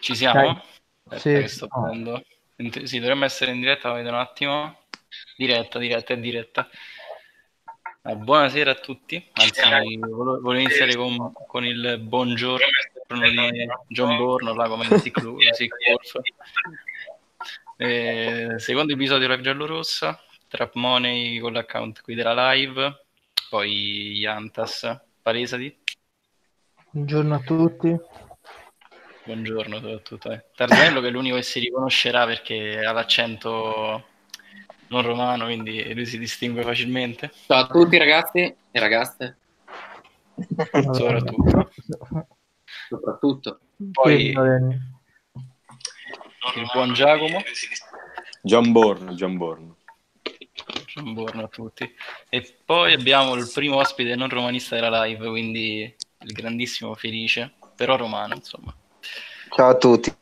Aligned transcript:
Ci 0.00 0.16
siamo? 0.16 0.60
Sì. 1.16 1.46
sto 1.46 1.68
oh. 1.70 2.22
Sì, 2.84 2.98
dovremmo 2.98 3.24
essere 3.24 3.52
in 3.52 3.60
diretta, 3.60 3.92
vedo 3.92 4.08
un 4.08 4.16
attimo. 4.16 4.78
Diretta, 5.36 5.78
diretta, 5.78 6.14
diretta. 6.14 6.68
Eh, 8.02 8.16
buonasera 8.16 8.70
a 8.70 8.74
tutti. 8.74 9.24
Anzi, 9.32 9.98
volevo, 9.98 10.40
volevo 10.40 10.64
iniziare 10.64 10.94
con, 10.94 11.32
con, 11.46 11.64
il 11.64 11.98
buongiorno 12.00 12.66
di 13.08 13.66
John 13.88 14.16
Borno, 14.16 14.54
là 14.54 14.68
come 14.68 14.86
si 14.98 15.12
eh, 17.76 18.54
Secondo 18.56 18.92
episodio 18.92 19.26
della 19.26 19.40
Giallorossa, 19.40 20.22
Trap 20.48 20.74
Money 20.74 21.38
con 21.38 21.52
l'account 21.52 22.00
qui 22.00 22.14
della 22.14 22.52
live, 22.52 23.04
poi 23.50 24.18
Yantas. 24.18 24.98
Palesati. 25.22 25.76
Buongiorno 26.90 27.34
a 27.34 27.40
tutti. 27.40 27.94
Buongiorno 29.30 29.76
soprattutto. 29.76 30.32
Eh. 30.32 30.44
Tarzanello 30.56 31.00
che 31.00 31.06
è 31.06 31.10
l'unico 31.12 31.36
che 31.36 31.42
si 31.42 31.60
riconoscerà 31.60 32.26
perché 32.26 32.84
ha 32.84 32.90
l'accento 32.90 34.04
non 34.88 35.02
romano, 35.02 35.44
quindi 35.44 35.94
lui 35.94 36.04
si 36.04 36.18
distingue 36.18 36.64
facilmente. 36.64 37.30
Ciao 37.46 37.60
a 37.60 37.66
tutti 37.68 37.96
ragazzi 37.96 38.40
e 38.40 38.80
ragazze. 38.80 39.38
Soprattutto. 40.92 41.70
Soprattutto. 42.88 43.60
Poi 43.92 44.30
il 44.30 44.80
buon 46.72 46.92
Giacomo. 46.92 47.40
John 48.42 48.72
Born, 48.72 49.10
John 49.10 49.36
Born. 49.36 49.76
John 50.86 51.14
Born 51.14 51.38
a 51.38 51.46
tutti. 51.46 51.88
E 52.28 52.56
poi 52.64 52.94
abbiamo 52.94 53.36
il 53.36 53.48
primo 53.54 53.76
ospite 53.76 54.16
non 54.16 54.28
romanista 54.28 54.74
della 54.74 55.04
live, 55.04 55.28
quindi 55.28 55.82
il 56.18 56.32
grandissimo 56.32 56.96
Felice, 56.96 57.52
però 57.76 57.94
romano, 57.96 58.34
insomma. 58.34 58.74
Ciao 59.52 59.70
a 59.70 59.74
tutti. 59.74 60.14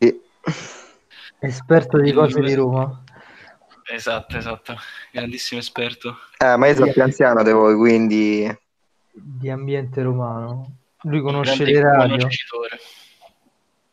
Esperto 1.39 1.99
di 2.01 2.13
cose 2.13 2.41
di 2.41 2.55
Roma. 2.55 3.05
Esatto, 3.91 4.37
esatto, 4.37 4.75
grandissimo 5.13 5.61
esperto. 5.61 6.17
Eh, 6.39 6.57
ma 6.57 6.67
io 6.67 6.75
sono 6.75 6.93
più 6.93 7.03
anziano 7.03 7.43
di 7.43 7.53
voi, 7.53 7.75
quindi... 7.77 8.59
Di 9.13 9.51
ambiente 9.51 10.03
romano. 10.03 10.77
Lui 11.03 11.21
conosce 11.21 11.65
le 11.65 11.81
radio. 11.81 12.27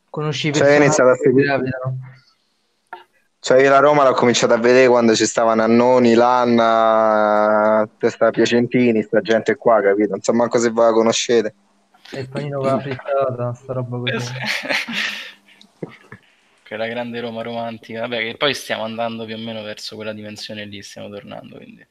Conosci 0.09 0.47
i 0.47 0.53
cioè, 0.53 0.72
io 0.72 0.83
iniziato 0.83 1.09
a 1.09 1.16
seguire... 1.16 1.61
Cioè 3.39 3.61
io 3.61 3.70
la 3.70 3.80
Roma 3.80 4.03
l'ho 4.03 4.14
cominciato 4.14 4.53
a 4.53 4.58
vedere 4.58 4.88
quando 4.88 5.16
ci 5.16 5.25
stavano 5.25 5.61
Annoni, 5.61 6.14
Lanna, 6.16 7.88
testa 7.99 8.31
Piacentini, 8.31 9.03
sta 9.03 9.22
gente 9.22 9.55
qua, 9.55 9.81
capito? 9.81 10.11
Non 10.11 10.22
so 10.22 10.33
manco 10.33 10.58
se 10.58 10.70
voi 10.72 10.86
la 10.86 10.92
conoscete. 10.92 11.53
E 12.11 12.20
il 12.20 12.30
panino 12.30 12.59
con 12.59 12.67
la 12.67 12.80
frittata, 12.80 13.53
sta 13.53 13.73
roba 13.73 13.98
così. 13.98 14.34
quella 16.67 16.88
grande 16.88 17.20
Roma 17.20 17.42
romantica, 17.42 18.02
vabbè 18.02 18.20
che 18.20 18.36
poi 18.38 18.53
stiamo 18.53 18.84
andando 18.84 19.25
più 19.25 19.36
o 19.36 19.38
meno 19.38 19.61
verso 19.61 19.95
quella 19.95 20.14
dimensione 20.14 20.66
lì, 20.66 20.81
stiamo 20.81 21.09
tornando 21.09 21.56
quindi. 21.58 21.86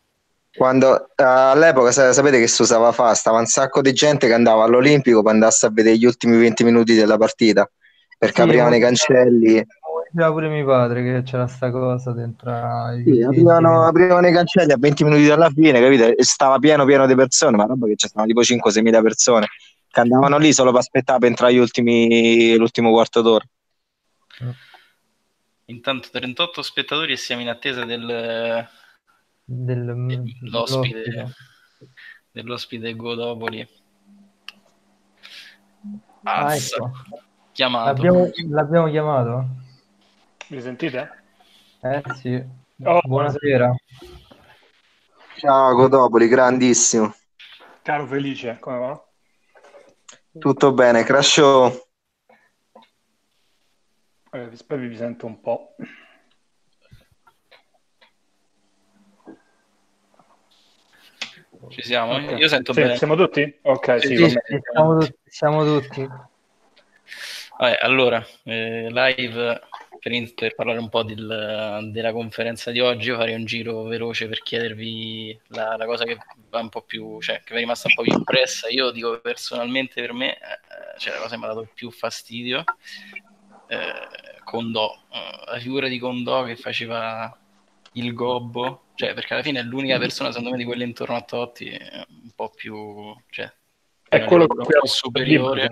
Quando 0.56 1.08
uh, 1.16 1.22
all'epoca 1.22 1.90
sapete 1.90 2.38
che 2.38 2.46
si 2.46 2.62
usava 2.62 2.92
fa, 2.92 3.12
stava 3.14 3.38
un 3.38 3.46
sacco 3.46 3.80
di 3.80 3.92
gente 3.92 4.26
che 4.26 4.34
andava 4.34 4.64
all'Olimpico 4.64 5.22
per 5.22 5.32
andasse 5.32 5.66
a 5.66 5.70
vedere 5.70 5.96
gli 5.96 6.04
ultimi 6.04 6.36
20 6.36 6.62
minuti 6.62 6.94
della 6.94 7.16
partita 7.16 7.68
perché 8.16 8.42
sì, 8.42 8.48
aprivano 8.48 8.74
i 8.76 8.80
cancelli. 8.80 9.66
Diceva 10.10 10.30
pure 10.30 10.48
mio 10.48 10.64
padre 10.64 11.02
che 11.02 11.22
c'era 11.24 11.48
sta 11.48 11.72
cosa 11.72 12.12
dentro. 12.12 12.52
Sì, 13.04 13.20
aprivano, 13.22 13.84
aprivano, 13.84 14.28
i 14.28 14.32
cancelli 14.32 14.70
a 14.70 14.76
20 14.78 15.02
minuti 15.02 15.26
dalla 15.26 15.50
fine, 15.50 15.80
capite? 15.80 16.14
E 16.14 16.22
stava 16.22 16.58
pieno 16.58 16.84
pieno 16.84 17.06
di 17.06 17.16
persone, 17.16 17.56
ma 17.56 17.64
roba 17.64 17.86
che 17.88 17.96
c'erano 17.96 18.26
tipo 18.26 18.40
5-6 18.40 18.80
mila 18.80 19.02
persone 19.02 19.46
che 19.94 20.00
andavano 20.00 20.38
lì 20.38 20.52
solo 20.52 20.72
per 20.72 20.80
aspettare 20.80 21.20
per 21.20 21.28
entrare 21.28 21.56
ultimi, 21.56 22.56
l'ultimo 22.56 22.90
quarto 22.90 23.22
d'ora. 23.22 23.44
Intanto 25.66 26.08
38 26.10 26.62
spettatori 26.62 27.12
e 27.12 27.16
siamo 27.16 27.42
in 27.42 27.48
attesa 27.48 27.84
del, 27.84 28.68
del, 29.44 29.84
dell'ospite, 30.40 31.32
dell'ospite 32.32 32.96
Godopoli. 32.96 33.66
Ah, 36.24 36.56
ecco. 36.56 36.90
Chiamato. 37.52 37.86
L'abbiamo, 37.86 38.30
l'abbiamo, 38.50 38.90
chiamato? 38.90 39.46
Mi 40.48 40.60
sentite? 40.60 41.22
Eh 41.80 42.02
sì. 42.16 42.44
Oh, 42.82 43.00
buonasera. 43.04 43.72
Ciao 45.36 45.74
Godopoli, 45.74 46.26
grandissimo. 46.26 47.14
Caro 47.82 48.06
Felice, 48.08 48.56
come 48.58 48.78
va? 48.78 49.04
Tutto 50.38 50.72
bene, 50.72 51.04
Crasho. 51.04 51.88
Eh, 54.32 54.50
spero 54.54 54.80
vi 54.80 54.96
sento 54.96 55.26
un 55.26 55.40
po'. 55.40 55.76
Ci 61.68 61.82
siamo? 61.82 62.14
Okay. 62.14 62.38
Io 62.38 62.48
sento 62.48 62.72
sì, 62.72 62.80
bene. 62.80 62.96
Siamo 62.96 63.14
tutti? 63.14 63.58
Ok, 63.62 64.00
sì, 64.00 64.16
sì, 64.16 64.28
sì 64.28 64.38
siamo, 64.72 64.98
tutti, 64.98 65.18
siamo 65.24 65.64
tutti. 65.64 66.08
Vabbè, 67.64 67.78
allora, 67.80 68.22
eh, 68.42 68.90
live 68.90 69.60
per, 69.98 70.34
per, 70.34 70.54
parlare 70.54 70.78
un 70.78 70.90
po' 70.90 71.02
del, 71.02 71.88
della 71.92 72.12
conferenza 72.12 72.70
di 72.70 72.78
oggi, 72.80 73.08
io 73.08 73.16
farei 73.16 73.34
un 73.34 73.46
giro 73.46 73.84
veloce 73.84 74.28
per 74.28 74.42
chiedervi 74.42 75.40
la, 75.46 75.74
la, 75.78 75.86
cosa 75.86 76.04
che 76.04 76.18
va 76.50 76.60
un 76.60 76.68
po' 76.68 76.82
più, 76.82 77.18
cioè 77.22 77.38
che 77.38 77.52
vi 77.52 77.54
è 77.54 77.58
rimasta 77.60 77.88
un 77.88 77.94
po' 77.94 78.02
più 78.02 78.12
impressa. 78.12 78.68
Io 78.68 78.90
dico 78.90 79.18
personalmente 79.18 80.02
per 80.02 80.12
me, 80.12 80.34
eh, 80.34 80.98
cioè 80.98 81.14
la 81.14 81.20
cosa 81.20 81.36
che 81.36 81.38
mi 81.38 81.44
ha 81.44 81.54
dato 81.54 81.66
più 81.72 81.90
fastidio 81.90 82.64
eh, 83.68 84.42
Condò, 84.44 84.94
eh, 85.10 85.50
la 85.52 85.58
figura 85.58 85.88
di 85.88 85.98
Condò 85.98 86.44
che 86.44 86.56
faceva 86.56 87.34
il 87.92 88.12
gobbo, 88.12 88.88
cioè 88.94 89.14
perché 89.14 89.32
alla 89.32 89.42
fine 89.42 89.60
è 89.60 89.62
l'unica 89.62 89.98
persona 89.98 90.28
secondo 90.28 90.50
me 90.50 90.58
di 90.58 90.64
quelle 90.64 90.84
intorno 90.84 91.16
a 91.16 91.22
Totti 91.22 91.70
un 91.70 92.30
po' 92.34 92.50
più, 92.50 93.16
cioè, 93.30 93.50
è 94.06 94.22
quello 94.24 94.46
superiore. 94.82 95.70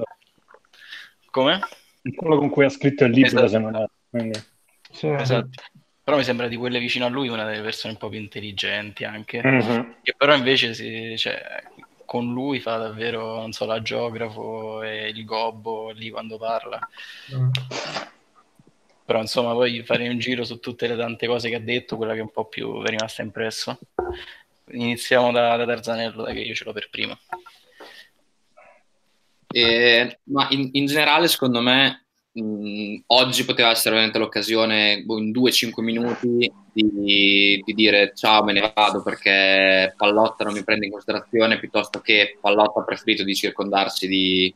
Come? 1.30 1.60
È 2.02 2.14
quello 2.14 2.36
con 2.36 2.50
cui 2.50 2.64
ha 2.64 2.68
scritto 2.68 3.04
il 3.04 3.12
libro, 3.12 3.44
esatto. 3.44 3.48
se 3.48 3.58
non 3.58 3.76
è. 3.76 3.84
Quindi... 4.10 4.42
Sì. 4.90 5.08
Esatto. 5.08 5.62
Però 6.04 6.16
mi 6.16 6.24
sembra 6.24 6.48
di 6.48 6.56
quelle 6.56 6.80
vicino 6.80 7.06
a 7.06 7.08
lui 7.08 7.28
una 7.28 7.44
delle 7.44 7.62
persone 7.62 7.92
un 7.92 7.98
po' 7.98 8.08
più 8.08 8.18
intelligenti 8.18 9.04
anche, 9.04 9.40
mm-hmm. 9.40 9.90
che 10.02 10.14
però 10.16 10.34
invece 10.34 10.74
si, 10.74 11.16
cioè, 11.16 11.40
con 12.04 12.32
lui 12.32 12.58
fa 12.58 12.76
davvero, 12.76 13.36
non 13.36 13.52
so, 13.52 13.66
la 13.66 13.80
geografo 13.80 14.82
e 14.82 15.08
il 15.08 15.24
gobbo 15.24 15.90
lì 15.90 16.10
quando 16.10 16.38
parla. 16.38 16.80
Mm. 17.34 17.50
Però 19.04 19.20
insomma, 19.20 19.52
poi 19.52 19.84
fare 19.84 20.08
un 20.08 20.18
giro 20.18 20.42
su 20.42 20.58
tutte 20.58 20.88
le 20.88 20.96
tante 20.96 21.28
cose 21.28 21.48
che 21.48 21.54
ha 21.54 21.60
detto, 21.60 21.96
quella 21.96 22.14
che 22.14 22.20
un 22.20 22.32
po' 22.32 22.46
più 22.46 22.82
è 22.82 22.88
rimasta 22.88 23.22
impresso. 23.22 23.78
Iniziamo 24.72 25.30
da, 25.30 25.56
da 25.56 25.64
Tarzanello, 25.64 26.24
dai 26.24 26.34
che 26.34 26.40
io 26.40 26.54
ce 26.54 26.64
l'ho 26.64 26.72
per 26.72 26.88
primo. 26.90 27.16
Eh, 29.52 30.18
ma 30.24 30.48
in, 30.50 30.70
in, 30.72 30.86
generale, 30.86 31.28
secondo 31.28 31.60
me, 31.60 32.06
mh, 32.32 32.96
oggi 33.06 33.44
poteva 33.44 33.70
essere 33.70 33.90
veramente 33.90 34.18
l'occasione 34.18 35.02
boh, 35.04 35.18
in 35.18 35.30
2-5 35.30 35.82
minuti 35.82 36.52
di, 36.72 37.62
di, 37.64 37.74
dire 37.74 38.12
ciao 38.14 38.42
me 38.42 38.54
ne 38.54 38.72
vado 38.74 39.02
perché 39.02 39.92
Pallotta 39.94 40.44
non 40.44 40.54
mi 40.54 40.64
prende 40.64 40.86
in 40.86 40.92
considerazione 40.92 41.58
piuttosto 41.58 42.00
che 42.00 42.38
Pallotta 42.40 42.80
ha 42.80 42.84
preferito 42.84 43.24
di 43.24 43.34
circondarsi 43.34 44.08
di 44.08 44.54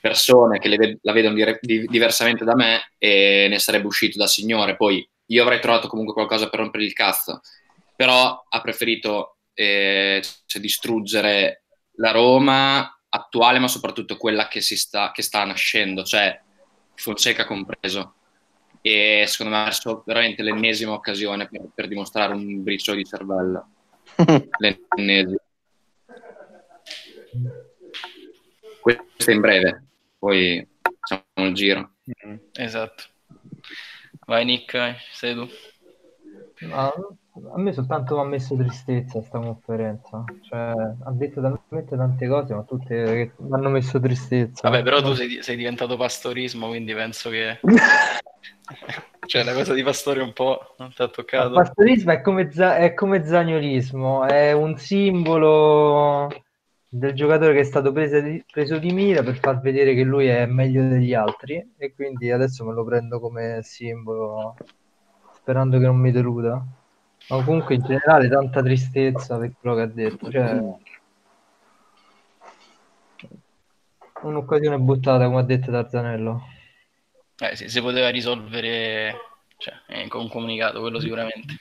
persone 0.00 0.58
che 0.58 0.74
ved- 0.76 0.98
la 1.02 1.12
vedono 1.12 1.34
dire- 1.34 1.58
di- 1.60 1.86
diversamente 1.86 2.44
da 2.44 2.54
me 2.54 2.92
e 2.98 3.46
ne 3.50 3.58
sarebbe 3.58 3.86
uscito 3.86 4.18
da 4.18 4.26
signore. 4.26 4.76
Poi 4.76 5.06
io 5.26 5.42
avrei 5.42 5.60
trovato 5.60 5.88
comunque 5.88 6.14
qualcosa 6.14 6.48
per 6.48 6.60
rompere 6.60 6.84
il 6.84 6.92
cazzo 6.92 7.40
però 7.96 8.44
ha 8.48 8.60
preferito 8.60 9.38
eh, 9.54 10.22
cioè, 10.46 10.60
distruggere 10.60 11.64
la 11.96 12.10
Roma 12.10 12.90
attuale 13.14 13.60
ma 13.60 13.68
soprattutto 13.68 14.16
quella 14.16 14.48
che, 14.48 14.60
si 14.60 14.76
sta, 14.76 15.12
che 15.12 15.22
sta 15.22 15.44
nascendo 15.44 16.02
cioè 16.02 16.40
Fonseca 16.94 17.44
compreso. 17.44 18.14
E 18.80 19.24
secondo 19.26 19.54
me 19.54 19.62
ha 19.62 19.64
perso 19.64 20.02
veramente 20.04 20.42
l'ennesima 20.42 20.92
occasione 20.92 21.48
per, 21.48 21.62
per 21.74 21.88
dimostrare 21.88 22.34
un 22.34 22.62
briciolo 22.62 22.98
di 22.98 23.04
cervello. 23.04 23.68
L'ennesima. 24.58 25.38
Questo 28.80 29.30
in 29.30 29.40
breve, 29.40 29.84
poi 30.18 30.66
facciamo 30.82 31.48
il 31.48 31.54
giro. 31.54 31.94
Mm-hmm. 32.26 32.36
Esatto. 32.52 33.04
Vai 34.26 34.44
Nick, 34.44 34.96
sei 35.12 35.34
tu. 35.34 35.48
No, 36.66 37.18
a 37.52 37.58
me 37.58 37.72
soltanto 37.72 38.14
mi 38.14 38.20
ha 38.20 38.24
messo 38.24 38.56
tristezza 38.56 39.18
questa 39.18 39.40
conferenza. 39.40 40.24
Cioè, 40.42 40.58
ha 40.58 41.10
detto 41.10 41.40
talmente 41.40 41.96
tante 41.96 42.28
cose, 42.28 42.54
ma 42.54 42.62
tutte 42.62 43.34
mi 43.36 43.52
hanno 43.52 43.70
messo 43.70 43.98
tristezza. 43.98 44.68
Vabbè, 44.68 44.84
però 44.84 45.02
tu 45.02 45.14
sei, 45.14 45.42
sei 45.42 45.56
diventato 45.56 45.96
pastorismo, 45.96 46.68
quindi 46.68 46.94
penso 46.94 47.30
che... 47.30 47.58
cioè, 49.26 49.42
la 49.42 49.52
cosa 49.52 49.74
di 49.74 49.82
pastore 49.82 50.22
un 50.22 50.32
po' 50.32 50.74
non 50.78 50.92
ti 50.92 51.02
ha 51.02 51.08
toccato. 51.08 51.48
Il 51.48 51.54
pastorismo 51.54 52.12
è 52.12 52.20
come, 52.20 52.52
za- 52.52 52.76
è 52.76 52.94
come 52.94 53.24
zagnolismo, 53.24 54.24
è 54.24 54.52
un 54.52 54.76
simbolo 54.78 56.28
del 56.88 57.14
giocatore 57.14 57.54
che 57.54 57.60
è 57.60 57.64
stato 57.64 57.90
preso 57.90 58.20
di, 58.20 58.44
preso 58.48 58.78
di 58.78 58.92
mira 58.92 59.24
per 59.24 59.36
far 59.38 59.60
vedere 59.60 59.94
che 59.94 60.04
lui 60.04 60.28
è 60.28 60.46
meglio 60.46 60.86
degli 60.88 61.12
altri 61.12 61.72
e 61.76 61.92
quindi 61.92 62.30
adesso 62.30 62.64
me 62.64 62.72
lo 62.72 62.84
prendo 62.84 63.18
come 63.18 63.58
simbolo 63.64 64.54
sperando 65.32 65.80
che 65.80 65.86
non 65.86 65.96
mi 65.96 66.12
deluda. 66.12 66.64
Ma 67.28 67.42
comunque 67.42 67.74
in 67.74 67.82
generale 67.82 68.28
tanta 68.28 68.62
tristezza 68.62 69.38
per 69.38 69.52
quello 69.58 69.76
che 69.76 69.82
ha 69.82 69.86
detto. 69.86 70.30
Cioè, 70.30 70.62
un'occasione 74.22 74.78
buttata, 74.78 75.24
come 75.26 75.40
ha 75.40 75.44
detto 75.44 75.70
Tarzanello. 75.70 76.42
Eh, 77.38 77.56
sì, 77.56 77.68
si 77.68 77.80
poteva 77.80 78.08
risolvere 78.10 79.14
cioè, 79.56 80.08
con 80.08 80.22
un 80.22 80.28
comunicato, 80.28 80.80
quello 80.80 81.00
sicuramente. 81.00 81.54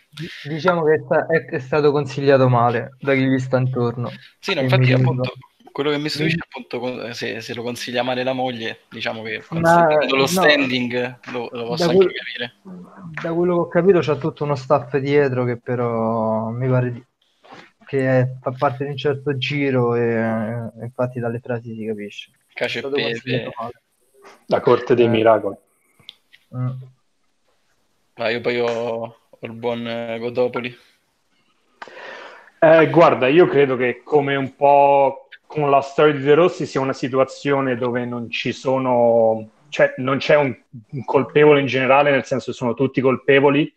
Diciamo 0.43 0.83
che 0.83 0.93
è, 0.95 0.99
sta- 0.99 1.25
è- 1.27 1.45
è 1.45 1.59
stato 1.59 1.91
consigliato 1.91 2.49
male 2.49 2.95
da 2.99 3.13
chi 3.13 3.25
gli 3.25 3.39
sta 3.39 3.57
intorno. 3.57 4.11
Sì, 4.39 4.53
no, 4.53 4.61
infatti 4.61 4.91
appunto. 4.93 5.33
Quello 5.73 5.89
che 5.89 5.97
mi 5.97 6.07
stupisce 6.07 6.37
è 6.37 6.45
appunto 6.47 6.79
con- 6.79 7.13
se, 7.13 7.41
se 7.41 7.53
lo 7.53 7.63
consiglia 7.63 8.03
male 8.03 8.23
la 8.23 8.31
moglie, 8.33 8.81
diciamo 8.89 9.21
che 9.23 9.43
Ma, 9.49 9.85
lo 10.05 10.15
no. 10.15 10.25
standing 10.27 11.19
lo, 11.31 11.49
lo 11.51 11.65
posso 11.65 11.83
anche 11.89 11.95
quel- 11.95 12.11
capire. 12.13 12.53
Da 13.21 13.33
quello 13.33 13.55
che 13.55 13.59
ho 13.61 13.67
capito 13.67 13.99
c'è 13.99 14.17
tutto 14.17 14.43
uno 14.45 14.55
staff 14.55 14.95
dietro 14.97 15.43
che 15.43 15.57
però 15.57 16.47
mi 16.49 16.69
pare 16.69 16.91
di- 16.93 17.03
che 17.85 18.07
è- 18.19 18.27
fa 18.39 18.51
parte 18.57 18.85
di 18.85 18.91
un 18.91 18.97
certo 18.97 19.35
giro 19.37 19.95
e 19.95 20.01
e 20.13 20.83
infatti 20.85 21.19
dalle 21.19 21.39
frasi 21.39 21.75
si 21.75 21.85
capisce. 21.85 22.31
È 22.47 22.53
Cacio 22.53 22.93
e. 22.95 23.51
La 24.45 24.59
corte 24.61 24.95
dei 24.95 25.05
Eh. 25.05 25.09
miracoli. 25.09 25.55
Mm. 26.55 26.69
Ma 28.15 28.29
io 28.29 28.41
poi 28.41 28.59
ho, 28.59 28.67
ho 28.67 29.17
il 29.41 29.51
buon 29.53 29.87
eh, 29.87 30.19
Godopoli. 30.19 30.77
Eh, 32.59 32.89
guarda, 32.89 33.27
io 33.27 33.47
credo 33.47 33.75
che 33.75 34.01
come 34.03 34.35
un 34.35 34.55
po' 34.55 35.27
con 35.53 35.69
la 35.69 35.81
storia 35.81 36.13
di 36.13 36.23
De 36.23 36.33
Rossi 36.33 36.65
sia 36.65 36.81
una 36.81 36.93
situazione 36.93 37.75
dove 37.75 38.05
non 38.05 38.27
ci 38.31 38.51
sono, 38.51 39.49
cioè 39.69 39.93
non 39.97 40.17
c'è 40.17 40.35
un, 40.35 40.55
un 40.89 41.05
colpevole 41.05 41.59
in 41.59 41.67
generale, 41.67 42.09
nel 42.09 42.25
senso 42.25 42.49
che 42.49 42.57
sono 42.57 42.73
tutti 42.73 43.01
colpevoli, 43.01 43.71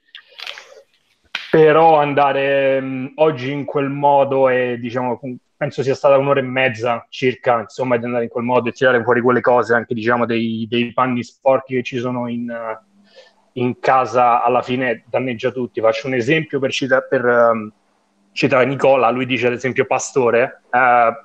però 1.50 1.98
andare 1.98 2.80
mh, 2.80 3.12
oggi 3.16 3.52
in 3.52 3.66
quel 3.66 3.90
modo 3.90 4.48
e 4.48 4.78
diciamo, 4.80 5.20
penso 5.54 5.82
sia 5.82 5.94
stata 5.94 6.16
un'ora 6.16 6.40
e 6.40 6.44
mezza 6.44 7.06
circa, 7.10 7.60
insomma, 7.60 7.98
di 7.98 8.06
andare 8.06 8.24
in 8.24 8.30
quel 8.30 8.44
modo 8.44 8.70
e 8.70 8.72
tirare 8.72 9.02
fuori 9.02 9.20
quelle 9.20 9.42
cose, 9.42 9.74
anche 9.74 9.92
diciamo 9.92 10.24
dei, 10.24 10.66
dei 10.70 10.94
panni 10.94 11.22
sporchi 11.22 11.74
che 11.74 11.82
ci 11.82 11.98
sono 11.98 12.26
in, 12.26 12.50
in 13.52 13.78
casa, 13.80 14.42
alla 14.42 14.62
fine 14.62 15.04
danneggia 15.10 15.50
tutti. 15.50 15.82
Faccio 15.82 16.06
un 16.06 16.14
esempio 16.14 16.58
per, 16.58 16.70
cita- 16.70 17.02
per 17.02 17.22
ehm, 17.22 17.72
citare 18.32 18.64
Nicola, 18.64 19.10
lui 19.10 19.26
dice 19.26 19.46
ad 19.46 19.52
esempio 19.52 19.84
Pastore, 19.84 20.62
eh, 20.70 21.24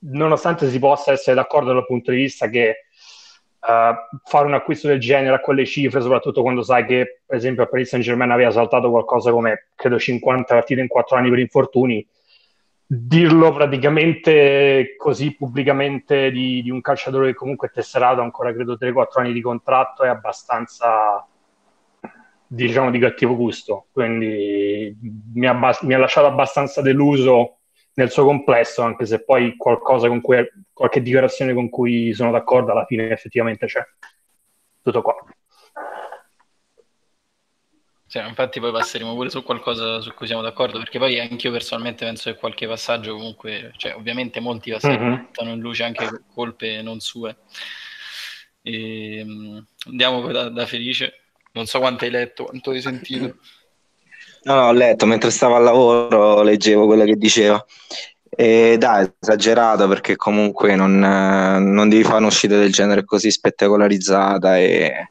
nonostante 0.00 0.68
si 0.68 0.78
possa 0.78 1.12
essere 1.12 1.36
d'accordo 1.36 1.72
dal 1.72 1.86
punto 1.86 2.10
di 2.10 2.18
vista 2.18 2.48
che 2.48 2.68
eh, 2.68 3.94
fare 4.24 4.46
un 4.46 4.54
acquisto 4.54 4.88
del 4.88 4.98
genere 4.98 5.34
a 5.34 5.40
quelle 5.40 5.66
cifre, 5.66 6.00
soprattutto 6.00 6.42
quando 6.42 6.62
sai 6.62 6.84
che 6.86 7.20
per 7.26 7.36
esempio 7.36 7.64
a 7.64 7.66
Paris 7.66 7.88
Saint 7.88 8.04
Germain 8.04 8.30
aveva 8.30 8.50
saltato 8.50 8.90
qualcosa 8.90 9.30
come 9.30 9.68
credo 9.74 9.98
50 9.98 10.54
partite 10.54 10.80
in 10.80 10.88
4 10.88 11.16
anni 11.16 11.28
per 11.28 11.38
infortuni, 11.38 12.06
dirlo 12.86 13.52
praticamente 13.52 14.94
così 14.96 15.36
pubblicamente 15.36 16.30
di, 16.30 16.62
di 16.62 16.70
un 16.70 16.80
calciatore 16.80 17.28
che 17.28 17.34
comunque 17.34 17.68
è 17.68 17.70
tesserato 17.70 18.20
ancora 18.20 18.52
credo 18.52 18.76
3-4 18.80 19.20
anni 19.20 19.32
di 19.32 19.40
contratto 19.40 20.02
è 20.02 20.08
abbastanza 20.08 21.24
diciamo 22.46 22.90
di 22.90 22.98
cattivo 22.98 23.36
gusto. 23.36 23.86
Quindi 23.92 24.96
mi 25.34 25.46
ha, 25.46 25.54
mi 25.82 25.94
ha 25.94 25.98
lasciato 25.98 26.26
abbastanza 26.26 26.82
deluso 26.82 27.59
nel 28.00 28.10
suo 28.10 28.24
complesso 28.24 28.82
anche 28.82 29.04
se 29.06 29.22
poi 29.22 29.56
qualcosa 29.56 30.08
con 30.08 30.20
cui 30.20 30.36
qualche 30.72 31.02
dichiarazione 31.02 31.52
con 31.54 31.68
cui 31.68 32.12
sono 32.14 32.30
d'accordo 32.30 32.72
alla 32.72 32.86
fine 32.86 33.10
effettivamente 33.10 33.66
c'è 33.66 33.82
tutto 34.82 35.02
qua 35.02 35.14
Sì, 38.06 38.18
infatti 38.18 38.58
poi 38.58 38.72
passeremo 38.72 39.14
pure 39.14 39.30
su 39.30 39.44
qualcosa 39.44 40.00
su 40.00 40.12
cui 40.14 40.26
siamo 40.26 40.42
d'accordo, 40.42 40.78
perché 40.78 40.98
poi 40.98 41.20
anch'io 41.20 41.52
personalmente 41.52 42.04
penso 42.04 42.32
che 42.32 42.36
qualche 42.40 42.66
passaggio 42.66 43.14
comunque, 43.14 43.72
cioè 43.76 43.94
ovviamente 43.94 44.40
molti 44.40 44.72
passaggi 44.72 44.96
Mhm. 44.98 45.10
mettono 45.10 45.50
in 45.52 45.60
luce 45.60 45.84
anche 45.84 46.08
colpe 46.34 46.82
non 46.82 46.98
sue. 46.98 47.36
E, 48.62 49.22
mh, 49.24 49.66
andiamo 49.90 50.22
poi 50.22 50.32
da, 50.32 50.48
da 50.48 50.66
Felice, 50.66 51.20
non 51.52 51.66
so 51.66 51.78
quanto 51.78 52.04
hai 52.04 52.10
letto, 52.10 52.46
quanto 52.46 52.70
hai 52.70 52.80
sentito. 52.80 53.36
No, 54.42 54.54
no, 54.54 54.66
ho 54.68 54.72
letto 54.72 55.04
mentre 55.04 55.30
stavo 55.30 55.56
al 55.56 55.62
lavoro, 55.62 56.42
leggevo 56.42 56.86
quello 56.86 57.04
che 57.04 57.16
diceva. 57.16 57.62
E 58.28 58.76
dai, 58.78 59.12
esagerato 59.20 59.86
perché 59.88 60.16
comunque 60.16 60.74
non, 60.76 60.98
non 60.98 61.88
devi 61.88 62.02
fare 62.04 62.18
un'uscita 62.18 62.56
del 62.56 62.72
genere 62.72 63.04
così 63.04 63.30
spettacolarizzata 63.30 64.56
e 64.56 65.10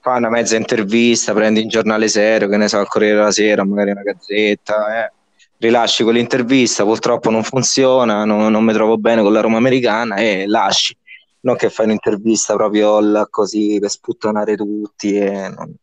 fai 0.00 0.18
una 0.18 0.30
mezza 0.30 0.56
intervista, 0.56 1.34
prendi 1.34 1.60
un 1.60 1.68
giornale 1.68 2.08
serio, 2.08 2.48
che 2.48 2.56
ne 2.56 2.68
so, 2.68 2.80
il 2.80 2.88
Corriere 2.88 3.16
della 3.16 3.30
Sera, 3.30 3.64
magari 3.64 3.90
una 3.90 4.02
gazzetta, 4.02 5.04
eh. 5.04 5.12
rilasci 5.58 6.02
quell'intervista, 6.02 6.84
purtroppo 6.84 7.30
non 7.30 7.42
funziona, 7.42 8.24
non, 8.24 8.50
non 8.50 8.64
mi 8.64 8.72
trovo 8.72 8.96
bene 8.96 9.22
con 9.22 9.32
la 9.32 9.40
Roma 9.40 9.58
americana 9.58 10.16
e 10.16 10.44
lasci. 10.46 10.96
Non 11.40 11.56
che 11.56 11.68
fai 11.70 11.86
un'intervista 11.86 12.54
proprio 12.54 13.26
così 13.30 13.78
per 13.78 13.90
sputtanare 13.90 14.56
tutti 14.56 15.16
e 15.16 15.48
non, 15.48 15.74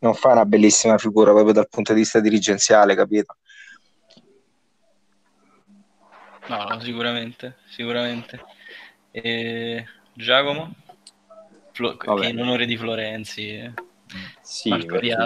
non 0.00 0.14
fai 0.14 0.32
una 0.32 0.44
bellissima 0.44 0.98
figura 0.98 1.32
proprio 1.32 1.52
dal 1.52 1.68
punto 1.68 1.92
di 1.92 2.00
vista 2.00 2.20
dirigenziale, 2.20 2.94
capito? 2.94 3.36
No, 6.48 6.64
no, 6.64 6.80
sicuramente, 6.80 7.58
sicuramente. 7.68 8.44
E 9.10 9.84
Giacomo? 10.12 10.74
Flo- 11.72 11.96
Vabbè. 11.96 12.20
che 12.22 12.28
in 12.28 12.40
onore 12.40 12.66
di 12.66 12.76
Florenzi. 12.76 13.56
eh. 13.56 13.72
Sì, 14.42 14.68
perché- 14.68 15.16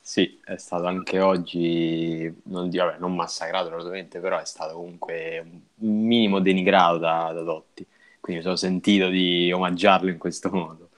sì, 0.00 0.40
è 0.44 0.56
stato 0.56 0.86
anche 0.86 1.20
oggi, 1.20 2.32
non, 2.44 2.68
di- 2.70 2.78
vabbè, 2.78 2.98
non 2.98 3.14
massacrato 3.14 3.68
assolutamente, 3.68 4.20
però 4.20 4.40
è 4.40 4.44
stato 4.46 4.74
comunque 4.74 5.44
un 5.76 6.06
minimo 6.06 6.40
denigrato 6.40 6.98
da, 6.98 7.30
da 7.34 7.42
Totti, 7.42 7.86
quindi 8.20 8.40
mi 8.40 8.42
sono 8.42 8.56
sentito 8.56 9.08
di 9.08 9.52
omaggiarlo 9.52 10.08
in 10.08 10.18
questo 10.18 10.50
modo. 10.50 10.88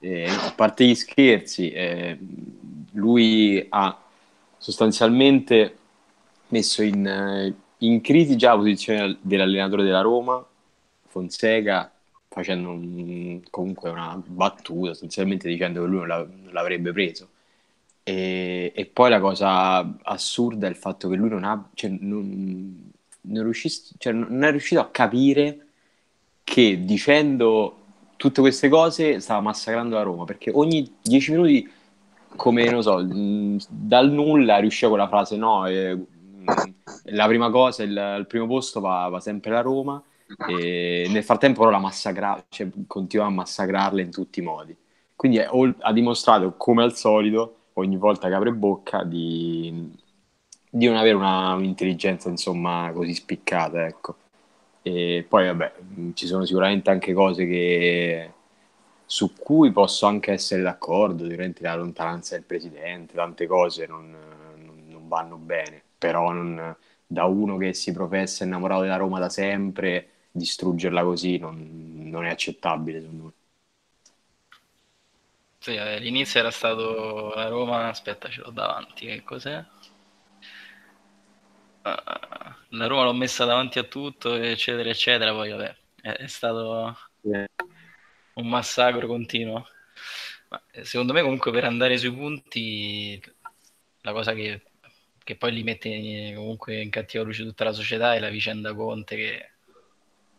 Eh, 0.00 0.28
a 0.28 0.52
parte 0.54 0.84
gli 0.86 0.94
scherzi, 0.94 1.70
eh, 1.70 2.18
lui 2.98 3.64
ha 3.70 3.96
sostanzialmente 4.58 5.76
messo 6.48 6.82
in, 6.82 7.06
eh, 7.06 7.54
in 7.78 8.00
crisi 8.00 8.36
già 8.36 8.50
la 8.52 8.56
posizione 8.58 9.18
dell'allenatore 9.20 9.84
della 9.84 10.00
Roma, 10.00 10.44
Fonseca, 11.06 11.90
facendo 12.28 12.70
un- 12.70 13.40
comunque 13.50 13.90
una 13.90 14.20
battuta, 14.24 14.88
sostanzialmente 14.90 15.48
dicendo 15.48 15.82
che 15.82 15.86
lui 15.88 15.98
non, 15.98 16.08
la- 16.08 16.18
non 16.18 16.52
l'avrebbe 16.52 16.92
preso. 16.92 17.28
E, 18.02 18.72
e 18.74 18.86
poi 18.86 19.10
la 19.10 19.20
cosa 19.20 19.98
assurda 20.02 20.66
è 20.66 20.70
il 20.70 20.76
fatto 20.76 21.08
che 21.08 21.16
lui 21.16 21.28
non, 21.28 21.44
ha, 21.44 21.68
cioè, 21.74 21.90
non, 21.90 22.90
non, 23.22 23.42
riuscis- 23.44 23.94
cioè, 23.98 24.12
non 24.12 24.42
è 24.44 24.50
riuscito 24.50 24.80
a 24.80 24.88
capire 24.90 25.66
che 26.44 26.84
dicendo 26.84 27.74
tutte 28.16 28.40
queste 28.40 28.68
cose 28.68 29.20
stava 29.20 29.40
massacrando 29.40 29.94
la 29.96 30.02
Roma, 30.02 30.24
perché 30.24 30.50
ogni 30.52 30.96
dieci 31.02 31.32
minuti, 31.32 31.68
come 32.36 32.70
non 32.70 32.82
so, 32.82 32.98
mh, 32.98 33.58
dal 33.68 34.10
nulla 34.10 34.58
riusciva 34.58 34.90
con 34.90 34.98
la 34.98 35.08
frase 35.08 35.36
no, 35.36 35.66
eh, 35.66 35.98
la 37.04 37.26
prima 37.26 37.50
cosa, 37.50 37.82
il, 37.82 38.16
il 38.18 38.26
primo 38.26 38.46
posto 38.46 38.80
va, 38.80 39.08
va 39.08 39.20
sempre 39.20 39.50
la 39.50 39.60
Roma, 39.60 40.02
e 40.48 41.06
nel 41.10 41.24
frattempo 41.24 41.60
però 41.60 41.70
la 41.70 41.78
massacra, 41.78 42.42
cioè, 42.48 42.68
continua 42.86 43.26
a 43.26 43.30
massacrarla 43.30 44.00
in 44.00 44.10
tutti 44.10 44.40
i 44.40 44.42
modi. 44.42 44.76
Quindi 45.16 45.38
è- 45.38 45.48
ha 45.80 45.92
dimostrato, 45.92 46.54
come 46.56 46.82
al 46.82 46.94
solito, 46.94 47.56
ogni 47.74 47.96
volta 47.96 48.28
che 48.28 48.34
apre 48.34 48.52
bocca, 48.52 49.04
di, 49.04 49.90
di 50.70 50.86
non 50.86 50.96
avere 50.96 51.14
una, 51.14 51.54
un'intelligenza 51.54 52.28
insomma 52.28 52.90
così 52.94 53.14
spiccata, 53.14 53.86
ecco. 53.86 54.16
E 54.82 55.24
poi 55.28 55.46
vabbè, 55.46 55.72
ci 56.14 56.26
sono 56.26 56.44
sicuramente 56.44 56.90
anche 56.90 57.12
cose 57.12 57.46
che, 57.46 58.32
su 59.10 59.34
cui 59.34 59.72
posso 59.72 60.06
anche 60.06 60.32
essere 60.32 60.62
d'accordo, 60.62 61.24
sicuramente 61.24 61.62
la 61.62 61.74
lontananza 61.76 62.34
del 62.36 62.44
presidente, 62.44 63.14
tante 63.14 63.46
cose 63.46 63.86
non, 63.86 64.10
non- 64.10 64.84
non 64.88 65.08
vanno 65.08 65.36
bene, 65.36 65.82
però 65.98 66.32
non- 66.32 66.76
da 67.06 67.24
uno 67.24 67.56
che 67.56 67.72
si 67.74 67.92
professa 67.92 68.44
innamorato 68.44 68.82
della 68.82 68.96
Roma 68.96 69.18
da 69.18 69.28
sempre, 69.30 70.08
distruggerla 70.30 71.02
così 71.04 71.38
non, 71.38 72.02
non 72.10 72.24
è 72.26 72.30
accettabile 72.30 73.00
secondo 73.00 73.24
me. 73.24 73.32
Sì, 75.60 75.74
eh, 75.74 75.94
all'inizio 75.94 76.40
era 76.40 76.50
stato 76.50 77.32
la 77.34 77.46
Roma, 77.48 77.88
aspetta, 77.88 78.28
ce 78.28 78.40
l'ho 78.40 78.50
davanti, 78.50 79.06
che 79.06 79.22
cos'è? 79.22 79.64
Ah, 81.82 82.56
la 82.70 82.86
Roma 82.86 83.04
l'ho 83.04 83.12
messa 83.14 83.44
davanti 83.44 83.78
a 83.78 83.84
tutto, 83.84 84.34
eccetera, 84.34 84.88
eccetera, 84.90 85.32
poi 85.32 85.50
vabbè, 85.50 85.76
è, 86.02 86.10
è 86.12 86.26
stato 86.26 86.96
un 88.40 88.48
massacro 88.48 89.06
continuo. 89.06 89.66
Ma 90.48 90.62
eh, 90.72 90.84
secondo 90.84 91.12
me 91.12 91.22
comunque 91.22 91.50
per 91.52 91.64
andare 91.64 91.98
sui 91.98 92.12
punti, 92.12 93.20
la 94.02 94.12
cosa 94.12 94.32
che, 94.34 94.62
che 95.22 95.36
poi 95.36 95.52
li 95.52 95.62
mette 95.62 95.88
in- 95.88 96.34
comunque 96.36 96.80
in 96.80 96.90
cattiva 96.90 97.24
luce 97.24 97.44
tutta 97.44 97.64
la 97.64 97.72
società 97.72 98.14
è 98.14 98.18
la 98.20 98.30
vicenda 98.30 98.74
Conte 98.74 99.16
che 99.16 99.50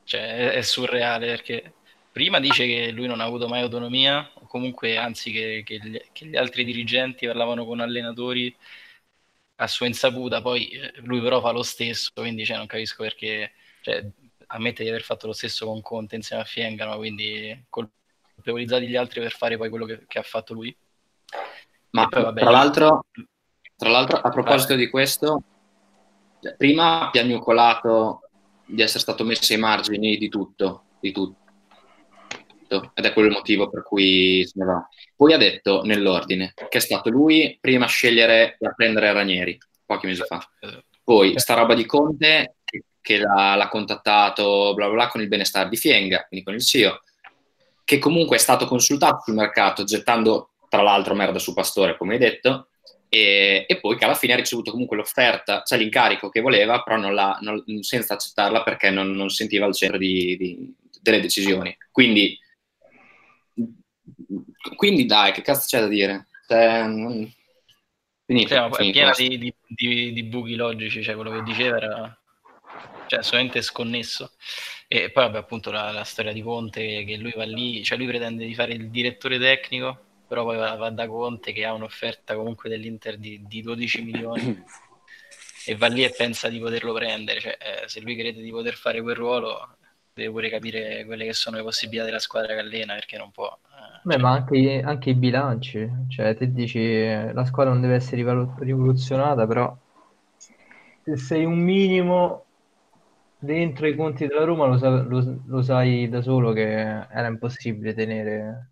cioè 0.03 0.21
è, 0.21 0.49
è 0.53 0.61
surreale 0.61 1.27
perché 1.27 1.73
prima 2.11 2.39
dice 2.39 2.65
che 2.65 2.91
lui 2.91 3.07
non 3.07 3.19
ha 3.21 3.25
avuto 3.25 3.47
mai 3.47 3.61
autonomia, 3.61 4.29
o 4.35 4.47
comunque 4.47 4.97
anzi 4.97 5.31
che, 5.31 5.61
che, 5.65 5.79
gli, 5.79 6.01
che 6.11 6.25
gli 6.25 6.35
altri 6.35 6.63
dirigenti 6.65 7.27
parlavano 7.27 7.65
con 7.65 7.79
allenatori 7.79 8.55
a 9.57 9.67
sua 9.67 9.87
insaputa, 9.87 10.41
poi 10.41 10.69
eh, 10.69 10.93
lui 11.03 11.21
però 11.21 11.41
fa 11.41 11.51
lo 11.51 11.63
stesso, 11.63 12.11
quindi 12.13 12.45
cioè, 12.45 12.57
non 12.57 12.65
capisco 12.67 13.03
perché 13.03 13.53
cioè, 13.81 14.05
ammette 14.51 14.83
di 14.83 14.89
aver 14.89 15.01
fatto 15.01 15.27
lo 15.27 15.33
stesso 15.33 15.65
con 15.65 15.81
Conte 15.81 16.15
insieme 16.15 16.41
a 16.41 16.45
Fiengano, 16.45 16.97
quindi 16.97 17.65
colpevolizzati 17.69 18.87
gli 18.87 18.95
altri 18.95 19.21
per 19.21 19.31
fare 19.31 19.57
poi 19.57 19.69
quello 19.69 19.85
che, 19.85 20.05
che 20.07 20.19
ha 20.19 20.23
fatto 20.23 20.53
lui. 20.53 20.75
Ma 21.91 22.07
poi, 22.07 22.23
vabbè, 22.23 22.41
tra, 22.41 22.49
l'altro, 22.49 23.05
tra, 23.75 23.89
l'altro, 23.89 24.17
a 24.17 24.29
proposito 24.29 24.73
vabbè. 24.73 24.85
di 24.85 24.89
questo, 24.89 25.43
prima 26.57 27.07
ha 27.07 27.09
piagnucolato 27.09 28.21
di 28.65 28.81
essere 28.81 28.99
stato 28.99 29.23
messo 29.23 29.53
ai 29.53 29.59
margini 29.59 30.17
di 30.17 30.29
tutto, 30.29 30.83
di 30.99 31.11
tutto, 31.11 31.37
ed 32.93 33.05
è 33.05 33.13
quello 33.13 33.29
il 33.29 33.33
motivo 33.33 33.69
per 33.69 33.83
cui 33.83 34.45
se 34.45 34.53
ne 34.55 34.65
va. 34.65 34.87
Poi 35.15 35.33
ha 35.33 35.37
detto 35.37 35.83
nell'ordine 35.83 36.53
che 36.55 36.77
è 36.77 36.81
stato 36.81 37.09
lui 37.09 37.57
prima 37.59 37.85
a 37.85 37.89
scegliere 37.89 38.57
a 38.59 38.73
prendere 38.73 39.11
Ranieri, 39.11 39.57
pochi 39.85 40.07
mesi 40.07 40.23
fa. 40.23 40.39
Poi 41.03 41.39
sta 41.39 41.55
roba 41.55 41.73
di 41.73 41.85
Conte 41.85 42.57
che 43.01 43.17
l'ha, 43.17 43.55
l'ha 43.55 43.67
contattato 43.69 44.73
bla 44.73 44.85
bla 44.87 44.95
bla 44.95 45.07
con 45.07 45.21
il 45.21 45.27
benestare 45.27 45.69
di 45.69 45.77
Fienga, 45.77 46.25
quindi 46.27 46.45
con 46.45 46.55
il 46.55 46.63
CEO, 46.63 47.01
che 47.83 47.97
comunque 47.97 48.37
è 48.37 48.39
stato 48.39 48.65
consultato 48.67 49.21
sul 49.23 49.35
mercato 49.35 49.83
gettando 49.83 50.51
tra 50.69 50.81
l'altro 50.81 51.15
merda 51.15 51.39
su 51.39 51.53
Pastore, 51.53 51.97
come 51.97 52.13
hai 52.13 52.19
detto, 52.19 52.69
e, 53.09 53.65
e, 53.67 53.79
poi 53.79 53.97
che 53.97 54.05
alla 54.05 54.13
fine 54.13 54.33
ha 54.33 54.35
ricevuto 54.35 54.69
comunque 54.69 54.95
l'offerta, 54.95 55.63
cioè 55.65 55.79
l'incarico 55.79 56.29
che 56.29 56.41
voleva, 56.41 56.83
però 56.83 56.97
non 56.97 57.13
non, 57.41 57.81
senza 57.81 58.13
accettarla 58.13 58.61
perché 58.61 58.91
non, 58.91 59.11
non 59.11 59.29
sentiva 59.29 59.65
al 59.65 59.73
centro 59.73 59.97
di, 59.97 60.37
di, 60.37 60.75
delle 61.01 61.19
decisioni. 61.19 61.75
Quindi, 61.91 62.37
quindi 64.75 65.05
dai, 65.07 65.31
che 65.31 65.41
cazzo 65.41 65.65
c'è 65.65 65.79
da 65.79 65.87
dire? 65.87 66.27
Cioè, 66.47 66.83
finito, 68.25 68.49
cioè, 68.49 68.69
finito, 68.73 68.77
è 68.77 68.91
piena 68.91 69.11
di, 69.17 69.53
di, 69.67 70.13
di, 70.13 70.23
buchi 70.23 70.53
logici, 70.53 71.01
cioè 71.01 71.15
quello 71.15 71.31
che 71.31 71.41
diceva 71.41 71.77
era 71.77 72.18
cioè, 73.09 73.19
assolutamente 73.19 73.61
sconnesso. 73.61 74.31
E 74.87 75.09
poi, 75.11 75.23
vabbè, 75.25 75.37
appunto, 75.39 75.71
la, 75.71 75.91
la 75.91 76.03
storia 76.03 76.31
di 76.31 76.41
Conte, 76.41 77.03
che 77.03 77.17
lui 77.17 77.33
va 77.35 77.45
lì, 77.45 77.83
cioè 77.83 77.97
lui 77.97 78.07
pretende 78.07 78.45
di 78.45 78.55
fare 78.55 78.73
il 78.73 78.89
direttore 78.89 79.39
tecnico 79.39 80.07
però 80.29 80.43
poi 80.43 80.57
va, 80.57 80.75
va 80.75 80.91
da 80.91 81.07
Conte 81.07 81.51
che 81.51 81.65
ha 81.65 81.73
un'offerta 81.73 82.35
comunque 82.35 82.69
dell'Inter 82.69 83.17
di, 83.17 83.41
di 83.47 83.63
12 83.63 84.03
milioni 84.03 84.63
e 85.65 85.75
va 85.75 85.87
lì 85.87 86.03
e 86.03 86.13
pensa 86.15 86.49
di 86.49 86.59
poterlo 86.59 86.93
prendere, 86.93 87.39
cioè, 87.39 87.57
eh, 87.59 87.87
se 87.89 87.99
lui 87.99 88.15
crede 88.15 88.39
di 88.39 88.51
poter 88.51 88.75
fare 88.75 89.01
quel 89.01 89.15
ruolo 89.15 89.75
deve 90.13 90.29
pure 90.29 90.49
capire 90.49 91.03
quelle 91.05 91.25
che 91.25 91.33
sono 91.33 91.57
le 91.57 91.63
possibilità 91.63 92.05
della 92.05 92.19
squadra 92.19 92.53
che 92.53 92.59
allena 92.59 92.93
perché 92.93 93.17
non 93.17 93.31
può. 93.31 93.47
Eh, 93.47 94.01
Beh, 94.03 94.13
cioè... 94.13 94.21
ma 94.21 94.31
anche, 94.31 94.81
anche, 94.85 95.09
i 95.09 95.15
bilanci, 95.15 95.89
cioè 96.09 96.35
te 96.35 96.51
dici 96.51 97.07
la 97.07 97.45
squadra 97.45 97.73
non 97.73 97.81
deve 97.81 97.95
essere 97.95 98.23
rivoluzionata, 98.59 99.47
però 99.47 99.75
se 100.37 101.17
sei 101.17 101.43
un 101.43 101.57
minimo 101.57 102.45
dentro 103.39 103.87
i 103.87 103.95
conti 103.95 104.27
della 104.27 104.43
Roma 104.43 104.65
lo, 104.65 104.77
sa- 104.77 105.01
lo, 105.01 105.41
lo 105.45 105.61
sai 105.61 106.09
da 106.09 106.21
solo 106.21 106.51
che 106.51 106.69
era 106.71 107.27
impossibile 107.27 107.93
tenere 107.93 108.71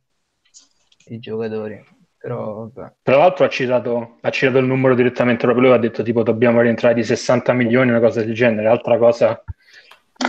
i 1.08 1.20
giocatori. 1.20 1.84
Però, 2.18 2.70
vabbè. 2.74 2.94
Tra 3.04 3.18
l'altro 3.18 3.46
ha 3.46 3.50
citato, 3.50 4.18
ha 4.22 4.30
citato, 4.32 4.58
il 4.58 4.66
numero 4.66 4.96
direttamente 4.96 5.44
proprio 5.44 5.68
lui, 5.68 5.76
ha 5.76 5.80
detto 5.80 6.04
tipo 6.04 6.24
dobbiamo 6.24 6.62
rientrare 6.62 6.96
di 6.96 7.04
60 7.04 7.54
milioni, 7.54 7.92
una 7.92 8.00
cosa 8.00 8.22
del 8.22 8.34
genere, 8.34 8.68
altra 8.68 8.98
cosa... 8.98 9.42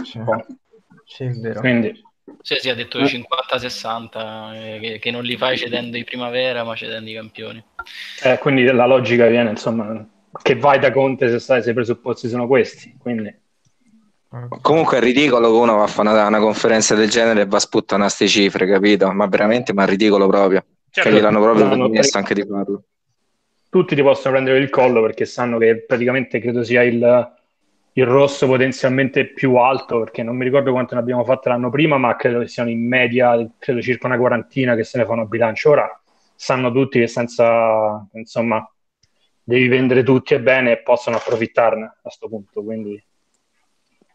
Sì, 0.05 0.21
sì 1.05 1.25
è 1.25 1.31
vero. 1.31 1.61
Quindi... 1.61 2.07
Sì, 2.43 2.57
sì, 2.61 2.69
ha 2.69 2.75
detto 2.75 3.01
50-60, 3.01 4.55
eh, 4.55 4.79
che, 4.81 4.99
che, 4.99 5.11
non 5.11 5.25
li 5.25 5.37
fai 5.37 5.57
cedendo 5.57 5.97
i 5.97 6.05
primavera, 6.05 6.63
ma 6.63 6.77
cedendo 6.77 7.11
i 7.11 7.15
campioni. 7.15 7.65
Eh, 8.23 8.39
quindi 8.39 8.65
la 8.65 8.87
logica 8.87 9.27
viene, 9.27 9.51
insomma, 9.51 10.07
che 10.43 10.55
vai 10.55 10.79
da 10.79 10.93
Conte 10.93 11.31
se, 11.31 11.39
sai, 11.41 11.63
se 11.63 11.71
i 11.71 11.75
presupposti 11.75 12.29
sono 12.29 12.47
questi, 12.47 12.95
quindi... 12.99 13.47
Comunque 14.61 14.99
è 14.99 15.01
ridicolo 15.01 15.51
che 15.51 15.57
uno 15.57 15.77
va 15.77 15.85
a 15.85 15.87
fare 15.87 16.11
una, 16.11 16.27
una 16.27 16.39
conferenza 16.39 16.95
del 16.95 17.09
genere 17.09 17.43
e 17.43 17.47
va 17.47 17.57
a 17.57 17.61
sputtare 17.61 18.03
queste 18.03 18.29
cifre, 18.29 18.67
capito? 18.67 19.11
Ma 19.11 19.27
veramente, 19.27 19.73
ma 19.73 19.85
è 19.85 19.87
ridicolo 19.87 20.27
proprio. 20.27 20.65
Certo, 20.91 21.09
che 21.09 21.17
gliel'hanno 21.17 21.41
proprio 21.41 21.69
permesso 21.69 22.19
anche 22.19 22.35
di 22.35 22.45
farlo. 22.45 22.83
Tutti 23.71 23.95
ti 23.95 24.03
possono 24.03 24.35
prendere 24.35 24.59
il 24.59 24.69
collo 24.69 25.01
perché 25.01 25.25
sanno 25.25 25.57
che 25.59 25.85
praticamente 25.87 26.41
credo 26.41 26.63
sia 26.63 26.83
il, 26.83 27.33
il 27.93 28.07
rosso 28.07 28.47
potenzialmente 28.47 29.33
più 29.33 29.57
alto, 29.57 30.01
perché 30.01 30.23
non 30.23 30.37
mi 30.37 30.45
ricordo 30.45 30.73
quanto 30.73 30.95
ne 30.95 31.01
abbiamo 31.01 31.25
fatto 31.25 31.49
l'anno 31.49 31.71
prima, 31.71 31.97
ma 31.97 32.15
credo 32.17 32.41
che 32.41 32.49
siano 32.49 32.69
in 32.69 32.87
media, 32.87 33.35
credo 33.59 33.81
circa 33.81 34.09
una 34.09 34.19
quarantina 34.19 34.75
che 34.75 34.85
se 34.85 34.99
ne 34.99 35.07
fanno 35.07 35.23
a 35.23 35.27
bilancio. 35.27 35.71
Ora 35.71 36.03
sanno 36.35 36.71
tutti 36.71 36.99
che 36.99 37.07
senza, 37.07 38.07
insomma, 38.13 38.67
devi 39.43 39.69
vendere 39.69 40.03
tutti 40.03 40.35
e 40.35 40.41
bene 40.41 40.73
e 40.73 40.83
possono 40.83 41.17
approfittarne 41.17 41.85
a 41.85 41.97
questo 42.03 42.29
punto, 42.29 42.63
quindi 42.63 43.03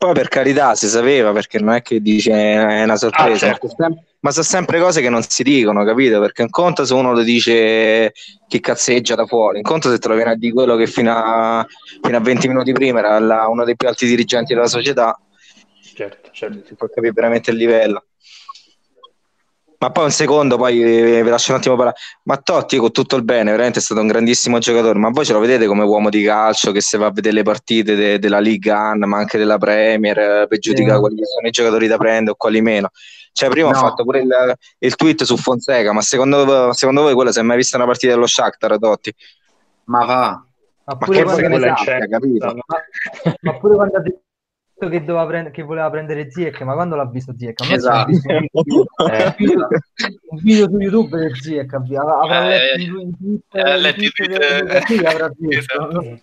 poi 0.04 0.14
per 0.14 0.28
carità 0.28 0.76
si 0.76 0.90
sapeva 0.90 1.32
perché 1.32 1.60
non 1.60 1.76
è 1.76 1.82
che 1.82 2.02
dice 2.02 2.34
è 2.34 2.84
una 2.84 2.98
sorpresa, 2.98 3.46
ah, 3.46 3.58
certo. 3.58 3.74
ma 4.20 4.32
sono 4.32 4.44
sempre 4.44 4.78
cose 4.78 5.00
che 5.00 5.08
non 5.08 5.24
si 5.24 5.44
dicono, 5.44 5.86
capito? 5.86 6.20
Perché 6.20 6.42
un 6.42 6.50
conto 6.50 6.84
se 6.84 6.94
uno 6.94 7.14
lo 7.14 7.22
dice 7.22 8.12
chi 8.50 8.60
cazzeggia 8.60 9.16
da 9.16 9.26
fuori, 9.26 9.60
un 9.60 9.64
conto 9.64 9.90
se 9.90 10.00
te 10.00 10.10
lo 10.10 10.16
viene 10.16 10.32
a 10.32 10.36
dire 10.36 10.52
quello 10.52 10.76
che 10.76 10.88
fino 10.88 11.14
a, 11.16 11.66
fino 12.02 12.18
a 12.18 12.20
20 12.20 12.50
minuti 12.50 12.74
prima 12.74 13.00
era 13.00 13.18
la, 13.18 13.48
uno 13.48 13.64
dei 13.64 13.78
più 13.78 13.88
alti 13.88 14.06
dirigenti 14.06 14.54
della 14.54 14.68
società, 14.68 15.18
certo, 15.96 16.30
certo. 16.34 16.66
si 16.68 16.76
può 16.76 16.88
capire 16.94 17.14
veramente 17.14 17.52
il 17.52 17.56
livello. 17.56 18.04
Ma 19.84 19.92
poi 19.92 20.06
un 20.06 20.12
secondo, 20.12 20.56
poi 20.56 20.82
vi 20.82 21.30
lascio 21.30 21.52
un 21.52 21.58
attimo 21.58 21.76
parlare. 21.76 21.98
Ma 22.24 22.38
Totti, 22.38 22.78
con 22.78 22.94
tutto 22.94 23.18
il 23.18 23.26
bene, 23.26 23.52
veramente 23.52 23.80
è 23.80 23.82
stato 23.82 24.00
un 24.00 24.08
grandissimo 24.08 24.58
giocatore. 24.60 24.98
Ma 24.98 25.10
voi 25.10 25.26
ce 25.26 25.34
lo 25.34 25.40
vedete 25.40 25.66
come 25.66 25.84
uomo 25.84 26.10
di 26.10 26.24
calcio 26.24 26.72
che 26.72 26.80
se 26.80 26.98
va 26.98 27.08
a 27.08 27.12
vedere 27.12 27.36
le 27.36 27.44
partite 27.44 27.94
de- 27.94 28.18
della 28.18 28.40
Liga 28.40 28.94
1, 28.96 29.06
ma 29.06 29.18
anche 29.18 29.38
della 29.38 29.58
Premier, 29.58 30.48
per 30.48 30.58
giudicare 30.60 31.00
quali 31.00 31.18
sono 31.26 31.46
i 31.50 31.52
giocatori 31.52 31.88
da 31.88 31.98
prendere 31.98 32.32
o 32.32 32.36
quali 32.36 32.62
meno. 32.62 32.92
Cioè, 33.34 33.50
prima 33.50 33.72
no. 33.72 33.78
ho 33.78 33.80
fatto 33.82 34.06
pure 34.06 34.22
il, 34.22 34.56
il, 34.78 34.96
tweet 34.96 35.24
su 35.24 35.36
Fonseca, 35.36 35.92
ma 35.92 36.00
secondo, 36.00 36.72
secondo 36.72 37.02
voi 37.02 37.14
quella 37.14 37.34
si 37.34 37.40
è 37.40 37.42
mai 37.42 37.58
vista 37.58 37.76
una 37.76 37.86
partita 37.86 38.14
dello 38.14 38.26
Shakhtar, 38.26 38.80
Totti? 38.80 39.14
Ma 39.86 40.06
va. 40.06 40.46
Ma, 40.86 40.98
ma 40.98 41.08
che 41.08 41.24
vuole 41.24 41.74
che 41.74 42.08
capito? 42.08 42.46
Ma, 42.46 43.34
ma 43.42 43.58
pure 43.58 43.76
quando 43.76 43.98
ha 43.98 44.02
detto 44.02 44.22
che, 44.90 45.02
prend- 45.02 45.52
che, 45.52 45.64
voleva 45.64 45.90
prendere 45.90 46.30
Ziek, 46.32 46.62
ma 46.62 46.74
quando 46.74 46.96
l'ha 46.96 47.06
visto 47.06 47.34
Ziek? 47.38 47.60
Esatto. 47.72 48.12
Visto 48.12 48.32
un, 48.34 48.48
video, 48.56 48.86
eh. 49.10 49.36
un, 50.30 50.40
video, 50.42 50.70
su 50.70 50.78
YouTube 50.78 51.18
del 51.18 51.36
Ziek, 51.36 51.74
avrà 51.74 52.54
eh, 52.54 52.78
letto 52.78 53.00
in 53.00 53.18
Twitter, 53.18 53.68
eh, 53.68 53.78
letto 53.80 54.04
in 54.04 54.12
Twitter, 54.12 54.84
Twitter 54.84 55.08
avrà 55.08 55.32
visto. 55.38 55.58
Esatto. 55.58 56.20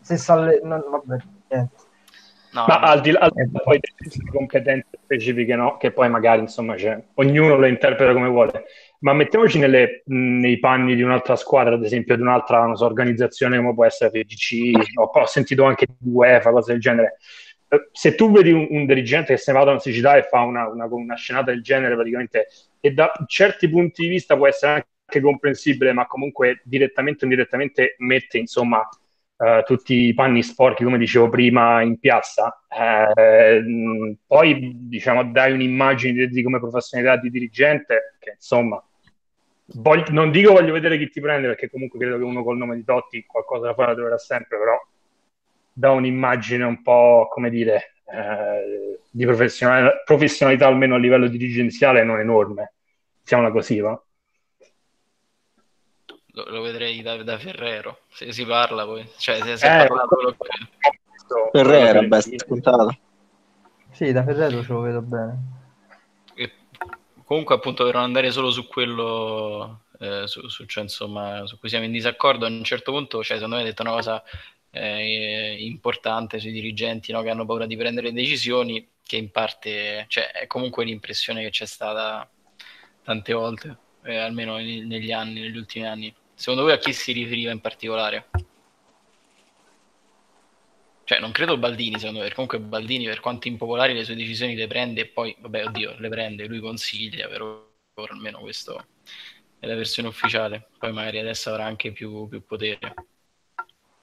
Se 0.00 0.16
sa 0.16 0.36
le... 0.38 0.60
no, 0.62 0.84
vabbè, 0.88 1.22
niente. 1.48 1.84
No, 2.56 2.64
ma 2.66 2.80
al 2.80 3.02
di 3.02 3.10
là, 3.10 3.20
al 3.20 3.32
di 3.34 3.50
là 3.52 3.60
poi 3.60 3.78
delle 3.78 4.30
competenze 4.30 4.86
specifiche, 5.02 5.54
no? 5.54 5.76
che 5.76 5.90
poi 5.90 6.08
magari 6.08 6.40
insomma 6.40 6.74
cioè, 6.78 6.98
ognuno 7.14 7.56
lo 7.56 7.66
interpreta 7.66 8.14
come 8.14 8.28
vuole, 8.28 8.64
ma 9.00 9.12
mettiamoci 9.12 9.58
nelle, 9.58 10.02
nei 10.06 10.58
panni 10.58 10.94
di 10.94 11.02
un'altra 11.02 11.36
squadra, 11.36 11.74
ad 11.74 11.84
esempio 11.84 12.16
di 12.16 12.22
un'altra 12.22 12.74
so, 12.74 12.86
organizzazione 12.86 13.58
come 13.58 13.74
può 13.74 13.84
essere 13.84 14.10
FGC, 14.10 14.98
ho, 14.98 15.02
ho 15.02 15.26
sentito 15.26 15.64
anche 15.64 15.86
di 15.98 16.10
UEFA, 16.10 16.50
cose 16.50 16.72
del 16.72 16.80
genere. 16.80 17.16
Eh, 17.68 17.88
se 17.92 18.14
tu 18.14 18.30
vedi 18.30 18.52
un, 18.52 18.66
un, 18.70 18.86
dirigente 18.86 19.34
che 19.34 19.40
se 19.40 19.52
ne 19.52 19.58
va 19.58 19.64
da 19.64 19.70
una 19.72 19.80
siccità 19.80 20.16
e 20.16 20.22
fa 20.22 20.40
una, 20.42 20.68
una, 20.68 20.86
una, 20.86 21.16
scenata 21.16 21.50
del 21.50 21.62
genere, 21.62 21.94
praticamente, 21.94 22.48
e 22.80 22.92
da 22.92 23.12
certi 23.26 23.68
punti 23.68 24.02
di 24.02 24.08
vista 24.08 24.36
può 24.36 24.46
essere 24.46 24.86
anche 25.06 25.20
comprensibile, 25.20 25.92
ma 25.92 26.06
comunque 26.06 26.60
direttamente 26.64 27.24
o 27.24 27.28
indirettamente 27.28 27.96
mette 27.98 28.38
insomma 28.38 28.86
uh, 29.36 29.62
tutti 29.64 29.94
i 29.94 30.14
panni 30.14 30.42
sporchi, 30.42 30.84
come 30.84 30.98
dicevo 30.98 31.28
prima, 31.28 31.82
in 31.82 31.98
piazza. 31.98 32.62
Uh, 32.68 34.16
poi 34.26 34.72
diciamo 34.88 35.24
dai 35.24 35.52
un'immagine 35.52 36.12
di, 36.12 36.28
di 36.28 36.42
come 36.42 36.60
professionalità 36.60 37.20
di 37.20 37.30
dirigente 37.30 38.16
che 38.18 38.32
insomma 38.34 38.82
voglio, 39.74 40.04
non 40.10 40.30
dico 40.30 40.52
voglio 40.52 40.72
vedere 40.72 40.98
chi 40.98 41.08
ti 41.08 41.20
prende 41.20 41.48
perché 41.48 41.70
comunque 41.70 41.98
credo 41.98 42.18
che 42.18 42.24
uno 42.24 42.42
col 42.44 42.56
nome 42.56 42.76
di 42.76 42.84
Totti 42.84 43.24
qualcosa 43.26 43.66
da 43.66 43.74
fare 43.74 43.88
la 43.88 43.94
troverà 43.94 44.18
sempre 44.18 44.58
però 44.58 44.78
dà 45.78 45.90
un'immagine 45.90 46.64
un 46.64 46.80
po', 46.80 47.28
come 47.30 47.50
dire, 47.50 47.96
eh, 48.06 48.98
di 49.10 49.26
professionalità, 49.26 50.02
professionalità 50.06 50.66
almeno 50.66 50.94
a 50.94 50.98
livello 50.98 51.28
dirigenziale 51.28 52.02
non 52.02 52.18
enorme. 52.18 52.72
Diciamola 53.20 53.50
così, 53.50 53.80
va? 53.80 54.02
Lo, 56.28 56.44
lo 56.48 56.62
vedrei 56.62 57.02
da, 57.02 57.22
da, 57.22 57.38
Ferrero, 57.38 58.00
se 58.08 58.32
si 58.32 58.46
parla 58.46 58.86
poi. 58.86 59.06
Cioè, 59.18 59.42
se 59.42 59.56
si 59.58 59.66
è 59.66 59.82
eh, 59.82 59.86
parlato 59.86 60.14
quello 60.14 60.30
che... 60.30 61.00
Ferrero, 61.52 62.06
beh, 62.06 62.22
scontato. 62.22 62.98
Sì, 63.90 64.12
da 64.12 64.24
Ferrero 64.24 64.62
ce 64.62 64.72
lo 64.72 64.80
vedo 64.80 65.02
bene. 65.02 65.38
E 66.34 66.52
comunque, 67.24 67.54
appunto, 67.54 67.84
per 67.84 67.94
non 67.94 68.02
andare 68.02 68.30
solo 68.30 68.50
su 68.50 68.66
quello... 68.66 69.80
Eh, 69.98 70.26
su, 70.26 70.48
su, 70.48 70.64
cioè, 70.64 70.84
insomma, 70.84 71.46
su 71.46 71.58
cui 71.58 71.68
siamo 71.68 71.84
in 71.84 71.92
disaccordo 71.92 72.46
a 72.46 72.48
un 72.48 72.64
certo 72.64 72.92
punto, 72.92 73.22
cioè, 73.22 73.36
secondo 73.36 73.56
me 73.56 73.62
hai 73.62 73.68
detto 73.68 73.82
una 73.82 73.92
cosa 73.92 74.22
eh, 74.76 75.56
importante 75.60 76.38
sui 76.38 76.52
dirigenti 76.52 77.12
no, 77.12 77.22
che 77.22 77.30
hanno 77.30 77.46
paura 77.46 77.66
di 77.66 77.76
prendere 77.76 78.12
decisioni, 78.12 78.86
che 79.02 79.16
in 79.16 79.30
parte 79.30 80.04
cioè, 80.08 80.30
è 80.32 80.46
comunque 80.46 80.84
l'impressione 80.84 81.42
che 81.42 81.50
c'è 81.50 81.66
stata 81.66 82.28
tante 83.02 83.32
volte, 83.32 83.78
eh, 84.04 84.16
almeno 84.16 84.56
negli 84.56 85.12
anni, 85.12 85.40
negli 85.40 85.56
ultimi 85.56 85.86
anni. 85.86 86.14
Secondo 86.34 86.64
voi 86.64 86.72
a 86.72 86.78
chi 86.78 86.92
si 86.92 87.12
riferiva 87.12 87.50
in 87.50 87.60
particolare? 87.60 88.28
Cioè, 91.04 91.20
non 91.20 91.30
credo 91.30 91.56
Baldini, 91.56 91.98
secondo 91.98 92.20
me, 92.20 92.32
comunque 92.32 92.58
Baldini, 92.58 93.04
per 93.06 93.20
quanto 93.20 93.46
impopolari 93.46 93.94
le 93.94 94.04
sue 94.04 94.16
decisioni 94.16 94.56
le 94.56 94.66
prende 94.66 95.02
e 95.02 95.06
poi, 95.06 95.34
vabbè, 95.38 95.66
oddio, 95.66 95.94
le 95.98 96.08
prende, 96.08 96.46
lui 96.46 96.58
consiglia, 96.58 97.28
però 97.28 97.64
almeno 98.10 98.40
questo 98.40 98.88
è 99.58 99.66
la 99.66 99.76
versione 99.76 100.08
ufficiale. 100.08 100.68
Poi 100.76 100.92
magari 100.92 101.20
adesso 101.20 101.50
avrà 101.50 101.64
anche 101.64 101.92
più, 101.92 102.26
più 102.28 102.44
potere. 102.44 102.94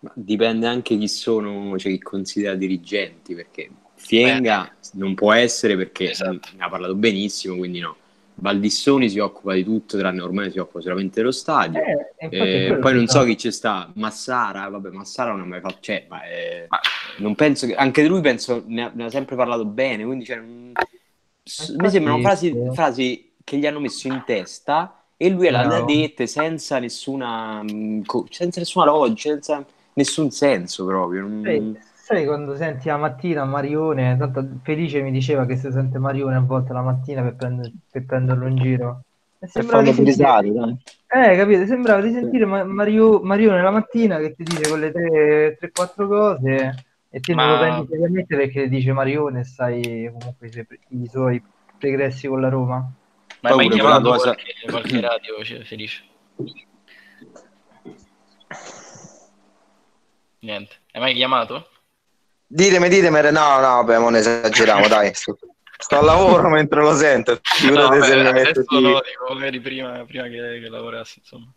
Ma 0.04 0.12
dipende 0.16 0.68
anche 0.68 0.98
chi 0.98 1.08
sono, 1.08 1.78
cioè 1.78 1.92
chi 1.92 2.00
considera 2.00 2.56
dirigenti, 2.56 3.34
perché 3.34 3.70
Fienga 4.04 4.64
Beh. 4.64 4.90
non 5.00 5.14
può 5.14 5.32
essere 5.32 5.78
perché 5.78 6.12
esatto. 6.12 6.50
ne 6.58 6.64
ha 6.64 6.70
parlato 6.70 6.94
benissimo, 6.94 7.56
quindi 7.56 7.80
no. 7.80 7.96
Baldissoni 8.36 9.10
si 9.10 9.20
occupa 9.20 9.54
di 9.54 9.64
tutto, 9.64 9.98
tranne 9.98 10.22
ormai 10.22 10.52
si 10.52 10.58
occupa 10.58 10.82
solamente 10.82 11.20
dello 11.22 11.32
stadio. 11.32 11.80
Eh, 12.18 12.28
eh, 12.30 12.78
poi 12.82 12.96
non 12.96 13.08
so 13.08 13.24
chi 13.24 13.38
ci 13.38 13.50
sta, 13.50 13.90
Massara, 13.96 14.68
vabbè, 14.68 14.90
Massara 14.90 15.32
non 15.32 15.42
ha 15.42 15.46
mai 15.46 15.62
fatto, 15.62 15.78
cioè, 15.80 16.06
ma, 16.10 16.22
eh, 16.26 16.66
ma 16.68 16.80
non 17.20 17.36
penso 17.36 17.66
che, 17.66 17.76
anche 17.76 18.06
lui 18.06 18.20
penso 18.20 18.64
ne 18.66 18.84
ha, 18.84 18.92
ne 18.94 19.06
ha 19.06 19.10
sempre 19.10 19.38
parlato 19.38 19.64
bene, 19.64 20.04
quindi 20.04 20.26
cioè, 20.26 20.38
non, 20.38 20.74
mi 21.78 21.90
sembrano 21.90 22.20
frasi, 22.20 22.54
frasi, 22.74 23.32
che 23.42 23.58
gli 23.58 23.66
hanno 23.66 23.80
messo 23.80 24.08
in 24.08 24.24
testa 24.26 25.06
e 25.16 25.30
lui 25.30 25.50
no. 25.50 25.66
le 25.66 25.76
ha 25.76 25.82
dette 25.84 26.28
senza 26.28 26.80
nessuna, 26.80 27.64
mm, 27.64 28.02
senza 28.30 28.60
nessuna 28.60 28.86
logica, 28.86 29.30
senza 29.30 29.66
nessun 29.94 30.32
senso 30.32 30.86
proprio. 30.86 31.22
Non... 31.22 31.44
Sì 31.46 31.92
Sai 32.04 32.26
quando 32.26 32.58
senti 32.58 32.90
la 32.90 32.98
mattina 32.98 33.46
Marione, 33.46 34.18
tanto 34.18 34.46
Felice 34.62 35.02
mi 35.02 35.10
diceva 35.10 35.46
che 35.46 35.56
si 35.56 35.72
sente 35.72 36.00
Marione 36.00 36.36
a 36.36 36.42
volte 36.42 36.74
la 36.74 36.82
mattina 36.82 37.22
per, 37.22 37.36
prender, 37.36 37.72
per 37.90 38.06
prenderlo 38.06 38.46
in 38.46 38.58
giro. 38.58 39.04
E 39.40 39.48
sembrava 39.48 39.84
di 39.84 39.94
sentire... 39.94 40.76
Eh, 41.08 41.38
capito? 41.38 41.66
Sembrava 41.66 42.02
di 42.02 42.12
sentire 42.12 42.44
Mario, 42.44 43.22
Marione 43.22 43.62
la 43.62 43.72
mattina 43.72 44.18
che 44.18 44.36
ti 44.36 44.44
dice 44.44 44.68
quelle 44.68 44.92
3-4 44.92 46.06
cose 46.06 46.86
e 47.10 47.20
te 47.22 47.34
Ma... 47.34 47.46
non 47.46 47.54
lo 47.54 47.60
prendi 47.62 47.88
seriamente 47.90 48.36
perché 48.36 48.68
dice 48.68 48.92
Marione 48.92 49.46
sai 49.46 50.12
comunque 50.12 50.68
i 50.90 51.08
suoi 51.08 51.42
pregressi 51.78 52.28
con 52.28 52.42
la 52.42 52.50
Roma. 52.50 52.86
Ma 53.40 53.50
hai 53.50 53.56
mai 53.56 53.70
chiamato 53.70 54.10
cosa... 54.10 54.34
qualche, 54.34 54.54
qualche 54.70 55.00
radio, 55.00 55.42
cioè, 55.42 55.64
Felice? 55.64 56.04
Niente. 60.44 60.76
Hai 60.92 61.00
mai 61.00 61.14
chiamato? 61.14 61.70
Ditemi, 62.46 62.90
ditemi, 62.90 63.32
no, 63.32 63.60
no, 63.60 63.84
beh, 63.86 63.98
non 63.98 64.16
esageriamo, 64.16 64.88
dai. 64.88 65.12
Sto, 65.16 66.00
al 66.00 66.06
lavoro 66.06 66.50
mentre 66.50 66.82
lo 66.82 66.94
sento. 66.96 67.40
Figurate 67.42 67.98
no, 67.98 68.04
se 68.04 68.16
mi 68.16 68.32
metto 68.32 68.64
di... 68.68 68.82
no, 68.82 69.02
dico, 69.02 69.34
magari 69.34 69.60
prima, 69.60 70.04
prima 70.06 70.26
che, 70.26 70.60
che 70.62 70.70
lavorassi, 70.70 71.20
insomma. 71.20 71.52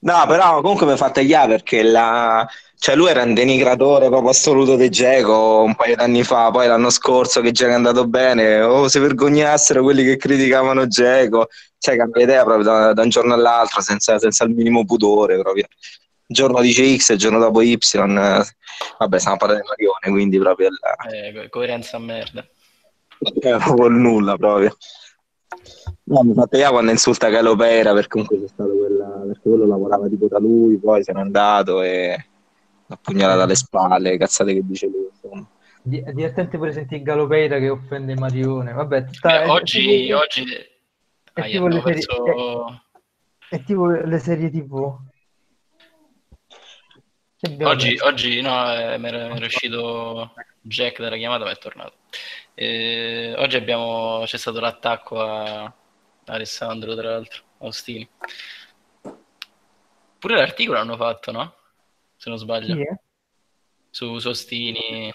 No, 0.00 0.24
però 0.28 0.60
comunque 0.60 0.86
mi 0.86 0.96
fa 0.96 1.10
tagliare 1.10 1.48
perché 1.48 1.82
la... 1.82 2.48
cioè, 2.78 2.94
lui 2.94 3.08
era 3.08 3.24
un 3.24 3.34
denigratore 3.34 4.06
proprio 4.06 4.30
assoluto 4.30 4.76
di 4.76 4.88
Geco 4.90 5.62
un 5.62 5.74
paio 5.74 5.96
d'anni 5.96 6.22
fa, 6.22 6.50
poi 6.52 6.68
l'anno 6.68 6.90
scorso 6.90 7.40
che 7.40 7.50
Geco 7.50 7.72
è 7.72 7.74
andato 7.74 8.06
bene, 8.06 8.60
o 8.60 8.82
oh, 8.82 8.88
si 8.88 9.00
vergognassero 9.00 9.82
quelli 9.82 10.04
che 10.04 10.16
criticavano 10.16 10.86
Geco, 10.86 11.48
cioè 11.78 11.96
cambia 11.96 12.22
idea 12.22 12.44
proprio 12.44 12.64
da, 12.64 12.92
da 12.92 13.02
un 13.02 13.08
giorno 13.08 13.34
all'altro 13.34 13.80
senza, 13.80 14.18
senza 14.18 14.44
il 14.44 14.54
minimo 14.54 14.84
pudore 14.84 15.38
proprio 15.40 15.66
giorno 16.34 16.60
dice 16.60 16.96
X 16.96 17.10
e 17.10 17.14
il 17.14 17.18
giorno 17.18 17.38
dopo 17.38 17.62
Y, 17.62 17.78
vabbè, 18.98 19.18
stiamo 19.18 19.36
parlando 19.36 19.62
di 19.62 19.68
Marione, 19.68 20.10
quindi 20.10 20.38
proprio 20.38 20.68
la... 20.80 20.94
eh, 21.10 21.48
coerenza 21.48 21.96
a 21.96 22.00
merda. 22.00 22.46
È 23.18 23.56
proprio 23.56 23.86
il 23.86 23.94
nulla 23.94 24.36
proprio. 24.36 24.76
No, 26.04 26.22
mi 26.22 26.34
fate 26.34 26.58
io 26.58 26.70
quando 26.70 26.90
insulta 26.90 27.30
Calopera 27.30 27.92
perché 27.92 28.08
comunque 28.08 28.40
c'è 28.40 28.48
stato 28.48 28.70
quella, 28.70 29.06
perché 29.26 29.40
quello 29.42 29.66
lavorava 29.66 30.08
tipo 30.08 30.28
da 30.28 30.38
lui, 30.38 30.78
poi 30.78 31.02
se 31.02 31.12
n'è 31.12 31.20
andato 31.20 31.82
e 31.82 32.26
l'ha 32.86 32.98
pugnalata 33.00 33.42
alle 33.42 33.54
spalle, 33.54 34.16
cazzate 34.16 34.54
che 34.54 34.62
dice 34.64 34.86
lui, 34.86 35.08
insomma. 35.10 35.46
È 35.82 36.12
divertente 36.12 36.58
pure 36.58 36.72
sentire 36.72 37.02
Galopeira 37.02 37.58
che 37.58 37.70
offende 37.70 38.14
Marione. 38.14 38.72
Vabbè, 38.72 39.04
tutta, 39.04 39.40
Beh, 39.40 39.48
oggi, 39.48 39.80
tipo, 39.86 40.18
oggi... 40.18 40.44
È, 41.32 41.40
ah, 41.40 41.44
tipo 41.44 41.66
le 41.66 41.80
serie, 41.80 41.92
verso... 41.94 42.66
è, 43.48 43.56
è 43.56 43.62
tipo 43.64 43.86
le 43.86 44.18
serie 44.18 44.50
tipo 44.50 45.02
Oggi, 47.40 47.96
oggi 48.00 48.40
no, 48.40 48.74
eh, 48.74 48.98
mi 48.98 49.06
era 49.06 49.32
uscito 49.32 50.34
Jack 50.60 51.00
dalla 51.00 51.16
chiamata 51.16 51.44
ma 51.44 51.52
è 51.52 51.56
tornato. 51.56 51.94
Eh, 52.54 53.32
oggi 53.36 53.54
abbiamo, 53.54 54.22
c'è 54.24 54.36
stato 54.36 54.58
l'attacco 54.58 55.20
a 55.20 55.72
Alessandro, 56.24 56.96
tra 56.96 57.10
l'altro, 57.10 57.42
Ostini. 57.58 58.08
Pure 60.18 60.34
l'articolo 60.34 60.80
hanno 60.80 60.96
fatto, 60.96 61.30
no? 61.30 61.54
Se 62.16 62.28
non 62.28 62.38
sbaglio. 62.38 62.74
Sì, 62.74 62.80
eh? 62.80 62.98
Su 63.88 64.18
Sostini. 64.18 65.12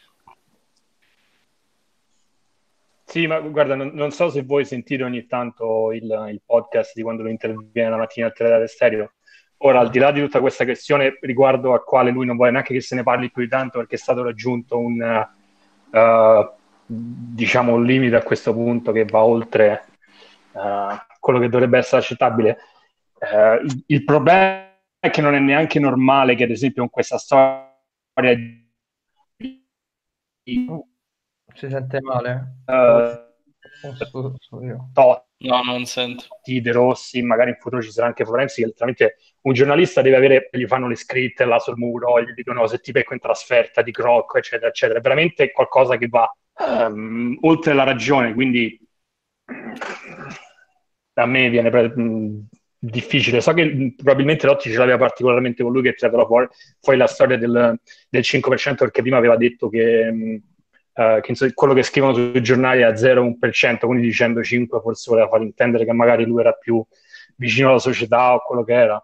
Sì, 3.03 3.27
ma 3.27 3.41
guarda, 3.41 3.75
non, 3.75 3.89
non, 3.93 4.11
so 4.11 4.29
se 4.29 4.43
voi 4.43 4.63
sentite 4.63 5.03
ogni 5.03 5.27
tanto 5.27 5.91
il, 5.91 6.03
il 6.31 6.41
podcast 6.43 6.93
di 6.95 7.01
quando 7.01 7.23
lo 7.23 7.29
interviene 7.29 7.89
la 7.89 7.97
mattina 7.97 8.27
al 8.27 8.33
Teledare 8.33 8.67
Stereo 8.67 9.11
Ora, 9.65 9.79
al 9.79 9.89
di 9.89 9.99
là 9.99 10.11
di 10.11 10.19
tutta 10.19 10.41
questa 10.41 10.65
questione 10.65 11.17
riguardo 11.21 11.73
al 11.73 11.85
quale 11.85 12.11
lui 12.11 12.25
non 12.25 12.35
vuole 12.35 12.51
neanche 12.51 12.73
che 12.73 12.81
se 12.81 12.95
ne 12.95 13.03
parli 13.03 13.31
più 13.31 13.43
di 13.43 13.47
tanto 13.47 13.77
perché 13.79 13.95
è 13.95 13.97
stato 13.97 14.21
raggiunto 14.21 14.77
un, 14.77 15.25
uh, 15.89 16.51
diciamo, 16.85 17.73
un 17.73 17.85
limite 17.85 18.17
a 18.17 18.23
questo 18.23 18.51
punto 18.51 18.91
che 18.91 19.05
va 19.05 19.23
oltre 19.23 19.85
uh, 20.51 20.95
quello 21.17 21.39
che 21.39 21.47
dovrebbe 21.47 21.77
essere 21.77 22.01
accettabile, 22.01 22.57
uh, 23.19 23.63
il, 23.63 23.83
il, 23.87 24.03
problema 24.03 24.69
è 24.99 25.09
che 25.09 25.21
non 25.21 25.33
è 25.33 25.39
neanche 25.39 25.79
normale 25.79 26.35
che, 26.35 26.43
ad 26.43 26.49
esempio, 26.49 26.81
con 26.81 26.91
questa 26.91 27.17
storia 27.17 27.65
si 31.53 31.69
sente 31.69 32.01
male? 32.01 32.57
Uh, 32.65 33.31
No, 35.43 35.61
non 35.61 35.85
sento. 35.85 36.25
Di 36.41 36.61
De 36.61 36.71
Rossi, 36.71 37.21
magari 37.21 37.49
in 37.49 37.57
futuro 37.59 37.81
ci 37.81 37.91
sarà 37.91 38.07
anche 38.07 38.23
Florenzi, 38.23 38.61
che 38.61 38.67
letteralmente 38.67 39.17
un 39.41 39.53
giornalista 39.53 40.01
deve 40.01 40.15
avere, 40.15 40.49
gli 40.51 40.65
fanno 40.65 40.87
le 40.87 40.95
scritte 40.95 41.43
là 41.43 41.59
sul 41.59 41.77
muro, 41.77 42.21
gli 42.21 42.31
dicono 42.31 42.65
se 42.67 42.79
ti 42.79 42.91
becco 42.91 43.13
in 43.13 43.19
trasferta 43.19 43.81
di 43.81 43.91
Crocco, 43.91 44.37
eccetera, 44.37 44.69
eccetera. 44.69 44.99
È 44.99 45.01
veramente 45.01 45.51
qualcosa 45.51 45.97
che 45.97 46.07
va 46.07 46.33
um, 46.87 47.37
oltre 47.41 47.73
la 47.73 47.83
ragione, 47.83 48.33
quindi 48.33 48.79
a 51.15 51.25
me 51.25 51.49
viene 51.49 51.69
pre- 51.69 51.93
difficile. 52.77 53.41
So 53.41 53.53
che 53.53 53.93
probabilmente 53.97 54.47
Lotti 54.47 54.71
ce 54.71 54.77
l'aveva 54.77 54.97
particolarmente 54.97 55.61
con 55.61 55.73
lui 55.73 55.81
che 55.81 55.93
tirava 55.93 56.25
fuori, 56.25 56.47
fuori 56.79 56.97
la 56.97 57.07
storia 57.07 57.37
del, 57.37 57.77
del 58.09 58.21
5% 58.21 58.75
perché 58.75 59.01
prima 59.01 59.17
aveva 59.17 59.35
detto 59.35 59.67
che 59.67 60.41
Uh, 60.93 61.19
che 61.21 61.33
quello 61.55 61.73
che 61.73 61.81
scrivono 61.81 62.13
sui 62.13 62.41
giornali 62.43 62.81
è 62.81 62.83
a 62.83 62.95
0,1%, 62.95 63.87
quindi 63.87 64.05
dicendo 64.05 64.43
5 64.43 64.79
forse 64.79 65.09
voleva 65.09 65.27
far 65.27 65.41
intendere 65.41 65.85
che 65.85 65.91
magari 65.91 66.23
lui 66.23 66.41
era 66.41 66.51
più 66.51 66.85
vicino 67.37 67.69
alla 67.69 67.79
società 67.79 68.35
o 68.35 68.43
quello 68.45 68.63
che 68.63 68.73
era. 68.73 69.03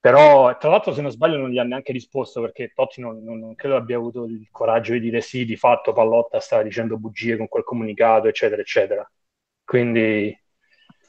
Però, 0.00 0.56
tra 0.56 0.70
l'altro, 0.70 0.92
se 0.94 1.02
non 1.02 1.10
sbaglio, 1.10 1.36
non 1.36 1.50
gli 1.50 1.58
ha 1.58 1.62
neanche 1.62 1.92
risposto 1.92 2.40
perché 2.40 2.72
Totti 2.74 3.02
non, 3.02 3.22
non, 3.22 3.38
non 3.38 3.54
credo 3.54 3.76
abbia 3.76 3.96
avuto 3.98 4.24
il 4.24 4.48
coraggio 4.50 4.94
di 4.94 5.00
dire 5.00 5.20
sì, 5.20 5.44
di 5.44 5.56
fatto 5.56 5.92
Pallotta 5.92 6.40
stava 6.40 6.62
dicendo 6.62 6.96
bugie 6.96 7.36
con 7.36 7.48
quel 7.48 7.64
comunicato, 7.64 8.26
eccetera, 8.26 8.62
eccetera. 8.62 9.08
Quindi 9.62 10.36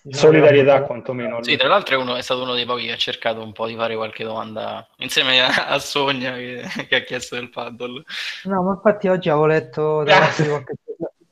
solidarietà 0.10 0.82
quantomeno. 0.82 1.44
Sì, 1.44 1.58
tra 1.58 1.68
l'altro 1.68 1.96
è, 1.96 2.02
uno, 2.02 2.16
è, 2.16 2.22
stato 2.22 2.42
uno 2.42 2.54
dei 2.54 2.66
pochi 2.66 2.86
che 2.86 2.94
ha 2.94 2.98
cercato 2.98 3.44
un 3.44 3.52
po' 3.52 3.68
di 3.68 3.76
fare 3.76 3.96
qualche 3.96 4.24
domanda 4.24 4.88
insieme 4.98 5.42
a, 5.42 5.68
a 5.68 5.80
Sogna 5.80 6.34
che, 6.34 6.64
che, 6.88 6.96
ha 6.96 7.02
chiesto 7.02 7.36
del 7.36 7.50
paddle. 7.50 8.04
No, 8.46 8.64
ma 8.64 8.72
infatti 8.72 9.08
oggi 9.08 9.30
avevo 9.30 9.46
letto 9.46 10.04
da 10.04 10.18
parte, 10.20 10.48
qualche, 10.48 10.74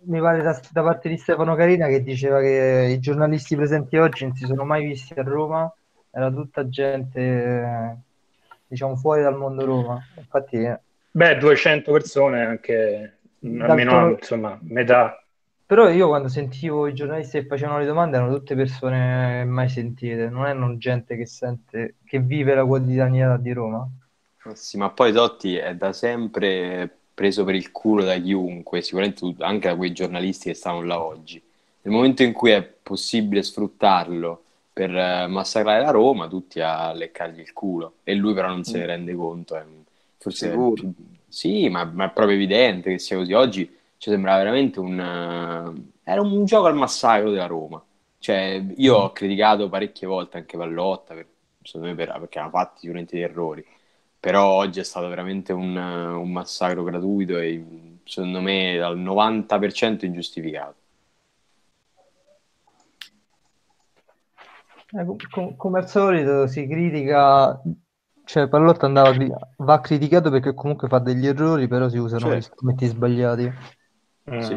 mi 0.05 0.19
pare 0.19 0.41
da, 0.41 0.59
da, 0.71 0.83
parte 0.83 1.09
di 1.09 1.17
Stefano 1.17 1.55
Carina 1.55 1.87
che 1.87 2.03
diceva 2.03 2.39
che 2.39 2.89
i 2.91 2.99
giornalisti 2.99 3.55
presenti 3.55 3.97
oggi 3.97 4.25
non 4.25 4.35
si 4.35 4.45
sono 4.45 4.63
mai 4.63 4.85
visti 4.85 5.13
a 5.13 5.23
Roma, 5.23 5.71
era 6.11 6.29
tutta 6.29 6.69
gente 6.69 7.97
diciamo 8.67 8.95
fuori 8.95 9.23
dal 9.23 9.35
mondo 9.35 9.65
Roma. 9.65 9.99
Infatti, 10.15 10.57
eh. 10.57 10.79
Beh, 11.11 11.37
200 11.37 11.91
persone 11.91 12.45
anche 12.45 13.17
almeno 13.41 14.09
insomma 14.09 14.57
metà 14.63 15.23
però 15.69 15.87
io 15.87 16.07
quando 16.07 16.29
sentivo 16.29 16.87
i 16.87 16.95
giornalisti 16.95 17.41
che 17.41 17.45
facevano 17.45 17.77
le 17.77 17.85
domande 17.85 18.17
erano 18.17 18.33
tutte 18.33 18.55
persone 18.55 19.45
mai 19.45 19.69
sentite, 19.69 20.27
non 20.27 20.47
erano 20.47 20.79
gente 20.79 21.15
che 21.15 21.27
sente, 21.27 21.97
che 22.05 22.19
vive 22.19 22.55
la 22.55 22.65
quotidianità 22.65 23.37
di 23.37 23.53
Roma. 23.53 23.87
Sì, 24.53 24.77
ma 24.77 24.89
poi 24.89 25.11
Totti 25.11 25.57
è 25.57 25.75
da 25.75 25.93
sempre 25.93 26.89
preso 27.13 27.43
per 27.43 27.53
il 27.53 27.71
culo 27.71 28.03
da 28.03 28.17
chiunque, 28.17 28.81
sicuramente 28.81 29.23
anche 29.41 29.67
da 29.67 29.75
quei 29.75 29.91
giornalisti 29.91 30.49
che 30.49 30.55
stanno 30.55 30.81
là 30.81 30.99
oggi. 30.99 31.39
Nel 31.81 31.93
momento 31.93 32.23
in 32.23 32.33
cui 32.33 32.49
è 32.49 32.63
possibile 32.63 33.43
sfruttarlo 33.43 34.43
per 34.73 34.89
eh, 34.89 35.27
massacrare 35.27 35.83
la 35.83 35.91
Roma, 35.91 36.27
tutti 36.27 36.61
a 36.61 36.91
leccargli 36.93 37.41
il 37.41 37.53
culo. 37.53 37.97
E 38.03 38.15
lui 38.15 38.33
però 38.33 38.47
non 38.47 38.63
se 38.63 38.79
ne 38.79 38.85
mm. 38.85 38.87
rende 38.87 39.13
conto, 39.13 39.55
è 39.55 39.61
un, 39.61 39.83
Forse 40.17 40.49
Sicuro. 40.49 40.93
Sì, 41.27 41.69
ma, 41.69 41.83
ma 41.83 42.05
è 42.05 42.09
proprio 42.09 42.35
evidente 42.35 42.89
che 42.89 42.97
sia 42.97 43.17
così. 43.17 43.33
Oggi 43.33 43.77
ci 43.99 44.09
sembrava 44.09 44.39
veramente 44.39 44.79
un... 44.79 44.99
eh, 44.99 46.11
Era 46.11 46.21
un 46.21 46.45
gioco 46.45 46.67
al 46.67 46.75
massacro 46.75 47.31
della 47.31 47.45
Roma. 47.47 47.83
Cioè, 48.17 48.63
io 48.77 48.95
ho 48.97 49.11
criticato 49.11 49.69
parecchie 49.69 50.07
volte 50.07 50.37
anche 50.39 50.57
Pallotta, 50.57 51.13
per- 51.13 51.27
secondo 51.63 51.87
me 51.89 51.95
per- 51.95 52.17
perché 52.19 52.39
hanno 52.39 52.49
fatto 52.49 52.79
sicuramente 52.79 53.15
degli 53.15 53.23
errori. 53.25 53.65
Però 54.19 54.45
oggi 54.47 54.79
è 54.81 54.83
stato 54.83 55.07
veramente 55.09 55.53
un, 55.53 55.75
un 55.77 56.31
massacro 56.31 56.83
gratuito 56.83 57.37
e 57.39 57.63
secondo 58.05 58.41
me 58.41 58.77
dal 58.77 58.97
90% 58.97 60.05
ingiustificato. 60.05 60.75
Eh, 64.91 65.05
com- 65.05 65.17
com- 65.29 65.55
come 65.55 65.79
al 65.79 65.87
solito 65.87 66.47
si 66.47 66.67
critica, 66.67 67.61
cioè 68.25 68.47
Pallotta 68.47 68.85
andava, 68.87 69.13
va 69.57 69.79
criticato 69.81 70.29
perché 70.31 70.53
comunque 70.53 70.87
fa 70.87 70.99
degli 70.99 71.27
errori, 71.27 71.67
però 71.67 71.89
si 71.89 71.97
usano 71.97 72.21
Certo. 72.21 72.37
gli 72.37 72.41
strumenti 72.41 72.85
sbagliati. 72.87 73.51
Mm. 74.29 74.39
Sì. 74.41 74.55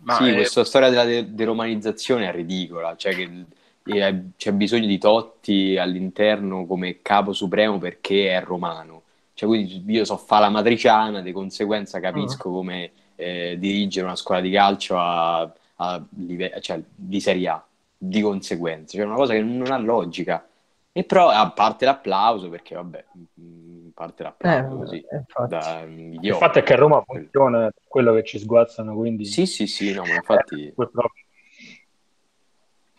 Ma 0.00 0.14
sì, 0.16 0.28
eh, 0.28 0.34
questa 0.34 0.64
storia 0.64 0.90
della 0.90 1.04
de- 1.04 1.34
deromanizzazione 1.34 2.28
è 2.28 2.32
ridicola, 2.32 2.94
cioè 2.96 3.14
che 3.14 3.46
eh, 3.84 4.24
c'è 4.36 4.52
bisogno 4.52 4.86
di 4.86 4.98
Totti 4.98 5.76
all'interno 5.78 6.66
come 6.66 7.00
capo 7.02 7.32
supremo 7.32 7.78
perché 7.78 8.30
è 8.30 8.42
romano. 8.42 9.02
Cioè, 9.34 9.48
quindi 9.48 9.82
io 9.86 10.04
so 10.04 10.16
fa 10.16 10.38
la 10.40 10.50
matriciana, 10.50 11.20
di 11.20 11.32
conseguenza 11.32 12.00
capisco 12.00 12.50
come 12.50 12.90
eh, 13.16 13.56
dirigere 13.58 14.06
una 14.06 14.16
scuola 14.16 14.40
di 14.40 14.50
calcio 14.50 14.96
a, 14.98 15.40
a 15.76 16.06
live- 16.18 16.60
cioè, 16.60 16.80
di 16.94 17.20
Serie 17.20 17.48
A, 17.48 17.64
di 17.96 18.20
conseguenza. 18.20 18.96
Cioè, 18.96 19.06
una 19.06 19.16
cosa 19.16 19.32
che 19.32 19.42
non 19.42 19.70
ha 19.72 19.78
logica. 19.78 20.46
E 20.92 21.02
però 21.04 21.28
a 21.30 21.50
parte 21.50 21.84
l'applauso, 21.84 22.48
perché 22.48 22.74
vabbè, 22.76 23.04
mm, 23.40 23.63
parte 23.94 24.22
l'applauso 24.22 24.74
Eh, 24.74 24.78
così, 24.78 24.96
eh, 25.10 25.16
infatti. 25.16 25.48
da 25.48 25.80
Il 25.82 26.14
idiota. 26.14 26.46
fatto 26.46 26.58
è 26.58 26.62
che 26.62 26.72
a 26.74 26.76
Roma 26.76 27.02
funziona 27.02 27.70
quello 27.88 28.12
che 28.14 28.24
ci 28.24 28.38
sguazzano, 28.38 28.94
quindi 28.94 29.24
Sì, 29.24 29.46
sì, 29.46 29.66
sì, 29.66 29.92
no, 29.94 30.02
ma 30.04 30.14
infatti... 30.14 30.72
purtroppo. 30.74 31.12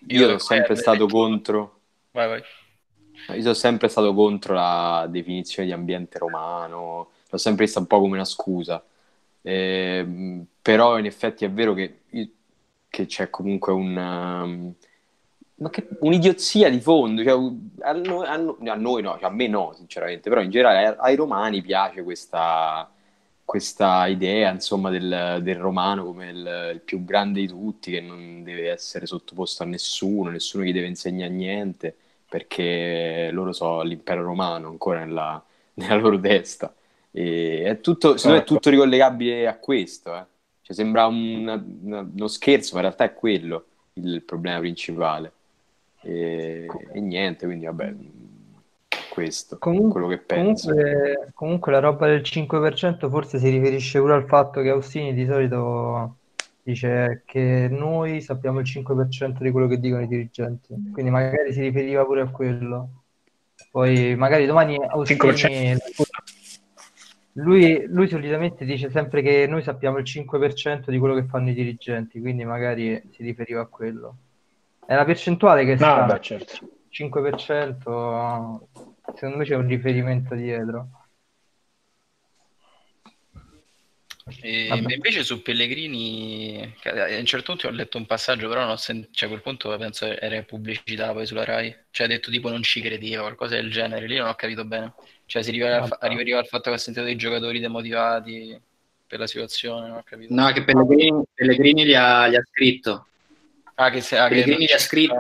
Io 0.08 0.19
sono 0.23 0.36
eh, 0.36 0.39
sempre 0.39 0.75
stato 0.75 1.08
contro, 1.08 1.79
Vai, 2.12 2.27
vai. 2.27 2.43
io 3.36 3.41
sono 3.41 3.53
sempre 3.53 3.88
stato 3.88 4.13
contro 4.13 4.53
la 4.53 5.08
definizione 5.10 5.67
di 5.67 5.73
ambiente 5.73 6.17
romano, 6.19 7.10
l'ho 7.29 7.38
sempre 7.38 7.65
vista 7.65 7.79
un 7.79 7.88
po' 7.88 7.99
come 7.99 8.13
una 8.15 8.25
scusa. 8.25 8.84
Ehm, 9.41 10.45
però 10.62 10.97
in 10.99 11.05
effetti 11.05 11.45
è 11.45 11.51
vero 11.51 11.73
che, 11.73 12.01
che 12.89 13.05
c'è 13.05 13.29
comunque 13.29 13.73
un, 13.73 13.95
um, 13.97 14.73
ma 15.57 15.69
che- 15.69 15.87
un'idiozia 16.01 16.69
di 16.69 16.79
fondo, 16.81 17.23
cioè, 17.23 17.33
a, 17.87 17.93
noi, 17.93 18.25
a 18.27 18.35
no- 18.37 18.57
a 18.59 18.75
noi 18.75 19.01
no, 19.01 19.13
cioè, 19.19 19.29
a 19.29 19.29
me 19.33 19.47
no, 19.47 19.73
sinceramente, 19.75 20.29
però 20.29 20.41
in 20.41 20.49
generale 20.49 20.95
ai, 20.99 21.15
romani 21.15 21.61
piace 21.61 22.03
questa, 22.03 22.89
questa 23.43 24.05
idea, 24.07 24.51
insomma, 24.51 24.89
del, 24.89 25.39
del 25.41 25.55
romano 25.57 26.03
come 26.03 26.29
il, 26.29 26.71
il 26.73 26.81
più 26.81 27.03
grande 27.05 27.39
di 27.41 27.47
tutti, 27.47 27.91
che 27.91 28.01
non 28.01 28.43
deve 28.43 28.69
essere 28.71 29.05
sottoposto 29.05 29.63
a 29.63 29.65
nessuno, 29.65 30.29
nessuno 30.29 30.63
gli 30.65 30.73
deve 30.73 30.87
insegnare 30.87 31.31
niente, 31.31 31.95
perché 32.27 33.29
loro 33.31 33.53
so 33.53 33.81
l'impero 33.81 34.23
romano 34.23 34.67
ancora 34.67 34.99
nella, 35.05 35.41
nella 35.75 35.95
loro 35.95 36.19
testa. 36.19 36.73
E 37.11 37.63
è 37.65 37.79
tutto, 37.79 38.17
secondo 38.17 38.37
me 38.37 38.43
è 38.43 38.45
Certo. 38.45 38.45
tutto 38.45 38.69
ricollegabile 38.69 39.47
a 39.47 39.57
questo, 39.57 40.15
eh. 40.15 40.25
Cioè, 40.61 40.75
sembra 40.75 41.05
un- 41.05 42.09
uno 42.15 42.27
scherzo, 42.27 42.71
ma 42.73 42.79
in 42.81 42.85
realtà 42.87 43.03
è 43.05 43.13
quello 43.13 43.65
il 43.93 44.23
problema 44.23 44.59
principale. 44.59 45.31
E, 46.05 46.67
e 46.93 46.99
niente, 47.01 47.45
quindi 47.45 47.65
vabbè, 47.65 47.95
questo, 49.09 49.57
Comun- 49.57 49.89
quello 49.89 50.07
che 50.07 50.19
penso. 50.19 50.69
comunque, 50.69 51.31
comunque 51.33 51.71
la 51.71 51.79
roba 51.79 52.07
del 52.07 52.21
5% 52.21 53.09
forse 53.09 53.39
si 53.39 53.49
riferisce 53.49 53.99
pure 53.99 54.13
al 54.13 54.25
fatto 54.27 54.61
che 54.61 54.69
Austini 54.69 55.13
di 55.13 55.25
solito 55.25 56.17
dice 56.61 57.23
che 57.25 57.67
noi 57.69 58.21
sappiamo 58.21 58.59
il 58.59 58.65
5% 58.65 59.43
di 59.43 59.51
quello 59.51 59.67
che 59.67 59.79
dicono 59.79 60.03
i 60.03 60.07
dirigenti, 60.07 60.75
quindi 60.91 61.11
magari 61.11 61.53
si 61.53 61.61
riferiva 61.61 62.05
pure 62.05 62.21
a 62.21 62.29
quello. 62.29 63.03
Poi 63.71 64.15
magari 64.15 64.45
domani 64.45 64.75
Austini 64.75 65.19
5%. 65.19 65.77
lui, 67.33 67.85
lui 67.87 68.07
solitamente 68.07 68.65
dice 68.65 68.89
sempre 68.89 69.21
che 69.21 69.47
noi 69.47 69.63
sappiamo 69.63 69.97
il 69.97 70.05
5% 70.05 70.91
di 70.91 70.99
quello 70.99 71.15
che 71.15 71.23
fanno 71.23 71.49
i 71.49 71.53
dirigenti, 71.53 72.19
quindi 72.19 72.45
magari 72.45 73.01
si 73.11 73.23
riferiva 73.23 73.61
a 73.61 73.65
quello. 73.65 74.17
È 74.87 74.93
la 74.93 75.05
percentuale 75.05 75.65
che 75.65 75.71
No, 75.71 75.77
sta 75.77 76.05
beh, 76.05 76.21
certo. 76.21 76.69
5%, 76.89 78.69
secondo 79.15 79.37
me 79.37 79.43
c'è 79.43 79.55
un 79.55 79.67
riferimento 79.67 80.35
dietro. 80.35 80.89
E 84.41 84.83
invece 84.89 85.23
su 85.23 85.41
Pellegrini, 85.41 86.75
a 86.83 87.17
un 87.19 87.25
certo 87.25 87.51
punto 87.51 87.67
ho 87.67 87.71
letto 87.71 87.97
un 87.97 88.05
passaggio, 88.05 88.47
però 88.47 88.61
non 88.61 88.71
ho 88.71 88.75
sen- 88.75 89.07
cioè, 89.11 89.27
a 89.27 89.31
quel 89.31 89.43
punto 89.43 89.75
penso 89.77 90.05
era 90.05 90.41
pubblicità 90.43 91.11
poi 91.13 91.25
sulla 91.27 91.43
Rai, 91.43 91.75
cioè 91.91 92.07
ha 92.07 92.09
detto 92.09 92.31
tipo 92.31 92.49
non 92.49 92.63
ci 92.63 92.81
credeva, 92.81 93.21
qualcosa 93.21 93.55
del 93.55 93.71
genere, 93.71 94.07
lì 94.07 94.17
non 94.17 94.27
ho 94.27 94.35
capito 94.35 94.65
bene, 94.65 94.93
cioè 95.25 95.43
si 95.43 95.51
riferiva 95.51 95.81
al, 95.81 95.87
fa- 95.87 95.97
al 95.99 96.47
fatto 96.47 96.69
che 96.69 96.75
ha 96.75 96.79
sentito 96.79 97.05
dei 97.05 97.15
giocatori 97.15 97.59
demotivati 97.59 98.59
per 99.05 99.19
la 99.19 99.27
situazione, 99.27 99.87
non 99.87 99.97
ho 99.97 100.03
capito. 100.03 100.33
No, 100.33 100.51
che 100.51 100.63
Pellegrini, 100.63 101.23
Pellegrini 101.33 101.85
gli, 101.85 101.93
ha, 101.93 102.27
gli 102.27 102.35
ha 102.35 102.43
scritto. 102.43 103.07
Ah, 103.75 103.89
che 103.89 104.01
se, 104.01 104.17
ah, 104.17 104.27
che 104.27 104.35
Pellegrini 104.35 104.57
non 104.57 104.65
gli 104.67 104.71
ha 104.73 104.77
ci- 104.77 104.83
scritto. 104.85 105.15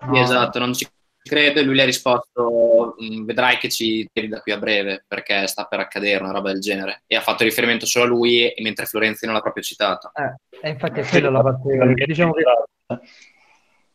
No. 0.00 0.20
Esatto, 0.22 0.58
non 0.60 0.72
ci 0.74 0.86
credo 1.20 1.58
e 1.60 1.62
lui 1.64 1.74
gli 1.74 1.80
ha 1.80 1.84
risposto 1.84 2.94
"Mm, 3.02 3.24
vedrai 3.24 3.58
che 3.58 3.68
ci 3.68 4.08
tiri 4.12 4.28
da 4.28 4.40
qui 4.40 4.52
a 4.52 4.58
breve 4.58 5.04
perché 5.06 5.46
sta 5.48 5.64
per 5.64 5.80
accadere 5.80 6.22
una 6.22 6.32
roba 6.32 6.52
del 6.52 6.60
genere 6.60 7.02
e 7.06 7.16
ha 7.16 7.20
fatto 7.20 7.42
riferimento 7.44 7.84
solo 7.84 8.04
a 8.04 8.08
lui 8.08 8.50
e- 8.52 8.62
mentre 8.62 8.86
Florenzi 8.86 9.26
non 9.26 9.34
l'ha 9.34 9.40
proprio 9.42 9.62
citato 9.62 10.10
Eh, 10.14 10.34
e 10.60 10.70
infatti 10.70 11.00
è 11.00 11.04
quella 11.06 11.30
la 11.30 11.42
parte, 11.42 11.68
diciamo 12.06 12.32
che 12.32 12.44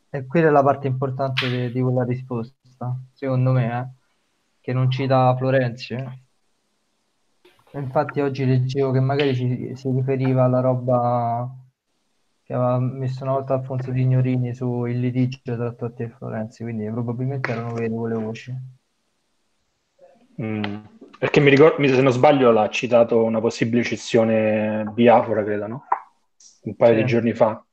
è 0.09 0.25
quella 0.27 0.51
la 0.51 0.61
parte 0.61 0.87
importante 0.87 1.49
di, 1.49 1.71
di 1.71 1.81
quella 1.81 2.03
risposta, 2.03 2.95
secondo 3.13 3.51
me, 3.51 3.79
eh, 3.79 3.87
che 4.61 4.73
non 4.73 4.91
cita 4.91 5.35
Florenzi. 5.35 5.93
eh. 5.95 6.19
Infatti 7.79 8.19
oggi 8.21 8.45
leggevo 8.45 8.91
che 8.91 8.99
magari 8.99 9.33
si, 9.33 9.71
si 9.75 9.89
riferiva 9.89 10.43
alla 10.43 10.59
roba 10.59 11.49
che 12.43 12.53
aveva 12.53 12.79
messo 12.79 13.23
una 13.23 13.33
volta 13.33 13.53
Alfonso 13.53 13.93
Signorini 13.93 14.53
su 14.53 14.85
il 14.85 14.99
litigio 14.99 15.55
tra 15.55 15.71
Totti 15.71 16.03
e 16.03 16.09
Florenzi, 16.09 16.63
quindi 16.63 16.89
probabilmente 16.89 17.51
erano 17.51 17.73
vere 17.73 17.89
quelle 17.89 18.15
voci. 18.15 18.53
Mm. 20.41 20.63
Perché 21.19 21.39
mi 21.39 21.49
ricordo, 21.49 21.87
se 21.87 22.01
non 22.01 22.11
sbaglio, 22.11 22.51
l'ha 22.51 22.67
citato 22.69 23.23
una 23.23 23.39
possibile 23.39 23.83
cessione 23.83 24.83
Biafora, 24.93 25.43
credo, 25.43 25.67
no? 25.67 25.83
Un 26.63 26.75
paio 26.75 26.95
Sì. 26.95 26.99
di 27.01 27.05
giorni 27.05 27.33
fa. 27.33 27.63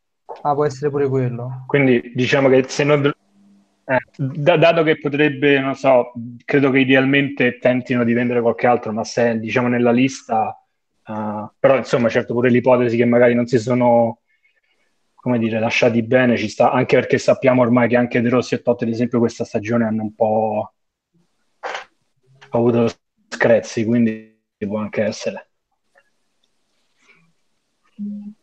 Ah, 0.42 0.54
può 0.54 0.64
essere 0.64 0.90
pure 0.90 1.08
quello. 1.08 1.64
Quindi 1.66 2.12
diciamo 2.14 2.48
che 2.48 2.64
se 2.68 2.84
noi, 2.84 3.08
eh, 3.08 3.98
da- 4.16 4.56
dato 4.56 4.84
che 4.84 4.98
potrebbe, 4.98 5.58
non 5.58 5.74
so, 5.74 6.12
credo 6.44 6.70
che 6.70 6.78
idealmente 6.78 7.58
tentino 7.58 8.04
di 8.04 8.12
vendere 8.12 8.40
qualche 8.40 8.68
altro, 8.68 8.92
ma 8.92 9.02
se 9.02 9.38
diciamo 9.40 9.66
nella 9.66 9.90
lista, 9.90 10.56
eh, 11.04 11.50
però 11.58 11.76
insomma, 11.76 12.08
certo 12.08 12.34
pure 12.34 12.50
l'ipotesi 12.50 12.96
che 12.96 13.04
magari 13.04 13.34
non 13.34 13.46
si 13.46 13.58
sono, 13.58 14.19
come 15.20 15.38
dire, 15.38 15.60
lasciati 15.60 16.02
bene 16.02 16.36
ci 16.36 16.48
sta, 16.48 16.72
anche 16.72 16.96
perché 16.96 17.18
sappiamo 17.18 17.60
ormai 17.60 17.88
che 17.88 17.96
anche 17.96 18.22
De 18.22 18.30
Rossi 18.30 18.54
e 18.54 18.62
Totti, 18.62 18.84
ad 18.84 18.90
esempio, 18.90 19.18
questa 19.18 19.44
stagione 19.44 19.84
hanno 19.84 20.02
un 20.02 20.14
po' 20.14 20.72
avuto 22.50 22.90
screzzi, 23.28 23.84
quindi 23.84 24.40
può 24.58 24.78
anche 24.78 25.02
essere. 25.02 25.48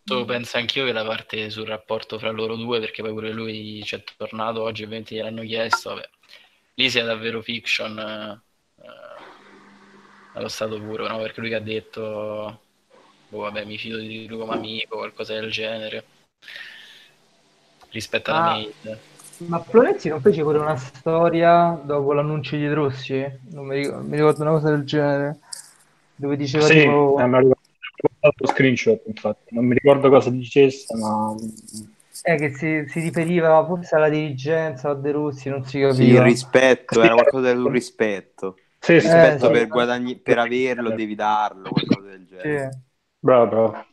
Penso 0.03 0.57
anch'io 0.57 0.85
che 0.85 0.91
la 0.91 1.03
parte 1.03 1.49
sul 1.49 1.65
rapporto 1.65 2.19
fra 2.19 2.29
loro 2.29 2.55
due, 2.55 2.79
perché 2.79 3.01
poi 3.01 3.11
pure 3.11 3.31
lui 3.31 3.81
ci 3.83 3.95
è 3.95 4.03
tornato 4.15 4.61
oggi, 4.61 4.83
ovviamente 4.83 5.15
gliel'hanno 5.15 5.41
chiesto, 5.41 5.89
vabbè. 5.89 6.09
Lì 6.75 6.89
sia 6.91 7.03
davvero 7.03 7.41
fiction 7.41 7.97
eh, 7.97 8.41
allo 10.33 10.47
stato 10.47 10.79
puro, 10.79 11.07
no? 11.07 11.17
Perché 11.17 11.41
lui 11.41 11.55
ha 11.55 11.59
detto, 11.59 12.61
boh, 13.29 13.39
vabbè, 13.39 13.65
mi 13.65 13.79
fido 13.79 13.97
di 13.97 14.27
lui 14.27 14.37
come 14.37 14.53
amico, 14.53 14.97
qualcosa 14.97 15.33
del 15.33 15.49
genere, 15.49 16.05
rispetto 17.91 18.32
alla 18.32 18.39
Ah. 18.39 18.41
mail. 18.41 18.73
Ma 19.39 19.63
Florenzi 19.63 20.10
non 20.10 20.21
fece 20.21 20.41
pure 20.41 20.58
una 20.60 20.76
storia 20.76 21.80
dopo 21.86 22.13
l'annuncio 22.13 22.56
di 22.56 22.63
De 22.67 22.73
Rossi? 22.73 23.23
Non 23.52 23.67
mi 23.67 23.76
ricordo, 23.78 24.08
mi 24.08 24.15
ricordo 24.17 24.41
una 24.41 24.52
cosa 24.52 24.69
del 24.71 24.84
genere, 24.84 25.39
dove 26.15 26.36
diceva 26.36 26.69
Sì, 26.69 26.71
tipo... 26.71 27.15
eh, 27.15 27.26
me 27.28 27.41
lo 27.41 28.47
screenshot, 28.47 29.02
infatti. 29.08 29.54
Non 29.56 29.65
mi 29.65 29.73
ricordo 29.73 30.10
cosa 30.10 30.30
dicesse, 30.30 30.95
ma 30.95 31.34
Eh, 32.23 32.38
che 32.38 32.50
si, 32.54 32.84
si 32.88 33.00
riferiva 33.00 33.63
forse 33.65 33.95
alla 33.95 34.10
dirigenza 34.10 34.89
o 34.89 34.91
a 34.91 34.95
De 34.95 35.12
Rossi, 35.12 35.50
non 35.50 35.63
si 35.65 35.80
Sì, 35.88 36.06
il 36.06 36.19
capiva. 36.19 36.21
rispetto, 36.21 37.02
era 37.02 37.13
qualcosa 37.15 37.47
del 37.54 37.65
rispetto. 37.69 38.63
sì, 38.80 39.00
sì, 39.02 39.10
Rispetto 39.10 39.50
sì. 39.50 39.50
per, 39.50 39.69
guadagni- 39.69 40.19
per 40.19 40.38
averlo 40.39 40.91
devi 40.91 41.15
darlo, 41.15 41.69
qualcosa 41.71 42.08
del 42.10 42.26
genere. 42.26 42.65
Sì. 42.69 42.69
bravo, 43.19 43.47
bravo. 43.50 43.86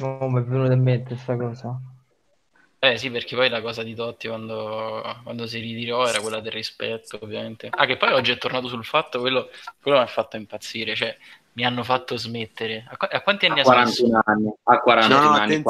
Non 0.00 0.32
mi 0.32 0.40
è 0.40 0.42
venuta 0.44 0.72
in 0.72 0.82
mente 0.82 1.14
questa 1.14 1.36
cosa. 1.36 1.80
Eh 2.82 2.96
sì, 2.96 3.10
perché 3.10 3.36
poi 3.36 3.50
la 3.50 3.60
cosa 3.60 3.82
di 3.82 3.94
Totti 3.94 4.26
quando, 4.28 5.02
quando 5.22 5.46
si 5.46 5.60
ritirò 5.60 6.06
era 6.06 6.20
quella 6.20 6.40
del 6.40 6.52
rispetto, 6.52 7.18
ovviamente. 7.20 7.68
Ah, 7.70 7.84
che 7.84 7.98
poi 7.98 8.12
oggi 8.12 8.32
è 8.32 8.38
tornato 8.38 8.68
sul 8.68 8.84
fatto, 8.86 9.20
quello, 9.20 9.50
quello 9.82 9.98
mi 9.98 10.02
ha 10.04 10.06
fatto 10.06 10.36
impazzire, 10.36 10.94
cioè 10.94 11.14
mi 11.52 11.64
hanno 11.64 11.82
fatto 11.84 12.16
smettere. 12.16 12.86
A, 12.88 12.96
qu- 12.96 13.12
a 13.12 13.20
quanti 13.20 13.44
anni 13.46 13.60
A 13.60 13.62
ha 13.62 13.64
smesso? 13.64 14.06
41 14.06 14.22
anni. 14.24 14.52
A 14.62 14.78
41 14.80 15.18
No, 15.18 15.34
anni 15.34 15.62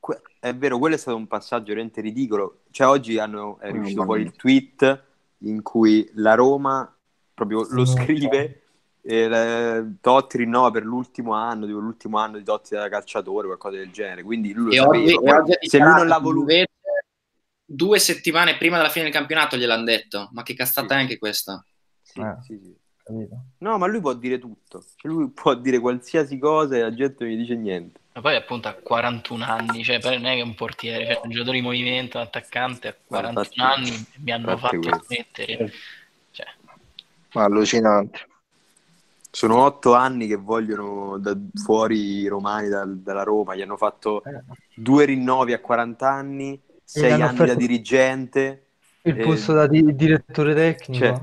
que- 0.00 0.22
è 0.40 0.54
vero, 0.54 0.78
quello 0.78 0.94
è 0.94 0.98
stato 0.98 1.16
un 1.18 1.26
passaggio 1.26 1.66
veramente 1.68 2.00
ridicolo. 2.00 2.62
Cioè, 2.70 2.86
oggi 2.86 3.18
hanno, 3.18 3.58
è 3.58 3.68
Oh, 3.68 3.72
riuscito 3.72 4.04
fuori 4.04 4.22
il 4.22 4.32
tweet 4.32 5.04
in 5.38 5.62
cui 5.62 6.10
la 6.14 6.34
Roma 6.34 6.90
proprio 7.34 7.66
lo 7.70 7.84
scrive. 7.84 8.62
E 9.06 9.28
la- 9.28 9.84
Totti 10.00 10.38
rinnova 10.38 10.70
per 10.70 10.82
l'ultimo 10.84 11.34
anno, 11.34 11.66
tipo 11.66 11.78
l'ultimo 11.78 12.18
anno 12.18 12.38
di 12.38 12.44
Totti 12.44 12.74
da 12.74 12.88
calciatore, 12.88 13.46
qualcosa 13.46 13.76
del 13.76 13.90
genere. 13.90 14.22
Quindi 14.22 14.52
lui 14.54 14.66
lo 14.66 14.72
E 14.72 14.76
sapeva. 14.76 14.98
oggi, 14.98 15.12
e 15.12 15.32
oggi 15.32 15.68
se 15.68 15.78
lui 15.78 15.92
non 15.92 16.06
l'ha 16.06 16.18
voluto, 16.18 16.54
due 17.66 17.98
settimane 17.98 18.56
prima 18.56 18.76
della 18.76 18.88
fine 18.88 19.04
del 19.04 19.12
campionato 19.12 19.56
gliel'hanno 19.56 19.84
detto. 19.84 20.28
Ma 20.32 20.42
che 20.42 20.54
cazzata 20.54 20.94
è 20.94 20.98
anche 21.00 21.18
questa? 21.18 21.62
sì, 22.02 22.20
Eh. 22.20 22.36
sì, 22.42 22.58
sì. 22.62 22.76
No, 23.58 23.76
ma 23.76 23.86
lui 23.86 24.00
può 24.00 24.14
dire 24.14 24.38
tutto. 24.38 24.82
Cioè, 24.96 25.10
lui 25.12 25.28
può 25.28 25.54
dire 25.54 25.78
qualsiasi 25.78 26.38
cosa 26.38 26.76
e 26.76 26.80
la 26.80 26.94
gente 26.94 27.24
non 27.24 27.32
gli 27.34 27.36
dice 27.36 27.54
niente. 27.56 28.00
Ma 28.14 28.22
poi 28.22 28.36
appunto 28.36 28.68
ha 28.68 28.72
41 28.72 29.44
anni, 29.44 29.82
cioè 29.84 29.98
non 30.02 30.24
è 30.24 30.34
che 30.34 30.40
è 30.40 30.42
un 30.42 30.54
portiere, 30.54 31.04
cioè 31.06 31.20
un 31.24 31.30
giocatore 31.30 31.58
di 31.58 31.62
movimento, 31.64 32.16
un 32.16 32.22
attaccante, 32.24 32.88
a 32.88 32.94
41 33.06 33.40
infatti- 33.40 33.60
anni 33.60 34.06
mi 34.20 34.30
hanno 34.32 34.56
fatto 34.56 34.78
questo. 34.78 35.04
smettere. 35.04 35.72
Cioè, 36.30 36.46
Ma 37.32 37.44
allucinante. 37.44 38.26
Sono 39.34 39.64
otto 39.64 39.94
anni 39.94 40.28
che 40.28 40.36
vogliono 40.36 41.18
da 41.18 41.36
fuori 41.54 42.20
i 42.20 42.28
romani 42.28 42.68
dal- 42.68 42.98
dalla 42.98 43.24
Roma. 43.24 43.56
Gli 43.56 43.62
hanno 43.62 43.76
fatto 43.76 44.22
Eh, 44.24 44.42
due 44.76 45.04
rinnovi 45.06 45.52
a 45.52 45.60
40 45.60 46.08
anni, 46.08 46.60
sei 46.84 47.10
anni 47.20 47.44
da 47.44 47.54
dirigente. 47.54 48.66
Il 49.02 49.18
Eh, 49.18 49.24
posto 49.24 49.52
da 49.52 49.66
di- 49.66 49.94
direttore 49.96 50.54
tecnico. 50.54 51.04
Cioè, 51.04 51.20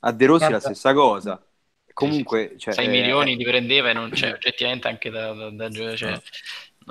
A 0.00 0.12
De 0.12 0.26
Rossi 0.26 0.42
la 0.42 0.48
Guarda. 0.50 0.66
stessa 0.68 0.92
cosa. 0.92 1.42
Comunque, 1.94 2.54
cioè, 2.58 2.74
6 2.74 2.86
eh, 2.86 2.90
milioni 2.90 3.36
li 3.36 3.44
prendeva 3.44 3.90
e 3.90 3.92
non 3.92 4.12
cioè, 4.12 4.32
oggettivamente 4.32 4.88
anche 4.88 5.10
da, 5.10 5.32
da, 5.32 5.50
da 5.50 5.70
cioè, 5.70 6.20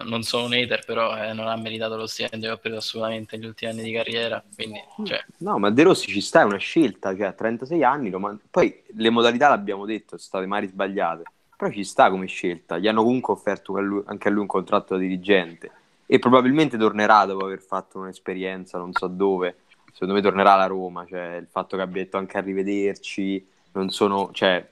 non 0.03 0.23
sono 0.23 0.45
un 0.45 0.53
hater, 0.53 0.83
però 0.85 1.15
eh, 1.17 1.33
non 1.33 1.47
ha 1.47 1.55
meritato 1.55 1.95
lo 1.95 2.07
stipendio 2.07 2.49
che 2.49 2.55
ha 2.55 2.57
preso 2.57 2.77
assolutamente 2.77 3.35
negli 3.37 3.47
ultimi 3.47 3.71
anni 3.71 3.83
di 3.83 3.91
carriera. 3.91 4.43
Quindi, 4.53 4.79
cioè, 5.03 5.23
No, 5.37 5.57
ma 5.57 5.69
De 5.71 5.83
Rossi 5.83 6.11
ci 6.11 6.21
sta, 6.21 6.41
è 6.41 6.43
una 6.45 6.57
scelta, 6.57 7.15
cioè 7.15 7.27
a 7.27 7.33
36 7.33 7.83
anni, 7.83 8.09
lo 8.09 8.19
man- 8.19 8.39
poi 8.49 8.83
le 8.93 9.09
modalità 9.09 9.49
l'abbiamo 9.49 9.85
detto, 9.85 10.09
sono 10.09 10.19
state 10.19 10.45
mai 10.45 10.67
sbagliate, 10.67 11.23
però 11.55 11.71
ci 11.71 11.83
sta 11.83 12.09
come 12.09 12.27
scelta, 12.27 12.77
gli 12.77 12.87
hanno 12.87 13.03
comunque 13.03 13.33
offerto 13.33 13.75
a 13.75 13.81
lui- 13.81 14.03
anche 14.05 14.27
a 14.27 14.31
lui 14.31 14.41
un 14.41 14.47
contratto 14.47 14.95
da 14.95 14.99
dirigente 14.99 15.71
e 16.05 16.19
probabilmente 16.19 16.77
tornerà 16.77 17.25
dopo 17.25 17.45
aver 17.45 17.61
fatto 17.61 17.99
un'esperienza, 17.99 18.77
non 18.77 18.91
so 18.93 19.07
dove, 19.07 19.55
secondo 19.93 20.13
me 20.13 20.21
tornerà 20.21 20.53
alla 20.53 20.65
Roma, 20.67 21.05
cioè 21.05 21.35
il 21.35 21.47
fatto 21.49 21.77
che 21.77 21.81
abbia 21.83 22.03
detto 22.03 22.17
anche 22.17 22.37
arrivederci, 22.37 23.47
non 23.73 23.89
sono, 23.91 24.29
cioè, 24.33 24.67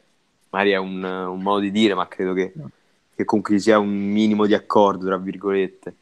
magari 0.50 0.72
è 0.72 0.78
un, 0.78 1.02
un 1.04 1.42
modo 1.42 1.60
di 1.60 1.72
dire, 1.72 1.94
ma 1.94 2.08
credo 2.08 2.34
che, 2.34 2.54
che 3.20 3.26
comunque 3.26 3.56
ci 3.56 3.64
sia 3.64 3.78
un 3.80 3.90
minimo 3.90 4.46
di 4.46 4.54
accordo, 4.54 5.06
tra 5.08 5.18
virgolette. 5.18 5.94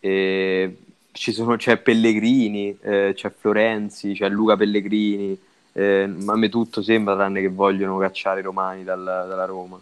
E 0.00 0.76
ci 1.12 1.32
sono, 1.32 1.56
c'è 1.56 1.78
Pellegrini, 1.78 2.76
eh, 2.82 3.12
c'è 3.14 3.32
Florenzi, 3.34 4.12
c'è 4.12 4.28
Luca 4.28 4.54
Pellegrini, 4.54 5.38
eh, 5.72 6.02
a 6.02 6.36
me 6.36 6.48
tutto 6.50 6.82
sembra 6.82 7.14
tranne 7.14 7.40
che 7.40 7.48
vogliono 7.48 7.96
cacciare 7.96 8.40
i 8.40 8.42
romani 8.42 8.84
dal- 8.84 9.02
dalla 9.02 9.46
Roma. 9.46 9.80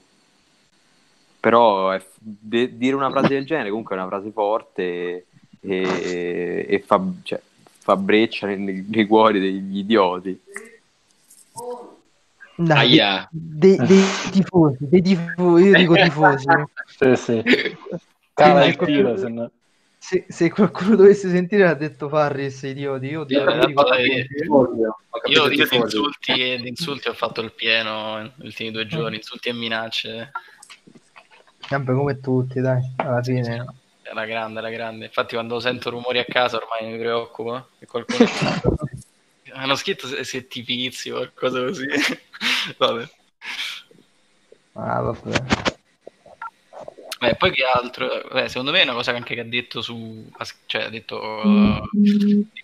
Però 1.41 1.91
è- 1.91 2.05
de- 2.21 2.77
dire 2.77 2.95
una 2.95 3.11
frase 3.11 3.35
del 3.35 3.47
genere 3.47 3.71
comunque 3.71 3.97
è 3.97 3.99
una 3.99 4.09
frase 4.09 4.31
forte 4.31 4.83
e, 4.83 5.27
e- 5.61 6.67
e 6.69 6.83
fa, 6.87 7.03
cioè, 7.25 7.41
fa 7.81 7.97
breccia 7.97 8.47
nei, 8.47 8.87
nei 8.89 9.07
cuori 9.07 9.41
degli 9.41 9.79
idioti. 9.79 10.41
Dai, 12.59 12.99
Aia. 12.99 13.29
dei, 13.31 13.77
dei 13.77 14.05
tifosi, 14.31 14.89
dei 14.89 15.03
tifosi, 15.03 15.65
io 15.65 15.77
dico 15.77 15.95
tifosi. 15.95 16.47
Sì, 16.87 17.17
sì. 17.17 17.43
Cala 18.33 18.65
il 18.65 18.77
se 18.79 18.85
tiro, 18.87 19.03
qualcuno, 19.03 19.17
se 19.17 19.29
no. 19.29 19.51
se, 19.99 20.25
se 20.29 20.51
qualcuno 20.51 20.97
dovesse 20.97 21.29
sentire 21.29 21.65
l'ha 21.65 21.75
detto 21.75 22.09
Farris, 22.09 22.63
idioti, 22.63 23.07
io 23.07 23.25
dico, 23.25 23.43
io 25.27 25.49
di, 25.49 25.59
insulti, 25.59 26.33
di 26.35 26.69
insulti 26.69 27.09
ho 27.09 27.13
fatto 27.13 27.43
il 27.43 27.53
pieno 27.53 28.17
negli 28.19 28.47
ultimi 28.47 28.71
due 28.71 28.87
giorni, 28.87 29.17
insulti 29.17 29.49
e 29.51 29.53
minacce. 29.53 30.31
Vabbè, 31.69 31.93
come 31.93 32.21
tutti, 32.21 32.61
dai, 32.61 32.81
alla 32.97 33.23
fine. 33.23 33.65
È 34.01 34.13
la 34.15 34.25
grande, 34.25 34.61
la 34.61 34.71
grande. 34.71 35.07
Infatti, 35.07 35.35
quando 35.35 35.59
sento 35.59 35.91
rumori 35.91 36.19
a 36.19 36.25
casa 36.25 36.59
ormai 36.59 36.93
mi 36.93 36.99
preoccupo. 36.99 37.69
Che 37.79 37.87
qualcuno 37.87 38.29
hanno 39.57 39.75
scritto 39.77 40.07
se, 40.07 40.25
se 40.25 40.47
ti 40.47 40.63
pizzi 40.63 41.11
o 41.11 41.17
qualcosa 41.17 41.61
così. 41.63 41.87
Vabbè. 42.79 43.09
Ah, 44.75 45.01
vabbè. 45.01 45.43
Beh, 47.19 47.35
poi 47.37 47.51
che 47.51 47.65
altro? 47.65 48.29
Beh, 48.31 48.49
secondo 48.49 48.73
me 48.73 48.81
è 48.81 48.83
una 48.83 48.93
cosa 48.93 49.11
che 49.13 49.17
anche 49.17 49.35
che 49.35 49.41
ha 49.41 49.45
detto 49.45 49.81
su, 49.81 50.31
cioè 50.67 50.83
ha 50.83 50.89
detto 50.91 51.19
uh, 51.19 51.89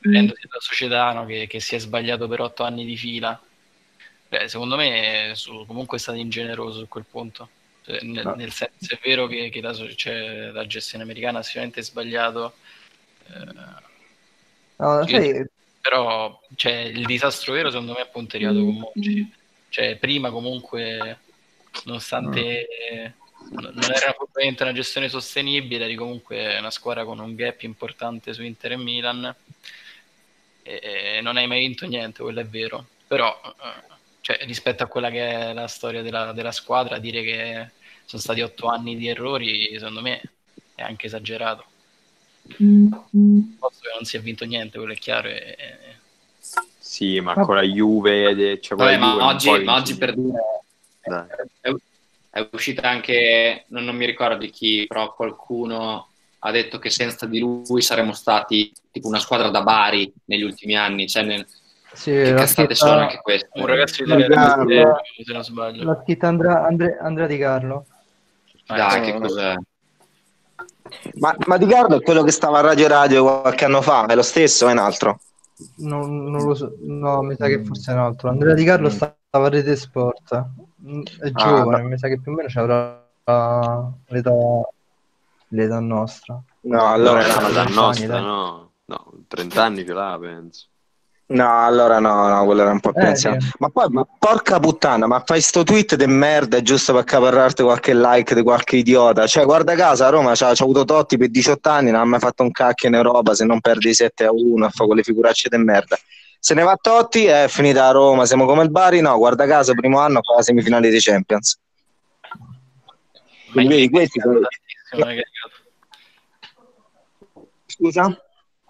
dalla 0.02 0.34
società 0.58 1.12
no, 1.12 1.24
che, 1.24 1.46
che 1.46 1.58
si 1.58 1.74
è 1.74 1.78
sbagliato 1.78 2.28
per 2.28 2.42
otto 2.42 2.62
anni 2.62 2.84
di 2.84 2.96
fila. 2.98 3.40
Beh, 4.28 4.48
secondo 4.48 4.76
me 4.76 5.32
su- 5.34 5.64
comunque 5.66 5.96
è 5.96 6.00
stato 6.00 6.18
ingeneroso 6.18 6.80
su 6.80 6.88
quel 6.88 7.04
punto. 7.10 7.48
Cioè, 7.84 8.02
nel, 8.02 8.24
No. 8.26 8.34
nel 8.34 8.52
senso 8.52 8.94
è 8.94 8.98
vero 9.02 9.26
che, 9.26 9.48
che 9.48 9.60
la, 9.62 9.72
cioè, 9.74 10.50
la 10.50 10.66
gestione 10.66 11.04
americana 11.04 11.38
ha 11.38 11.42
sicuramente 11.42 11.82
sbagliato, 11.82 12.54
eh, 13.28 13.80
No, 14.76 15.06
sai, 15.06 15.46
però 15.82 16.40
cioè, 16.54 16.72
il 16.72 17.04
disastro 17.04 17.52
vero 17.52 17.68
secondo 17.68 17.92
me 17.92 17.98
è 17.98 18.02
appunto 18.02 18.36
arrivato 18.36 18.60
con 18.60 18.74
Monci. 18.76 19.30
Cioè, 19.68 19.96
prima 19.96 20.30
comunque, 20.30 21.18
nonostante 21.84 23.16
non 23.50 23.72
non 23.74 23.90
era 23.92 24.12
probabilmente 24.12 24.62
una 24.62 24.72
gestione 24.72 25.08
sostenibile, 25.08 25.84
eri 25.84 25.96
comunque 25.96 26.56
una 26.56 26.70
squadra 26.70 27.04
con 27.04 27.18
un 27.18 27.34
gap 27.34 27.62
importante 27.62 28.32
su 28.32 28.42
Inter 28.44 28.72
e 28.72 28.76
Milan 28.76 29.34
e, 30.62 30.80
e 31.16 31.20
non 31.20 31.36
hai 31.36 31.48
mai 31.48 31.58
vinto 31.58 31.84
niente, 31.86 32.22
quello 32.22 32.40
è 32.40 32.46
vero. 32.46 32.86
Però 33.08 33.40
eh, 33.44 33.92
cioè, 34.20 34.38
rispetto 34.44 34.84
a 34.84 34.86
quella 34.86 35.10
che 35.10 35.28
è 35.28 35.52
la 35.52 35.66
storia 35.66 36.02
della, 36.02 36.32
della 36.32 36.52
squadra, 36.52 36.98
dire 36.98 37.22
che 37.22 37.70
sono 38.04 38.22
stati 38.22 38.40
otto 38.40 38.68
anni 38.68 38.96
di 38.96 39.08
errori, 39.08 39.76
secondo 39.78 40.00
me 40.00 40.22
è 40.76 40.82
anche 40.82 41.06
esagerato. 41.06 41.64
Posto 43.58 43.80
che 43.82 43.94
non 43.94 44.04
si 44.04 44.16
è 44.16 44.20
vinto 44.20 44.44
niente, 44.44 44.78
quello 44.78 44.92
è 44.92 44.96
chiaro. 44.96 45.28
E, 45.28 45.56
Sì, 46.78 47.20
ma 47.20 47.34
con 47.34 47.54
la 47.54 47.62
Juve, 47.62 48.60
cioè, 48.60 48.76
con 48.76 48.86
la 48.86 48.96
Vabbè, 48.98 49.04
Juve 49.10 49.22
ma 49.22 49.26
oggi, 49.26 49.64
ma 49.64 49.74
oggi 49.76 49.96
per 49.96 50.14
dire 50.14 50.40
è, 51.00 51.74
è 52.30 52.48
uscita 52.52 52.88
anche, 52.88 53.64
non, 53.68 53.84
non 53.84 53.96
mi 53.96 54.06
ricordo 54.06 54.36
di 54.36 54.50
chi, 54.50 54.86
però 54.86 55.14
qualcuno 55.14 56.08
ha 56.40 56.50
detto 56.50 56.78
che 56.78 56.90
senza 56.90 57.26
di 57.26 57.38
lui 57.38 57.82
saremmo 57.82 58.12
stati 58.12 58.72
tipo 58.90 59.06
una 59.06 59.18
squadra 59.20 59.48
da 59.48 59.62
Bari 59.62 60.12
negli 60.24 60.42
ultimi 60.42 60.76
anni. 60.76 61.08
Cioè, 61.08 61.22
nel- 61.22 61.46
sì, 61.92 62.10
che 62.10 62.34
cazzate 62.34 62.74
sono 62.74 63.00
anche 63.00 63.18
queste? 63.18 63.48
un 63.60 63.66
ragazzo 63.66 64.02
di 64.02 64.08
La 64.08 64.16
Garlo. 64.26 64.96
se 65.24 65.32
non 65.32 65.44
sbaglio. 65.44 65.84
l'ha 65.84 66.00
scritta 66.02 66.28
Andrea, 66.28 66.64
Andre- 66.64 66.98
Andrea 66.98 67.26
Di 67.26 67.38
Carlo. 67.38 67.86
Dai, 68.66 68.98
Eh, 69.08 69.12
che 69.12 69.18
cos'è? 69.18 69.54
Ma, 71.14 71.34
ma 71.46 71.56
Di 71.56 71.66
Carlo 71.66 71.96
è 71.96 72.02
quello 72.02 72.22
che 72.22 72.30
stava 72.30 72.58
a 72.58 72.62
Radio 72.62 72.88
Radio 72.88 73.40
qualche 73.40 73.64
anno 73.64 73.82
fa, 73.82 74.06
è 74.06 74.14
lo 74.14 74.22
stesso, 74.22 74.68
è 74.68 74.72
un 74.72 74.78
altro. 74.78 75.20
Non, 75.76 76.24
non 76.30 76.44
lo 76.44 76.54
so, 76.54 76.74
no, 76.80 77.22
mi 77.22 77.36
sa 77.36 77.46
che 77.46 77.62
forse 77.62 77.92
è 77.92 77.94
un 77.94 78.00
altro. 78.00 78.28
Andrea 78.28 78.54
Di 78.54 78.64
Carlo 78.64 78.90
stava 78.90 79.14
a 79.30 79.48
Rete 79.48 79.76
Sport, 79.76 80.50
Mm, 80.84 81.02
è 81.20 81.30
giovane, 81.30 81.82
no. 81.82 81.88
mi 81.88 81.98
sa 81.98 82.08
che 82.08 82.18
più 82.18 82.32
o 82.32 82.34
meno 82.34 82.48
avrà 82.54 83.00
l'età, 84.08 84.32
l'età 85.48 85.78
nostra. 85.78 86.42
No, 86.62 86.86
allora 86.86 87.24
no, 87.24 87.50
dai. 87.50 87.72
nostra, 87.72 88.20
no. 88.20 88.70
No, 88.84 89.12
30 89.28 89.62
anni 89.62 89.86
ce 89.86 89.92
l'ha, 89.92 90.18
penso. 90.20 90.66
No, 91.32 91.64
allora 91.64 91.98
no, 91.98 92.28
no, 92.28 92.44
quello 92.44 92.60
era 92.60 92.72
un 92.72 92.80
po' 92.80 92.92
più 92.92 93.02
Eh, 93.02 93.06
anziano. 93.06 93.40
sì. 93.40 93.50
Ma 93.58 93.68
poi, 93.70 93.88
ma 93.88 94.06
porca 94.18 94.60
puttana, 94.60 95.06
ma 95.06 95.22
fai 95.24 95.40
sto 95.40 95.62
tweet 95.62 95.94
di 95.94 96.06
merda 96.06 96.60
giusto 96.60 96.92
per 96.92 97.02
accaparrarti 97.02 97.62
qualche 97.62 97.94
like 97.94 98.34
di 98.34 98.42
qualche 98.42 98.76
idiota. 98.76 99.26
Cioè, 99.26 99.44
guarda 99.44 99.74
caso, 99.74 100.04
a 100.04 100.10
Roma 100.10 100.34
c'ha, 100.34 100.52
c'ha 100.54 100.62
avuto 100.64 100.84
Totti 100.84 101.16
per 101.16 101.30
18 101.30 101.68
anni, 101.70 101.90
non 101.90 102.00
ha 102.00 102.04
mai 102.04 102.20
fatto 102.20 102.42
un 102.42 102.50
cacchio 102.50 102.88
in 102.88 102.96
Europa 102.96 103.34
se 103.34 103.44
non 103.46 103.60
perdi 103.60 103.94
7 103.94 104.24
a 104.26 104.30
1 104.32 104.66
a 104.66 104.68
fare 104.68 104.86
quelle 104.86 105.02
figuracce 105.02 105.48
di 105.48 105.56
merda. 105.56 105.96
Se 106.38 106.52
ne 106.54 106.62
va 106.64 106.76
Totti, 106.78 107.24
è 107.24 107.46
finita 107.48 107.86
a 107.86 107.92
Roma, 107.92 108.26
siamo 108.26 108.44
come 108.44 108.62
il 108.64 108.70
Bari, 108.70 109.00
no, 109.00 109.16
guarda 109.16 109.46
caso, 109.46 109.72
primo 109.74 110.00
anno 110.00 110.20
fa 110.22 110.34
la 110.34 110.42
semifinale 110.42 110.90
di 110.90 110.98
Champions. 111.00 111.58
Ma 112.28 113.52
Quindi, 113.52 113.74
mi 113.74 113.80
hai 113.80 113.88
vedi, 113.88 113.90
questi 113.90 114.18
caricato. 114.18 114.48
Scusa? 117.66 118.22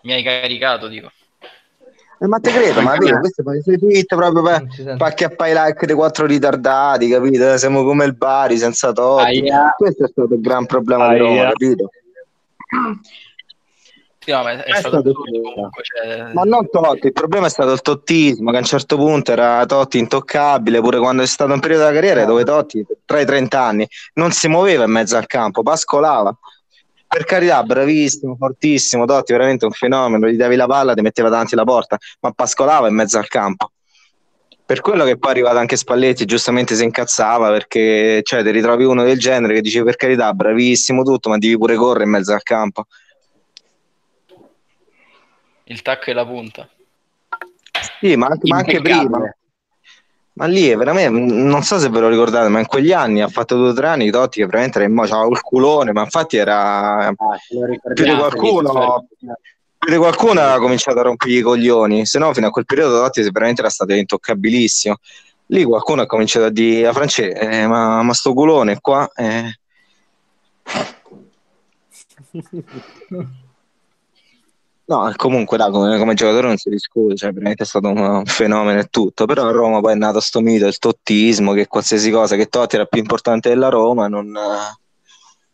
Mi 0.02 0.12
hai 0.12 0.22
caricato, 0.22 0.86
dico. 0.86 1.10
Eh, 2.22 2.28
ma 2.28 2.38
te 2.38 2.52
credo, 2.52 2.82
ma 2.82 2.96
vedi, 2.96 3.18
questo 3.18 3.42
fa 3.42 3.56
i 3.56 3.62
suoi 3.62 3.78
tweet 3.78 4.14
proprio 4.14 4.42
per, 4.42 4.96
acchiappare 4.96 5.50
i 5.50 5.54
like 5.54 5.86
dei 5.86 5.96
quattro 5.96 6.24
ritardati, 6.24 7.08
capito? 7.08 7.58
Siamo 7.58 7.82
come 7.82 8.04
il 8.04 8.14
Bari 8.14 8.58
senza 8.58 8.92
Totti. 8.92 9.40
Aia. 9.40 9.74
Questo 9.76 10.04
è 10.04 10.08
stato 10.08 10.32
il 10.32 10.40
gran 10.40 10.66
problema 10.66 11.12
di 11.12 11.18
Roma, 11.18 11.32
Aia. 11.32 11.50
capito? 11.50 11.90
Sì, 14.20 14.30
no, 14.30 14.42
ma 14.44 14.52
è, 14.52 14.62
è 14.62 14.76
stato 14.76 15.00
stato 15.00 15.12
comunque. 15.14 15.82
Cioè, 15.82 16.32
Ma 16.32 16.42
non 16.44 16.70
Totti, 16.70 17.08
il 17.08 17.12
problema 17.12 17.46
è 17.46 17.50
stato 17.50 17.72
il 17.72 17.80
tottismo, 17.80 18.50
che 18.50 18.56
a 18.56 18.60
un 18.60 18.66
certo 18.66 18.96
punto 18.96 19.32
era 19.32 19.66
Totti 19.66 19.98
intoccabile, 19.98 20.80
pure 20.80 20.98
quando 20.98 21.22
è 21.22 21.26
stato 21.26 21.52
un 21.52 21.58
periodo 21.58 21.82
della 21.82 21.94
carriera 21.94 22.24
dove 22.24 22.44
Totti, 22.44 22.86
tra 23.04 23.18
i 23.18 23.26
30 23.26 23.60
anni, 23.60 23.88
non 24.14 24.30
si 24.30 24.46
muoveva 24.46 24.84
in 24.84 24.92
mezzo 24.92 25.16
al 25.16 25.26
campo, 25.26 25.64
pascolava. 25.64 26.32
Per 27.12 27.24
carità, 27.24 27.62
bravissimo, 27.62 28.36
fortissimo, 28.36 29.04
Totti, 29.04 29.32
veramente 29.32 29.66
un 29.66 29.72
fenomeno, 29.72 30.30
gli 30.30 30.36
davi 30.36 30.56
la 30.56 30.64
palla, 30.66 30.94
ti 30.94 31.02
metteva 31.02 31.28
davanti 31.28 31.54
la 31.54 31.64
porta, 31.64 31.98
ma 32.20 32.32
pascolava 32.32 32.88
in 32.88 32.94
mezzo 32.94 33.18
al 33.18 33.28
campo. 33.28 33.72
Per 34.64 34.80
quello 34.80 35.04
che 35.04 35.18
poi 35.18 35.28
è 35.28 35.34
arrivato 35.34 35.58
anche 35.58 35.76
Spalletti, 35.76 36.24
giustamente 36.24 36.74
si 36.74 36.84
incazzava 36.84 37.50
perché 37.50 38.22
cioè, 38.22 38.42
ti 38.42 38.50
ritrovi 38.50 38.84
uno 38.84 39.02
del 39.02 39.18
genere 39.18 39.52
che 39.52 39.60
dice 39.60 39.82
per 39.82 39.96
carità, 39.96 40.32
bravissimo 40.32 41.02
tutto, 41.02 41.28
ma 41.28 41.36
devi 41.36 41.58
pure 41.58 41.76
correre 41.76 42.04
in 42.04 42.10
mezzo 42.10 42.32
al 42.32 42.42
campo. 42.42 42.86
il 45.64 45.82
tacco 45.82 46.10
e 46.10 46.12
la 46.14 46.24
punta. 46.24 46.68
Sì, 48.00 48.16
ma 48.16 48.26
anche, 48.26 48.48
ma 48.48 48.56
anche 48.56 48.80
prima. 48.80 49.34
Ma 50.34 50.46
lì 50.46 50.68
è 50.68 50.76
veramente, 50.76 51.10
non 51.10 51.62
so 51.62 51.78
se 51.78 51.90
ve 51.90 52.00
lo 52.00 52.08
ricordate, 52.08 52.48
ma 52.48 52.58
in 52.58 52.66
quegli 52.66 52.92
anni 52.92 53.20
ha 53.20 53.28
fatto 53.28 53.54
due 53.56 53.68
o 53.68 53.72
tre 53.74 53.88
anni 53.88 54.10
Totti 54.10 54.40
che 54.40 54.46
veramente 54.46 54.78
era 54.78 54.86
in 54.86 54.94
mo, 54.94 55.02
c'aveva 55.02 55.28
il 55.28 55.40
culone, 55.42 55.92
ma 55.92 56.02
infatti 56.02 56.38
era 56.38 57.08
Ah, 57.08 57.14
più 57.94 58.04
di 58.04 58.14
qualcuno, 58.14 59.06
più 59.78 59.90
di 59.92 59.96
qualcuno 59.98 60.40
aveva 60.40 60.58
cominciato 60.58 61.00
a 61.00 61.02
rompergli 61.02 61.36
i 61.36 61.42
coglioni, 61.42 62.06
se 62.06 62.18
no 62.18 62.32
fino 62.32 62.46
a 62.46 62.50
quel 62.50 62.64
periodo 62.64 63.02
Totti 63.02 63.20
veramente 63.30 63.60
era 63.60 63.68
stato 63.70 63.92
intoccabilissimo. 63.92 64.96
Lì 65.46 65.64
qualcuno 65.64 66.00
ha 66.02 66.06
cominciato 66.06 66.46
a 66.46 66.50
dire 66.50 66.86
a 66.86 66.92
Francesco, 66.94 67.38
eh, 67.38 67.66
ma, 67.66 68.02
ma 68.02 68.14
sto 68.14 68.32
culone 68.32 68.80
qua, 68.80 69.06
eh, 69.14 69.58
No, 74.92 75.10
comunque 75.16 75.56
dai, 75.56 75.70
come, 75.70 75.96
come 75.96 76.12
giocatore 76.12 76.48
non 76.48 76.58
si 76.58 76.68
discute, 76.68 77.14
cioè 77.14 77.32
veramente 77.32 77.62
è 77.62 77.66
stato 77.66 77.88
un, 77.88 78.26
fenomeno 78.26 78.78
e 78.78 78.88
tutto, 78.90 79.24
però 79.24 79.46
a 79.46 79.50
Roma 79.50 79.80
poi 79.80 79.92
è 79.92 79.96
nato 79.96 80.20
sto 80.20 80.40
mito, 80.40 80.66
il 80.66 80.76
tottismo, 80.76 81.54
che 81.54 81.66
qualsiasi 81.66 82.10
cosa, 82.10 82.36
che 82.36 82.48
Totti 82.48 82.74
era 82.74 82.84
più 82.84 83.00
importante 83.00 83.48
della 83.48 83.70
Roma, 83.70 84.06
non 84.08 84.36
eh, 84.36 84.78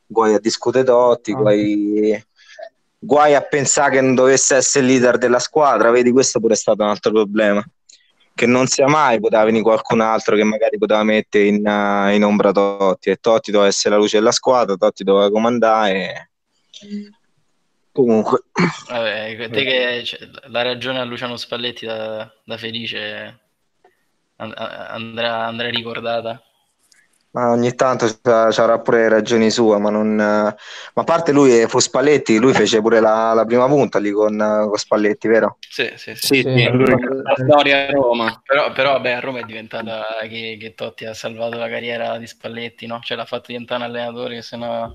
guai 0.05 0.35
a 0.35 0.41
discutere 0.41 0.83
Totti, 0.85 1.31
Ah. 1.31 1.37
guai, 1.37 2.27
guai 2.99 3.37
a 3.37 3.41
pensare 3.43 3.93
che 3.93 4.01
non 4.01 4.17
dovesse 4.17 4.57
essere 4.57 4.85
il 4.85 4.91
leader 4.91 5.19
della 5.19 5.39
squadra, 5.39 5.93
vedi 5.93 6.11
questo 6.11 6.41
pure 6.41 6.55
è 6.55 6.57
stato 6.57 6.83
un 6.83 6.89
altro 6.89 7.13
problema, 7.13 7.65
che 8.35 8.47
non 8.47 8.67
sia 8.67 8.89
mai 8.89 9.21
poteva 9.21 9.45
venire 9.45 9.63
qualcun 9.63 10.01
altro 10.01 10.35
che 10.35 10.43
magari 10.43 10.79
poteva 10.79 11.05
mettere 11.05 11.45
in, 11.47 11.65
eh, 11.65 12.13
in 12.17 12.25
ombra 12.25 12.51
Totti, 12.51 13.11
e 13.11 13.19
Totti 13.21 13.53
doveva 13.53 13.71
essere 13.71 13.95
la 13.95 14.01
luce 14.01 14.19
della 14.19 14.33
squadra, 14.33 14.75
Totti 14.75 15.05
doveva 15.05 15.31
comandare, 15.31 16.31
e... 16.81 17.11
comunque... 18.05 18.43
Vabbè, 18.89 19.51
te 19.51 19.65
che 19.65 20.03
cioè, 20.05 20.19
la 20.49 20.63
ragione 20.63 20.99
a 21.01 21.05
Luciano 21.05 21.37
Spalletti 21.37 21.87
da, 21.87 22.31
da 22.45 22.57
felice 22.57 23.41
and- 24.37 24.55
andrà, 24.57 25.47
andrà 25.47 25.69
ricordata. 25.69 26.43
Ma 27.31 27.51
ogni 27.51 27.75
tanto 27.75 28.07
c'ha- 28.23 28.49
c'avrà 28.51 28.81
pure 28.81 29.09
ragioni 29.09 29.51
sue, 29.51 29.79
ma 29.79 29.91
non. 29.91 30.15
Ma 30.17 30.55
a 30.95 31.05
parte 31.05 31.31
lui 31.31 31.67
fu 31.69 31.79
Spalletti, 31.79 32.39
lui 32.39 32.55
fece 32.55 32.81
pure 32.81 33.01
la, 33.01 33.35
la 33.35 33.45
prima 33.45 33.67
punta 33.67 33.99
lì 33.99 34.11
con, 34.11 34.37
con 34.37 34.77
Spalletti, 34.77 35.29
vero? 35.29 35.59
Sì, 35.61 35.93
sì, 35.97 36.15
sì. 36.15 36.27
Sì, 36.27 36.43
Sì, 36.43 36.65
la 36.65 37.35
storia 37.37 37.87
a 37.87 37.91
Roma. 37.91 38.43
Però, 38.45 38.73
però 38.73 38.93
vabbè, 38.93 39.11
a 39.11 39.21
Roma 39.21 39.41
è 39.41 39.45
diventata 39.45 40.07
che, 40.23 40.57
che 40.59 40.75
Totti 40.75 41.05
ha 41.05 41.13
salvato 41.13 41.59
la 41.59 41.69
carriera 41.69 42.17
di 42.17 42.27
Spalletti, 42.27 42.87
no? 42.87 43.01
Cioè 43.03 43.17
l'ha 43.17 43.27
fatto 43.27 43.49
diventare 43.49 43.85
un 43.85 43.91
allenatore 43.91 44.37
che 44.37 44.43
sennò... 44.43 44.87
No, 44.87 44.93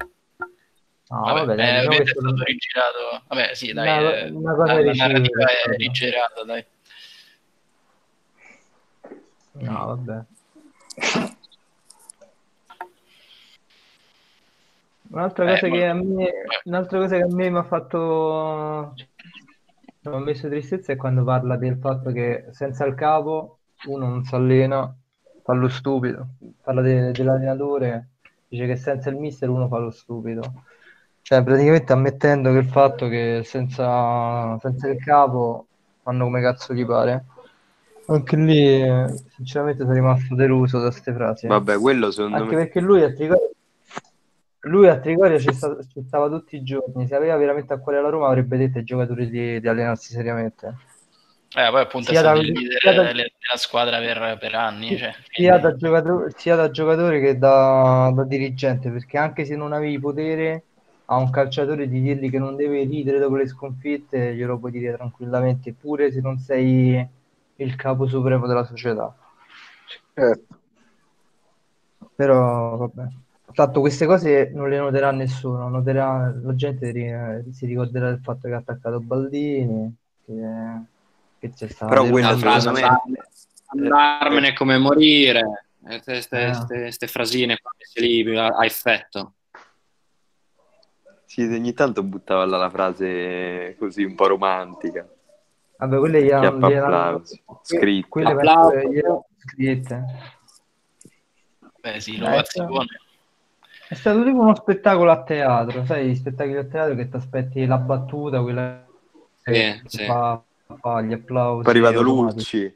Vabbè, 1.22 1.40
vabbè, 1.46 1.56
dai, 1.56 1.70
eh, 1.70 1.80
diciamo 1.80 1.98
è 2.02 2.06
stato 2.08 2.44
rigirato. 2.44 3.24
Vabbè, 3.28 3.54
sì, 3.54 3.72
dai, 3.74 4.00
Una- 4.00 4.16
eh, 4.18 4.30
una 4.32 4.56
cosa 4.56 4.74
la, 4.74 4.82
la 4.82 4.94
narrativa 4.94 5.46
è 5.46 5.62
però. 5.66 5.78
rigirata, 5.78 6.44
dai. 6.44 6.66
No, 9.54 9.86
vabbè. 9.86 10.26
Un'altra 15.12 15.46
Eh, 15.46 15.54
cosa 15.54 15.68
ma- 15.68 15.76
che 15.76 15.86
a 15.86 15.94
me, 15.94 16.32
un'altra 16.64 17.00
cosa 17.00 17.16
che 17.18 17.22
a 17.24 17.28
me 17.28 17.50
mi 17.50 17.58
ha 17.58 17.64
fatto, 17.64 18.94
mi 20.02 20.16
ha 20.16 20.18
messo 20.18 20.48
tristezza 20.50 20.92
è 20.94 20.96
quando 20.96 21.24
parla 21.24 21.56
del 21.56 21.78
fatto 21.78 22.12
che 22.12 22.48
senza 22.52 22.86
il 22.86 22.96
capo 22.96 23.60
uno 23.88 24.08
non 24.08 24.24
si 24.24 24.34
allena, 24.34 24.92
fa 25.44 25.54
lo 25.54 25.68
stupido. 25.68 26.28
Parla 26.64 26.82
de- 26.82 27.12
dell'allenatore, 27.12 28.08
dice 28.48 28.66
che 28.66 28.76
senza 28.76 29.10
il 29.12 29.18
mister 29.18 29.50
uno 29.50 29.68
fa 29.68 29.78
lo 29.78 29.92
stupido. 29.92 30.42
Cioè, 31.24 31.42
praticamente 31.42 31.94
ammettendo 31.94 32.52
che 32.52 32.58
il 32.58 32.68
fatto 32.68 33.08
che 33.08 33.44
senza, 33.46 34.58
senza 34.60 34.90
il 34.90 35.02
capo 35.02 35.68
fanno 36.04 36.26
come 36.26 36.42
cazzo 36.42 36.74
gli 36.74 36.86
pare. 36.86 37.24
Anche 38.08 38.36
lì, 38.36 38.82
eh, 38.82 39.06
sinceramente, 39.34 39.84
sono 39.84 39.94
rimasto 39.94 40.36
deluso 40.36 40.80
da 40.80 40.90
queste 40.90 41.14
frasi. 41.14 41.48
Vabbè, 41.48 41.80
quello 41.80 42.12
secondo 42.12 42.38
Anche 42.38 42.56
me... 42.58 42.64
perché 42.64 42.82
lui 42.82 43.04
a 43.04 43.14
Trigoria, 43.14 43.50
lui 44.66 44.88
a 44.90 45.00
Trigoria 45.00 45.40
ci, 45.40 45.54
sta- 45.54 45.78
ci 45.90 46.04
stava 46.06 46.28
tutti 46.28 46.58
i 46.58 46.64
giorni. 46.64 47.08
Se 47.08 47.16
aveva 47.16 47.38
veramente 47.38 47.72
a 47.72 47.80
cuore 47.80 48.02
la 48.02 48.10
Roma, 48.10 48.28
avrebbe 48.28 48.58
detto 48.58 48.80
ai 48.80 48.84
giocatori 48.84 49.30
di, 49.30 49.62
di 49.62 49.68
allenarsi 49.70 50.12
seriamente. 50.12 50.76
Eh, 51.56 51.70
poi 51.70 51.82
appunto 51.82 52.10
è 52.12 52.16
Sia 52.16 52.20
stato 52.20 52.42
da- 52.42 52.46
il 52.46 52.52
leader 52.52 52.96
da- 52.96 53.14
della 53.14 53.56
squadra 53.56 53.98
per, 54.00 54.38
per 54.40 54.56
anni. 54.56 54.98
Cioè, 54.98 55.14
Sia 55.32 55.58
da, 55.58 55.74
giocatore, 55.74 56.34
sia 56.36 56.58
da 56.58 56.70
giocatore 56.70 57.22
che 57.22 57.38
da, 57.38 58.12
da 58.14 58.26
dirigente, 58.26 58.92
perché 58.92 59.18
anche 59.18 59.46
se 59.46 59.56
non 59.56 59.72
avevi 59.72 59.98
potere 60.00 60.64
a 61.06 61.18
un 61.18 61.30
calciatore 61.30 61.88
di 61.88 62.02
dirgli 62.02 62.30
che 62.30 62.40
non 62.40 62.56
deve 62.56 62.84
ridere 62.84 63.20
dopo 63.20 63.36
le 63.36 63.48
sconfitte, 63.48 64.36
glielo 64.36 64.58
puoi 64.58 64.72
dire 64.72 64.94
tranquillamente, 64.96 65.74
pure 65.74 66.12
se 66.12 66.22
non 66.22 66.40
sei 66.40 67.06
il 67.56 67.76
capo 67.76 68.08
supremo 68.08 68.48
della 68.48 68.64
società. 68.64 69.16
Certo. 70.14 70.58
Però 72.16 72.78
vabbè. 72.78 73.08
Tanto 73.54 73.82
queste 73.82 74.08
cose 74.08 74.50
non 74.52 74.68
le 74.68 74.80
noterà 74.80 75.12
nessuno, 75.12 75.70
noterà, 75.70 76.34
la 76.42 76.56
gente 76.56 77.46
si 77.52 77.66
ricorderà 77.68 78.10
del 78.10 78.22
fatto 78.24 78.48
che 78.48 78.54
ha 78.54 78.58
attaccato 78.58 79.00
Baldini, 79.00 79.96
che, 80.26 80.34
che 81.38 81.52
c'è 81.52 81.68
stato. 81.68 81.94
Però 81.94 82.10
quella 82.10 82.32
La 82.32 82.38
frase 82.38 82.72
andarmene 83.68 84.54
come 84.54 84.78
morire. 84.80 85.66
Queste 86.04 86.56
Eh. 86.88 87.08
frasine 87.08 87.60
qua 87.62 87.72
lì 87.96 88.38
a, 88.38 88.48
a 88.48 88.66
effetto. 88.66 89.34
Sì, 91.34 91.42
ogni 91.42 91.74
tanto 91.74 92.04
buttava 92.04 92.46
là 92.46 92.58
la 92.58 92.70
frase 92.70 93.76
così 93.80 94.04
un 94.04 94.14
po' 94.14 94.28
romantica. 94.28 95.10
Vabbè, 95.78 95.98
quelle 95.98 96.24
gli 96.24 96.30
hanno, 96.30 96.68
gliel'hanno- 96.70 97.16
applausi, 97.16 97.44
scritte. 97.64 98.08
quelle 98.08 98.34
gliel'hanno 98.36 99.26
scritte. 99.38 100.06
Beh, 101.82 102.00
sì, 102.00 102.18
Eh, 102.18 102.20
l'ovazione. 102.20 102.86
È 103.90 103.96
stato 103.96 104.24
tipo 104.24 104.42
uno 104.42 104.54
spettacolo 104.54 105.10
a 105.10 105.24
teatro, 105.24 105.84
sai, 105.86 106.12
gli 106.12 106.16
spettacoli 106.16 106.58
a 106.58 106.66
teatro 106.66 106.94
che 106.94 107.10
ti 107.10 107.16
aspetti 107.16 107.66
la 107.66 107.78
battuta, 107.80 108.40
quella 108.44 108.86
che 109.42 109.82
Sì, 109.88 109.98
sì. 109.98 110.06
fa, 110.06 110.40
fa 110.80 111.02
gli 111.02 111.14
applausi. 111.14 111.64
Poi 111.64 111.74
è 111.74 111.84
arrivato. 111.84 112.02
Lucci. 112.04 112.76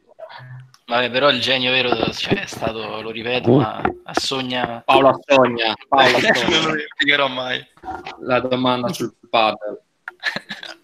Vabbè, 0.88 1.10
però 1.12 1.30
il 1.30 1.41
genio 1.41 1.71
vero 1.71 1.89
cioè, 2.13 2.43
è 2.43 2.45
stato, 2.45 3.02
lo 3.02 3.10
ripeto, 3.12 3.52
ma 3.52 3.82
assogna... 4.06 4.82
Paolo 4.86 5.10
Assogna, 5.10 5.73
Paolo 5.86 6.12
non 6.12 6.21
lo 6.21 6.28
Assogna. 6.30 6.60
dimenticherò 6.60 7.28
mai. 7.28 7.67
la 8.21 8.39
domanda 8.39 8.88
sul 8.93 9.13
paddle. 9.30 9.82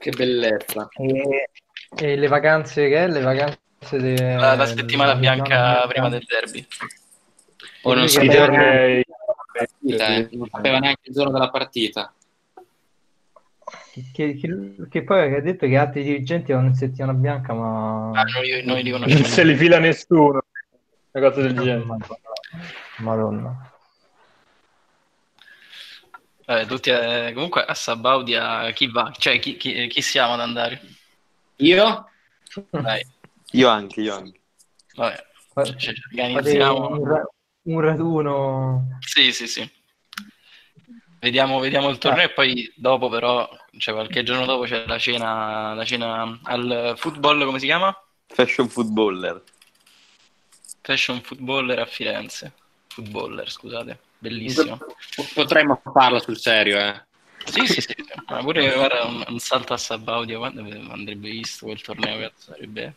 Che 0.00 0.10
bellezza. 0.12 0.88
E, 0.96 1.50
e 1.94 2.16
le 2.16 2.26
vacanze 2.26 2.88
che 2.88 3.04
è? 3.04 3.06
Le 3.06 3.20
vacanze 3.20 3.98
de- 3.98 4.34
La, 4.34 4.54
la 4.54 4.64
settimana 4.66 5.14
bianca 5.14 5.86
prima 5.88 6.08
del 6.08 6.24
derby. 6.24 6.66
O 7.82 7.90
non 7.90 8.00
Lui 8.00 8.08
si 8.08 8.18
eh, 8.20 9.04
non 10.30 10.48
sapeva 10.50 10.78
neanche 10.78 11.02
il 11.02 11.12
giorno 11.12 11.32
della 11.32 11.50
partita. 11.50 12.14
Che, 14.12 14.34
che- 14.34 14.88
che 14.88 15.04
poi 15.04 15.34
ha 15.34 15.40
detto 15.40 15.66
che 15.66 15.76
altri 15.76 16.02
dirigenti 16.02 16.52
vanno 16.52 16.68
in 16.68 16.74
settimana 16.74 17.12
bianca, 17.12 17.52
ma... 17.52 18.10
Ah, 18.10 18.22
noi, 18.24 18.62
noi 18.64 18.82
li 18.82 18.90
Non 18.90 19.24
se 19.24 19.44
li 19.44 19.56
fila 19.56 19.78
nessuno. 19.78 20.44
Una 21.12 21.28
cosa 21.28 21.42
del 21.42 21.54
genere. 21.54 21.84
Madonna. 21.84 22.18
Madonna. 22.98 23.72
Vabbè, 26.46 26.66
tutti, 26.66 26.90
eh, 26.90 27.30
comunque 27.34 27.64
a 27.64 27.74
Sabaudia 27.74 28.70
chi 28.72 28.88
va? 28.90 29.12
Cioè, 29.16 29.38
chi, 29.38 29.56
chi- 29.56 29.86
chi 29.88 30.02
siamo 30.02 30.34
ad 30.34 30.40
andare? 30.40 30.80
Io? 31.56 32.10
Dai, 32.70 33.06
Io 33.52 33.68
anche, 33.68 34.00
io 34.00 34.14
anche. 34.14 34.40
vabbè, 34.94 35.24
Fa- 35.52 35.64
ci- 35.64 35.76
ci 35.78 35.92
fate 35.92 36.08
organizziamo. 36.12 36.88
un, 36.88 37.04
ra- 37.06 37.28
un 37.62 37.80
raduno. 37.80 38.98
Sì, 39.00 39.32
sì, 39.32 39.46
sì. 39.46 39.70
Vediamo, 41.20 41.58
vediamo 41.60 41.90
il 41.90 41.98
torneo 41.98 42.24
e 42.24 42.30
poi 42.30 42.72
dopo 42.74 43.08
però, 43.08 43.48
cioè 43.78 43.94
qualche 43.94 44.22
giorno 44.22 44.46
dopo 44.46 44.64
c'è 44.64 44.86
la 44.86 44.98
cena, 44.98 45.74
la 45.74 45.84
cena 45.84 46.40
al 46.44 46.94
football, 46.96 47.44
come 47.44 47.58
si 47.58 47.66
chiama? 47.66 47.94
Fashion 48.26 48.68
footballer. 48.68 49.42
Fashion 50.82 51.20
Footballer 51.20 51.78
a 51.78 51.86
Firenze. 51.86 52.52
Footballer, 52.88 53.50
scusate. 53.50 53.98
Bellissimo. 54.18 54.78
Potremmo 55.34 55.80
farla 55.92 56.20
sul 56.20 56.38
serio, 56.38 56.78
eh. 56.78 57.02
Sì, 57.44 57.66
sì, 57.66 57.80
sì, 57.80 57.94
ma 58.28 58.40
pure 58.40 58.72
guarda, 58.72 59.04
un, 59.04 59.24
un 59.28 59.38
salto 59.38 59.72
a 59.72 59.76
Sabaudia 59.78 60.36
quando 60.38 60.60
andrebbe 60.60 61.30
visto 61.30 61.66
quel 61.66 61.80
torneo, 61.80 62.18
cazzo, 62.18 62.52
sarebbe 62.52 62.96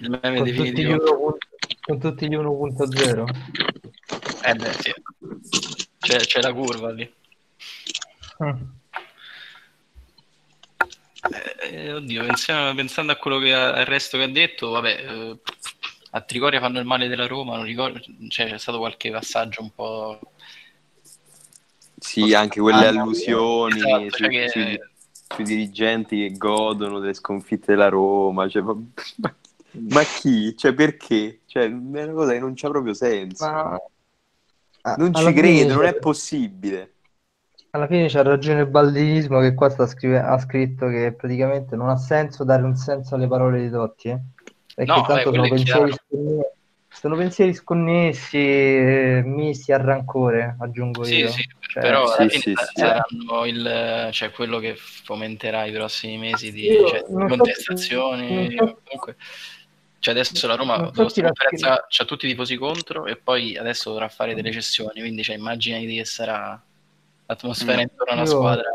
il 0.00 0.10
meme 0.10 0.38
Con 0.38 0.46
tutti, 0.48 0.52
gli 0.52 0.72
definitivo. 0.72 1.38
1. 1.86 1.98
con 1.98 1.98
tutti 2.00 2.26
gli 2.28 2.34
1.0. 2.36 3.24
Eh 4.42 4.54
beh, 4.54 4.72
sì. 4.72 4.92
C'è, 5.98 6.16
c'è 6.18 6.40
la 6.40 6.52
curva 6.52 6.90
lì. 6.92 7.12
Mm. 8.42 8.62
Eh, 11.70 11.92
oddio, 11.92 12.24
pensiamo- 12.26 12.74
pensando 12.74 13.12
a 13.12 13.16
quello 13.16 13.38
che 13.38 13.54
al 13.54 13.84
resto 13.86 14.18
che 14.18 14.24
ha 14.24 14.28
detto, 14.28 14.70
vabbè, 14.70 15.04
eh, 15.08 15.38
a 16.10 16.20
Trigoria 16.20 16.60
fanno 16.60 16.78
il 16.78 16.84
male 16.84 17.08
della 17.08 17.26
Roma, 17.26 17.56
non 17.56 17.64
ricordo, 17.64 18.00
cioè, 18.28 18.48
c'è 18.48 18.58
stato 18.58 18.78
qualche 18.78 19.10
passaggio 19.10 19.62
un 19.62 19.70
po'... 19.74 20.20
Sì, 21.98 22.34
anche 22.34 22.60
quelle 22.60 22.84
Ah, 22.84 22.88
allusioni 22.90 23.76
esatto, 23.78 24.02
su- 24.10 24.16
cioè 24.18 24.28
che- 24.28 24.48
sui, 24.50 24.78
sui 25.34 25.44
dirigenti 25.44 26.18
che 26.28 26.36
godono 26.36 26.98
delle 26.98 27.14
sconfitte 27.14 27.72
della 27.72 27.88
Roma. 27.88 28.46
Cioè, 28.46 28.62
ma, 29.90 30.02
chi? 30.04 30.56
Cioè, 30.56 30.74
perché? 30.74 31.42
Cioè, 31.46 31.64
è 31.64 31.66
una 31.72 32.12
cosa 32.12 32.32
che 32.32 32.38
non 32.40 32.54
c'ha 32.54 32.68
proprio 32.70 32.94
senso. 32.94 33.44
Ma 33.44 33.78
non 34.96 35.12
alla 35.12 35.30
ci 35.30 35.34
credo, 35.34 35.74
non 35.74 35.84
è 35.84 35.94
possibile. 35.98 36.94
Alla 37.70 37.86
fine 37.88 38.08
c'ha 38.08 38.22
ragione 38.22 38.60
il 38.60 38.68
baldinismo 38.68 39.40
che 39.40 39.52
qua 39.54 39.68
sta 39.68 39.86
scrive- 39.86 40.20
ha 40.20 40.38
scritto 40.38 40.86
che 40.88 41.12
praticamente 41.12 41.74
non 41.76 41.88
ha 41.88 41.96
senso 41.96 42.44
dare 42.44 42.62
un 42.62 42.76
senso 42.76 43.16
alle 43.16 43.26
parole 43.26 43.60
di 43.62 43.70
Totti, 43.70 44.08
eh? 44.10 44.20
perché 44.74 44.92
No, 44.92 45.02
tanto 45.02 45.14
beh, 45.14 45.22
sono 45.24 45.48
pensieri, 45.48 45.92
sconnessi, 45.92 46.40
sono 46.88 47.16
pensieri 47.16 47.54
sconnessi, 47.54 48.36
eh, 48.38 49.22
misti 49.24 49.72
a 49.72 49.78
rancore, 49.78 50.56
aggiungo 50.60 51.04
Sì, 51.04 51.18
io. 51.18 51.30
sì, 51.30 51.42
Cioè, 51.72 51.82
però 51.82 52.04
alla 52.12 52.28
sì, 52.28 52.28
fine 52.28 52.42
sì, 52.42 52.54
sì. 52.54 52.80
saranno 52.80 53.44
il, 53.46 54.08
cioè, 54.12 54.30
quello 54.30 54.58
che 54.60 54.76
fomenterà 54.76 55.64
i 55.64 55.72
prossimi 55.72 56.16
mesi 56.18 56.52
di 56.52 56.62
Io 56.68 56.86
cioè, 56.86 57.04
non 57.08 57.28
so- 57.28 57.36
contestazioni. 57.36 58.54
non 58.54 58.68
so- 58.68 58.80
Comunque, 58.84 59.16
cioè 60.04 60.12
adesso 60.12 60.46
la 60.46 60.54
Roma 60.54 60.90
conferenza 60.92 61.86
c'ha 61.88 62.04
tutti 62.04 62.26
i 62.26 62.28
tifosi 62.28 62.56
contro 62.56 63.06
e 63.06 63.16
poi 63.16 63.56
adesso 63.56 63.88
dovrà 63.88 64.08
fare 64.08 64.34
delle 64.34 64.52
cessioni, 64.52 65.00
quindi 65.00 65.22
cioè, 65.22 65.36
immaginati 65.36 65.86
che 65.96 66.04
sarà 66.04 66.60
l'atmosfera 67.24 67.78
Mm. 67.78 67.80
intorno 67.80 68.12
alla 68.12 68.20
Io- 68.20 68.26
squadra. 68.28 68.74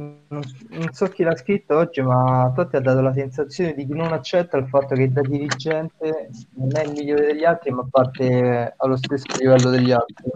Non, 0.00 0.42
non 0.68 0.92
so 0.92 1.06
chi 1.06 1.22
l'ha 1.24 1.34
scritto 1.34 1.76
oggi, 1.78 2.02
ma 2.02 2.52
Totti 2.54 2.76
ha 2.76 2.80
dato 2.80 3.00
la 3.00 3.12
sensazione 3.14 3.74
di 3.74 3.86
chi 3.86 3.94
non 3.94 4.12
accetta 4.12 4.58
il 4.58 4.68
fatto 4.68 4.94
che 4.94 5.10
da 5.10 5.22
dirigente 5.22 6.28
non 6.56 6.68
è 6.76 6.84
il 6.84 6.92
migliore 6.92 7.24
degli 7.24 7.44
altri, 7.44 7.70
ma 7.70 7.84
parte 7.90 8.74
allo 8.76 8.96
stesso 8.98 9.24
livello 9.40 9.70
degli 9.70 9.90
altri. 9.90 10.30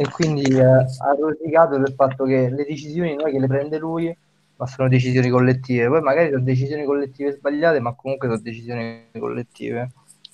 E 0.00 0.08
quindi 0.08 0.44
eh, 0.56 0.64
ha 0.64 1.14
rosicato 1.20 1.76
del 1.76 1.92
fatto 1.94 2.24
che 2.24 2.48
le 2.48 2.64
decisioni 2.64 3.14
non 3.14 3.28
è 3.28 3.30
che 3.30 3.38
le 3.38 3.46
prende 3.46 3.78
lui, 3.78 4.16
ma 4.56 4.66
sono 4.66 4.88
decisioni 4.88 5.28
collettive. 5.30 5.88
Poi 5.88 6.00
magari 6.00 6.30
sono 6.30 6.42
decisioni 6.44 6.84
collettive 6.84 7.32
sbagliate, 7.32 7.80
ma 7.80 7.94
comunque 7.94 8.28
sono 8.28 8.40
decisioni 8.40 9.06
collettive. 9.18 9.90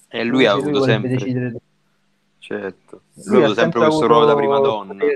E 0.09 0.25
lui 0.25 0.47
ha 0.47 0.53
avuto 0.53 0.81
vorrebbe 0.81 1.09
sempre, 1.09 1.11
decidere- 1.11 1.61
certo, 2.39 3.03
lui 3.15 3.25
lui 3.27 3.37
ha 3.43 3.45
avuto 3.45 3.61
sempre 3.61 3.81
questo 3.81 4.07
ruolo 4.07 4.27
da 4.27 4.35
prima 4.35 4.59
donna. 4.59 4.93
potere- 4.93 5.15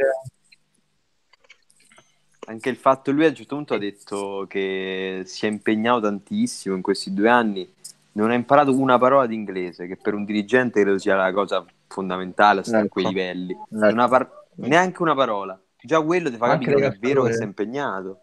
Anche 2.47 2.69
il 2.69 2.77
fatto, 2.77 3.11
lui 3.11 3.25
a 3.25 3.29
un 3.29 3.35
certo 3.35 3.55
punto 3.57 3.73
ha 3.75 3.79
detto 3.79 4.45
che 4.49 5.23
si 5.25 5.47
è 5.47 5.49
impegnato 5.49 6.01
tantissimo 6.03 6.75
in 6.75 6.83
questi 6.83 7.15
due 7.15 7.31
anni, 7.31 7.67
non 8.13 8.31
ha 8.31 8.35
imparato 8.35 8.79
una 8.79 8.99
parola 8.99 9.27
di 9.27 9.35
inglese, 9.35 9.87
che 9.87 9.97
per 9.97 10.13
un 10.13 10.25
dirigente 10.27 10.83
credo 10.83 10.99
sia 10.99 11.17
la 11.17 11.33
cosa 11.33 11.65
fondamentale 11.89 12.61
a 12.61 12.63
stare 12.63 12.83
a 12.83 12.85
Ecco. 12.85 12.93
quei 12.93 13.07
livelli. 13.07 13.53
Ecco. 13.53 14.01
Ha 14.01 14.09
par- 14.09 14.45
neanche 14.57 15.01
una 15.03 15.15
parola. 15.15 15.59
Già 15.81 16.01
quello 16.03 16.31
ti 16.31 16.37
fa 16.37 16.47
Anche 16.47 16.67
capire 16.67 16.91
che 16.91 16.95
è 16.95 16.99
vero 16.99 17.23
che 17.23 17.33
si 17.33 17.41
è 17.41 17.45
impegnato. 17.45 18.21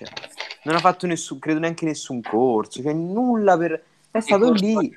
Cioè, 0.00 0.08
non 0.62 0.76
ha 0.76 0.78
fatto 0.78 1.06
nessun, 1.06 1.38
credo 1.38 1.58
neanche 1.60 1.84
nessun 1.84 2.22
corso, 2.22 2.82
cioè 2.82 2.92
nulla 2.94 3.56
per... 3.58 3.82
È 4.10 4.20
stato 4.20 4.50
lì. 4.52 4.90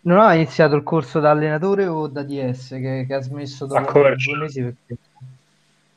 Non 0.00 0.18
ha 0.18 0.34
iniziato 0.34 0.74
il 0.76 0.82
corso 0.82 1.20
da 1.20 1.30
allenatore 1.30 1.86
o 1.86 2.06
da 2.06 2.22
DS 2.22 2.68
che, 2.70 3.04
che 3.06 3.14
ha 3.14 3.20
smesso 3.20 3.66
dopo 3.66 3.92
due 3.92 4.36
mesi 4.38 4.62
perché 4.62 4.96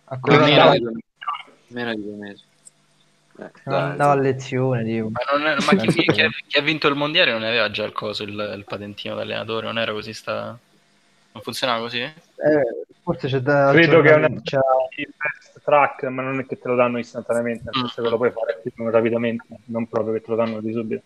a 0.09 0.19
meno, 0.23 0.71
di 0.71 0.79
due, 0.79 0.91
meno 1.67 1.95
di 1.95 2.03
due 2.03 2.15
mesi. 2.15 2.43
Eh, 3.39 3.51
non 3.65 3.79
andava 3.79 4.11
a 4.11 4.15
lezione, 4.15 4.83
tipo. 4.83 5.09
Ma, 5.09 5.37
non 5.37 5.47
è- 5.47 5.55
ma 5.63 5.75
chi, 5.75 5.87
chi 6.11 6.21
ha, 6.21 6.29
chi 6.47 6.57
ha 6.57 6.61
vinto 6.61 6.87
il 6.87 6.95
mondiale 6.95 7.31
non 7.31 7.43
aveva 7.43 7.71
già 7.71 7.85
il 7.85 7.93
coso, 7.93 8.23
il, 8.23 8.53
il 8.57 8.65
patentino 8.65 9.15
da 9.15 9.21
allenatore, 9.21 9.67
non 9.67 9.77
era 9.79 9.93
così 9.93 10.13
sta... 10.13 10.57
Non 11.31 11.41
funzionava 11.43 11.79
così? 11.79 11.99
Eh, 11.99 12.13
forse 13.03 13.27
c'è 13.27 13.39
da 13.39 13.71
Credo 13.71 14.01
che 14.01 14.09
è 14.09 14.15
una 14.15 14.29
c'è- 14.41 14.59
track, 15.67 16.03
ma 16.03 16.21
non 16.21 16.39
è 16.39 16.45
che 16.45 16.57
te 16.57 16.69
lo 16.69 16.75
danno 16.75 16.97
istantaneamente, 16.97 17.63
nel 17.65 17.73
senso 17.73 18.01
che 18.01 18.09
lo 18.09 18.15
puoi 18.15 18.31
fare 18.31 18.61
più 18.63 18.89
rapidamente, 18.89 19.45
non 19.65 19.85
proprio 19.85 20.13
che 20.13 20.21
te 20.21 20.29
lo 20.29 20.35
danno 20.37 20.61
di 20.61 20.71
subito. 20.71 21.01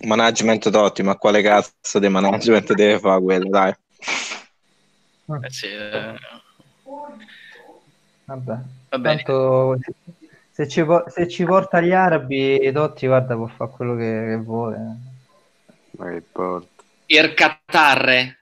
Management 0.00 0.70
Totti, 0.70 1.04
ma 1.04 1.14
quale 1.14 1.42
cazzo 1.42 2.00
di 2.00 2.08
management 2.08 2.72
deve 2.74 2.98
fare 2.98 3.22
quello, 3.22 3.48
dai. 3.48 3.70
Eh 3.70 5.50
sì, 5.50 5.66
eh, 5.66 6.14
Vabbè. 8.24 8.58
va 8.88 8.98
bene. 8.98 9.22
Tanto 9.22 9.78
se 10.50 10.66
ci, 10.66 10.84
se 11.06 11.28
ci 11.28 11.44
porta 11.44 11.80
gli 11.80 11.92
arabi, 11.92 12.68
Totti 12.72 13.06
guarda 13.06 13.36
può 13.36 13.46
fare 13.46 13.70
quello 13.70 13.94
che, 13.94 14.24
che 14.26 14.36
vuole. 14.38 14.78
Ma 15.92 16.10
che 16.10 16.22
porta. 16.32 16.82
Ircatarre. 17.06 18.39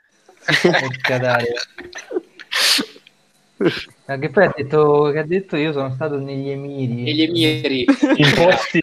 Ma 4.07 4.19
che 4.19 4.31
poi 4.31 4.45
ha 4.47 4.55
detto, 4.57 5.11
che 5.11 5.19
ha 5.19 5.27
detto 5.27 5.57
io 5.57 5.73
sono 5.73 5.93
stato 5.95 6.19
negli 6.19 6.49
Emiri. 6.49 7.05
E 7.05 7.13
gli 7.13 7.45
emiri. 7.45 7.87
In 8.17 8.33
posti. 8.35 8.81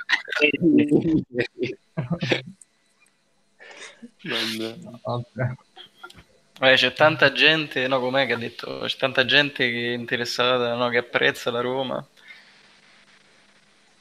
Vabbè, 6.57 6.75
c'è 6.75 6.93
tanta 6.93 7.31
gente, 7.31 7.87
no, 7.87 7.99
com'è 7.99 8.25
che 8.27 8.33
ha 8.33 8.37
detto? 8.37 8.79
C'è 8.85 8.97
tanta 8.97 9.25
gente 9.25 9.69
che 9.69 9.93
è 9.93 9.95
interessata, 9.95 10.75
no, 10.75 10.89
che 10.89 10.97
apprezza 10.97 11.51
la 11.51 11.61
Roma. 11.61 12.05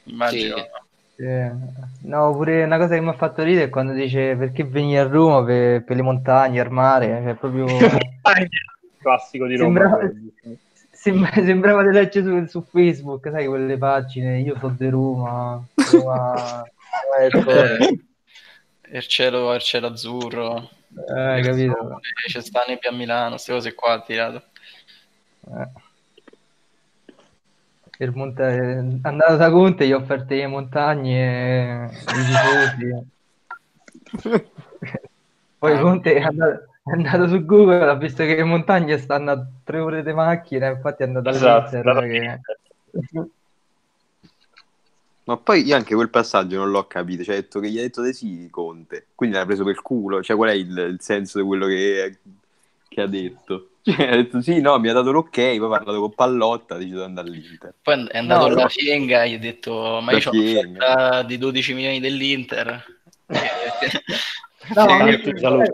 Immagino. 0.03 0.57
Sì. 0.57 0.83
Eh, 1.17 1.51
No, 2.01 2.31
pure 2.33 2.63
una 2.63 2.77
cosa 2.77 2.95
che 2.95 3.01
mi 3.01 3.09
ha 3.09 3.13
fatto 3.13 3.41
ridere 3.41 3.65
è 3.65 3.69
quando 3.69 3.93
dice 3.93 4.35
perché 4.35 4.63
venire 4.63 4.99
a 4.99 5.07
Roma 5.07 5.43
per, 5.43 5.83
per 5.83 5.95
le 5.95 6.01
montagne, 6.01 6.59
al 6.59 6.71
mare, 6.71 7.21
cioè 7.23 7.33
proprio 7.35 7.65
classico 8.99 9.47
di 9.47 9.55
Roma. 9.55 9.79
Sembrava- 9.79 10.11
sembra- 10.91 11.31
sembrava 11.43 11.83
di 11.83 11.91
leggere 11.91 12.47
su, 12.47 12.61
su 12.61 12.67
Facebook, 12.69 13.29
sai, 13.29 13.47
quelle 13.47 13.77
pagine, 13.77 14.39
io 14.39 14.57
sono 14.59 14.75
di 14.77 14.89
Roma, 14.89 15.63
Roma, 15.91 16.63
Roma 17.29 17.53
è 18.81 18.97
il 18.97 19.07
cielo, 19.07 19.53
il 19.53 19.61
cielo 19.61 19.87
azzurro. 19.87 20.69
Eh, 20.95 21.41
capito? 21.41 21.99
C'è 22.27 22.41
sta 22.41 22.63
nebbia 22.67 22.89
a 22.89 22.93
Milano, 22.93 23.31
queste 23.31 23.51
cose 23.51 23.73
qua 23.73 23.93
ha 23.93 24.01
tirato. 24.01 24.43
Eh. 25.47 25.83
Il 27.99 28.11
monta- 28.13 28.49
è 28.49 28.77
andato 29.03 29.35
da 29.37 29.49
Conte, 29.49 29.87
gli 29.87 29.91
ha 29.91 29.97
offerto 29.97 30.33
le 30.33 30.47
montagne, 30.47 31.89
i 31.91 31.97
tifosi. 32.25 33.13
Poi 35.57 35.71
Ah. 35.71 35.79
Conte 35.79 36.13
è 36.15 36.21
andato, 36.21 36.65
è 36.83 36.91
andato 36.91 37.27
su 37.29 37.45
Google, 37.45 37.89
ha 37.89 37.95
visto 37.95 38.23
che 38.23 38.35
le 38.35 38.43
montagne 38.43 38.97
stanno 38.97 39.31
a 39.31 39.45
tre 39.63 39.79
ore 39.79 40.03
di 40.03 40.11
macchina, 40.13 40.67
infatti 40.67 41.03
è 41.03 41.05
andato 41.05 41.29
Esatto, 41.29 41.77
all'Inter. 41.77 42.39
che- 42.91 43.29
Ma 45.23 45.37
poi 45.37 45.63
io 45.63 45.75
anche 45.75 45.95
quel 45.95 46.11
passaggio 46.11 46.57
non 46.57 46.69
l'ho 46.69 46.85
capito, 46.85 47.23
cioè 47.23 47.35
ha 47.35 47.39
detto 47.39 47.59
che 47.59 47.69
gli 47.69 47.79
ha 47.79 47.81
detto 47.81 48.03
di 48.03 48.13
sì 48.13 48.47
Conte, 48.51 49.07
quindi 49.15 49.35
l'ha 49.37 49.45
preso 49.45 49.63
per 49.63 49.81
culo, 49.81 50.21
cioè 50.21 50.35
qual 50.35 50.49
è 50.51 50.53
il, 50.53 50.69
il 50.77 50.97
senso 50.99 51.39
di 51.39 51.45
quello 51.47 51.65
che, 51.65 52.19
che 52.87 53.01
ha 53.01 53.07
detto? 53.07 53.69
Cioè, 53.85 54.07
ha 54.07 54.15
detto 54.15 54.41
sì, 54.41 54.61
no, 54.61 54.79
mi 54.79 54.89
ha 54.89 54.93
dato 54.93 55.11
l'ok, 55.11 55.29
poi 55.29 55.57
ha 55.57 55.67
parlato 55.67 55.99
con 55.99 56.13
Pallotta, 56.15 56.73
ha 56.73 56.77
deciso 56.79 56.97
di 56.97 57.03
andare 57.03 57.27
all'Inter. 57.27 57.75
Poi 57.83 58.07
è 58.07 58.17
andato 58.17 58.47
No, 58.47 58.53
alla 58.53 58.63
no. 58.63 58.69
Fienga 58.69 59.23
e 59.23 59.29
gli 59.29 59.33
ha 59.35 59.39
detto 59.39 59.99
ma 60.01 60.11
io 60.11 60.27
ho 60.27 60.31
un'offerta 60.31 61.21
di 61.21 61.37
12 61.37 61.73
milioni 61.75 61.99
dell'Inter. 61.99 62.83
No, 64.73 64.87
ti 65.21 65.37
saluto. 65.37 65.71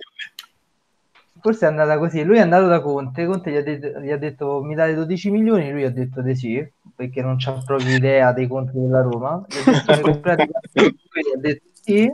Forse 1.39 1.65
è 1.65 1.69
andata 1.69 1.97
così. 1.97 2.23
Lui 2.23 2.35
è 2.35 2.41
andato 2.41 2.67
da 2.67 2.81
Conte. 2.81 3.25
Conte 3.25 3.51
gli 3.51 3.55
ha, 3.55 3.63
det- 3.63 4.01
gli 4.01 4.11
ha 4.11 4.17
detto 4.17 4.61
mi 4.61 4.75
date 4.75 4.93
12 4.93 5.31
milioni. 5.31 5.71
Lui 5.71 5.85
ha 5.85 5.89
detto 5.89 6.21
di 6.21 6.35
sì 6.35 6.71
perché 6.93 7.21
non 7.21 7.37
c'ha 7.37 7.53
proprio 7.65 7.95
idea 7.95 8.33
dei 8.33 8.47
conti 8.47 8.73
della 8.77 9.01
Roma. 9.01 9.41
Gli 9.47 9.69
ha 9.69 9.95
detto? 9.95 10.01
Lui 10.01 10.19
ha 11.33 11.39
detto 11.39 11.63
sì. 11.71 12.11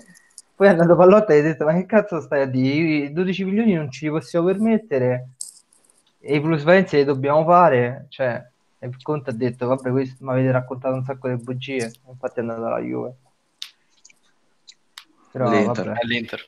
Poi 0.55 0.67
è 0.67 0.69
andato 0.69 0.95
Pallotta 0.95 1.33
e 1.33 1.37
gli 1.37 1.39
ha 1.39 1.43
detto: 1.43 1.65
Ma 1.65 1.73
che 1.73 1.87
cazzo 1.87 2.21
stai 2.21 2.41
a 2.41 2.45
dire? 2.45 3.05
I 3.05 3.13
12 3.13 3.43
milioni 3.43 3.73
non 3.73 3.89
ci 3.89 4.05
li 4.05 4.11
possiamo 4.11 4.45
permettere. 4.45 5.29
E 6.29 6.35
i 6.35 6.41
plusvalenze 6.41 6.97
li 6.97 7.05
dobbiamo 7.05 7.45
fare. 7.45 8.07
Cioè, 8.09 8.45
e 8.79 8.91
Conte 9.01 9.29
ha 9.29 9.33
detto: 9.33 9.65
Vabbè, 9.67 9.91
questo 9.91 10.25
mi 10.25 10.31
avete 10.31 10.51
raccontato 10.51 10.95
un 10.95 11.05
sacco 11.05 11.29
di 11.29 11.41
bugie. 11.41 11.89
Infatti 12.09 12.39
è 12.39 12.41
andato 12.41 12.65
alla 12.65 12.79
Juve. 12.79 13.15
Però 15.31 15.49
L'Inter. 15.49 15.85
vabbè. 15.85 15.99
All'Inter. 16.01 16.45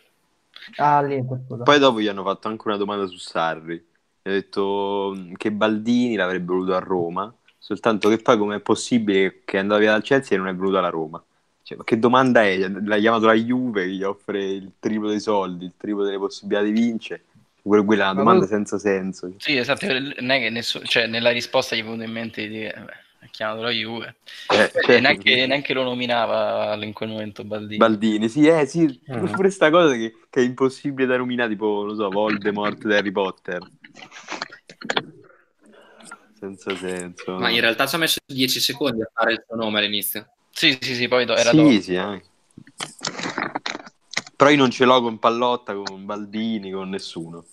Ah, 0.76 1.02
l'Inter, 1.02 1.40
scusa. 1.48 1.64
Poi 1.64 1.80
dopo 1.80 2.02
gli 2.02 2.08
hanno 2.08 2.24
fatto 2.24 2.50
anche 2.50 2.68
una 2.68 2.76
domanda 2.76 3.06
su 3.06 3.16
Sarri. 3.16 3.76
Gli 4.22 4.30
ha 4.30 4.34
detto 4.34 5.14
mm, 5.16 5.34
che 5.36 5.52
Baldini 5.54 6.16
l'avrebbe 6.16 6.52
voluto 6.52 6.76
a 6.76 6.80
Roma, 6.80 7.34
soltanto 7.58 8.10
che 8.10 8.18
poi 8.18 8.38
com'è 8.38 8.60
possibile 8.60 9.44
che 9.46 9.60
andava 9.60 9.80
via 9.80 9.92
dal 9.92 10.04
Chelsea 10.04 10.36
e 10.36 10.40
non 10.40 10.50
è 10.50 10.56
venuto 10.56 10.78
alla 10.78 10.90
Roma? 10.90 11.24
Cioè, 11.64 11.78
ma 11.78 11.86
che 11.86 11.98
domanda 11.98 12.44
è? 12.44 12.68
L'ha 12.68 12.98
chiamato 12.98 13.28
la 13.28 13.34
Juve 13.34 13.84
che 13.84 13.92
gli 13.92 14.04
offre 14.04 14.44
il 14.44 14.74
triplo 14.78 15.08
dei 15.08 15.22
soldi, 15.22 15.64
il 15.64 15.74
triplo 15.78 16.04
delle 16.04 16.18
possibilità 16.18 16.64
di 16.64 16.72
vincere. 16.72 17.24
Pure 17.62 17.84
quella 17.84 18.04
è 18.04 18.06
una 18.06 18.14
Ma 18.14 18.20
domanda 18.22 18.40
voi- 18.46 18.50
senza 18.50 18.78
senso. 18.80 19.34
Sì, 19.38 19.58
esatto, 19.58 19.86
non 19.88 20.30
è 20.32 20.40
che 20.40 20.50
nessuno, 20.50 20.86
cioè, 20.86 21.08
nella 21.08 21.30
risposta 21.32 21.76
gli 21.76 21.80
è 21.80 21.84
venuto 21.84 22.04
in 22.04 22.12
mente 22.12 22.42
di 22.42 22.48
dire, 22.50 22.74
vabbè, 22.78 22.92
ha 23.22 23.28
chiamato 23.30 23.62
la 23.62 23.70
Juve. 23.70 24.16
Eh, 24.52 24.72
E 24.74 24.82
cioè, 24.86 25.00
neanche, 25.00 25.46
neanche 25.46 25.74
lo 25.74 25.84
nominava 25.84 26.76
in 26.84 26.94
quel 26.94 27.10
momento 27.10 27.44
Baldini. 27.44 27.78
Baldini, 27.78 28.30
sì, 28.30 28.48
eh, 28.48 28.66
sì, 28.66 29.00
Mm. 29.12 29.26
pure 29.34 29.50
sta 29.50 29.70
cosa 29.70 29.94
che, 29.96 30.16
che 30.30 30.40
è 30.42 30.44
impossibile 30.44 31.08
da 31.08 31.18
nominare, 31.18 31.50
tipo, 31.50 31.84
non 31.86 31.96
so, 31.96 32.10
Voldemort 32.10 32.86
di 32.86 32.94
Harry 32.94 33.12
Potter. 33.12 33.60
Senza 36.40 36.74
senso. 36.76 37.34
Ma 37.38 37.50
in 37.50 37.60
realtà 37.60 37.86
ci 37.86 37.96
ha 37.96 37.98
messo 37.98 38.20
10 38.26 38.60
secondi 38.62 39.02
a 39.02 39.10
fare 39.14 39.34
il 39.34 39.44
suo 39.46 39.58
nome 39.58 39.80
all'inizio. 39.80 40.30
Sì, 40.52 40.78
sì, 40.80 40.96
sì, 40.96 41.08
poi 41.10 41.26
do- 41.26 41.36
era 41.36 41.52
sì, 41.52 41.58
dopo. 41.58 41.82
sì, 41.82 41.96
anche. 41.98 42.26
Però 44.40 44.52
io 44.52 44.56
non 44.56 44.72
ce 44.72 44.86
l'ho 44.86 45.02
con 45.02 45.20
Pallotta, 45.20 45.74
con 45.74 46.06
Baldini, 46.06 46.72
con 46.72 46.88
nessuno. 46.88 47.44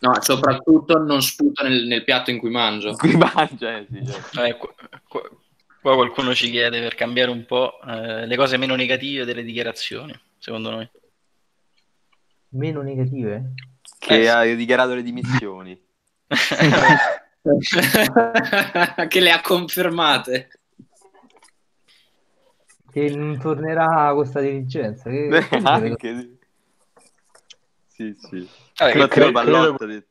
No, 0.00 0.12
soprattutto 0.20 0.98
non 0.98 1.22
sputo 1.22 1.62
nel, 1.62 1.86
nel 1.86 2.04
piatto 2.04 2.30
in 2.30 2.36
cui 2.38 2.50
mangio. 2.50 2.92
Qui 2.92 3.16
mangia, 3.16 3.78
eh, 3.78 3.86
sì, 3.90 4.04
certo. 4.06 4.42
Eh, 4.42 4.54
qua, 4.58 4.74
qua- 5.08 5.30
qua 5.80 5.94
qualcuno 5.94 6.34
ci 6.34 6.50
chiede 6.50 6.82
per 6.82 6.94
cambiare 6.96 7.30
un 7.30 7.46
po' 7.46 7.80
eh, 7.80 8.26
le 8.26 8.36
cose 8.36 8.58
meno 8.58 8.74
negative 8.74 9.24
delle 9.24 9.42
dichiarazioni, 9.42 10.14
secondo 10.36 10.68
noi. 10.68 10.86
Meno 12.50 12.82
negative? 12.82 13.54
Che 13.98 14.14
Eh, 14.14 14.22
sì. 14.24 14.28
ha 14.28 14.44
dichiarato 14.54 14.94
le 14.94 15.02
dimissioni. 15.02 15.80
che 19.08 19.20
le 19.20 19.30
ha 19.30 19.40
confermate. 19.40 20.60
Che 22.92 23.14
non 23.16 23.38
tornerà 23.38 24.12
questa 24.14 24.40
dirigenza. 24.40 25.08
Che... 25.08 25.30
succede? 25.42 25.64
anche 25.68 26.16
sì. 26.18 26.38
Sì, 27.86 28.14
sì. 28.18 28.48
Vabbè, 28.78 28.92
Infatti 28.94 29.08
credo- 29.08 29.32
Pallotta 29.32 29.86
detto- 29.86 30.06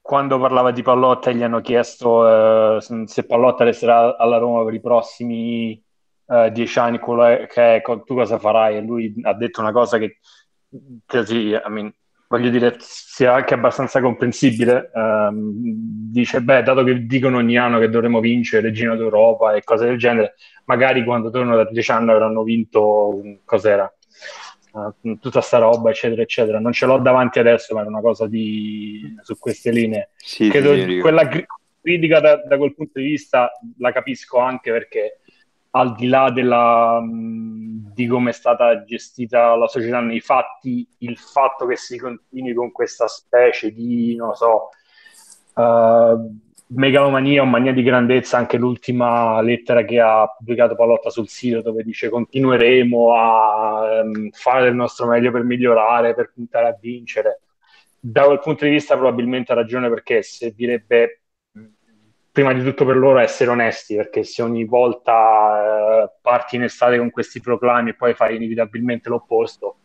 Quando 0.00 0.38
parlava 0.38 0.72
di 0.72 0.82
Pallotta 0.82 1.30
gli 1.30 1.42
hanno 1.42 1.60
chiesto 1.60 2.76
eh, 2.76 2.80
se 3.06 3.24
Pallotta 3.24 3.64
resterà 3.64 4.16
alla 4.16 4.38
Roma 4.38 4.64
per 4.64 4.74
i 4.74 4.80
prossimi 4.80 5.80
eh, 6.26 6.50
dieci 6.52 6.78
anni, 6.78 6.98
quello 6.98 7.24
è- 7.24 7.46
che 7.46 7.76
è, 7.76 7.82
tu 7.82 8.14
cosa 8.14 8.38
farai? 8.38 8.76
E 8.76 8.80
lui 8.80 9.14
ha 9.22 9.32
detto 9.34 9.60
una 9.60 9.72
cosa 9.72 9.98
che, 9.98 10.18
che 11.06 11.24
sì, 11.26 11.48
I 11.50 11.62
mean, 11.68 11.94
voglio 12.32 12.48
dire, 12.48 12.76
sia 12.78 13.34
anche 13.34 13.52
abbastanza 13.52 14.00
comprensibile. 14.00 14.90
Ehm, 14.94 15.52
dice, 16.10 16.40
beh, 16.40 16.62
dato 16.62 16.82
che 16.82 17.04
dicono 17.04 17.36
ogni 17.36 17.58
anno 17.58 17.78
che 17.78 17.90
dovremo 17.90 18.20
vincere 18.20 18.68
il 18.68 18.74
Giro 18.74 18.96
d'Europa 18.96 19.52
e 19.52 19.62
cose 19.62 19.84
del 19.84 19.98
genere, 19.98 20.36
magari 20.64 21.04
quando 21.04 21.28
tornano 21.28 21.56
da 21.56 21.68
dieci 21.70 21.90
anni 21.90 22.10
avranno 22.10 22.42
vinto, 22.42 23.20
cos'era? 23.44 23.92
Eh, 25.04 25.18
tutta 25.20 25.42
sta 25.42 25.58
roba, 25.58 25.90
eccetera, 25.90 26.22
eccetera. 26.22 26.58
Non 26.58 26.72
ce 26.72 26.86
l'ho 26.86 26.98
davanti 26.98 27.38
adesso, 27.38 27.74
ma 27.74 27.80
era 27.80 27.90
una 27.90 28.00
cosa 28.00 28.26
di... 28.26 29.14
su 29.20 29.36
queste 29.38 29.70
linee. 29.70 30.12
Sì, 30.16 30.48
Credo 30.48 30.74
sì, 30.74 31.00
quella 31.00 31.28
cri- 31.28 31.44
critica 31.82 32.20
da, 32.20 32.36
da 32.36 32.56
quel 32.56 32.74
punto 32.74 32.98
di 32.98 33.04
vista 33.04 33.52
la 33.76 33.92
capisco 33.92 34.38
anche 34.38 34.72
perché 34.72 35.20
al 35.74 35.94
di 35.94 36.06
là 36.06 36.30
della, 36.30 37.00
mh, 37.00 37.92
di 37.94 38.06
come 38.06 38.30
è 38.30 38.32
stata 38.32 38.84
gestita 38.84 39.54
la 39.56 39.68
società 39.68 40.00
nei 40.00 40.20
fatti, 40.20 40.86
il 40.98 41.16
fatto 41.16 41.66
che 41.66 41.76
si 41.76 41.98
continui 41.98 42.54
con 42.54 42.72
questa 42.72 43.06
specie 43.06 43.72
di, 43.72 44.14
non 44.16 44.34
so, 44.34 44.70
eh, 45.56 46.16
megalomania 46.74 47.42
o 47.42 47.46
mania 47.46 47.72
di 47.72 47.82
grandezza, 47.82 48.38
anche 48.38 48.56
l'ultima 48.56 49.40
lettera 49.40 49.82
che 49.84 50.00
ha 50.00 50.26
pubblicato 50.26 50.74
Pallotta 50.74 51.10
sul 51.10 51.28
sito 51.28 51.60
dove 51.60 51.82
dice 51.82 52.08
continueremo 52.08 53.14
a 53.14 53.98
ehm, 54.00 54.30
fare 54.30 54.64
del 54.64 54.74
nostro 54.74 55.06
meglio 55.06 55.30
per 55.30 55.42
migliorare, 55.42 56.14
per 56.14 56.32
puntare 56.34 56.68
a 56.68 56.78
vincere. 56.78 57.40
Da 57.98 58.24
quel 58.24 58.40
punto 58.40 58.64
di 58.64 58.72
vista 58.72 58.96
probabilmente 58.96 59.52
ha 59.52 59.54
ragione 59.54 59.88
perché 59.88 60.22
servirebbe 60.22 61.21
prima 62.32 62.52
di 62.52 62.62
tutto 62.64 62.84
per 62.84 62.96
loro 62.96 63.18
essere 63.18 63.50
onesti, 63.50 63.94
perché 63.94 64.24
se 64.24 64.42
ogni 64.42 64.64
volta 64.64 66.02
eh, 66.04 66.10
parti 66.20 66.56
in 66.56 66.64
estate 66.64 66.98
con 66.98 67.10
questi 67.10 67.40
proclami 67.40 67.90
e 67.90 67.94
poi 67.94 68.14
fai 68.14 68.36
inevitabilmente 68.36 69.08
l'opposto, 69.08 69.76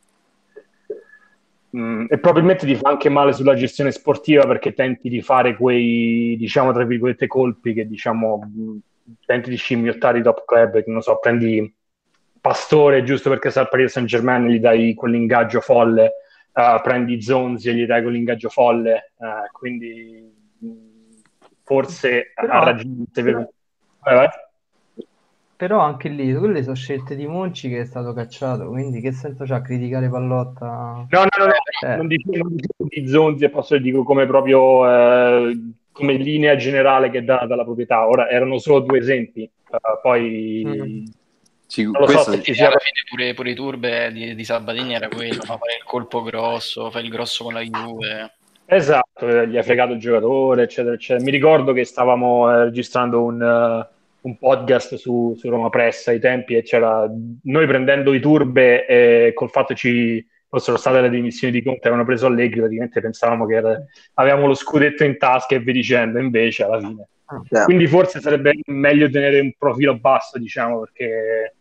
Mm, 1.75 2.05
e 2.09 2.17
probabilmente 2.17 2.65
ti 2.65 2.75
fa 2.75 2.89
anche 2.89 3.09
male 3.09 3.33
sulla 3.33 3.53
gestione 3.53 3.91
sportiva 3.91 4.45
perché 4.47 4.73
tenti 4.73 5.09
di 5.09 5.21
fare 5.21 5.55
quei, 5.55 6.35
diciamo, 6.37 6.71
tra 6.71 6.85
virgolette, 6.85 7.27
colpi 7.27 7.73
che, 7.73 7.85
diciamo, 7.87 8.37
mh, 8.39 8.77
tenti 9.25 9.49
di 9.49 9.57
scimmiottare 9.57 10.19
i 10.19 10.21
top 10.23 10.45
club, 10.45 10.81
che 10.83 10.91
non 10.91 11.01
so, 11.01 11.17
prendi 11.19 11.73
Pastore 12.39 13.03
giusto 13.03 13.29
perché 13.29 13.49
sta 13.49 13.61
al 13.61 13.69
Paris 13.69 13.91
Saint 13.91 14.07
Germain 14.07 14.45
e 14.45 14.51
gli 14.53 14.59
dai 14.59 14.93
quell'ingaggio 14.93 15.59
folle, 15.59 16.13
eh, 16.53 16.79
prendi 16.81 17.21
Zonzi 17.21 17.69
e 17.69 17.73
gli 17.73 17.85
dai 17.85 18.01
quell'ingaggio 18.01 18.49
folle, 18.49 19.11
eh, 19.19 19.49
quindi 19.51 20.33
mh, 20.59 20.67
forse 21.67 22.31
Però- 22.33 22.53
ha 22.63 22.77
se 23.11 23.21
vero- 23.21 23.51
Vai, 24.01 24.15
vai. 24.15 24.27
Però 25.57 25.79
anche 25.79 26.07
lì, 26.07 26.33
quelle 26.35 26.61
sono 26.61 26.75
scelte 26.75 27.15
di 27.15 27.25
Monci 27.25 27.67
che 27.67 27.81
è 27.81 27.85
stato 27.85 28.13
cacciato, 28.13 28.67
quindi 28.67 29.01
che 29.01 29.11
senso 29.11 29.43
c'ha 29.43 29.59
criticare 29.61 30.07
Pallotta? 30.07 31.07
No, 31.09 31.19
no, 31.19 31.27
no, 31.39 31.45
no, 31.45 31.87
Eh. 31.89 31.95
non 31.95 32.07
dico, 32.07 32.29
non 32.37 32.55
dico 32.55 32.73
di 32.87 33.07
Zonzi 33.07 33.43
e 33.45 33.49
posso 33.49 33.75
dico 33.79 34.03
come 34.03 34.27
proprio 34.27 34.87
eh, 34.87 35.59
come 35.91 36.13
linea 36.13 36.55
generale 36.55 37.09
che 37.09 37.23
dà 37.23 37.43
dalla 37.47 37.63
proprietà. 37.63 38.07
Ora 38.07 38.29
erano 38.29 38.59
solo 38.59 38.81
due 38.81 38.99
esempi, 38.99 39.43
eh, 39.43 39.77
poi 40.01 40.63
Mm. 40.65 41.05
Sì, 41.69 41.83
non 41.83 41.93
lo 41.99 42.07
so 42.07 42.41
ci 42.41 42.53
sia 42.53 42.67
alla 42.67 42.77
fine 42.77 43.03
pure, 43.09 43.33
pure 43.33 43.49
i 43.49 43.55
turbe 43.55 44.09
di, 44.13 44.35
di 44.35 44.43
Sabatini 44.45 44.93
era 44.93 45.09
quello, 45.09 45.33
no? 45.35 45.57
fare 45.57 45.75
il 45.77 45.83
colpo 45.83 46.21
grosso, 46.21 46.89
fai 46.91 47.03
il 47.03 47.09
grosso 47.09 47.43
con 47.43 47.53
la 47.55 47.61
Juve. 47.61 48.36
Esatto, 48.69 49.27
eh, 49.27 49.47
gli 49.47 49.57
ha 49.57 49.63
fregato 49.63 49.93
il 49.93 49.99
giocatore, 49.99 50.63
eccetera, 50.63 50.93
eccetera. 50.93 51.23
Mi 51.23 51.31
ricordo 51.31 51.71
che 51.71 51.85
stavamo 51.85 52.51
eh, 52.51 52.63
registrando 52.65 53.23
un, 53.23 53.41
eh, 53.41 53.95
un 54.21 54.37
podcast 54.37 54.95
su, 54.95 55.33
su 55.37 55.49
Roma 55.49 55.69
Press 55.69 56.07
ai 56.07 56.19
tempi 56.19 56.55
e 56.55 56.63
c'era 56.63 57.09
noi 57.43 57.65
prendendo 57.65 58.13
i 58.13 58.19
turbe 58.19 58.85
e 58.85 59.31
col 59.33 59.49
fatto 59.49 59.67
che 59.67 59.75
ci 59.75 60.27
fossero 60.49 60.75
state 60.75 60.99
le 60.99 61.09
dimissioni 61.09 61.53
di 61.53 61.63
Conte, 61.63 61.87
avevano 61.87 62.05
preso 62.05 62.25
Allegri, 62.25 62.59
praticamente 62.59 62.99
pensavamo 62.99 63.45
che 63.45 63.55
era- 63.55 63.85
avevamo 64.15 64.47
lo 64.47 64.53
scudetto 64.53 65.05
in 65.05 65.17
tasca 65.17 65.55
e 65.55 65.59
vi 65.59 65.71
dicendo, 65.71 66.19
invece 66.19 66.63
alla 66.63 66.79
fine. 66.79 67.07
Cioè, 67.49 67.63
Quindi 67.63 67.87
forse 67.87 68.19
sarebbe 68.19 68.53
meglio 68.65 69.09
tenere 69.09 69.39
un 69.39 69.51
profilo 69.57 69.97
basso, 69.97 70.37
diciamo, 70.37 70.79
perché 70.79 71.53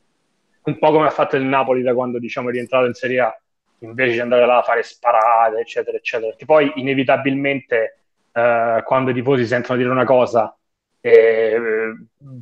un 0.64 0.78
po' 0.78 0.90
come 0.90 1.06
ha 1.06 1.10
fatto 1.10 1.36
il 1.36 1.44
Napoli 1.44 1.82
da 1.82 1.94
quando 1.94 2.18
diciamo, 2.18 2.48
è 2.48 2.52
rientrato 2.52 2.86
in 2.86 2.94
Serie 2.94 3.20
A, 3.20 3.40
invece 3.80 4.12
di 4.14 4.20
andare 4.20 4.46
là 4.46 4.58
a 4.58 4.62
fare 4.62 4.82
sparate, 4.82 5.60
eccetera, 5.60 5.96
eccetera. 5.96 6.30
Perché 6.30 6.44
poi 6.44 6.72
inevitabilmente 6.76 7.98
eh, 8.32 8.82
quando 8.84 9.10
i 9.10 9.14
tifosi 9.14 9.46
sentono 9.46 9.78
dire 9.78 9.90
una 9.90 10.04
cosa 10.04 10.56
e 11.00 11.58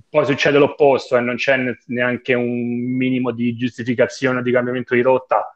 poi 0.09 0.25
succede 0.25 0.59
l'opposto 0.59 1.17
e 1.17 1.21
non 1.21 1.37
c'è 1.37 1.57
ne- 1.57 1.79
neanche 1.87 2.35
un 2.35 2.97
minimo 2.97 3.31
di 3.31 3.55
giustificazione 3.57 4.39
o 4.39 4.43
di 4.43 4.53
cambiamento 4.53 4.95
di 4.95 5.03
rotta, 5.03 5.55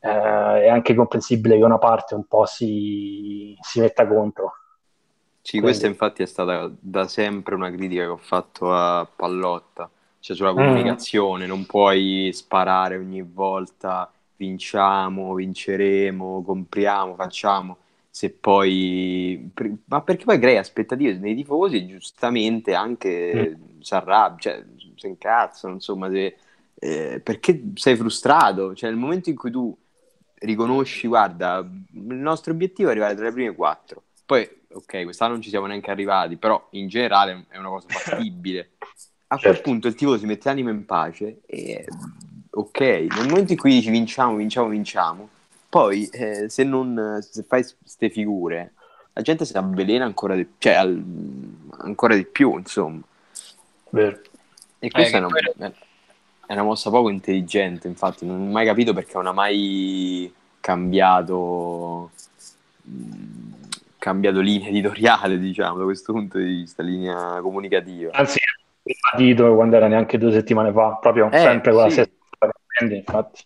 eh, 0.00 0.08
è 0.08 0.68
anche 0.68 0.94
comprensibile 0.94 1.56
che 1.56 1.64
una 1.64 1.78
parte 1.78 2.14
un 2.14 2.26
po' 2.26 2.46
si, 2.46 3.56
si 3.60 3.80
metta 3.80 4.06
contro. 4.06 4.52
Sì, 5.40 5.58
Quindi- 5.60 5.66
questa 5.68 5.86
infatti 5.86 6.22
è 6.22 6.26
stata 6.26 6.68
da 6.80 7.06
sempre 7.06 7.54
una 7.54 7.70
critica 7.70 8.02
che 8.02 8.08
ho 8.08 8.16
fatto 8.16 8.72
a 8.72 9.06
Pallotta, 9.06 9.88
cioè 10.18 10.34
sulla 10.34 10.52
Mm. 10.52 10.56
comunicazione, 10.56 11.46
non 11.46 11.64
puoi 11.66 12.30
sparare 12.32 12.96
ogni 12.96 13.22
volta 13.22 14.10
vinciamo, 14.36 15.34
vinceremo, 15.34 16.42
compriamo, 16.42 17.14
facciamo, 17.14 17.78
se 18.10 18.30
poi... 18.30 19.50
Ma 19.86 20.02
perché 20.02 20.24
poi 20.24 20.38
crea 20.38 20.60
aspettative 20.60 21.14
nei 21.14 21.34
tifosi 21.34 21.76
e 21.76 21.86
giustamente 21.86 22.74
anche 22.74 23.58
si 23.80 23.94
arrabbia, 23.94 24.38
cioè 24.38 24.64
si 24.96 25.06
incazzano, 25.06 25.74
insomma, 25.74 26.10
se- 26.10 26.36
eh, 26.78 27.20
perché 27.22 27.72
sei 27.74 27.96
frustrato, 27.96 28.74
cioè 28.74 28.90
nel 28.90 28.98
momento 28.98 29.30
in 29.30 29.36
cui 29.36 29.50
tu 29.50 29.76
riconosci, 30.38 31.06
guarda, 31.06 31.58
il 31.58 32.14
nostro 32.14 32.52
obiettivo 32.52 32.88
è 32.88 32.92
arrivare 32.92 33.14
tra 33.14 33.24
le 33.24 33.32
prime 33.32 33.54
quattro. 33.54 34.02
Poi, 34.24 34.48
ok, 34.72 35.04
quest'anno 35.04 35.32
non 35.32 35.40
ci 35.42 35.48
siamo 35.48 35.66
neanche 35.66 35.90
arrivati, 35.90 36.36
però 36.36 36.66
in 36.70 36.88
generale 36.88 37.46
è 37.48 37.58
una 37.58 37.68
cosa 37.68 37.88
fattibile. 37.90 38.72
A 39.28 39.38
quel 39.38 39.54
Certo. 39.54 39.70
punto 39.70 39.88
il 39.88 39.94
tifoso 39.94 40.18
si 40.18 40.26
mette 40.26 40.48
l'anima 40.48 40.70
in 40.70 40.84
pace 40.84 41.40
e 41.46 41.84
ok, 42.56 42.80
nel 42.80 43.28
momento 43.28 43.52
in 43.52 43.58
cui 43.58 43.70
dici 43.70 43.90
vinciamo, 43.90 44.36
vinciamo, 44.36 44.68
vinciamo, 44.68 45.28
poi 45.68 46.08
eh, 46.10 46.48
se 46.48 46.64
non 46.64 47.18
se 47.20 47.42
fai 47.42 47.64
queste 47.78 48.08
figure, 48.08 48.72
la 49.12 49.22
gente 49.22 49.44
si 49.44 49.56
avvelena 49.56 50.04
ancora 50.04 50.34
di, 50.34 50.46
cioè, 50.58 50.74
al- 50.74 51.02
ancora 51.78 52.14
di 52.14 52.24
più, 52.24 52.56
insomma. 52.56 53.00
Vero. 53.90 54.20
E 54.78 54.90
questa 54.90 55.18
che 55.18 55.24
è, 55.24 55.52
una, 55.56 55.72
è 56.46 56.52
una 56.52 56.62
mossa 56.62 56.90
poco 56.90 57.10
intelligente, 57.10 57.88
infatti, 57.88 58.24
non 58.24 58.40
ho 58.40 58.50
mai 58.50 58.66
capito 58.66 58.92
perché 58.94 59.12
non 59.14 59.26
ha 59.26 59.32
mai 59.32 60.32
cambiato, 60.60 62.10
mh, 62.82 63.52
cambiato 63.98 64.40
linea 64.40 64.68
editoriale, 64.68 65.38
diciamo, 65.38 65.78
da 65.78 65.84
questo 65.84 66.12
punto 66.12 66.38
di 66.38 66.44
vista, 66.44 66.82
linea 66.82 67.38
comunicativa. 67.42 68.12
Anzi, 68.12 68.38
ribadito 68.82 69.54
quando 69.54 69.76
era 69.76 69.88
neanche 69.88 70.16
due 70.16 70.32
settimane 70.32 70.72
fa, 70.72 70.98
proprio 71.00 71.30
Eh, 71.30 71.38
sempre 71.38 71.72
con 71.72 71.82
la 71.82 71.88
sì. 71.88 71.94
stessa 71.94 72.10
quindi, 72.76 72.96
infatti. 72.96 73.42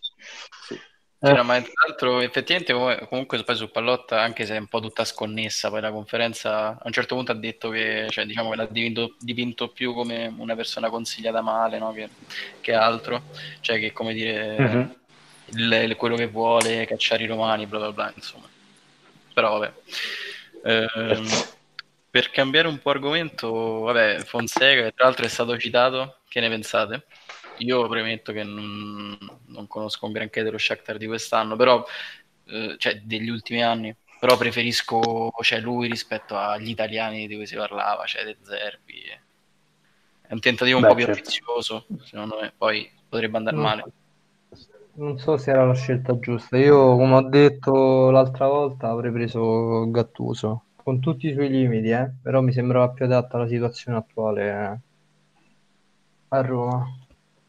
Sì, 1.23 1.33
no, 1.33 1.43
ma 1.43 1.61
tra 1.61 1.71
l'altro 1.87 2.19
effettivamente 2.19 2.73
comunque 3.07 3.43
poi 3.43 3.55
su 3.55 3.69
Pallotta, 3.69 4.19
anche 4.21 4.45
se 4.45 4.55
è 4.55 4.59
un 4.59 4.67
po' 4.67 4.79
tutta 4.79 5.05
sconnessa, 5.05 5.69
poi 5.69 5.79
la 5.81 5.91
conferenza 5.91 6.69
a 6.69 6.81
un 6.83 6.91
certo 6.91 7.13
punto 7.15 7.31
ha 7.31 7.35
detto 7.35 7.69
che, 7.69 8.07
cioè, 8.09 8.25
diciamo 8.25 8.49
che 8.49 8.55
l'ha 8.55 8.65
dipinto, 8.65 9.15
dipinto 9.19 9.67
più 9.69 9.93
come 9.93 10.33
una 10.35 10.55
persona 10.55 10.89
consigliata 10.89 11.41
male, 11.41 11.77
no? 11.77 11.93
che, 11.93 12.09
che 12.59 12.73
altro, 12.73 13.21
cioè 13.61 13.79
che 13.79 13.91
come 13.93 14.13
dire 14.13 14.57
Mhm. 14.59 14.95
il- 15.53 15.71
il- 15.89 15.95
quello 15.95 16.15
che 16.15 16.27
vuole, 16.27 16.85
cacciare 16.87 17.23
i 17.23 17.27
romani, 17.27 17.67
bla 17.67 17.77
bla 17.79 17.91
bla, 17.91 18.11
insomma. 18.15 18.49
Però 19.33 19.59
vabbè. 19.59 19.73
Ehm, 20.63 21.27
per 22.09 22.29
cambiare 22.31 22.67
un 22.67 22.79
po' 22.79 22.89
argomento, 22.89 23.51
vabbè, 23.81 24.19
Fonseca, 24.23 24.91
tra 24.91 25.05
l'altro 25.05 25.25
è 25.25 25.29
stato 25.29 25.57
citato, 25.57 26.17
che 26.27 26.39
ne 26.39 26.49
pensate? 26.49 27.05
Io 27.61 27.87
premetto 27.87 28.31
che 28.33 28.43
non, 28.43 29.17
non 29.47 29.67
conosco 29.67 30.05
un 30.05 30.11
granché 30.11 30.43
dello 30.43 30.57
Shakhtar 30.57 30.97
di 30.97 31.07
quest'anno, 31.07 31.55
però, 31.55 31.83
eh, 32.45 32.75
cioè 32.77 33.01
degli 33.01 33.29
ultimi 33.29 33.63
anni, 33.63 33.95
però 34.19 34.37
preferisco 34.37 35.31
cioè, 35.41 35.59
lui 35.59 35.87
rispetto 35.87 36.35
agli 36.37 36.69
italiani 36.69 37.27
di 37.27 37.35
cui 37.35 37.45
si 37.45 37.55
parlava, 37.55 38.05
cioè 38.05 38.23
De 38.23 38.37
Zerbi. 38.41 39.03
È 40.21 40.33
un 40.33 40.39
tentativo 40.39 40.77
un 40.77 40.83
Beh, 40.83 40.89
po' 40.89 40.95
più 40.95 41.05
certo. 41.05 41.19
ambizioso, 41.19 41.85
secondo 42.03 42.39
me, 42.39 42.53
poi 42.57 42.89
potrebbe 43.09 43.37
andare 43.37 43.55
No. 43.57 43.63
male. 43.63 43.83
Non 44.93 45.17
so 45.19 45.37
se 45.37 45.51
era 45.51 45.65
la 45.65 45.73
scelta 45.73 46.17
giusta. 46.19 46.57
Io, 46.57 46.95
come 46.95 47.15
ho 47.15 47.21
detto 47.29 48.09
l'altra 48.11 48.47
volta, 48.47 48.89
avrei 48.89 49.11
preso 49.11 49.89
Gattuso, 49.89 50.65
con 50.83 50.99
tutti 50.99 51.27
i 51.27 51.33
suoi 51.33 51.49
limiti, 51.49 51.89
eh, 51.89 52.11
però 52.21 52.41
mi 52.41 52.51
sembrava 52.51 52.89
più 52.89 53.05
adatta 53.05 53.37
alla 53.37 53.47
situazione 53.47 53.97
attuale 53.97 54.49
eh, 54.49 54.79
a 56.29 56.41
Roma. 56.41 56.85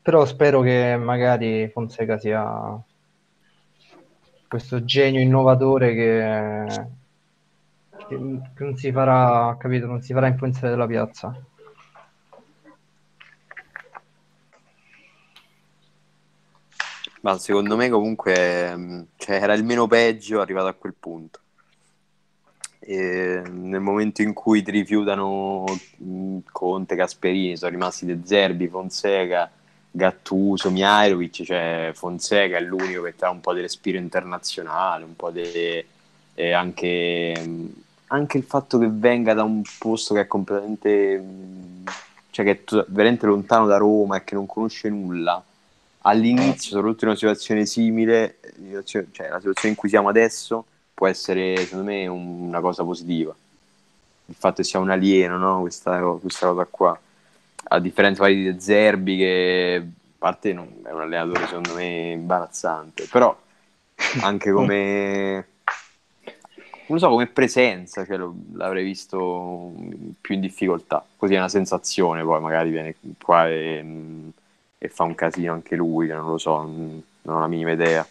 Però 0.03 0.25
spero 0.25 0.63
che 0.63 0.97
magari 0.97 1.69
Fonseca 1.69 2.19
sia 2.19 2.77
questo 4.49 4.85
genio 4.85 5.21
innovatore 5.21 5.95
che, 5.95 6.87
che 8.09 8.65
non 8.65 8.77
si 8.77 8.91
farà, 8.91 9.57
capito, 9.59 9.87
non 9.87 10.03
si 10.03 10.13
farà 10.13 10.27
influenzare 10.27 10.71
dalla 10.71 10.89
piazza. 10.89 11.41
Ma 17.21 17.39
secondo 17.39 17.77
me 17.77 17.89
comunque 17.89 18.77
mh, 18.77 19.07
cioè, 19.17 19.37
era 19.37 19.55
il 19.55 19.65
meno 19.65 19.87
peggio 19.87 20.41
arrivato 20.41 20.67
a 20.67 20.75
quel 20.75 20.95
punto. 20.99 21.39
E 22.81 23.41
nel 23.49 23.81
momento 23.81 24.23
in 24.23 24.33
cui 24.33 24.63
ti 24.63 24.73
rifiutano 24.73 25.65
mh, 25.99 26.39
Conte, 26.51 26.97
Gasperini, 26.97 27.57
sono 27.57 27.71
rimasti 27.71 28.05
De 28.05 28.19
Zerbi, 28.25 28.67
Fonseca, 28.67 29.49
Gattuso, 29.93 30.71
Mihailovic, 30.71 31.43
cioè 31.45 31.93
Fonseca 31.95 32.57
è 32.57 32.61
l'unico 32.61 33.03
che 33.03 33.15
ha 33.21 33.31
un 33.31 33.41
po' 33.41 33.53
di 33.55 33.61
respiro 33.61 33.99
internazionale, 33.99 35.05
un 35.05 35.17
po' 35.17 35.31
di 35.31 35.85
e 36.35 36.53
anche, 36.53 37.35
anche 38.07 38.39
il 38.39 38.45
fatto 38.45 38.79
che 38.79 38.89
venga 38.91 39.35
da 39.35 39.43
un 39.43 39.63
posto 39.79 40.15
che 40.15 40.21
è 40.23 40.27
completamente 40.27 41.23
cioè 42.31 42.45
che 42.45 42.51
è 42.53 42.65
to- 42.65 42.87
veramente 42.89 43.27
lontano 43.27 43.67
da 43.67 43.77
Roma 43.77 44.17
e 44.17 44.25
che 44.25 44.35
non 44.35 44.47
conosce 44.47 44.89
nulla 44.89 45.43
all'inizio, 46.05 46.71
soprattutto 46.71 47.05
in 47.05 47.11
una 47.11 47.19
situazione 47.19 47.67
simile, 47.67 48.39
cioè 48.85 49.05
la 49.29 49.39
situazione 49.39 49.69
in 49.71 49.75
cui 49.77 49.89
siamo 49.89 50.09
adesso, 50.09 50.65
può 50.95 51.07
essere 51.07 51.57
secondo 51.59 51.85
me 51.85 52.07
un- 52.07 52.41
una 52.49 52.61
cosa 52.61 52.83
positiva. 52.85 53.35
Il 54.27 54.35
fatto 54.35 54.63
che 54.63 54.65
sia 54.65 54.79
un 54.79 54.91
alieno, 54.91 55.37
no? 55.37 55.61
Questa, 55.61 56.01
questa 56.21 56.49
cosa 56.49 56.67
qua. 56.71 56.99
A 57.65 57.79
differenza 57.81 58.23
magari 58.23 58.53
di 58.53 58.61
Zerbi, 58.61 59.17
che 59.17 59.83
a 59.83 60.17
parte 60.19 60.53
non- 60.53 60.81
è 60.85 60.91
un 60.91 61.01
allenatore 61.01 61.47
secondo 61.47 61.75
me 61.75 62.13
imbarazzante, 62.13 63.07
però 63.11 63.37
anche 64.19 64.53
come 64.53 65.47
non 66.87 66.99
lo 66.99 66.99
so, 66.99 67.09
come 67.09 67.27
presenza, 67.29 68.05
cioè, 68.05 68.17
lo- 68.17 68.35
l'avrei 68.55 68.85
visto 68.85 69.73
più 70.21 70.35
in 70.35 70.41
difficoltà. 70.41 71.05
Così 71.17 71.35
è 71.35 71.39
una 71.39 71.49
sensazione, 71.49 72.23
poi 72.23 72.41
magari 72.41 72.71
viene 72.71 72.97
qua 73.23 73.49
e, 73.49 73.85
e 74.79 74.89
fa 74.89 75.05
un 75.05 75.15
casino 75.15 75.53
anche 75.53 75.77
lui, 75.77 76.07
che 76.09 76.13
non 76.15 76.29
lo 76.29 76.39
so, 76.39 76.57
non 76.59 77.03
non 77.25 77.37
ho 77.37 77.41
la 77.41 77.47
minima 77.47 77.71
idea. 77.71 78.05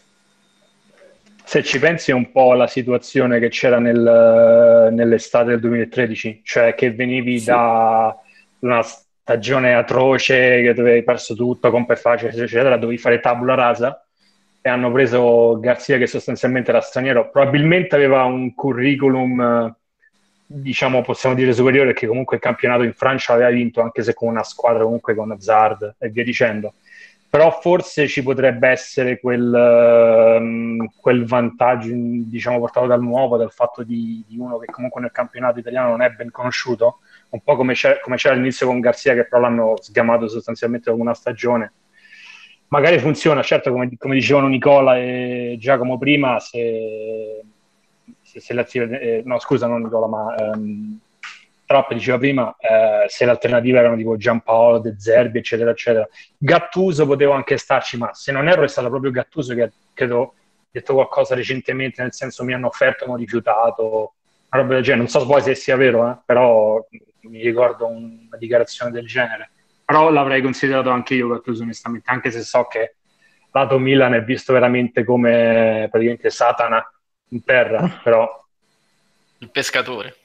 Se 1.44 1.64
ci 1.64 1.80
pensi 1.80 2.12
è 2.12 2.14
un 2.14 2.32
po' 2.32 2.54
la 2.54 2.68
situazione 2.68 3.40
che 3.40 3.50
c'era 3.50 3.78
nel- 3.80 4.90
nell'estate 4.94 5.50
del 5.50 5.60
2013, 5.60 6.42
cioè 6.44 6.74
che 6.76 6.94
venivi 6.94 7.42
Sì. 7.42 7.44
da 7.44 8.16
una 8.60 8.82
stagione 9.22 9.76
atroce, 9.76 10.74
dove 10.74 10.94
hai 10.94 11.04
perso 11.04 11.36
tutto, 11.36 11.70
con 11.70 11.86
per 11.86 11.98
facile, 11.98 12.32
eccetera, 12.32 12.78
dovevi 12.78 12.98
fare 12.98 13.20
tabula 13.20 13.54
rasa 13.54 14.06
e 14.62 14.70
hanno 14.70 14.92
preso 14.92 15.60
Garzia 15.60 15.98
che 15.98 16.08
sostanzialmente 16.08 16.70
era 16.70 16.82
straniero, 16.82 17.30
probabilmente 17.30 17.96
aveva 17.96 18.24
un 18.24 18.54
curriculum, 18.54 19.42
eh, 19.42 19.76
diciamo, 20.46 21.02
possiamo 21.02 21.36
dire 21.36 21.54
superiore, 21.54 21.92
perché 21.92 22.08
comunque 22.08 22.36
il 22.38 22.42
campionato 22.42 22.84
in 22.84 22.94
Francia 22.94 23.34
aveva 23.34 23.50
vinto, 23.50 23.82
anche 23.82 24.04
se 24.04 24.14
con 24.14 24.30
una 24.30 24.44
squadra 24.44 24.84
comunque 24.84 25.16
con 25.16 25.32
Hazard 25.32 25.96
e 25.98 26.10
via 26.10 26.24
dicendo. 26.24 26.74
Però 27.30 27.50
forse 27.62 28.08
ci 28.08 28.22
potrebbe 28.24 28.68
essere 28.68 29.20
quel, 29.20 29.54
ehm, 29.54 30.90
quel 31.00 31.26
vantaggio, 31.26 31.90
diciamo, 31.94 32.60
portato 32.60 32.88
dal 32.88 33.02
nuovo, 33.02 33.38
dal 33.38 33.52
fatto 33.52 33.84
di, 33.84 34.24
di 34.28 34.38
uno 34.38 34.58
che 34.58 34.66
comunque 34.66 35.00
nel 35.00 35.12
campionato 35.12 35.58
italiano 35.58 35.90
non 35.90 36.02
è 36.02 36.10
ben 36.10 36.30
conosciuto, 36.30 37.00
un 37.32 37.42
po' 37.42 37.56
come, 37.56 37.74
come 38.02 38.16
c'era 38.16 38.34
all'inizio 38.34 38.68
con 38.68 38.80
Garzia, 38.80 39.14
che 39.14 39.26
però 39.26 39.42
l'hanno 39.42 39.76
sgamato 39.80 40.28
sostanzialmente 40.28 40.90
dopo 40.90 41.02
una 41.02 41.14
stagione. 41.14 41.74
Magari 42.68 43.00
funziona, 43.00 43.42
certo, 43.42 43.72
come, 43.72 43.90
come 43.98 44.16
dicevano 44.16 44.48
Nicola 44.48 44.98
e 44.98 45.58
Giacomo 45.60 45.98
prima, 45.98 46.40
se, 46.40 47.42
se, 48.22 48.40
se 48.40 48.54
l'azione- 48.54 49.00
eh, 49.00 49.22
no 49.26 49.40
scusa, 49.40 49.68
non 49.68 49.82
Nicola, 49.82 50.08
ma 50.08 50.36
ehm, 50.36 51.00
Trapp 51.66 51.94
diceva 51.94 52.18
prima, 52.18 52.56
eh, 52.60 53.06
se 53.08 53.24
le 53.26 53.32
alternative 53.32 53.80
erano 53.80 53.96
tipo 53.96 54.18
Giampaolo, 54.18 54.80
De 54.80 54.96
Zerbi, 54.98 55.40
eccetera, 55.40 55.72
eccetera. 55.72 56.08
Gattuso 56.38 57.06
potevo 57.06 57.32
anche 57.32 57.58
starci, 57.58 57.98
ma 57.98 58.14
se 58.14 58.32
non 58.34 58.50
erro 58.50 58.64
è 58.64 58.68
stato 58.68 58.90
proprio 58.90 59.12
Gattuso 59.12 59.54
che 59.54 59.72
credo 59.94 60.34
detto 60.70 60.94
qualcosa 60.94 61.36
recentemente, 61.36 62.02
nel 62.02 62.14
senso 62.14 62.44
mi 62.44 62.54
hanno 62.54 62.68
offerto, 62.68 63.06
mi 63.06 63.12
hanno 63.12 63.20
rifiutato, 63.20 64.14
una 64.50 64.62
roba 64.62 64.74
del 64.76 64.84
genere. 64.84 65.04
Non 65.04 65.10
so 65.10 65.26
poi 65.26 65.42
se 65.42 65.56
sia 65.56 65.76
vero, 65.78 66.10
eh, 66.10 66.18
però 66.26 66.86
mi 67.22 67.42
ricordo 67.42 67.88
un- 67.88 68.26
una 68.28 68.38
dichiarazione 68.38 68.92
del 68.92 69.06
genere. 69.08 69.52
Però 69.86 70.10
l'avrei 70.10 70.42
considerato 70.42 70.90
anche 70.90 71.16
io 71.16 71.28
Gattuso 71.28 71.64
onestamente, 71.64 72.10
anche 72.12 72.32
se 72.32 72.42
so 72.42 72.66
che 72.68 72.96
lato 73.52 73.78
Milan 73.80 74.14
è 74.14 74.24
visto 74.24 74.54
veramente 74.54 75.04
come 75.04 75.88
praticamente 75.92 76.30
Satana 76.30 76.84
in 77.30 77.44
terra, 77.44 78.00
però 78.04 78.28
Il 79.40 79.50
pescatore. 79.50 80.16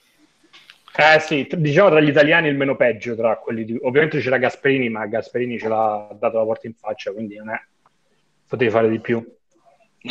eh 0.99 1.20
sì, 1.20 1.47
diciamo 1.57 1.90
tra 1.90 2.01
gli 2.01 2.09
italiani 2.09 2.49
il 2.49 2.57
meno 2.57 2.74
peggio 2.76 3.14
tra 3.14 3.36
quelli 3.36 3.64
di... 3.64 3.78
Ovviamente 3.82 4.18
c'era 4.20 4.38
Gasperini, 4.38 4.88
ma 4.88 5.07
Gasperini 5.07 5.59
ce 5.59 5.68
l'ha 5.68 6.16
dato 6.18 6.38
la 6.38 6.44
porta 6.44 6.66
in 6.66 6.74
faccia, 6.74 7.12
quindi 7.12 7.36
non 7.36 7.51
è... 7.51 7.61
Potevi 8.49 8.70
fare 8.70 8.88
di 8.88 9.01
più. 9.01 9.36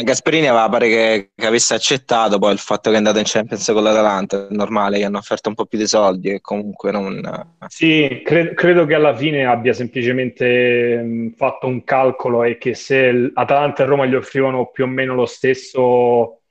Gasperini 0.04 0.48
aveva 0.48 0.68
pare 0.70 0.88
che, 0.88 1.32
che 1.36 1.46
avesse 1.46 1.74
accettato 1.74 2.38
poi 2.40 2.54
il 2.54 2.60
fatto 2.60 2.90
che 2.90 2.96
è 2.96 2.98
andato 2.98 3.20
in 3.20 3.26
Champions 3.26 3.66
con 3.72 3.84
l'Atalanta, 3.84 4.48
è 4.48 4.54
normale 4.54 4.98
che 4.98 5.06
hanno 5.06 5.18
offerto 5.18 5.50
un 5.50 5.56
po' 5.56 5.66
più 5.66 5.78
di 5.78 5.88
soldi 5.88 6.30
e 6.30 6.42
comunque 6.42 6.92
non... 6.92 7.22
Sì, 7.68 8.22
cre- 8.24 8.54
credo 8.54 8.86
che 8.86 8.94
alla 8.94 9.16
fine 9.16 9.46
abbia 9.46 9.74
semplicemente 9.74 10.98
mh, 10.98 11.34
fatto 11.36 11.68
un 11.68 11.84
calcolo 11.84 12.44
e 12.44 12.58
che 12.58 12.74
se 12.74 13.32
Atalanta 13.34 13.84
e 13.84 13.86
Roma 13.86 14.06
gli 14.06 14.16
offrivano 14.16 14.68
più 14.68 14.84
o 14.84 14.88
meno 14.88 15.16
lo 15.16 15.26
stesso, 15.26 16.42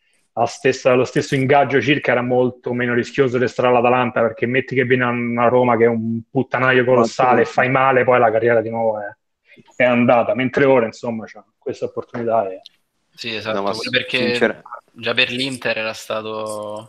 stessa- 0.46 0.94
lo 0.94 1.04
stesso 1.04 1.34
ingaggio 1.34 1.80
circa, 1.80 2.12
era 2.12 2.22
molto 2.22 2.72
meno 2.72 2.94
rischioso 2.94 3.38
restare 3.38 3.68
all'Atalanta 3.68 4.20
perché 4.20 4.46
metti 4.46 4.74
che 4.74 4.84
viene 4.84 5.38
a 5.40 5.48
Roma 5.48 5.76
che 5.76 5.84
è 5.84 5.88
un 5.88 6.20
puttanaio 6.30 6.84
colossale 6.84 7.42
e 7.42 7.46
fai 7.46 7.70
male, 7.70 8.04
poi 8.04 8.18
la 8.18 8.30
carriera 8.30 8.60
di 8.60 8.70
nuovo 8.70 8.98
è, 9.00 9.04
è 9.76 9.84
andata, 9.84 10.34
mentre 10.34 10.64
ora 10.64 10.86
insomma 10.86 11.24
c'è 11.24 11.40
questa 11.58 11.86
opportunità. 11.86 12.48
E... 12.50 12.60
Sì, 13.16 13.34
esatto, 13.34 13.60
No, 13.60 13.72
perché 13.90 14.16
sincer- 14.34 14.62
già 14.92 15.14
per 15.14 15.30
l'Inter 15.30 15.78
era 15.78 15.92
stato... 15.92 16.86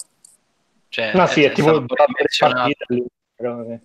Cioè, 0.90 1.12
No, 1.14 1.28
sì, 1.28 1.44
è 1.44 1.52
tipo 1.52 1.86
tre 1.86 2.06
menzionato. 2.08 2.60
partite 2.62 2.86
lì, 2.94 3.06
però, 3.36 3.64
sì. 3.64 3.80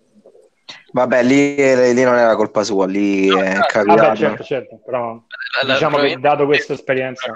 Vabbè, 0.92 1.22
lì, 1.22 1.56
lì 1.94 2.02
non 2.02 2.16
era 2.16 2.34
colpa 2.36 2.62
sua, 2.64 2.86
lì 2.86 3.28
No, 3.28 3.38
è 3.40 3.54
no, 3.54 3.60
capitato. 3.66 3.86
Vabbè, 4.02 4.16
certo, 4.16 4.44
certo, 4.44 4.78
però 4.84 5.12
La- 5.14 5.66
la- 5.66 5.72
diciamo 5.74 5.96
che 5.96 6.00
probabilmente 6.00 6.28
dato 6.28 6.46
questa 6.46 6.72
esperienza... 6.74 7.26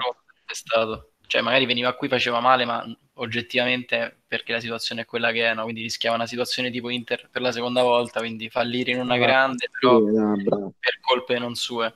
è 0.45 0.53
stato. 0.53 1.11
Cioè, 1.27 1.41
magari 1.41 1.65
veniva 1.65 1.93
qui, 1.95 2.07
faceva 2.07 2.39
male, 2.39 2.65
ma 2.65 2.85
oggettivamente 3.15 4.23
perché 4.27 4.51
la 4.51 4.59
situazione 4.59 5.01
è 5.01 5.05
quella 5.05 5.31
che 5.31 5.49
è, 5.49 5.53
no? 5.53 5.63
Quindi 5.63 5.81
rischiava 5.81 6.15
una 6.15 6.27
situazione 6.27 6.69
tipo 6.69 6.89
Inter 6.89 7.29
per 7.31 7.41
la 7.41 7.51
seconda 7.51 7.81
volta, 7.81 8.19
quindi 8.19 8.49
fallire 8.49 8.91
in 8.91 8.99
una 8.99 9.15
Esatto. 9.15 9.31
grande, 9.31 9.69
però 9.71 9.99
Sì, 9.99 10.11
no, 10.13 10.73
per 10.79 10.99
colpe 11.01 11.39
non 11.39 11.55
sue. 11.55 11.93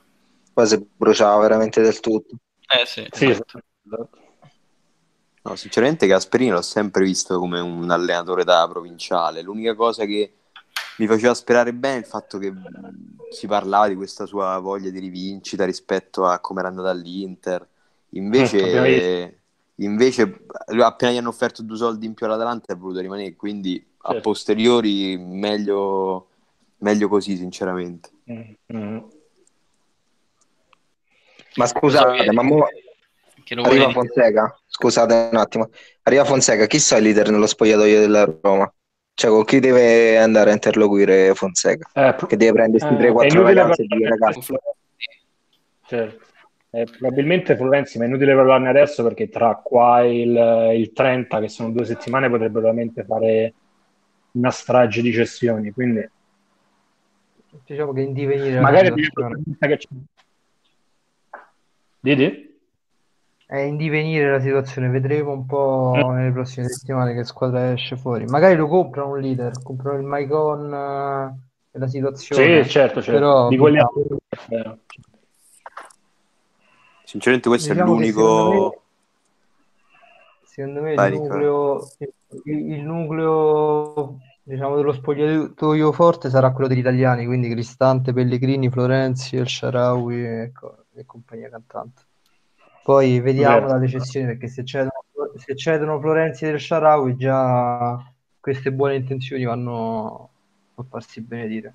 Poi 0.52 0.66
si 0.66 0.88
bruciava 0.96 1.40
veramente 1.40 1.80
del 1.80 2.00
tutto. 2.00 2.36
Eh 2.72 2.86
sì, 2.86 3.06
Sì, 3.10 3.28
esatto. 3.28 3.60
esatto. 3.84 4.18
No, 5.42 5.56
sinceramente 5.56 6.06
Gasperini 6.06 6.50
l'ho 6.50 6.62
sempre 6.62 7.02
visto 7.02 7.38
come 7.38 7.60
un 7.60 7.90
allenatore 7.90 8.44
da 8.44 8.68
provinciale. 8.68 9.40
L'unica 9.40 9.74
cosa 9.74 10.04
che 10.04 10.34
mi 10.98 11.06
faceva 11.06 11.32
sperare 11.34 11.72
bene 11.72 11.96
è 11.96 11.98
il 12.00 12.04
fatto 12.04 12.38
che 12.38 12.52
si 13.30 13.46
parlava 13.46 13.88
di 13.88 13.94
questa 13.94 14.26
sua 14.26 14.58
voglia 14.58 14.90
di 14.90 14.98
rivincita 14.98 15.64
rispetto 15.64 16.26
a 16.26 16.40
come 16.40 16.60
era 16.60 16.68
andata 16.68 16.90
all'Inter. 16.90 17.66
Invece, 18.10 19.40
invece 19.76 20.44
appena 20.80 21.12
gli 21.12 21.16
hanno 21.16 21.30
offerto 21.30 21.62
due 21.62 21.76
soldi 21.76 22.04
in 22.04 22.14
più 22.14 22.26
all'Atalanta 22.26 22.72
è 22.72 22.76
voluto 22.76 23.00
rimanere, 23.00 23.34
quindi 23.34 23.78
certo. 23.78 24.18
a 24.18 24.20
posteriori 24.20 25.16
meglio, 25.16 26.28
meglio 26.78 27.08
così, 27.08 27.36
sinceramente. 27.36 28.10
Mm-hmm. 28.30 28.98
Ma 31.56 31.66
scusate, 31.66 32.32
ma 32.32 32.42
mo... 32.42 32.66
arriva 33.62 33.90
Fonseca. 33.90 34.58
Scusate 34.66 35.28
un 35.32 35.38
attimo. 35.38 35.70
Arriva 36.02 36.24
Fonseca, 36.24 36.66
chi 36.66 36.78
sa 36.78 36.96
il 36.96 37.04
leader 37.04 37.30
nello 37.30 37.46
spogliatoio 37.46 38.00
della 38.00 38.38
Roma? 38.40 38.72
Cioè, 39.14 39.30
con 39.30 39.44
chi 39.44 39.60
deve 39.60 40.16
andare 40.18 40.50
a 40.50 40.54
interloquire 40.54 41.34
Fonseca? 41.34 41.90
Eh, 41.92 42.26
che 42.26 42.36
deve 42.36 42.52
prendersi 42.52 42.86
eh, 42.86 43.10
3-4 43.12 43.42
ragazze 43.42 43.84
di 43.84 44.04
ragazzi. 44.06 44.54
Certo. 45.86 46.24
Eh, 46.72 46.84
probabilmente 46.84 47.56
Florenzi, 47.56 47.98
ma 47.98 48.04
è 48.04 48.06
inutile 48.06 48.32
parlarne 48.34 48.68
adesso 48.68 49.02
perché 49.02 49.28
tra 49.28 49.60
qua 49.62 50.02
e 50.02 50.20
il, 50.20 50.72
il 50.78 50.92
30, 50.92 51.40
che 51.40 51.48
sono 51.48 51.70
due 51.70 51.84
settimane, 51.84 52.30
potrebbero 52.30 52.60
veramente 52.60 53.02
fare 53.04 53.52
una 54.32 54.50
strage 54.50 55.02
di 55.02 55.12
cessioni. 55.12 55.72
Quindi 55.72 56.08
diciamo 57.64 57.92
che 57.92 58.02
in 58.02 58.12
divenire 58.12 58.60
magari 58.60 58.92
che 58.94 59.76
c'è 59.76 59.88
Didi? 62.00 62.48
È 63.46 63.58
in 63.58 63.76
divenire 63.76 64.30
la 64.30 64.40
situazione, 64.40 64.88
vedremo 64.88 65.32
un 65.32 65.44
po' 65.44 65.92
mm. 65.96 66.10
nelle 66.14 66.32
prossime 66.32 66.68
settimane 66.68 67.14
che 67.14 67.24
squadra 67.24 67.72
esce 67.72 67.96
fuori. 67.96 68.24
Magari 68.24 68.56
lo 68.56 68.68
comprano 68.68 69.10
un 69.10 69.20
leader, 69.20 69.52
comprano 69.62 69.98
il 69.98 70.04
Maicon 70.04 70.72
e 71.70 71.78
la 71.78 71.88
situazione. 71.88 72.62
Sì, 72.62 72.70
certo, 72.70 73.02
certo. 73.02 73.20
Però, 73.20 73.48
di 73.48 73.56
quelli 73.56 73.78
a... 73.78 73.88
Sinceramente 77.04 77.48
questo 77.48 77.72
diciamo 77.72 77.92
è 77.92 77.94
l'unico... 77.94 78.82
Secondo 80.44 80.80
me, 80.82 80.94
secondo 80.94 81.02
me 81.02 81.08
il, 81.08 81.20
nucleo, 81.20 81.88
il, 82.44 82.72
il 82.72 82.82
nucleo 82.82 84.18
diciamo 84.42 84.76
dello 84.76 84.92
spogliatoio 84.92 85.92
forte 85.92 86.28
sarà 86.28 86.52
quello 86.52 86.68
degli 86.68 86.78
italiani, 86.78 87.26
quindi 87.26 87.48
Cristante, 87.48 88.12
Pellegrini, 88.12 88.70
Florenzi, 88.70 89.36
El 89.36 89.48
Sharawi 89.48 90.24
e, 90.24 90.52
e 90.94 91.06
compagnia 91.06 91.48
cantante. 91.48 92.02
Poi 92.82 93.20
vediamo 93.20 93.66
dalle 93.68 93.88
cessioni 93.88 94.26
perché 94.26 94.48
se 94.48 94.64
cedono, 94.64 95.04
se 95.36 95.54
cedono 95.54 96.00
Florenzi 96.00 96.46
del 96.46 96.60
Sharawi 96.60 97.16
già 97.16 98.02
queste 98.40 98.72
buone 98.72 98.96
intenzioni 98.96 99.44
vanno 99.44 100.30
a 100.74 100.84
farsi 100.88 101.20
benedire. 101.20 101.74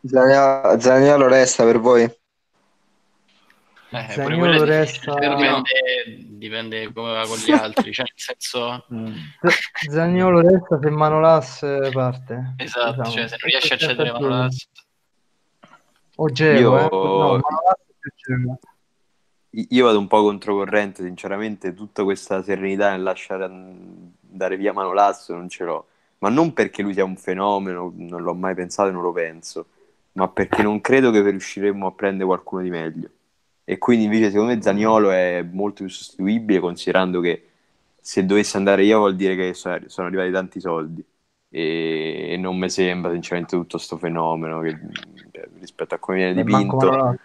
Zaniolo 0.00 1.28
resta 1.28 1.64
per 1.64 1.78
voi? 1.80 2.02
Eh, 3.90 4.06
Zaniolo 4.10 4.64
resta... 4.64 5.14
Dipende, 5.14 5.62
dipende, 6.36 6.92
come 6.92 7.12
va 7.12 7.26
con 7.26 7.38
gli 7.38 7.50
altri, 7.52 7.92
cioè 7.92 8.04
nel 8.04 8.38
senso... 8.38 8.84
Mm. 8.92 9.14
Zaniolo 9.90 10.40
resta 10.40 10.78
se 10.80 10.90
Manolas 10.90 11.58
parte. 11.90 12.54
Esatto, 12.58 13.02
diciamo. 13.02 13.10
cioè 13.10 13.28
se 13.28 13.36
non 13.40 13.50
riesce 13.50 13.74
a 13.74 13.76
cedere 13.78 14.12
Manolas... 14.12 14.68
O 16.20 16.28
Geo, 16.30 16.58
Io... 16.58 16.78
eh? 16.78 16.88
No, 16.90 17.40
Geo 18.14 18.58
io 19.50 19.84
vado 19.84 19.98
un 19.98 20.06
po' 20.06 20.22
controcorrente, 20.22 21.02
sinceramente, 21.02 21.74
tutta 21.74 22.04
questa 22.04 22.42
serenità 22.42 22.90
nel 22.90 23.02
lasciare 23.02 23.44
andare 23.44 24.56
via 24.56 24.72
Manolasso 24.72 25.34
non 25.34 25.48
ce 25.48 25.64
l'ho, 25.64 25.86
ma 26.18 26.28
non 26.28 26.52
perché 26.52 26.82
lui 26.82 26.92
sia 26.92 27.04
un 27.04 27.16
fenomeno, 27.16 27.92
non 27.96 28.22
l'ho 28.22 28.34
mai 28.34 28.54
pensato 28.54 28.90
e 28.90 28.92
non 28.92 29.02
lo 29.02 29.12
penso, 29.12 29.66
ma 30.12 30.28
perché 30.28 30.62
non 30.62 30.80
credo 30.80 31.10
che 31.10 31.22
riusciremmo 31.22 31.86
a 31.86 31.92
prendere 31.92 32.26
qualcuno 32.26 32.62
di 32.62 32.70
meglio. 32.70 33.08
E 33.64 33.78
quindi 33.78 34.04
invece 34.04 34.30
secondo 34.30 34.54
me 34.54 34.62
Zaniolo 34.62 35.10
è 35.10 35.42
molto 35.50 35.84
più 35.84 35.92
sostituibile 35.92 36.60
considerando 36.60 37.20
che 37.20 37.48
se 38.00 38.24
dovesse 38.24 38.56
andare 38.56 38.84
io 38.84 38.98
vuol 38.98 39.16
dire 39.16 39.36
che 39.36 39.54
sono, 39.54 39.78
arrivati 39.96 40.30
tanti 40.30 40.60
soldi 40.60 41.04
e, 41.50 42.28
e 42.30 42.36
non 42.38 42.58
mi 42.58 42.70
sembra 42.70 43.12
sinceramente 43.12 43.56
tutto 43.56 43.76
questo 43.76 43.98
fenomeno 43.98 44.60
che, 44.60 44.78
rispetto 45.58 45.94
a 45.94 45.98
come 45.98 46.18
viene 46.18 46.34
dipinto 46.34 47.16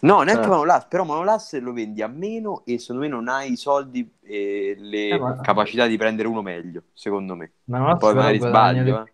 No, 0.00 0.22
neanche 0.22 0.44
eh. 0.44 0.48
Manolas, 0.48 0.86
però 0.86 1.02
Manolas 1.02 1.58
lo 1.58 1.72
vendi 1.72 2.02
a 2.02 2.06
meno 2.06 2.62
e 2.64 2.78
secondo 2.78 3.02
me 3.02 3.08
non 3.08 3.26
hai 3.26 3.52
i 3.52 3.56
soldi 3.56 4.08
e 4.22 4.76
le 4.78 5.08
eh, 5.08 5.18
ma... 5.18 5.40
capacità 5.40 5.86
di 5.86 5.96
prendere 5.96 6.28
uno 6.28 6.40
meglio, 6.40 6.84
secondo 6.92 7.34
me. 7.34 7.54
Manolas 7.64 7.98
Poi 7.98 8.14
magari 8.14 8.38
sbaglio. 8.38 8.82
Di... 8.84 8.90
Eh. 8.90 9.12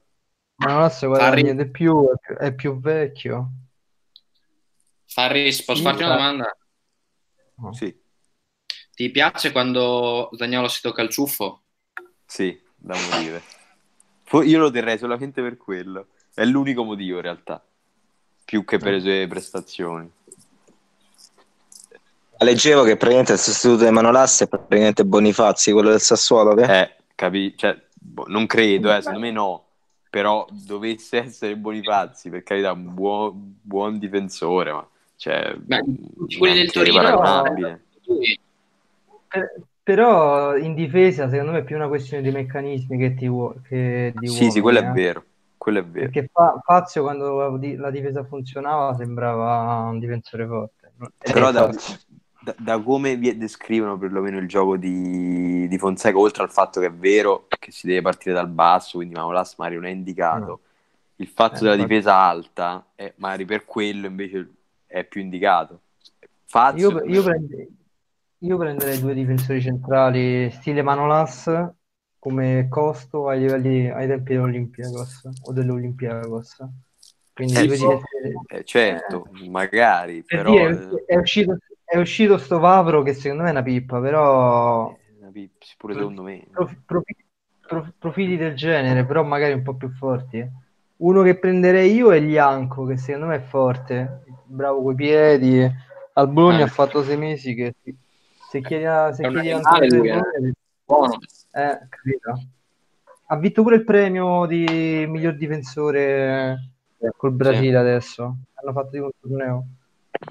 Manolas 0.57 1.07
guadagna 1.07 1.31
Farri... 1.31 1.55
di 1.55 1.71
più, 1.71 2.11
è, 2.11 2.19
più, 2.21 2.37
è 2.37 2.55
più 2.55 2.81
vecchio. 2.81 3.51
Farris, 5.07 5.65
posso 5.65 5.79
sì, 5.79 5.85
farti 5.85 6.03
una 6.03 6.15
domanda? 6.15 6.57
Oh. 7.63 7.73
Sì. 7.73 8.03
Ti 8.95 9.11
piace 9.11 9.53
quando 9.53 10.29
Zagnolo 10.37 10.69
si 10.69 10.83
tocca 10.83 11.03
il 11.03 11.09
ciuffo? 11.09 11.63
Sì, 12.27 12.61
da 12.77 12.95
morire. 13.11 13.43
Io 14.47 14.59
lo 14.59 14.71
terrei 14.71 14.99
solamente 14.99 15.41
per 15.41 15.57
quello. 15.57 16.09
È 16.35 16.45
l'unico 16.45 16.85
motivo 16.85 17.17
in 17.17 17.23
realtà, 17.23 17.65
più 18.45 18.65
che 18.65 18.79
per 18.79 18.93
le 18.95 19.01
sue 19.01 19.27
prestazioni. 19.29 20.11
Leggevo 22.39 22.83
che 22.83 22.97
praticamente 22.97 23.33
il 23.33 23.39
sostituto 23.39 23.85
di 23.85 23.91
Manolas 23.91 24.43
è 24.43 24.49
praticamente 24.49 25.05
Bonifazzi, 25.05 25.73
quello 25.73 25.91
del 25.91 26.01
Sassuolo. 26.01 26.55
Che? 26.55 26.81
Eh, 26.81 26.97
capi- 27.15 27.55
cioè, 27.57 27.81
boh, 27.95 28.25
non 28.27 28.47
credo, 28.47 28.95
eh, 28.95 29.01
secondo 29.01 29.21
me 29.21 29.31
no. 29.31 29.65
Però 30.11 30.47
dovesse 30.51 31.19
essere 31.19 31.57
Bonifazzi, 31.57 32.31
per 32.31 32.43
carità, 32.43 32.73
un 32.73 32.93
buon, 32.93 33.59
buon 33.63 33.99
difensore, 33.99 34.73
ma 34.73 34.87
cioè, 35.17 35.55
Beh, 35.57 35.83
quelli 36.39 36.57
del 36.57 36.71
Torino 36.71 37.81
per, 39.29 39.63
però 39.83 40.57
in 40.57 40.75
difesa 40.75 41.29
secondo 41.29 41.53
me 41.53 41.59
è 41.59 41.65
più 41.65 41.77
una 41.77 41.89
questione 41.89 42.23
di 42.23 42.31
meccanismi 42.31 42.97
che, 42.97 43.15
ti 43.15 43.29
che 43.69 44.13
di 44.17 44.29
Sì, 44.29 44.51
sì, 44.51 44.61
quello 44.61 44.79
eh. 44.79 44.83
è 44.83 44.93
vero. 44.93 45.25
Quello 45.65 45.79
è 45.79 45.85
vero. 45.87 46.11
Perché 46.11 46.31
Fazio 46.63 47.01
quando 47.01 47.59
la 47.79 47.91
difesa 47.91 48.23
funzionava 48.23 48.95
sembrava 48.97 49.89
un 49.89 49.99
difensore 49.99 50.47
forte. 50.47 50.93
Però 51.33 51.51
da, 51.53 51.71
da, 52.43 52.55
da, 52.59 52.79
come 52.83 53.17
vi 53.17 53.35
descrivono 53.39 53.97
perlomeno 53.97 54.37
il 54.37 54.47
gioco 54.47 54.77
di, 54.77 55.67
di, 55.67 55.79
Fonseca, 55.79 56.19
oltre 56.19 56.43
al 56.43 56.51
fatto 56.51 56.81
che 56.81 56.89
è 56.89 56.93
vero 56.93 57.47
che 57.49 57.71
si 57.71 57.87
deve 57.87 58.03
partire 58.03 58.35
dal 58.35 58.51
basso, 58.51 58.99
quindi 58.99 59.15
Manolas 59.15 59.57
magari 59.57 59.77
non 59.77 59.87
è 59.87 59.91
indicato, 59.93 60.45
no. 60.45 60.61
il 61.17 61.29
fatto 61.29 61.55
eh, 61.55 61.61
della 61.61 61.73
infatti... 61.73 61.89
difesa 61.89 62.15
alta, 62.15 62.87
è, 62.95 63.15
magari 63.17 63.47
per 63.47 63.65
quello 63.65 64.07
invece 64.07 64.51
è 64.85 65.03
più 65.05 65.23
indicato. 65.23 65.81
Fazio, 66.45 66.91
io, 66.91 67.05
io, 67.07 67.23
prende, 67.23 67.69
io, 68.37 68.59
prenderei 68.59 69.01
due 69.01 69.15
difensori 69.15 69.63
centrali 69.63 70.51
stile 70.51 70.83
Manolas 70.83 71.51
come 72.25 72.69
costo 72.71 73.29
ai 73.29 73.41
livelli 73.41 73.91
ai 73.91 74.07
tempi 74.07 74.33
dell'Olympiacos 74.33 75.29
o 75.43 75.53
dell'Olympiacos. 75.53 76.57
Quindi 77.35 77.55
eh, 77.55 77.77
sì, 77.77 77.87
eh, 78.49 78.65
certo, 78.65 79.27
eh, 79.43 79.51
magari, 79.51 80.23
però... 80.23 80.51
Dire, 80.51 81.05
è, 81.05 81.17
uscito, 81.19 81.59
è 81.85 81.99
uscito 81.99 82.39
sto 82.39 82.59
Vavro 82.61 83.03
che 83.03 83.13
secondo 83.13 83.43
me 83.43 83.51
è 83.51 83.53
una 83.53 83.63
pippa, 83.63 84.01
però... 84.01 84.89
Eh, 84.91 85.17
una 85.21 85.31
pippa, 85.33 85.67
pure 85.77 85.93
secondo 85.93 86.23
me. 86.23 86.47
Prof, 86.51 86.75
profili, 86.87 87.27
prof, 87.67 87.93
profili 87.99 88.37
del 88.39 88.55
genere, 88.55 89.05
però 89.05 89.23
magari 89.23 89.53
un 89.53 89.63
po' 89.63 89.75
più 89.75 89.91
forti. 89.91 90.49
Uno 90.97 91.23
che 91.23 91.37
prenderei 91.37 91.93
io 91.93 92.11
è 92.11 92.21
Lianco, 92.21 92.87
che 92.87 92.97
secondo 92.97 93.27
me 93.27 93.37
è 93.37 93.41
forte, 93.41 94.23
bravo 94.45 94.83
coi 94.83 94.95
piedi. 94.95 95.71
Al 96.15 96.29
Bologna 96.31 96.63
ah, 96.63 96.65
ha 96.65 96.69
fatto 96.69 97.03
sei 97.03 97.19
mesi 97.19 97.55
che 97.55 97.75
se 98.49 98.63
chiedi, 98.63 99.15
se 99.15 99.29
chiedi 99.29 99.51
anche 99.51 99.87
lui, 99.95 100.09
eh. 100.09 100.53
buono. 100.87 101.19
Eh, 101.55 101.87
capito. 101.89 102.47
Ha 103.27 103.37
vinto 103.37 103.63
pure 103.63 103.77
il 103.77 103.85
premio 103.85 104.47
di 104.47 105.07
miglior 105.09 105.37
difensore 105.37 106.73
col 107.17 107.33
Brasile 107.33 107.71
sì. 107.71 107.75
adesso. 107.75 108.37
Hanno 108.55 108.73
fatto 108.73 108.91
di 108.91 108.99
un 108.99 109.11
torneo. 109.21 109.67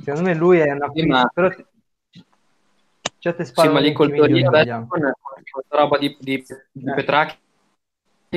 Secondo 0.03 0.27
me 0.27 0.35
lui 0.35 0.59
è 0.59 0.71
una 0.71 0.91
sì, 0.93 1.05
ma... 1.05 1.29
però 1.33 1.49
certe 3.19 3.45
spalle 3.45 3.67
sì, 3.69 3.73
ma 3.73 3.79
lì 3.79 3.93
col 3.93 4.13
Torino 4.13 4.49
con 4.49 5.13
questa 5.49 5.77
roba 5.77 5.97
di, 5.97 6.17
di, 6.19 6.43
di 6.71 6.89
eh. 6.89 6.93
Petracchi 6.93 7.37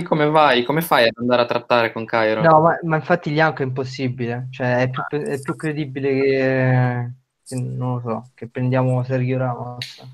come 0.03 0.27
vai? 0.29 0.63
Come 0.65 0.83
fai 0.83 1.09
ad 1.09 1.15
andare 1.17 1.43
a 1.43 1.47
trattare 1.47 1.93
con 1.93 2.05
Cairo? 2.05 2.43
No, 2.43 2.61
ma, 2.61 2.79
ma 2.83 2.97
infatti 2.97 3.31
Lianco 3.31 3.63
è 3.63 3.65
impossibile, 3.65 4.49
cioè 4.51 4.83
è 4.83 4.91
più, 4.91 5.03
è 5.09 5.41
più 5.41 5.57
credibile 5.57 6.09
che, 6.09 7.13
che, 7.45 7.55
non 7.57 7.95
lo 7.95 8.01
so, 8.01 8.31
che 8.35 8.47
prendiamo 8.49 9.03
Sergio 9.05 9.39
Ramos. 9.39 10.05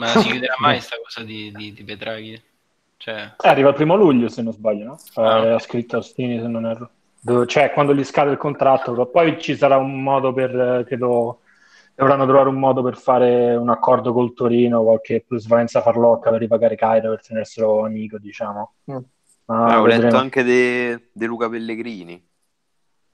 Ma 0.00 0.06
si 0.20 0.28
chiuderà 0.28 0.54
mai 0.58 0.76
questa 0.76 0.96
cosa 1.02 1.22
di, 1.22 1.52
di, 1.54 1.72
di 1.72 1.84
Petraghi? 1.84 2.42
Cioè... 2.96 3.34
Eh, 3.40 3.48
arriva 3.48 3.68
il 3.68 3.74
primo 3.74 3.96
luglio 3.96 4.28
se 4.28 4.42
non 4.42 4.52
sbaglio, 4.52 4.84
no? 4.84 4.98
Ah. 5.14 5.44
Eh, 5.44 5.50
ha 5.52 5.58
scritto 5.58 5.98
Ostini 5.98 6.40
se 6.40 6.46
non 6.46 6.66
erro 6.66 6.90
cioè 7.44 7.70
quando 7.72 7.94
gli 7.94 8.02
scade 8.02 8.30
il 8.30 8.38
contratto, 8.38 9.06
poi 9.06 9.38
ci 9.38 9.54
sarà 9.54 9.76
un 9.76 10.02
modo 10.02 10.32
per, 10.32 10.84
credo, 10.86 11.40
Dovranno 12.00 12.24
trovare 12.24 12.48
un 12.48 12.58
modo 12.58 12.82
per 12.82 12.96
fare 12.96 13.54
un 13.54 13.68
accordo 13.68 14.14
col 14.14 14.32
Torino, 14.32 14.82
qualche 14.82 15.22
plusvalenza 15.26 15.82
farlocca 15.82 16.30
per 16.30 16.40
ripagare 16.40 16.74
Cairo 16.74 17.10
per 17.10 17.20
tenerselo 17.20 17.84
amico, 17.84 18.16
diciamo. 18.16 18.72
Mm. 18.90 18.96
Ma 19.44 19.66
Ah, 19.66 19.80
ho 19.80 19.82
vedremo. 19.82 20.04
letto 20.04 20.16
anche 20.16 20.42
di 21.12 21.26
Luca 21.26 21.50
Pellegrini 21.50 22.26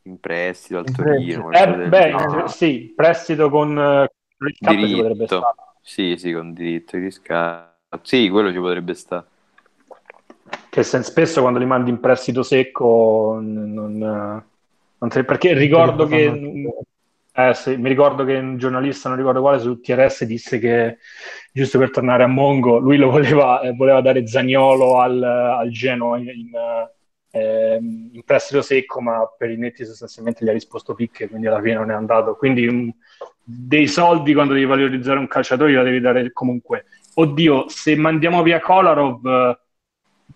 in 0.02 0.20
prestito 0.20 0.78
al 0.78 0.84
In 0.86 0.94
Torino. 0.94 1.50
Eh, 1.50 1.88
beh, 1.88 2.10
in- 2.10 2.44
sì, 2.46 2.92
prestito 2.94 3.50
con 3.50 3.76
eh, 3.76 4.08
riscatto 4.36 4.86
ci 4.86 4.94
potrebbe 4.94 5.26
stare. 5.26 5.54
Sì, 5.86 6.16
sì, 6.18 6.32
con 6.32 6.52
diritto 6.52 6.96
di 6.96 7.04
riscatto. 7.04 8.00
Sì, 8.02 8.28
quello 8.28 8.50
ci 8.50 8.58
potrebbe 8.58 8.92
stare. 8.92 9.24
Che 10.68 10.82
se- 10.82 11.02
spesso 11.04 11.40
quando 11.40 11.60
li 11.60 11.64
mandi 11.64 11.90
in 11.90 12.00
prestito 12.00 12.42
secco 12.42 13.38
non, 13.40 13.96
non, 13.96 15.08
te- 15.08 15.22
perché 15.22 15.54
ricordo 15.54 16.08
che 16.08 16.42
eh, 17.32 17.54
sì, 17.54 17.76
mi 17.76 17.88
ricordo 17.88 18.24
che 18.24 18.34
un 18.34 18.58
giornalista, 18.58 19.08
non 19.08 19.16
ricordo 19.16 19.40
quale, 19.40 19.60
su 19.60 19.80
TRS 19.80 20.24
disse 20.24 20.58
che 20.58 20.98
giusto 21.52 21.78
per 21.78 21.90
tornare 21.90 22.24
a 22.24 22.26
Mongo, 22.26 22.78
lui 22.78 22.96
lo 22.96 23.08
voleva, 23.08 23.60
eh, 23.60 23.72
voleva 23.72 24.00
dare 24.00 24.26
Zagnolo 24.26 24.98
al, 24.98 25.22
al 25.22 25.70
Genoa 25.70 26.18
in, 26.18 26.28
in, 26.28 26.50
eh, 27.30 27.76
in 27.76 28.22
prestito 28.24 28.60
secco, 28.60 29.00
ma 29.00 29.24
per 29.38 29.50
i 29.50 29.56
netti 29.56 29.84
sostanzialmente 29.84 30.44
gli 30.44 30.48
ha 30.48 30.52
risposto 30.52 30.94
picche, 30.94 31.28
quindi 31.28 31.46
alla 31.46 31.60
fine 31.60 31.74
non 31.74 31.92
è 31.92 31.94
andato. 31.94 32.34
Quindi 32.34 32.66
um, 32.66 32.92
dei 33.48 33.86
soldi 33.86 34.34
quando 34.34 34.54
devi 34.54 34.64
valorizzare 34.64 35.20
un 35.20 35.28
calciatore 35.28 35.70
gliela 35.70 35.84
devi 35.84 36.00
dare 36.00 36.32
comunque. 36.32 36.86
Oddio, 37.14 37.68
se 37.68 37.94
mandiamo 37.94 38.42
via 38.42 38.58
Kolarov 38.58 39.24
eh, 39.24 39.58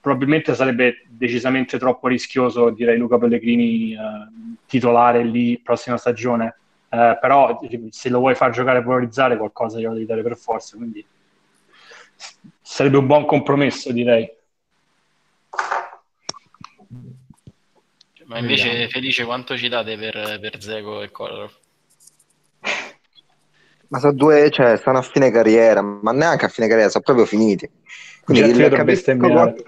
probabilmente 0.01 0.55
sarebbe 0.55 1.05
decisamente 1.09 1.77
troppo 1.77 2.07
rischioso, 2.07 2.71
direi 2.71 2.97
Luca 2.97 3.19
Pellegrini 3.19 3.95
eh, 3.95 3.99
titolare 4.65 5.25
lì 5.25 5.59
prossima 5.59 5.97
stagione. 5.97 6.55
Eh, 6.89 7.19
però 7.21 7.61
se 7.91 8.09
lo 8.11 8.21
vuoi 8.21 8.37
far 8.37 8.53
giocare 8.53 8.79
e 8.79 8.83
valorizzare 8.83 9.37
qualcosa 9.37 9.81
glielo 9.81 9.95
devi 9.95 10.07
dare 10.07 10.23
per 10.23 10.37
forza, 10.37 10.77
quindi 10.77 11.05
sarebbe 12.63 12.97
un 12.97 13.07
buon 13.07 13.27
compromesso, 13.27 13.91
direi. 13.91 14.31
Ma 18.27 18.39
invece. 18.39 18.89
Felice 18.89 19.25
quanto 19.25 19.57
ci 19.57 19.69
date 19.69 19.99
per, 19.99 20.39
per 20.41 20.63
Zego 20.63 21.03
e 21.03 21.11
Kolarov? 21.11 21.60
Ma 23.91 23.99
sono 23.99 24.13
due, 24.13 24.51
cioè, 24.51 24.77
stanno 24.77 24.99
a 24.99 25.03
fine 25.03 25.33
carriera, 25.33 25.83
ma 25.83 26.13
neanche 26.13 26.45
a 26.45 26.49
fine 26.49 26.69
carriera, 26.69 26.91
sono 26.91 27.03
proprio 27.03 27.27
finiti. 27.27 27.69
Quindi 28.23 28.53
vedo 28.53 28.77
capisco, 28.77 28.85
bestemmiare. 28.85 29.65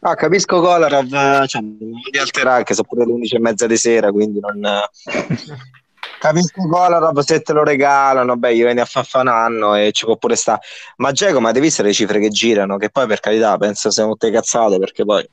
ah, 0.00 0.14
capisco 0.14 0.60
Kolarov, 0.60 1.46
cioè, 1.46 1.60
non 1.60 2.00
di 2.10 2.18
alterare, 2.18 2.64
che 2.64 2.72
sono 2.72 2.86
pure 2.88 3.04
le 3.04 3.12
11 3.12 3.34
e 3.34 3.40
mezza 3.40 3.66
di 3.66 3.76
sera, 3.76 4.10
quindi 4.10 4.40
non... 4.40 4.60
Capisco 6.18 6.66
Kolarov 6.66 7.18
se 7.18 7.42
te 7.42 7.52
lo 7.52 7.64
regalano, 7.64 8.36
beh, 8.38 8.54
gli 8.56 8.62
vieni 8.62 8.80
a 8.80 8.86
fare 8.86 9.06
un 9.20 9.28
anno 9.28 9.74
e 9.74 9.92
ci 9.92 10.06
può 10.06 10.16
pure 10.16 10.36
stare. 10.36 10.60
Ma 10.96 11.12
Geco, 11.12 11.38
ma 11.38 11.52
devi 11.52 11.66
visto 11.66 11.82
le 11.82 11.92
cifre 11.92 12.18
che 12.18 12.30
girano? 12.30 12.78
Che 12.78 12.88
poi 12.88 13.06
per 13.06 13.20
carità 13.20 13.58
penso 13.58 13.90
siano 13.90 14.12
tutte 14.12 14.30
cazzate 14.30 14.78
perché 14.78 15.04
poi 15.04 15.28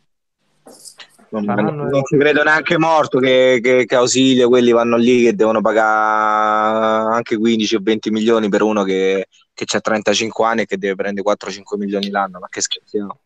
non, 1.32 1.46
Saranno- 1.46 1.90
non 1.90 2.04
ci 2.04 2.18
credo 2.18 2.44
neanche 2.44 2.78
morto 2.78 3.20
che, 3.20 3.60
che, 3.64 3.86
che 3.86 3.96
Ausilio 3.96 4.50
quelli 4.50 4.72
vanno 4.72 4.98
lì 4.98 5.24
che 5.24 5.36
devono 5.36 5.62
pagare 5.62 7.16
anche 7.16 7.38
15 7.38 7.76
o 7.76 7.80
20 7.82 8.12
milioni 8.12 8.50
per 8.50 8.62
uno 8.62 8.84
che, 8.84 9.28
che 9.54 9.66
ha 9.78 9.80
35 9.80 10.46
anni 10.46 10.62
e 10.62 10.66
che 10.66 10.78
deve 10.78 10.96
prendere 10.96 11.30
4-5 11.30 11.78
milioni 11.78 12.10
l'anno. 12.10 12.40
Ma 12.40 12.48
che 12.50 12.62
scherziamo? 12.62 13.18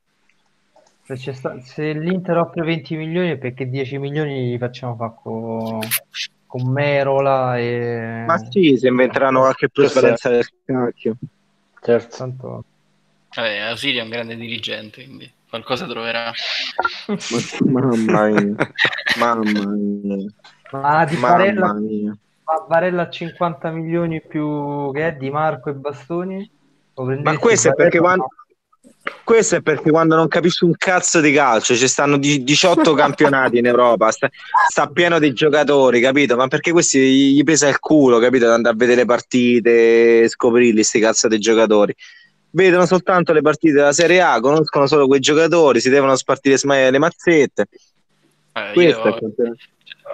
Se, 1.03 1.15
c'è 1.15 1.33
sta- 1.33 1.59
se 1.61 1.93
l'Inter 1.93 2.37
offre 2.37 2.63
20 2.63 2.95
milioni 2.95 3.31
è 3.31 3.37
perché 3.37 3.69
10 3.69 3.97
milioni 3.97 4.51
li 4.51 4.57
facciamo 4.57 4.95
fare 4.95 5.13
con, 5.21 5.79
con 6.45 6.71
Merola 6.71 7.57
e... 7.57 8.23
Ma 8.25 8.37
sì, 8.37 8.75
si 8.77 8.87
inventeranno 8.87 9.39
qualche 9.39 9.69
plusvalenza 9.69 10.29
del 10.29 10.47
cacchio. 10.63 11.15
Certo. 11.81 12.17
Tanto... 12.17 12.63
Vabbè, 13.35 13.57
Ausilio 13.57 14.01
è 14.01 14.03
un 14.03 14.09
grande 14.09 14.35
dirigente, 14.35 15.03
quindi 15.03 15.31
qualcosa 15.55 15.85
troverà. 15.85 16.31
Mamma 17.63 18.27
mia, 18.27 18.55
mamma 19.17 19.65
mia, 19.73 20.25
Ma 20.71 21.05
di 21.05 21.15
mamma 21.15 21.37
Barella, 21.37 21.73
mia. 21.73 22.17
ma 22.43 22.65
Barella 22.67 23.01
a 23.03 23.09
50 23.09 23.69
milioni 23.71 24.21
più 24.21 24.91
che 24.93 25.07
è 25.07 25.13
Di 25.13 25.29
Marco 25.29 25.69
e 25.69 25.73
Bastoni? 25.73 26.51
Ma 26.95 27.37
questo 27.37 27.69
è 27.69 27.73
perché 27.73 27.99
quando, 27.99 28.27
questo 29.23 29.57
è 29.57 29.61
perché 29.61 29.91
quando 29.91 30.15
non 30.15 30.29
capisci 30.29 30.63
un 30.63 30.73
cazzo 30.77 31.19
di 31.19 31.33
calcio 31.33 31.75
ci 31.75 31.89
stanno 31.89 32.17
di- 32.17 32.41
18 32.43 32.93
campionati 32.95 33.57
in 33.57 33.65
Europa, 33.65 34.11
sta, 34.11 34.29
sta 34.69 34.87
pieno 34.87 35.19
di 35.19 35.33
giocatori, 35.33 35.99
capito? 35.99 36.35
Ma 36.37 36.47
perché 36.47 36.71
questi 36.71 37.33
gli 37.33 37.43
pesa 37.43 37.67
il 37.67 37.79
culo, 37.79 38.19
capito? 38.19 38.49
Andare 38.49 38.73
a 38.75 38.77
vedere 38.77 39.01
le 39.01 39.05
partite, 39.05 40.27
scoprirli, 40.29 40.83
sti 40.83 40.99
cazzo 40.99 41.27
di 41.27 41.39
giocatori. 41.39 41.93
Vedono 42.55 42.85
soltanto 42.85 43.33
le 43.33 43.41
partite 43.41 43.73
della 43.73 43.91
Serie 43.91 44.21
A, 44.21 44.39
conoscono 44.39 44.87
solo 44.87 45.07
quei 45.07 45.19
giocatori, 45.19 45.81
si 45.81 45.89
devono 45.89 46.15
spartire 46.15 46.57
le 46.89 46.97
mazzette. 46.97 47.65
Eh, 48.53 48.71
Questo 48.71 49.03
è 49.03 49.07
io, 49.09 49.13
il 49.13 49.19
campionato. 49.19 49.57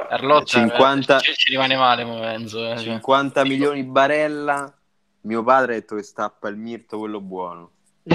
Arlotta 0.10 0.46
50 0.46 1.20
ci, 1.20 1.36
ci 1.36 1.52
rimane 1.52 1.76
male 1.76 2.04
mo, 2.04 2.24
Enzo. 2.24 2.72
eh, 2.72 2.78
cioè. 2.78 2.84
50 2.86 3.46
milioni 3.46 3.84
barella. 3.84 4.74
Mio 5.22 5.44
padre 5.44 5.74
ha 5.74 5.76
detto 5.80 5.96
che 5.96 6.02
stappa 6.02 6.48
il 6.48 6.58
mirto 6.58 6.98
quello 6.98 7.22
buono. 7.22 7.70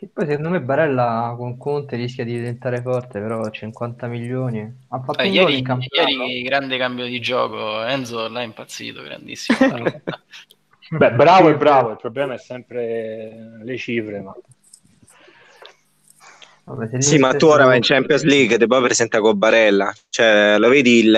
Che 0.00 0.08
poi 0.10 0.24
secondo 0.24 0.48
me 0.48 0.62
Barella 0.62 1.34
con 1.36 1.58
Conte 1.58 1.96
rischia 1.96 2.24
di 2.24 2.32
diventare 2.32 2.80
forte, 2.80 3.20
però 3.20 3.50
50 3.50 4.06
milioni. 4.06 4.60
Ha 4.88 5.02
fatto 5.02 5.20
Eh, 5.20 5.28
ieri, 5.28 5.62
ieri 5.62 6.40
grande 6.40 6.78
cambio 6.78 7.04
di 7.04 7.20
gioco, 7.20 7.82
Enzo 7.82 8.26
là 8.28 8.40
è 8.40 8.44
impazzito, 8.44 9.02
grandissimo. 9.02 9.58
Beh, 10.96 11.12
bravo 11.12 11.50
e 11.50 11.56
bravo, 11.56 11.90
il 11.90 11.98
problema 11.98 12.32
è 12.32 12.38
sempre 12.38 13.60
le 13.62 13.76
cifre, 13.76 14.22
ma 14.22 14.34
Vabbè, 16.64 17.02
Sì, 17.02 17.18
ma 17.18 17.34
tu 17.34 17.44
ora 17.44 17.66
vai 17.66 17.76
in 17.76 17.82
Champions 17.82 18.22
League 18.22 18.56
e 18.56 18.66
poi 18.66 18.82
presenta 18.82 19.20
con 19.20 19.36
Barella. 19.36 19.92
Cioè, 20.08 20.56
lo 20.56 20.70
vedi 20.70 21.00
il, 21.00 21.14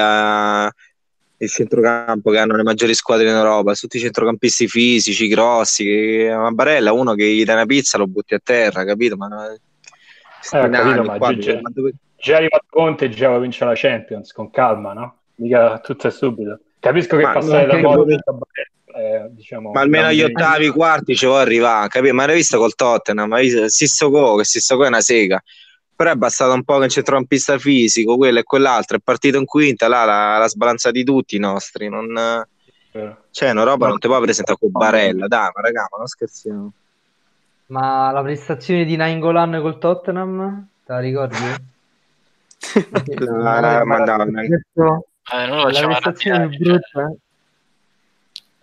il 1.43 1.51
centrocampo 1.51 2.31
che 2.31 2.39
hanno 2.39 2.55
le 2.57 2.63
maggiori 2.63 2.95
squadre 2.95 3.29
in 3.29 3.35
Europa, 3.35 3.75
tutti 3.75 3.97
i 3.97 4.01
centrocampisti 4.01 4.69
fisici, 4.69 5.27
grossi. 5.27 5.85
Che, 5.85 6.33
ma 6.35 6.51
Barella, 6.53 6.93
uno 6.93 7.15
che 7.15 7.27
gli 7.27 7.45
dà 7.45 7.55
una 7.55 7.67
pizza, 7.67 7.99
lo 7.99 8.07
butti 8.07 8.35
a 8.35 8.41
terra, 8.43 8.85
capito? 8.85 9.17
Ma, 9.17 9.29
Eh, 9.53 10.59
ho 10.59 10.69
capito, 10.71 11.03
ma 11.05 11.17
qua, 11.19 11.37
già- 11.37 11.61
dove- 11.63 11.95
già 12.17 12.35
è 12.35 12.37
arrivato 12.37 12.65
Conte 12.69 13.05
e 13.07 13.09
già 13.11 13.37
vince 13.39 13.65
la 13.65 13.75
Champions, 13.75 14.33
con 14.33 14.51
calma, 14.51 14.93
no? 14.93 15.19
Mica 15.37 15.79
tutto 15.81 16.07
è 16.07 16.11
subito. 16.11 16.61
Capisco 16.79 17.17
che 17.17 17.23
Ma 17.23 17.33
passare 17.33 17.67
da 17.67 17.79
Modric 17.79 18.21
a 18.27 18.99
è, 18.99 19.27
diciamo... 19.31 19.71
ma 19.71 19.81
almeno 19.81 20.07
agli 20.07 20.23
ottavi, 20.23 20.69
quarti 20.69 21.15
ci 21.17 21.27
vuoi 21.27 21.41
arrivare, 21.41 21.89
capito? 21.89 22.15
Ma 22.15 22.27
l'hai 22.27 22.37
visto 22.37 22.59
col 22.59 22.75
Tottenham? 22.75 23.29
Ma 23.29 23.41
visto 23.41 23.69
Sissoko, 23.69 24.37
che 24.37 24.45
Sissoko 24.45 24.85
è 24.85 24.89
una 24.89 25.01
sega. 25.01 25.43
Però 26.03 26.15
è 26.15 26.17
bastato 26.19 26.53
un 26.53 26.65
po' 26.65 26.79
che 26.79 26.83
un 26.83 26.89
centrocampista 26.89 27.59
fisico, 27.59 28.17
quello 28.17 28.41
e 28.41 28.43
quell'altro, 28.43 28.97
è 28.97 29.01
partito 29.01 29.39
in 29.39 29.45
quinta, 29.45 29.87
là 29.87 30.05
l'ha, 30.05 30.37
l'ha 30.37 30.49
sbalanzati 30.49 31.05
tutti 31.05 31.37
i 31.37 31.39
nostri. 31.39 31.89
Non... 31.89 32.45
Cioè, 33.31 33.51
una 33.53 33.63
roba 33.63 33.87
non 33.87 34.01
ti 34.01 34.09
puoi 34.09 34.21
presentare 34.21 34.59
con 34.59 34.73
Barella, 34.73 35.29
dai, 35.29 35.51
ma 35.55 35.61
raga, 35.61 35.87
ma 35.93 35.99
non 35.99 36.07
scherziamo. 36.09 36.73
Ma 37.67 38.11
la 38.11 38.21
prestazione 38.21 38.85
di 38.85 38.97
Nainggolan 38.97 39.61
col 39.63 39.79
Tottenham, 39.79 40.67
te 40.85 40.93
la 40.93 40.99
ricordi? 40.99 41.37
La- 43.25 43.85
ma 43.85 43.99
no, 43.99 44.17
no. 44.17 44.25
Questo- 44.33 45.07
Eh, 45.33 45.47
non 45.47 45.57
lo 45.59 45.63
la 45.63 45.73
facciamo 45.73 45.87
prestazione 45.87 46.49
brutta, 46.49 47.01
eh. 47.03 47.17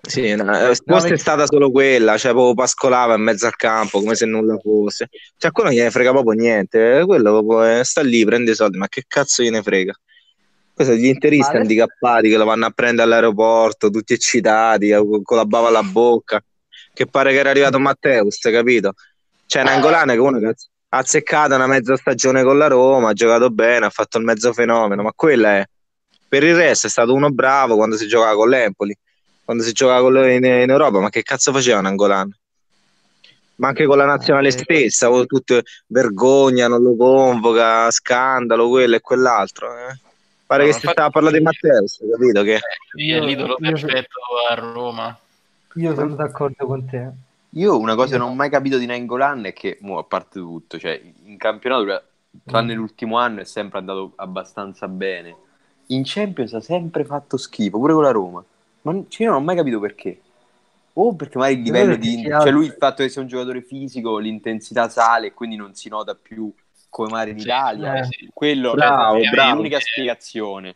Sì, 0.02 0.34
no, 0.34 0.70
eh, 0.70 0.76
forse 0.86 1.14
è 1.14 1.18
stata 1.18 1.46
solo 1.46 1.72
quella, 1.72 2.18
cioè 2.18 2.32
proprio 2.32 2.54
pascolava 2.54 3.16
in 3.16 3.22
mezzo 3.22 3.46
al 3.46 3.56
campo 3.56 4.00
come 4.00 4.16
se 4.16 4.26
nulla 4.26 4.58
fosse. 4.58 5.10
Cioè, 5.38 5.52
quello 5.52 5.72
gliene 5.72 5.92
frega 5.92 6.12
proprio 6.12 6.40
niente, 6.40 7.00
eh, 7.00 7.06
quello 7.06 7.44
proprio, 7.44 7.80
eh, 7.80 7.84
sta 7.84 8.02
lì, 8.02 8.24
prende 8.24 8.52
i 8.52 8.56
soldi, 8.56 8.78
ma 8.78 8.88
che 8.88 9.04
cazzo 9.08 9.44
gliene 9.44 9.62
frega? 9.62 9.94
Questo 10.74 10.94
gli 10.94 11.06
interisti 11.06 11.50
adesso- 11.50 11.62
handicappati 11.62 12.30
che 12.30 12.38
lo 12.38 12.46
vanno 12.46 12.66
a 12.66 12.70
prendere 12.72 13.04
all'aeroporto, 13.04 13.90
tutti 13.90 14.14
eccitati, 14.14 14.92
con 15.22 15.38
la 15.38 15.46
bava 15.46 15.68
alla 15.68 15.84
bocca, 15.84 16.42
che 16.94 17.06
pare 17.06 17.32
che 17.32 17.40
era 17.40 17.50
arrivato 17.50 17.80
Matteus, 17.80 18.40
capito? 18.40 18.94
C'è 19.46 19.64
Nangolano 19.64 20.14
che 20.14 20.20
uno 20.20 20.40
che 20.40 20.46
ha 20.48 20.98
azzeccato 20.98 21.56
una 21.56 21.68
mezza 21.68 21.98
stagione 21.98 22.44
con 22.44 22.58
la 22.58 22.68
Roma, 22.68 23.10
ha 23.10 23.14
giocato 23.14 23.50
bene, 23.50 23.86
ha 23.88 23.90
fatto 23.90 24.18
il 24.18 24.24
mezzo 24.24 24.54
fenomeno, 24.54 25.04
ma 25.04 25.12
quella 25.14 25.58
è... 25.58 25.66
Per 26.28 26.44
il 26.44 26.56
resto 26.56 26.88
è 26.88 26.90
stato 26.90 27.14
uno 27.14 27.30
bravo 27.30 27.76
quando 27.76 27.98
si 27.98 28.08
giocava 28.08 28.36
con 28.36 28.50
l'Empoli 28.50 28.96
quando 29.50 29.66
si 29.66 29.74
giocava 29.74 30.02
con 30.02 30.14
lui 30.14 30.36
in, 30.36 30.44
in 30.44 30.70
Europa, 30.70 31.00
ma 31.00 31.10
che 31.10 31.24
cazzo 31.24 31.52
faceva 31.52 31.82
Nangolan? 31.82 32.32
Ma 33.56 33.70
anche 33.70 33.88
con 33.88 33.98
la 33.98 34.06
nazionale 34.06 34.50
Eh, 34.50 34.52
stessa, 34.52 35.10
con 35.10 35.26
tutte 35.26 35.64
vergogna, 35.88 36.68
non 36.68 36.84
lo 36.84 36.96
convoca, 36.96 37.90
scandalo, 37.90 38.70
quello 38.70 38.98
e 38.98 39.02
quell'altro. 39.02 39.76
eh. 39.76 39.98
Pare 40.46 40.66
No, 40.66 40.70
che 40.70 40.76
si 40.76 40.88
stava 40.88 41.06
a 41.08 41.10
parlare 41.10 41.40
di 41.40 41.44
Matteus, 41.44 41.98
capito? 42.12 42.44
Che 42.44 42.56
è 42.58 43.20
l'idolo 43.20 43.56
Io- 43.58 43.72
perfetto 43.72 44.20
a 44.48 44.54
Roma. 44.54 45.20
Io 45.74 45.96
sono 45.96 46.14
d'accordo 46.14 46.68
con 46.68 46.86
te. 46.88 47.10
Io 47.54 47.76
una 47.76 47.96
cosa 47.96 48.12
che 48.12 48.18
non 48.20 48.30
ho 48.30 48.36
mai 48.36 48.52
capito 48.52 48.78
di 48.78 48.86
Nainggolan 48.86 49.46
è 49.46 49.54
che, 49.54 49.80
mo, 49.82 49.98
a 49.98 50.04
parte 50.04 50.38
tutto, 50.40 50.78
cioè, 50.78 51.02
in 51.26 51.38
campionato, 51.38 52.04
tranne 52.46 52.76
Mm. 52.76 52.78
l'ultimo 52.78 53.18
anno, 53.18 53.42
è 53.42 53.46
sempre 53.46 53.80
andato 53.80 54.12
abbastanza 54.18 54.88
bene. 54.88 55.36
in 55.88 56.04
Champions 56.06 56.54
ha 56.54 56.62
sempre 56.62 57.04
fatto 57.04 57.36
schifo, 57.36 57.80
pure 57.80 57.94
con 57.94 58.04
la 58.04 58.12
Roma. 58.12 58.44
Ma 58.92 59.04
cioè, 59.08 59.24
io 59.26 59.32
non 59.34 59.42
ho 59.42 59.46
mai 59.46 59.56
capito 59.56 59.80
perché. 59.80 60.20
O 60.94 61.16
perché 61.16 61.38
magari 61.38 61.58
il 61.58 61.64
livello 61.64 61.96
di... 61.96 62.24
Cioè 62.24 62.52
lui 62.52 62.66
il 62.66 62.76
fatto 62.78 63.04
che 63.04 63.10
sia 63.10 63.22
un 63.22 63.28
giocatore 63.28 63.62
fisico, 63.62 64.18
l'intensità 64.18 64.90
sale 64.90 65.28
e 65.28 65.34
quindi 65.34 65.56
non 65.56 65.74
si 65.76 65.88
nota 65.88 66.16
più 66.16 66.52
come 66.90 67.10
magari 67.12 67.32
in 67.32 67.38
Italia. 67.40 68.00
eh. 68.00 68.08
Quello 68.34 68.74
Bravo, 68.74 69.18
è, 69.18 69.28
è 69.28 69.30
bravo. 69.30 69.56
l'unica 69.58 69.80
spiegazione. 69.80 70.68
No, 70.68 70.76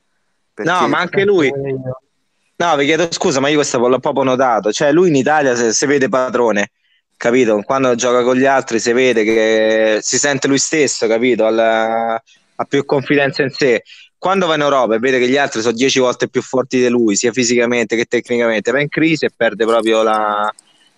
Perché- 0.53 0.87
ma 0.87 0.99
anche 0.99 1.25
lui, 1.25 1.51
no, 2.55 2.75
vi 2.77 2.85
chiedo 2.85 3.11
scusa, 3.11 3.39
ma 3.39 3.49
io 3.49 3.55
questo 3.55 3.85
l'ho 3.85 3.99
proprio 3.99 4.23
notato. 4.23 4.71
Cioè, 4.71 4.91
lui 4.91 5.09
in 5.09 5.15
Italia 5.15 5.55
se, 5.55 5.73
se 5.73 5.85
vede 5.87 6.07
padrone, 6.07 6.71
capito? 7.17 7.61
Quando 7.63 7.95
gioca 7.95 8.23
con 8.23 8.35
gli 8.37 8.45
altri 8.45 8.79
si 8.79 8.93
vede 8.93 9.23
che 9.23 9.97
si 10.01 10.17
sente 10.17 10.47
lui 10.47 10.59
stesso, 10.59 11.07
capito? 11.07 11.45
Al- 11.45 11.59
ha 12.55 12.65
più 12.65 12.85
confidenza 12.85 13.41
in 13.41 13.49
sé. 13.49 13.83
Quando 14.23 14.47
va 14.47 14.55
in 14.55 14.61
Europa 14.61 14.95
e 14.95 14.99
vede 14.99 15.19
che 15.19 15.27
gli 15.27 15.35
altri 15.35 15.59
sono 15.59 15.73
dieci 15.75 15.99
volte 15.99 16.29
più 16.29 16.41
forti 16.41 16.79
di 16.79 16.87
lui, 16.87 17.17
sia 17.17 17.33
fisicamente 17.33 17.97
che 17.97 18.05
tecnicamente, 18.05 18.71
va 18.71 18.79
in 18.79 18.87
crisi 18.87 19.25
e 19.25 19.31
perde 19.35 19.65
proprio 19.65 20.01
la- 20.01 20.49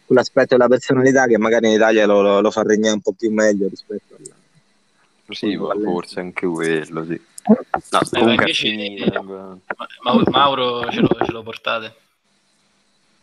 quell'aspetto 0.06 0.56
della 0.56 0.68
personalità 0.70 1.26
che 1.26 1.40
magari 1.40 1.66
in 1.66 1.74
Italia 1.74 2.06
lo, 2.06 2.22
lo- 2.22 2.40
lo 2.40 2.52
fa 2.52 2.62
regnare 2.62 2.94
un 2.94 3.02
po' 3.02 3.14
più 3.18 3.32
meglio 3.32 3.68
rispetto 3.68 4.14
al 4.14 5.36
Sì, 5.36 5.56
ma 5.56 5.74
forse 5.74 6.20
anche 6.20 6.46
quello, 6.46 7.04
sì. 7.04 7.20
No, 7.48 8.00
comunque 8.12 8.54
invece- 8.54 9.12
Mauro 10.30 10.88
ce 10.92 11.00
lo, 11.00 11.18
ce 11.26 11.32
lo 11.32 11.42
portate? 11.42 11.96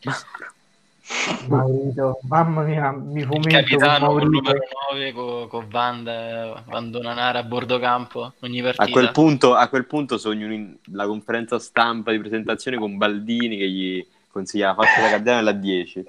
Maurito, 1.49 2.19
mamma 2.29 2.63
mia, 2.63 2.91
mi 2.93 3.21
Il 3.21 3.27
fomento 3.27 3.49
con 3.49 3.59
capitano 3.59 4.07
con 4.07 4.15
Maurito. 4.17 4.31
numero 4.31 4.59
9 4.93 5.13
con, 5.13 5.49
con 5.49 5.69
Vanda, 5.69 6.63
Vandonanara 6.67 7.39
a 7.41 7.43
bordo 7.43 7.79
campo 7.79 8.33
ogni 8.41 8.61
A 8.61 8.65
partita. 8.65 8.91
quel 8.91 9.11
punto, 9.13 9.55
a 9.55 9.69
quel 9.69 9.87
punto 9.87 10.19
sogno 10.19 10.47
un- 10.47 10.75
la 10.93 11.07
conferenza 11.07 11.59
stampa 11.59 12.11
di 12.13 12.19
presentazione 12.19 12.77
con 12.79 12.97
Baldini 12.97 13.57
che 13.57 13.69
gli 13.69 14.07
consiglia 14.31 14.69
la 14.69 14.75
faccia 14.75 15.01
da 15.03 15.09
Cardinale 15.11 15.39
alla 15.41 15.53
10. 15.53 16.05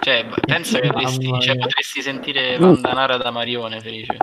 Cioè, 0.00 0.26
pensa 0.44 0.78
che 0.80 0.88
avresti- 0.88 1.40
cioè, 1.40 1.56
potresti 1.58 2.02
sentire 2.02 2.58
Vandanara 2.58 3.16
da 3.16 3.30
Marione 3.30 3.80
felice. 3.80 4.16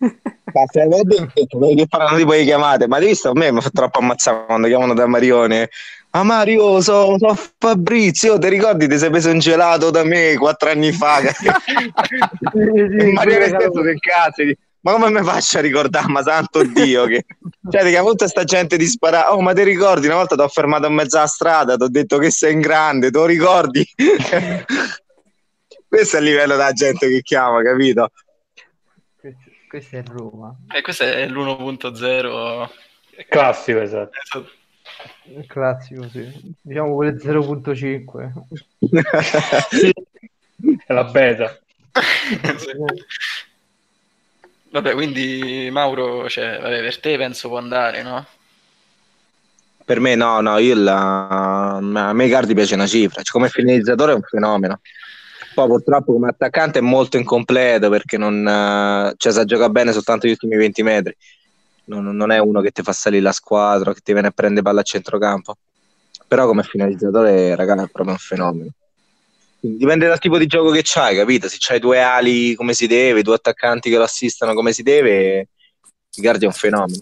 Ma 0.00 0.64
se 0.70 0.86
detto 0.86 1.26
che 1.74 1.86
parlano 1.88 2.16
tipo 2.16 2.32
di 2.34 2.44
chiamate, 2.44 2.86
ma 2.86 2.96
hai 2.96 3.06
visto 3.06 3.30
a 3.30 3.32
me 3.34 3.50
mi 3.52 3.60
fa 3.60 3.70
troppo 3.70 3.98
ammazzare 3.98 4.44
quando 4.46 4.66
chiamano 4.66 4.94
da 4.94 5.06
Marione. 5.06 5.68
Ah 6.10 6.22
Mario, 6.22 6.80
sono 6.80 7.18
so 7.18 7.38
Fabrizio, 7.58 8.38
ti 8.38 8.48
ricordi 8.48 8.88
ti 8.88 8.96
sei 8.96 9.10
preso 9.10 9.30
un 9.30 9.38
gelato 9.38 9.90
da 9.90 10.04
me 10.04 10.36
quattro 10.36 10.70
anni 10.70 10.90
fa? 10.90 11.20
E 11.20 11.32
Marione 13.12 13.48
stesso 13.48 13.82
del 13.82 13.98
cazzo, 13.98 14.42
ma 14.80 14.92
come 14.92 15.10
mi 15.10 15.22
faccio 15.22 15.58
a 15.58 15.60
ricordare, 15.60 16.06
ma 16.08 16.22
santo 16.22 16.62
Dio 16.62 17.04
che... 17.06 17.24
Cioè, 17.70 17.82
ti 17.82 17.90
chiama 17.90 18.08
tutta 18.08 18.26
sta 18.28 18.44
gente 18.44 18.78
disparata. 18.78 19.34
Oh, 19.34 19.42
ma 19.42 19.52
ti 19.52 19.62
ricordi? 19.62 20.06
Una 20.06 20.14
volta 20.16 20.34
ti 20.34 20.40
ho 20.40 20.48
fermato 20.48 20.86
in 20.86 20.94
mezzo 20.94 21.18
alla 21.18 21.26
strada, 21.26 21.76
ti 21.76 21.82
ho 21.82 21.88
detto 21.88 22.16
che 22.16 22.30
sei 22.30 22.54
in 22.54 22.60
grande, 22.60 23.10
te 23.10 23.18
lo 23.18 23.26
ricordi? 23.26 23.86
Questo 25.86 26.16
è 26.16 26.20
il 26.20 26.24
livello 26.24 26.56
della 26.56 26.72
gente 26.72 27.08
che 27.08 27.20
chiama, 27.20 27.62
capito? 27.62 28.10
Questo, 29.68 29.96
è 29.96 30.02
Roma. 30.06 30.56
E 30.72 30.80
questo 30.80 31.04
è 31.04 31.26
l'1.0. 31.26 32.68
Classico, 33.28 33.80
esatto. 33.80 34.10
Esatto. 34.22 34.50
Il 35.24 35.46
classico, 35.46 36.08
sì. 36.08 36.54
Diciamo 36.60 36.94
quelle 36.94 37.12
0.5. 37.16 38.32
È 40.86 40.92
la 40.92 41.04
beta. 41.04 41.58
Sì. 42.56 42.72
Vabbè, 44.70 44.92
quindi 44.92 45.68
Mauro, 45.72 46.28
cioè, 46.28 46.58
vabbè, 46.60 46.80
per 46.80 47.00
te 47.00 47.16
penso 47.16 47.48
può 47.48 47.58
andare, 47.58 48.02
no? 48.02 48.26
Per 49.84 50.00
me 50.00 50.14
no, 50.14 50.40
no, 50.40 50.58
io 50.58 50.74
la... 50.74 51.76
a 51.76 51.80
me 52.12 52.26
Icardi 52.26 52.52
piace 52.54 52.74
una 52.74 52.86
cifra, 52.86 53.22
cioè, 53.22 53.32
come 53.32 53.48
finalizzatore 53.48 54.12
è 54.12 54.14
un 54.14 54.22
fenomeno. 54.22 54.80
Poi 55.54 55.66
purtroppo 55.66 56.12
come 56.12 56.28
attaccante 56.28 56.78
è 56.78 56.82
molto 56.82 57.16
incompleto 57.16 57.88
perché 57.88 58.18
non 58.18 58.46
eh, 58.46 59.14
cioè, 59.16 59.32
sa 59.32 59.44
giocare 59.44 59.70
bene 59.70 59.92
soltanto 59.92 60.26
gli 60.26 60.30
ultimi 60.30 60.56
20 60.56 60.82
metri. 60.82 61.16
Non, 61.88 62.04
non 62.14 62.30
è 62.30 62.38
uno 62.38 62.60
che 62.60 62.70
ti 62.70 62.82
fa 62.82 62.92
salire 62.92 63.22
la 63.22 63.32
squadra, 63.32 63.94
che 63.94 64.00
ti 64.02 64.12
viene 64.12 64.28
a 64.28 64.30
prendere 64.30 64.62
palla 64.62 64.80
a 64.80 64.84
centrocampo. 64.84 65.56
Però 66.28 66.46
come 66.46 66.62
finalizzatore, 66.62 67.56
ragazzi, 67.56 67.84
è 67.84 67.88
proprio 67.88 68.12
un 68.12 68.18
fenomeno. 68.18 68.68
Quindi 69.58 69.78
dipende 69.78 70.06
dal 70.06 70.18
tipo 70.18 70.36
di 70.36 70.46
gioco 70.46 70.70
che 70.70 70.82
c'hai, 70.84 71.16
capito? 71.16 71.48
Se 71.48 71.56
c'hai 71.58 71.80
due 71.80 72.02
ali 72.02 72.54
come 72.54 72.74
si 72.74 72.86
deve, 72.86 73.22
due 73.22 73.36
attaccanti 73.36 73.88
che 73.88 73.96
lo 73.96 74.02
assistono 74.02 74.52
come 74.52 74.72
si 74.72 74.82
deve, 74.82 75.48
Icardi 76.14 76.44
è 76.44 76.48
un 76.48 76.52
fenomeno. 76.52 77.00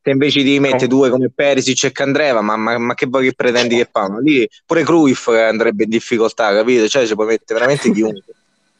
Se 0.00 0.10
invece 0.10 0.44
ti 0.44 0.60
metti 0.60 0.86
due 0.86 1.10
come 1.10 1.30
Perisic 1.34 1.84
e 1.84 1.92
Candreva, 1.92 2.40
ma, 2.40 2.56
ma, 2.56 2.78
ma 2.78 2.94
che 2.94 3.06
vuoi 3.06 3.24
che 3.24 3.34
pretendi 3.34 3.74
che 3.74 3.88
fanno? 3.90 4.20
Lì 4.20 4.48
pure 4.64 4.84
Cruyff 4.84 5.26
andrebbe 5.26 5.82
in 5.82 5.90
difficoltà, 5.90 6.54
capito? 6.54 6.86
Cioè 6.86 7.06
ci 7.06 7.14
puoi 7.14 7.26
mettere 7.26 7.58
veramente 7.58 7.90
chiunque. 7.90 8.34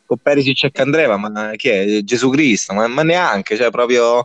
Con 0.07 0.19
Perisic 0.19 0.65
e 0.65 0.71
Candreva, 0.71 1.17
ma 1.17 1.51
chi 1.57 1.69
è? 1.69 2.01
Gesù 2.03 2.31
Cristo, 2.31 2.75
ma, 2.75 2.87
ma 2.87 3.03
neanche, 3.03 3.57
cioè 3.57 3.71
proprio... 3.71 4.25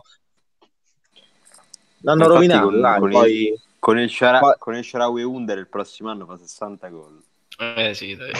L'hanno 2.04 2.24
Infatti 2.24 2.34
rovinato, 2.34 2.64
con- 2.68 2.80
dai, 2.80 2.98
con 2.98 3.08
il- 3.08 3.12
poi... 3.14 3.60
Con 3.84 3.98
il, 3.98 4.10
Shara- 4.10 4.38
Poi- 4.38 4.54
con 4.58 4.74
il 4.76 4.84
Sharawi 4.84 5.22
Under 5.22 5.58
il 5.58 5.68
prossimo 5.68 6.08
anno 6.10 6.24
fa 6.24 6.38
60 6.38 6.88
gol. 6.88 7.22
Eh 7.58 7.92
sì, 7.94 8.14
dai. 8.16 8.32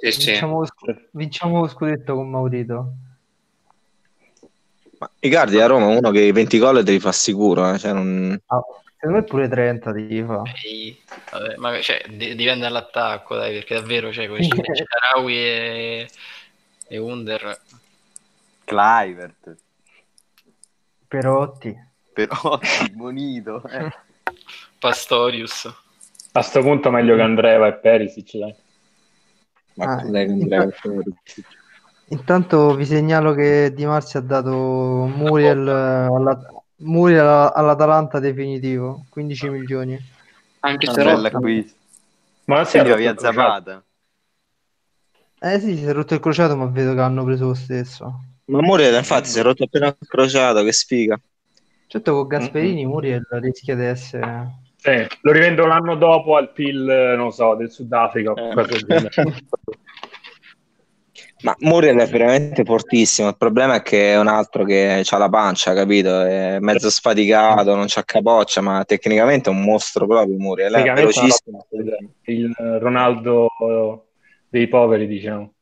Sì, 0.00 0.10
sì. 0.10 0.30
Vinciamo, 0.30 0.58
lo 0.58 0.66
scu- 0.66 1.08
vinciamo 1.12 1.60
lo 1.60 1.68
scudetto 1.68 2.14
con 2.14 2.28
Maurito. 2.28 2.92
Ma 4.98 5.08
Icardi 5.20 5.60
a 5.60 5.66
Roma 5.66 5.86
uno 5.86 6.10
che 6.10 6.20
i 6.20 6.32
20 6.32 6.58
gol 6.58 6.82
te 6.84 6.90
li 6.92 6.98
fa 7.00 7.12
sicuro, 7.12 7.72
eh, 7.72 7.78
cioè 7.78 7.92
non... 7.92 8.36
Ah, 8.46 8.60
secondo 8.96 9.18
me 9.18 9.24
pure 9.24 9.48
30 9.48 9.92
ti 9.92 10.24
fa. 10.24 10.42
Ehi, 10.64 11.00
vabbè, 11.30 11.56
ma 11.56 11.80
cioè, 11.80 12.04
di- 12.08 12.34
dipende 12.34 12.62
dall'attacco, 12.62 13.36
dai, 13.36 13.52
perché 13.52 13.74
davvero 13.74 14.12
cioè, 14.12 14.26
con 14.28 14.38
Sharawi 14.42 15.36
e, 15.36 16.10
e 16.88 16.98
Under 16.98 17.60
Clivert, 18.64 19.56
Perotti. 21.06 21.90
Però 22.12 22.58
Monito. 22.94 23.62
Eh. 23.68 23.90
Pastorius. 24.78 25.72
A 26.32 26.42
sto 26.42 26.60
punto 26.60 26.90
meglio 26.90 27.14
che 27.14 27.22
Andreva 27.22 27.66
e 27.68 27.74
Perisic, 27.74 28.36
dai. 28.38 28.54
Ma 29.74 29.84
Ah, 29.96 30.04
lei 30.04 30.28
inta- 30.28 30.58
deve 30.58 30.72
fare. 30.72 31.02
Intanto 32.08 32.74
vi 32.74 32.84
segnalo 32.84 33.32
che 33.32 33.72
Di 33.74 33.86
Marzio 33.86 34.18
ha 34.18 34.22
dato 34.22 34.50
Muriel 34.50 35.66
alla, 35.66 36.38
Muriel 36.76 37.20
alla- 37.20 37.54
all'Atalanta 37.54 38.18
definitivo, 38.18 39.06
15 39.08 39.48
milioni. 39.48 39.98
Anche 40.60 40.86
Una 40.86 40.94
se 40.94 41.04
bella 41.04 41.30
no, 41.30 41.38
acquisto. 41.38 41.78
Ma 42.44 42.64
si 42.64 42.78
è 42.78 42.96
via? 42.96 43.16
Zapata. 43.16 43.82
Eh 45.40 45.58
sì, 45.60 45.76
si 45.76 45.84
è 45.84 45.92
rotto 45.92 46.14
il 46.14 46.20
crociato, 46.20 46.56
ma 46.56 46.66
vedo 46.66 46.94
che 46.94 47.00
hanno 47.00 47.24
preso 47.24 47.46
lo 47.46 47.54
stesso. 47.54 48.24
Ma 48.44 48.60
Muriel 48.60 48.94
infatti 48.94 49.28
si 49.28 49.38
è 49.38 49.42
rotto 49.42 49.64
appena 49.64 49.86
il 49.88 50.06
crociato, 50.06 50.62
che 50.62 50.72
sfiga. 50.72 51.18
Certo 51.92 52.14
con 52.14 52.26
Gasperini 52.26 52.86
Muriel 52.86 53.26
rischia 53.32 53.76
di 53.76 53.84
essere... 53.84 54.60
Sì, 54.76 55.06
lo 55.20 55.30
rivendo 55.30 55.66
l'anno 55.66 55.94
dopo 55.94 56.36
al 56.36 56.50
PIL, 56.50 57.14
non 57.18 57.32
so, 57.32 57.54
del 57.54 57.70
Sudafrica 57.70 58.32
Eh. 58.32 58.54
Ma 61.42 61.54
Muriel 61.58 61.98
è 61.98 62.08
veramente 62.08 62.64
fortissimo. 62.64 63.28
Il 63.28 63.36
problema 63.36 63.74
è 63.74 63.82
che 63.82 64.12
è 64.12 64.18
un 64.18 64.28
altro 64.28 64.64
che 64.64 65.04
ha 65.06 65.18
la 65.18 65.28
pancia, 65.28 65.74
capito? 65.74 66.22
È 66.22 66.58
mezzo 66.60 66.88
sfaticato, 66.88 67.74
non 67.74 67.84
c'ha 67.88 68.04
capoccia, 68.04 68.62
ma 68.62 68.82
tecnicamente 68.86 69.50
è 69.50 69.52
un 69.52 69.60
mostro 69.60 70.06
proprio 70.06 70.34
Muriel. 70.38 70.72
È 70.72 70.76
Tecnicamente 70.76 71.20
velocissimo. 71.20 71.66
Il 72.22 72.54
Ronaldo 72.80 73.50
dei 74.48 74.66
poveri, 74.66 75.06
diciamo. 75.06 75.52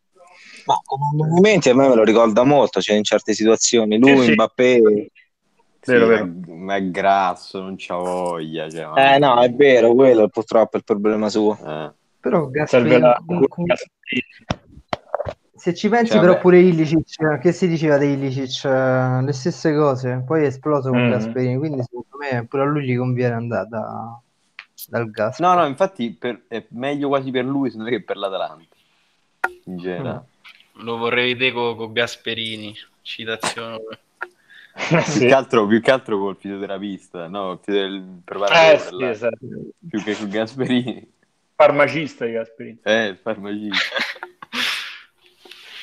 Ma 0.66 0.76
come 0.84 1.26
movimenti 1.26 1.70
a 1.70 1.74
me 1.74 1.88
me 1.88 1.96
lo 1.96 2.04
ricorda 2.04 2.44
molto, 2.44 2.80
cioè 2.80 2.94
in 2.94 3.02
certe 3.02 3.32
situazioni. 3.32 3.98
Lui, 3.98 4.18
Sì, 4.18 4.24
sì. 4.26 4.30
Mbappé. 4.32 4.74
Sì, 4.74 5.10
Vero, 5.86 6.06
ma- 6.06 6.12
vero. 6.12 6.54
Ma 6.56 6.74
è 6.76 6.90
grasso, 6.90 7.60
non 7.60 7.74
c'ha 7.78 7.96
voglia. 7.96 8.68
Cioè, 8.70 8.86
ma- 8.86 9.14
Eh 9.14 9.18
no, 9.18 9.40
è 9.40 9.50
vero, 9.52 9.94
quello 9.94 10.28
purtroppo 10.28 10.76
è 10.76 10.78
il 10.78 10.84
problema 10.84 11.28
suo. 11.28 11.52
Eh. 11.64 11.92
Però 12.20 12.42
Serve 12.44 12.58
Gasperini... 12.58 12.98
la 13.00 13.22
com- 13.24 13.44
Se 15.54 15.74
ci 15.74 15.88
pensi 15.90 16.12
Cioè, 16.12 16.20
però 16.20 16.32
vabbè. 16.32 16.42
pure 16.42 16.58
Ilicic, 16.60 17.38
che 17.38 17.52
si 17.52 17.68
diceva 17.68 17.98
di 17.98 18.12
Ilicic, 18.12 18.64
eh, 18.64 19.22
le 19.22 19.32
stesse 19.32 19.74
cose, 19.74 20.22
poi 20.26 20.42
è 20.44 20.46
esploso 20.46 20.88
con 20.90 21.06
Mm. 21.06 21.10
Gasperini, 21.10 21.56
quindi 21.58 21.82
secondo 21.82 22.16
me 22.18 22.46
pure 22.46 22.62
a 22.62 22.66
lui 22.66 22.86
gli 22.86 22.96
conviene 22.96 23.34
andare 23.34 23.68
da- 23.68 24.18
dal 24.88 25.10
gas. 25.10 25.38
No, 25.38 25.52
no, 25.54 25.66
infatti 25.66 26.12
per- 26.18 26.44
è 26.48 26.64
meglio 26.70 27.08
quasi 27.08 27.30
per 27.30 27.44
lui 27.44 27.68
secondo 27.70 27.90
me 27.90 27.96
che 27.98 28.02
per 28.04 28.16
l'Atalanta. 28.16 28.64
In 29.66 29.76
generale. 29.76 30.24
Lo 30.82 30.96
vorrei 30.96 31.34
vedere 31.34 31.52
con, 31.52 31.76
con 31.76 31.92
Gasperini. 31.92 32.74
Citazione. 33.02 33.80
Sì. 34.76 35.18
Più, 35.18 35.26
che 35.28 35.34
altro, 35.34 35.66
più 35.66 35.80
che 35.80 35.90
altro 35.90 36.18
col 36.18 36.36
fisioterapista, 36.36 37.26
no? 37.28 37.58
Più 37.58 37.72
del 37.72 37.94
Eh 37.96 38.22
preparatore, 38.24 38.78
sì, 38.78 39.04
esatto. 39.04 39.36
più 39.88 40.02
che 40.02 40.16
con 40.16 40.28
Gasperini. 40.28 41.12
Farmacista 41.54 42.24
di 42.24 42.32
Gasperini. 42.32 42.78
Eh, 42.82 43.06
il 43.06 43.16
farmacista. 43.16 43.76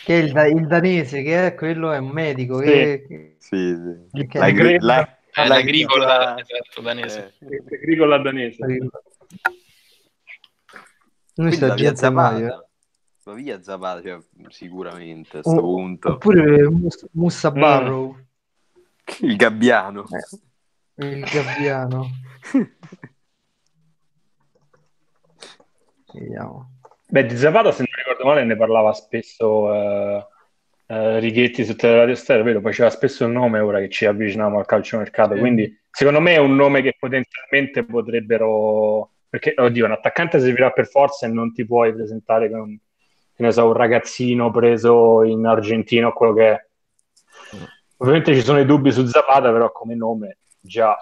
Che 0.08 0.18
è 0.18 0.24
il, 0.24 0.58
il 0.58 0.68
danese, 0.68 1.22
che 1.22 1.48
è 1.48 1.54
quello 1.54 1.92
è 1.92 1.98
un 1.98 2.08
medico, 2.08 2.60
che, 2.60 3.04
che- 3.06 3.36
Sì, 3.40 3.76
sì. 4.14 4.26
che- 4.26 4.40
La, 4.40 4.52
Gre- 4.52 4.78
la- 4.80 5.02
Eh, 5.34 5.48
La 5.48 5.56
l'agricola, 5.56 6.38
esatto, 6.40 6.82
danese. 6.82 7.34
Eh, 7.40 7.76
Agricola 7.76 8.18
danese. 8.20 8.66
Noi 11.36 11.52
sta 11.52 11.74
via 11.76 11.92
eh. 11.92 11.96
Zapata. 11.96 12.68
La 13.26 13.34
via 13.34 13.62
Zapata, 13.62 14.02
cioè, 14.02 14.18
sicuramente 14.48 15.40
a 15.40 15.42
sto 15.42 15.52
O- 15.52 15.60
punto. 15.62 16.10
Oppure 16.14 16.70
Mus- 16.70 17.06
Mussa 17.12 17.52
Mm. 17.52 17.54
Il 19.22 19.36
gabbiano. 19.36 20.06
il 20.96 21.20
gabbiano. 21.24 22.10
Vediamo. 26.14 26.72
Beh, 27.10 27.26
di 27.26 27.38
Zapata, 27.38 27.72
se 27.72 27.84
non 27.84 27.94
ricordo 27.96 28.26
male, 28.26 28.44
ne 28.44 28.56
parlava 28.56 28.92
spesso 28.94 29.74
eh, 29.74 30.26
eh, 30.88 31.20
Righetti 31.20 31.64
su 31.64 31.76
Teleradio 31.76 32.16
Stereo, 32.16 32.44
vero? 32.44 32.62
Faceva 32.62 32.90
spesso 32.90 33.26
il 33.26 33.32
nome 33.32 33.60
ora 33.60 33.80
che 33.80 33.90
ci 33.90 34.06
avviciniamo 34.06 34.58
al 34.60 34.66
calciomercato, 34.66 35.34
Sì. 35.36 35.40
quindi 35.40 35.80
secondo 35.90 36.20
me 36.20 36.34
è 36.34 36.38
un 36.38 36.56
nome 36.56 36.82
che 36.82 36.96
potenzialmente 36.98 37.86
potrebbero... 37.86 39.12
Perché, 39.30 39.54
oddio, 39.58 39.86
un 39.86 39.92
attaccante 39.92 40.40
servirà 40.40 40.72
per 40.72 40.88
forza 40.88 41.26
e 41.28 41.30
non 41.30 41.54
ti 41.54 41.66
puoi 41.66 41.94
presentare 41.94 42.50
con, 42.50 42.78
che 43.36 43.44
ne 43.44 43.52
so, 43.52 43.68
un 43.68 43.74
ragazzino 43.74 44.52
preso 44.52 45.24
in 45.24 45.46
Argentina 45.46 46.08
o 46.08 46.14
quello 46.14 46.34
che 46.34 46.50
è. 46.52 46.67
Ovviamente 47.98 48.34
ci 48.36 48.42
sono 48.42 48.60
i 48.60 48.66
dubbi 48.66 48.92
su 48.92 49.06
Zapata, 49.06 49.52
però 49.52 49.72
come 49.72 49.96
nome 49.96 50.38
già... 50.60 50.96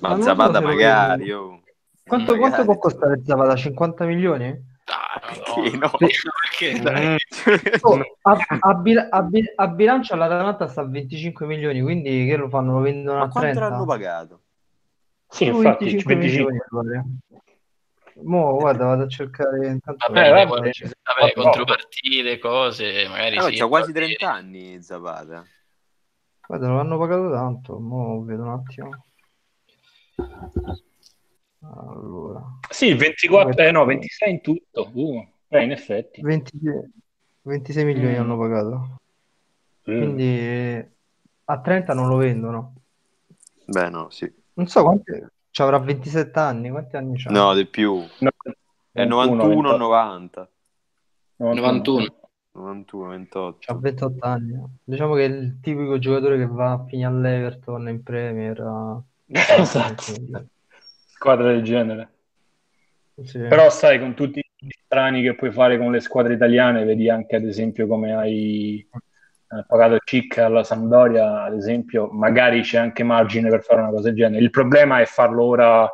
Ma 0.00 0.08
Ma 0.16 0.22
Zapata 0.22 0.60
magari, 0.60 1.30
oh. 1.32 1.62
Quanto, 2.06 2.32
Magari. 2.34 2.38
quanto 2.38 2.64
può 2.64 2.78
costare 2.78 3.22
Zapata? 3.24 3.56
50 3.56 4.04
milioni? 4.04 4.72
Ah, 4.86 5.20
Perché 5.20 5.76
no? 5.78 5.90
Perché? 5.96 6.78
Mm. 6.78 7.16
Oh, 7.80 7.98
a, 8.22 8.36
a 8.60 8.74
bil- 8.74 9.08
a 9.10 9.22
bil- 9.22 9.52
a 9.56 9.68
bilancio 9.68 10.14
l'Atalanta 10.16 10.68
sta 10.68 10.82
a 10.82 10.86
25 10.86 11.46
milioni, 11.46 11.80
quindi 11.80 12.26
che 12.26 12.36
lo 12.36 12.48
fanno? 12.48 12.74
Lo 12.74 12.80
vendono 12.80 13.18
Ma 13.18 13.24
a 13.24 13.28
quanto 13.28 13.58
30? 13.58 13.68
l'hanno 13.68 13.84
pagato? 13.86 14.40
Sì, 15.28 15.44
infatti, 15.46 15.84
25 15.84 16.14
25. 16.16 16.52
milioni. 16.82 17.20
Mo, 18.22 18.56
guarda, 18.56 18.84
vado 18.86 19.02
a 19.04 19.08
cercare 19.08 19.66
intanto. 19.68 20.06
Vabbè, 20.12 20.30
vabbè. 20.30 20.46
cose- 20.46 20.90
vabbè, 21.02 21.32
Oh, 21.36 21.42
contropartite, 21.42 22.38
cose, 22.38 23.08
magari 23.08 23.36
ma 23.36 23.42
sì. 23.48 23.56
c'ha 23.56 23.66
quasi 23.66 23.92
poi- 23.92 24.02
30 24.04 24.32
anni 24.32 24.82
Zapata. 24.82 25.44
Guarda, 26.46 26.68
lo 26.68 26.78
hanno 26.78 26.98
pagato 26.98 27.30
tanto. 27.30 27.78
Mo 27.80 28.22
vedo 28.22 28.42
un 28.42 28.50
attimo. 28.50 28.90
Allora, 31.60 32.42
Sì, 32.68 32.92
24, 32.94 33.62
eh 33.62 33.70
no, 33.70 33.84
26 33.84 34.30
in 34.30 34.40
tutto. 34.42 34.90
Uh, 34.92 35.26
eh, 35.48 35.62
in 35.62 35.70
effetti. 35.72 36.20
26, 36.20 36.90
26 37.42 37.84
milioni 37.84 38.16
Mm. 38.16 38.20
hanno 38.20 38.36
pagato. 38.38 39.00
Mm. 39.90 39.96
Quindi 39.98 40.24
eh, 40.38 40.90
a 41.44 41.60
30 41.60 41.94
non 41.94 42.08
lo 42.08 42.16
vendono. 42.16 42.74
Beh, 43.66 43.88
no, 43.88 44.10
sì. 44.10 44.30
Non 44.54 44.66
so 44.66 44.82
quanti. 44.82 45.12
Ci 45.54 45.62
avrà 45.62 45.78
27 45.78 46.36
anni. 46.40 46.68
Quanti 46.68 46.96
anni 46.96 47.16
c'ha? 47.16 47.30
No, 47.30 47.54
di 47.54 47.64
più. 47.64 47.94
No, 48.18 48.30
È 48.90 49.04
91, 49.04 49.44
91 49.44 49.60
28. 49.62 49.76
90. 49.76 50.50
91. 51.36 52.06
91, 52.50 53.08
28. 53.10 53.56
C'ha 53.60 53.74
28 53.78 54.26
anni. 54.26 54.60
Diciamo 54.82 55.14
che 55.14 55.26
è 55.26 55.28
il 55.28 55.60
tipico 55.60 56.00
giocatore 56.00 56.38
che 56.38 56.46
va 56.48 56.72
a 56.72 56.84
finire 56.84 57.06
all'Everton 57.08 57.88
in 57.88 58.02
Premier. 58.02 58.60
a- 58.62 59.00
Esatto. 59.60 60.02
Squadra 61.06 61.52
del 61.52 61.62
genere. 61.62 62.12
Sì. 63.22 63.38
Però 63.38 63.70
sai, 63.70 64.00
con 64.00 64.14
tutti 64.14 64.44
gli 64.56 64.70
strani 64.84 65.22
che 65.22 65.36
puoi 65.36 65.52
fare 65.52 65.78
con 65.78 65.92
le 65.92 66.00
squadre 66.00 66.34
italiane, 66.34 66.82
vedi 66.82 67.08
anche 67.08 67.36
ad 67.36 67.44
esempio 67.44 67.86
come 67.86 68.12
hai 68.12 68.84
eh, 69.58 69.64
pagato 69.66 69.98
Cic 70.04 70.38
alla 70.38 70.64
Sampdoria, 70.64 71.44
ad 71.44 71.54
esempio, 71.54 72.08
magari 72.10 72.62
c'è 72.62 72.78
anche 72.78 73.02
margine 73.02 73.48
per 73.50 73.62
fare 73.62 73.80
una 73.80 73.90
cosa 73.90 74.08
del 74.08 74.14
genere. 74.16 74.42
Il 74.42 74.50
problema 74.50 75.00
è 75.00 75.04
farlo 75.04 75.44
ora 75.44 75.88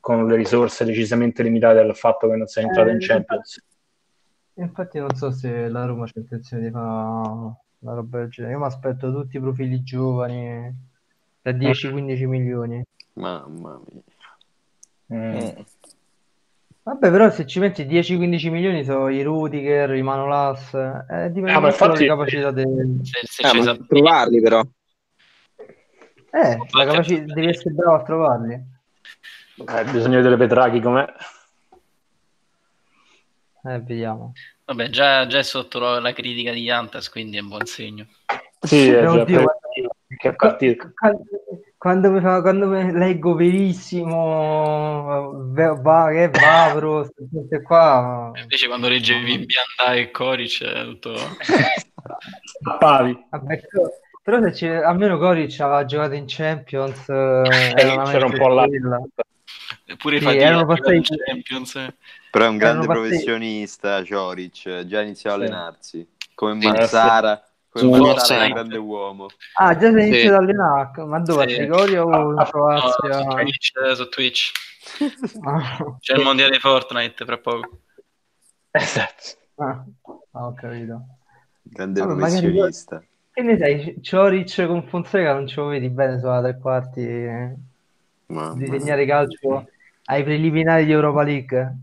con 0.00 0.26
le 0.26 0.36
risorse 0.36 0.84
decisamente 0.84 1.42
limitate 1.42 1.74
dal 1.76 1.96
fatto 1.96 2.28
che 2.28 2.36
non 2.36 2.46
sei 2.46 2.64
entrato 2.64 2.90
in 2.90 2.96
Eh, 2.96 3.00
Champions. 3.00 3.64
Infatti 4.54 4.98
non 4.98 5.14
so 5.14 5.30
se 5.30 5.68
la 5.68 5.84
Roma 5.84 6.06
c'ha 6.06 6.20
intenzione 6.20 6.62
di 6.62 6.70
fare 6.70 6.84
una 7.80 7.94
roba 7.94 8.18
del 8.18 8.28
genere. 8.28 8.54
Io 8.54 8.60
mi 8.60 8.66
aspetto 8.66 9.12
tutti 9.12 9.36
i 9.36 9.40
profili 9.40 9.82
giovani 9.82 10.74
da 11.42 11.50
10-15 11.50 12.26
milioni. 12.26 12.82
Mamma 13.14 13.80
mia. 13.90 14.02
Mm. 15.12 15.60
Vabbè, 16.86 17.10
però 17.10 17.28
se 17.30 17.46
ci 17.46 17.58
metti 17.58 17.84
10-15 17.84 18.48
milioni 18.48 18.84
sono 18.84 19.08
i 19.08 19.20
Rudiger, 19.20 19.92
i 19.96 20.02
Manolas, 20.02 20.72
eh, 20.72 21.30
dipende 21.32 21.50
Ah, 21.50 21.58
ma 21.58 21.66
infatti- 21.66 22.06
dalla 22.06 22.24
capacità 22.24 22.54
se 23.24 23.42
Ah, 23.44 23.60
sa- 23.62 23.76
trovarli 23.88 24.40
però. 24.40 24.60
Eh, 26.30 26.56
la 26.70 26.84
capacità... 26.84 27.34
devi 27.34 27.48
essere 27.48 27.74
bravo 27.74 27.96
a 27.96 28.02
trovarli. 28.04 28.54
Eh, 28.54 29.84
bisogna 29.90 30.16
vedere 30.18 30.36
Petrachi 30.36 30.80
com'è. 30.80 31.04
Eh, 33.64 33.80
vediamo. 33.80 34.32
Vabbè, 34.64 34.88
già, 34.88 35.26
già 35.26 35.38
è 35.38 35.42
sotto 35.42 35.80
la, 35.80 35.98
la 35.98 36.12
critica 36.12 36.52
di 36.52 36.62
Jantas, 36.62 37.10
quindi 37.10 37.36
è 37.36 37.40
un 37.40 37.48
buon 37.48 37.66
segno. 37.66 38.06
Sì, 38.60 38.90
è 38.90 39.08
Oddio, 39.08 39.24
già 39.24 39.42
guarda- 39.42 39.58
che 40.18 40.34
partita. 40.36 40.92
Quando, 40.94 41.24
quando 41.78 42.10
mi 42.10 42.20
fa, 42.20 42.40
quando 42.40 42.66
mi 42.68 42.90
leggo 42.92 43.34
verissimo, 43.34 45.30
ve- 45.52 45.76
va, 45.80 46.08
che 46.10 46.28
Vavro, 46.30 47.08
queste 47.30 47.62
qua, 47.62 48.30
Invece 48.34 48.66
quando 48.66 48.88
leggevi 48.88 49.44
Bianda 49.46 49.94
e 49.94 50.10
Coric 50.10 50.62
è 50.64 50.84
tutto... 50.84 51.14
Pavi. 52.78 53.26
vabbè, 53.30 53.60
però 54.22 54.40
se 54.42 54.54
ci- 54.54 54.66
almeno 54.66 55.18
Coric 55.18 55.58
aveva 55.60 55.84
giocato 55.84 56.14
in 56.14 56.24
Champions, 56.26 57.08
eh, 57.08 57.72
era 57.76 57.92
una 58.00 58.04
c'era 58.04 58.26
un 58.26 58.32
po' 58.36 58.48
là. 58.48 58.64
stella. 58.66 59.00
Pure 59.98 60.18
Sì, 60.18 60.24
fatica 60.24 60.44
erano 60.44 60.66
giocare 60.66 60.96
in 60.96 61.02
passati- 61.02 61.22
Champions. 61.24 61.74
eh. 61.76 61.94
Però 62.30 62.44
è 62.44 62.48
un 62.48 62.56
grande 62.56 62.86
passati- 62.86 63.06
professionista, 63.08 64.02
Cioric. 64.04 64.84
Già 64.86 65.00
iniziò 65.00 65.30
a 65.30 65.34
Sì. 65.34 65.40
allenarsi. 65.40 66.08
Come 66.34 66.60
Sì. 66.60 66.66
Mazzara. 66.68 67.36
Come 67.36 67.45
Sì. 67.78 68.24
Sì. 68.24 68.32
un 68.34 68.48
grande 68.52 68.76
uomo. 68.78 69.26
Ah, 69.54 69.76
già 69.76 69.90
sei 69.90 70.02
Sì. 70.02 70.08
iniziato 70.08 70.34
ad 70.36 70.42
allenare, 70.42 71.04
ma 71.04 71.18
dove? 71.20 71.48
Sì. 71.48 71.54
Trigoria 71.56 72.04
o 72.04 72.32
in 72.32 72.38
Ah, 72.38 72.42
No, 72.42 72.50
Croazia? 72.50 73.20
su 73.20 73.26
Twitch, 73.28 73.70
eh, 73.76 73.94
su 73.94 74.08
Twitch. 74.08 74.52
Ah, 75.44 75.96
C'è 75.98 76.14
il 76.16 76.22
mondiale 76.22 76.52
di 76.52 76.58
Fortnite 76.60 77.24
fra 77.24 77.38
poco. 77.38 77.78
Esatto. 78.70 79.22
ah, 79.56 79.84
ho 80.32 80.54
capito. 80.54 81.00
Grande 81.62 82.00
magari- 82.04 82.20
professionista. 82.20 83.02
Che 83.32 83.42
ne 83.42 83.58
sai, 83.58 83.98
Cioric 84.00 84.66
con 84.66 84.86
Fonseca 84.88 85.32
non 85.34 85.46
ce 85.46 85.60
lo 85.60 85.66
vedi 85.66 85.90
bene 85.90 86.18
sulla 86.18 86.40
tre 86.40 86.58
quarti 86.58 87.00
eh, 87.06 87.54
Mamma 88.26 88.54
di 88.54 88.68
mia. 88.70 88.78
segnare 88.78 89.04
calcio 89.06 89.66
ai 90.04 90.22
preliminari 90.24 90.84
di 90.86 90.92
Europa 90.92 91.22
League? 91.22 91.76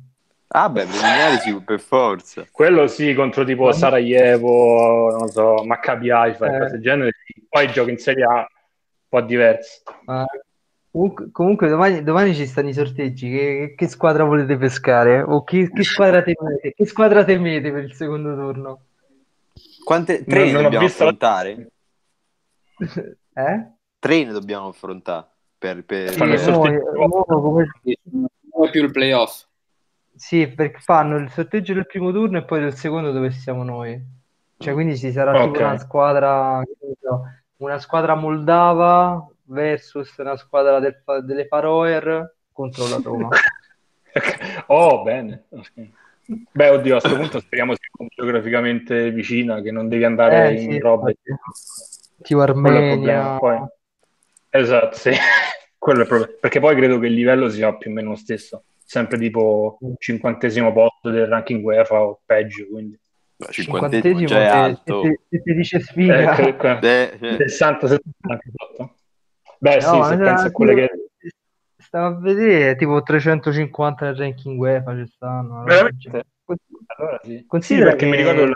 Ah, 0.56 0.70
beh, 0.70 0.84
preliminari 0.86 1.38
sì, 1.40 1.60
per 1.62 1.80
forza. 1.80 2.46
Quello 2.52 2.86
sì, 2.88 3.14
contro 3.16 3.44
tipo 3.44 3.72
Sarajevo, 3.72 5.10
non 5.18 5.28
so, 5.30 5.64
Maccabi 5.66 6.12
Haifa 6.12 6.46
Eh. 6.46 6.60
cose 6.60 6.72
del 6.74 6.82
genere. 6.82 7.12
Poi 7.50 7.68
giochi 7.72 7.90
in 7.92 7.98
Serie 7.98 8.24
A 8.24 8.36
un 8.38 8.46
po' 9.10 9.22
diverso. 9.22 9.82
Ma 10.06 10.24
comunque, 10.92 11.32
comunque 11.32 11.68
domani, 11.70 12.04
domani 12.04 12.36
ci 12.36 12.46
stanno 12.46 12.70
i 12.70 12.74
sorteggi. 12.74 13.30
Che, 13.32 13.74
che 13.76 13.88
squadra 13.88 14.26
volete 14.26 14.56
pescare? 14.58 15.22
O 15.24 15.44
che, 15.44 15.72
che 15.72 15.84
squadra 15.84 16.22
temete? 16.22 16.74
Che 16.76 16.86
squadra 16.86 17.24
temete 17.24 17.72
per 17.72 17.84
il 17.86 17.94
secondo 17.94 18.36
turno? 18.36 18.82
Quante 19.84 20.24
tre 20.24 20.46
Non- 20.46 20.54
ne 20.54 20.62
dobbiamo 20.64 20.86
visto 20.86 21.04
la- 21.04 21.10
affrontare? 21.10 21.68
Eh? 23.36 23.68
Tre 23.98 24.24
ne 24.24 24.32
dobbiamo 24.32 24.68
affrontare. 24.68 25.28
Per, 25.58 25.84
per... 25.84 26.12
Sì, 26.12 26.24
mo- 26.24 26.38
sorteggio. 26.38 26.92
mo 27.08 27.24
come- 27.42 27.72
Non 28.12 28.68
è 28.68 28.70
più 28.70 28.84
il 28.84 28.92
playoff. 28.92 29.46
Sì, 30.24 30.48
perché 30.48 30.80
fanno 30.80 31.18
il 31.18 31.30
sorteggio 31.30 31.74
del 31.74 31.86
primo 31.86 32.12
turno 32.14 32.38
e 32.38 32.46
poi 32.46 32.62
del 32.62 32.74
secondo 32.74 33.12
dove 33.12 33.30
siamo 33.32 33.64
noi. 33.64 34.02
Cioè, 34.58 34.74
quindi 34.74 34.98
ci 34.98 35.12
sarà 35.12 35.34
tipo 35.34 35.50
Ok. 35.58 35.60
una 35.60 35.78
squadra, 35.78 36.62
una 37.58 37.78
squadra 37.80 38.16
moldava 38.16 39.28
versus 39.48 40.16
una 40.18 40.38
squadra 40.38 40.80
del 40.80 41.04
delle 41.26 41.46
Faroer 41.48 42.36
contro 42.54 42.88
la 42.88 43.00
Roma. 43.04 43.30
Oh, 44.68 45.02
bene. 45.02 45.46
Beh, 46.52 46.70
oddio, 46.70 46.98
a 46.98 47.00
questo 47.00 47.18
punto 47.18 47.40
speriamo 47.40 47.74
sia 47.74 48.08
geograficamente 48.16 49.10
vicina, 49.12 49.60
che 49.60 49.72
non 49.72 49.90
devi 49.90 50.04
andare 50.06 50.50
Eh, 50.50 50.54
in 50.54 50.60
sì, 50.60 50.76
infatti. 50.76 51.18
Tipo 52.22 52.40
Quello 52.46 52.46
è 52.46 52.52
il 52.52 52.92
Armenia. 52.92 52.94
problema. 52.94 53.38
Poi... 53.40 53.58
Esatto, 54.52 54.96
sì. 54.96 55.12
Quello 55.78 56.00
è 56.00 56.02
il 56.04 56.08
problema. 56.08 56.32
Perché 56.40 56.60
poi 56.60 56.76
credo 56.76 57.00
che 57.00 57.08
il 57.08 57.14
livello 57.14 57.50
sia 57.50 57.74
più 57.74 57.90
o 57.90 57.94
meno 57.94 58.10
lo 58.12 58.16
stesso. 58.16 58.64
Sempre 58.86 59.18
tipo 59.18 59.80
cinquantesimo 59.98 60.72
posto 60.74 61.10
del 61.10 61.28
ranking 61.28 61.64
UEFA 61.64 62.02
o 62.02 62.22
peggio, 62.26 62.68
quindi... 62.70 63.00
Cinquantesimo 63.50 64.20
Cinquantesimo, 64.20 64.26
già 64.28 64.44
è 64.44 64.50
se- 64.50 64.56
alto. 64.56 65.02
se, 65.04 65.20
se 65.30 65.42
ti 65.42 65.54
dice 65.54 65.78
Eh, 65.78 65.80
sfiga. 65.82 66.80
Eh, 66.80 67.18
eh. 67.22 67.36
60, 67.48 67.88
70, 67.88 68.12
78. 68.22 68.96
Beh, 69.58 69.76
No, 69.76 70.04
sì, 70.04 70.10
se 70.10 70.18
pensi 70.18 70.46
a 70.48 70.52
quelle 70.52 70.74
tipo- 70.76 70.88
che... 71.18 71.30
Stavo 71.78 72.06
a 72.16 72.20
vedere 72.20 72.76
tipo 72.76 73.02
350 73.04 74.06
nel 74.06 74.16
ranking 74.16 74.60
UEFA 74.60 74.96
ci 74.96 75.08
stanno. 75.08 75.64
Veramente? 75.64 76.26
Allora 76.98 77.20
sì. 77.24 77.38
Sì, 77.38 77.46
Considera 77.48 77.90
perché 77.90 78.06
mi 78.06 78.12
che- 78.12 78.18
ricordo... 78.18 78.42
il- 78.44 78.54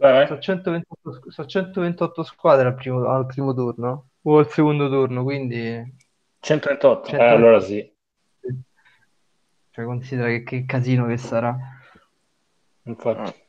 Vai, 0.00 0.12
vai. 0.12 0.26
Sono 0.26 0.40
128, 0.40 1.30
so 1.30 1.46
128 1.46 2.22
squadre 2.24 2.66
al 2.66 2.74
primo, 2.74 3.06
al 3.06 3.26
primo 3.26 3.54
turno. 3.54 4.08
o 4.22 4.38
al 4.38 4.48
secondo 4.50 4.88
turno, 4.88 5.22
quindi 5.22 5.94
138, 6.40 7.06
138. 7.10 7.16
Eh, 7.16 7.24
allora 7.24 7.60
sì. 7.60 7.93
Cioè, 9.74 9.84
considera 9.84 10.28
che, 10.28 10.44
che 10.44 10.64
casino 10.66 11.06
che 11.06 11.16
sarà. 11.16 11.58
Infatti. 12.84 13.42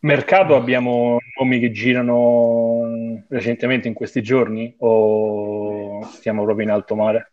Mercato 0.00 0.54
abbiamo 0.54 1.16
nomi 1.40 1.58
che 1.58 1.70
girano 1.72 3.24
recentemente 3.28 3.88
in 3.88 3.94
questi 3.94 4.22
giorni 4.22 4.74
o 4.80 6.04
stiamo 6.04 6.44
proprio 6.44 6.66
in 6.66 6.72
alto 6.72 6.94
mare? 6.94 7.32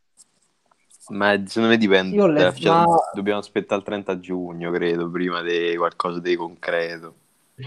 Ma 1.10 1.34
secondo 1.45 1.68
me 1.68 1.77
dipende. 1.77 2.15
Io 2.15 2.23
ho 2.23 2.27
letto- 2.27 2.60
Cioè, 2.61 2.72
ma- 2.72 2.95
Dobbiamo 3.14 3.40
aspettare 3.40 3.81
il 3.81 3.85
30 3.85 4.19
giugno, 4.22 4.72
credo, 4.72 5.11
prima 5.11 5.41
di 5.41 5.76
qualcosa 5.76 6.22
di 6.22 6.34
concreto. 6.38 7.15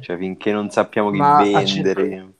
Cioè, 0.00 0.16
finché 0.16 0.52
non 0.52 0.70
sappiamo 0.70 1.10
chi 1.10 1.18
Ma 1.18 1.36
vendere. 1.36 2.32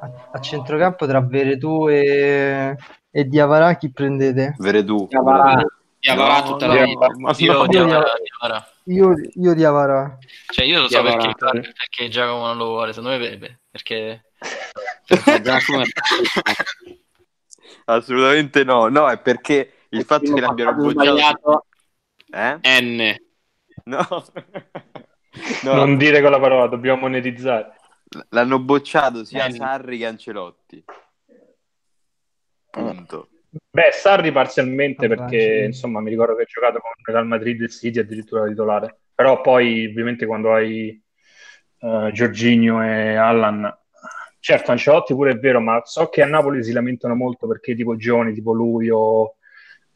A, 0.00 0.28
a 0.32 0.40
centrocampo 0.40 1.06
tra 1.06 1.20
Veretù 1.20 1.88
e, 1.88 2.76
e 3.10 3.24
Diavara 3.24 3.74
chi 3.76 3.90
prendete? 3.90 4.54
Veretù. 4.58 5.06
Diavara, 5.08 5.62
Diavara 5.98 6.38
No, 6.40 6.44
tutta 6.44 6.66
no, 6.66 6.74
la 6.74 6.84
vita. 6.84 7.06
ma 7.18 7.32
Io 7.36 7.52
no. 7.52 7.66
Diavara, 7.66 8.12
Diavara. 8.22 8.68
Io, 8.84 9.14
io 9.34 9.54
Diavara. 9.54 10.18
Cioè 10.52 10.64
io 10.64 10.80
lo 10.82 10.88
so 10.88 11.00
Diavara. 11.00 11.16
perché, 11.34 11.72
perché 11.72 12.08
Giacomo 12.08 12.46
non 12.46 12.56
lo 12.56 12.66
vuole, 12.66 12.92
secondo 12.92 13.18
me 13.18 13.36
beh, 13.38 13.58
perché 13.70 14.22
Assolutamente 17.86 18.64
no. 18.64 18.88
No, 18.88 19.08
è 19.08 19.18
perché 19.18 19.72
il 19.90 20.04
fatto 20.04 20.32
che 20.32 20.40
l'abbiano 20.40 20.70
Abbiamo 20.70 20.92
bocciato... 20.92 21.66
sbagliato 22.30 22.32
Eh? 22.62 22.80
N. 22.80 23.16
No. 23.84 24.06
No, 25.62 25.74
Non 25.74 25.96
dire 25.96 26.20
quella 26.20 26.40
parola, 26.40 26.66
dobbiamo 26.66 27.02
monetizzare. 27.02 27.74
L'hanno 28.30 28.58
bocciato 28.58 29.24
sia 29.24 29.46
Eh. 29.46 29.52
Sarri 29.52 29.98
che 29.98 30.06
Ancelotti. 30.06 30.84
Punto. 32.70 33.28
Beh, 33.70 33.90
Sarri 33.92 34.30
parzialmente 34.30 35.06
Vabbè, 35.08 35.20
perché 35.20 35.58
sì. 35.60 35.64
insomma 35.66 36.00
mi 36.00 36.10
ricordo 36.10 36.34
che 36.34 36.42
ha 36.42 36.46
giocato 36.46 36.80
con 36.80 36.90
Real 37.02 37.26
Madrid 37.26 37.62
e 37.62 37.68
City 37.68 37.98
addirittura 37.98 38.46
titolare. 38.46 39.00
Però 39.14 39.40
poi 39.40 39.86
ovviamente 39.86 40.26
quando 40.26 40.52
hai 40.52 41.02
eh, 41.80 42.10
Jorginho 42.12 42.82
e 42.84 43.16
Allan, 43.16 43.76
certo 44.38 44.70
Ancelotti 44.70 45.14
pure 45.14 45.32
è 45.32 45.38
vero, 45.38 45.60
ma 45.60 45.80
so 45.84 46.08
che 46.08 46.22
a 46.22 46.26
Napoli 46.26 46.62
si 46.62 46.72
lamentano 46.72 47.14
molto 47.14 47.46
perché 47.46 47.74
tipo 47.74 47.96
giovani 47.96 48.32
tipo 48.32 48.52
lui 48.52 48.90
o, 48.90 49.36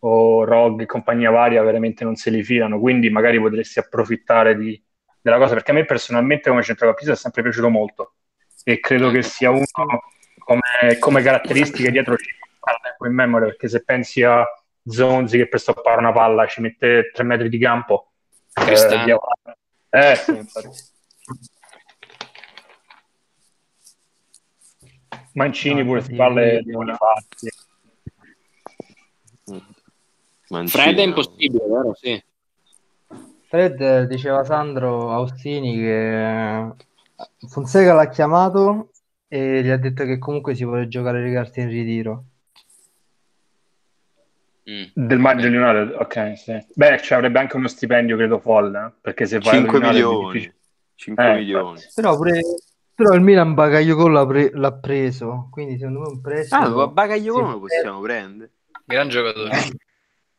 o 0.00 0.44
Rog 0.44 0.80
e 0.80 0.86
compagnia 0.86 1.30
varia 1.30 1.62
veramente 1.62 2.04
non 2.04 2.16
se 2.16 2.30
li 2.30 2.42
filano, 2.42 2.80
quindi 2.80 3.10
magari 3.10 3.38
potresti 3.38 3.78
approfittare 3.78 4.56
di- 4.56 4.82
della 5.22 5.38
cosa 5.38 5.54
perché 5.54 5.70
a 5.70 5.74
me 5.74 5.84
personalmente 5.84 6.50
come 6.50 6.62
centrocampista 6.62 7.12
è 7.12 7.16
sempre 7.16 7.42
piaciuto 7.42 7.68
molto 7.70 8.14
e 8.64 8.80
credo 8.80 9.10
che 9.10 9.22
sia 9.22 9.50
uno 9.50 9.64
come, 10.38 10.98
come 10.98 11.22
caratteristiche 11.22 11.90
dietro 11.90 12.16
ci 12.16 12.30
ecco 12.90 13.06
in 13.06 13.14
memoria 13.14 13.46
perché 13.48 13.68
se 13.68 13.82
pensi 13.84 14.22
a 14.22 14.44
Zonzi 14.84 15.38
che 15.38 15.48
per 15.48 15.60
stoppare 15.60 15.98
una 15.98 16.12
palla 16.12 16.46
ci 16.46 16.60
mette 16.60 17.10
tre 17.12 17.22
metri 17.22 17.48
di 17.48 17.58
campo 17.58 18.10
eh, 18.54 19.16
eh, 19.90 20.16
sì. 20.16 20.40
Mancini 25.34 25.80
No, 25.80 25.86
pure 25.86 26.02
spalle 26.02 26.54
io- 26.54 26.62
di 26.62 26.70
buone 26.72 26.94
fatti 26.94 27.48
Mancini, 30.48 30.82
Fred 30.82 30.98
è 30.98 31.02
impossibile, 31.02 31.64
vero? 31.66 31.94
Sì. 31.94 32.22
Fred 33.52 33.78
eh, 33.82 34.06
diceva 34.06 34.42
Sandro 34.44 35.12
Austini 35.12 35.76
che 35.76 36.70
Fonseca 37.50 37.92
l'ha 37.92 38.08
chiamato 38.08 38.92
e 39.28 39.62
gli 39.62 39.68
ha 39.68 39.76
detto 39.76 40.04
che 40.04 40.16
comunque 40.16 40.54
si 40.54 40.64
vuole 40.64 40.88
giocare 40.88 41.22
le 41.22 41.30
carte 41.34 41.60
in 41.60 41.68
ritiro. 41.68 42.24
Mm. 44.70 44.84
del 44.94 45.18
Manchester 45.18 45.60
United 45.60 45.96
ok 46.00 46.38
sì. 46.38 46.66
beh 46.76 47.00
ci 47.02 47.12
avrebbe 47.14 47.40
anche 47.40 47.56
uno 47.56 47.66
stipendio 47.66 48.16
credo 48.16 48.38
folle 48.38 48.78
eh, 48.78 48.92
perché 49.00 49.26
se 49.26 49.40
vai 49.40 49.54
5 49.58 49.76
allo 49.78 49.86
United 49.88 50.02
è 50.02 50.06
milioni. 50.06 50.32
difficile. 50.32 50.54
5 50.94 51.24
Eh, 51.24 51.34
milioni. 51.34 51.80
Però 51.94 52.16
pure 52.16 52.40
però 52.94 53.12
il 53.14 53.20
Milan 53.22 53.54
Bagayoko 53.54 54.06
l'ha, 54.08 54.24
pre- 54.24 54.50
l'ha 54.54 54.72
preso, 54.72 55.48
quindi 55.50 55.76
secondo 55.76 56.00
me 56.00 56.06
un 56.08 56.20
prestito 56.22 56.80
Ah, 56.80 56.86
Bagaglio 56.86 57.38
lo 57.40 57.58
possiamo 57.58 58.00
prendere? 58.00 58.50
gran 58.86 59.08
giocatore. 59.08 59.50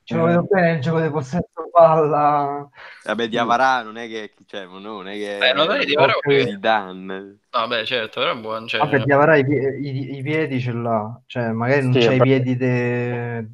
ci 0.03 0.13
lo 0.15 0.23
vedo 0.25 0.43
bene 0.43 0.71
il 0.73 0.81
gioco 0.81 0.99
di 1.01 1.09
possesso 1.09 1.69
palla. 1.71 2.69
Vabbè, 3.03 3.27
Diavara 3.27 3.81
non 3.83 3.97
è 3.97 4.07
che... 4.07 4.33
Cioè, 4.45 4.65
non 4.65 5.07
è 5.07 5.13
che... 5.13 5.37
Beh, 5.39 5.53
no, 5.53 5.65
dai, 5.65 5.85
Diavara 5.85 6.13
Ok. 6.15 6.43
Zidane. 6.43 7.39
No, 7.51 7.67
beh, 7.67 7.85
certo, 7.85 8.19
però 8.19 8.33
è 8.33 8.37
buono. 8.37 8.67
Cioè, 8.67 8.79
Vabbè, 8.81 8.99
Diavara 9.03 9.35
i, 9.37 9.41
i- 9.47 10.17
i 10.17 10.21
piedi 10.21 10.59
ce 10.59 10.71
l'ha, 10.71 11.21
cioè 11.25 11.51
magari 11.51 11.83
non 11.83 11.93
Sì, 11.93 11.99
c'ha 11.99 12.13
i 12.13 12.19
piedi 12.21 12.55
de, 12.55 13.47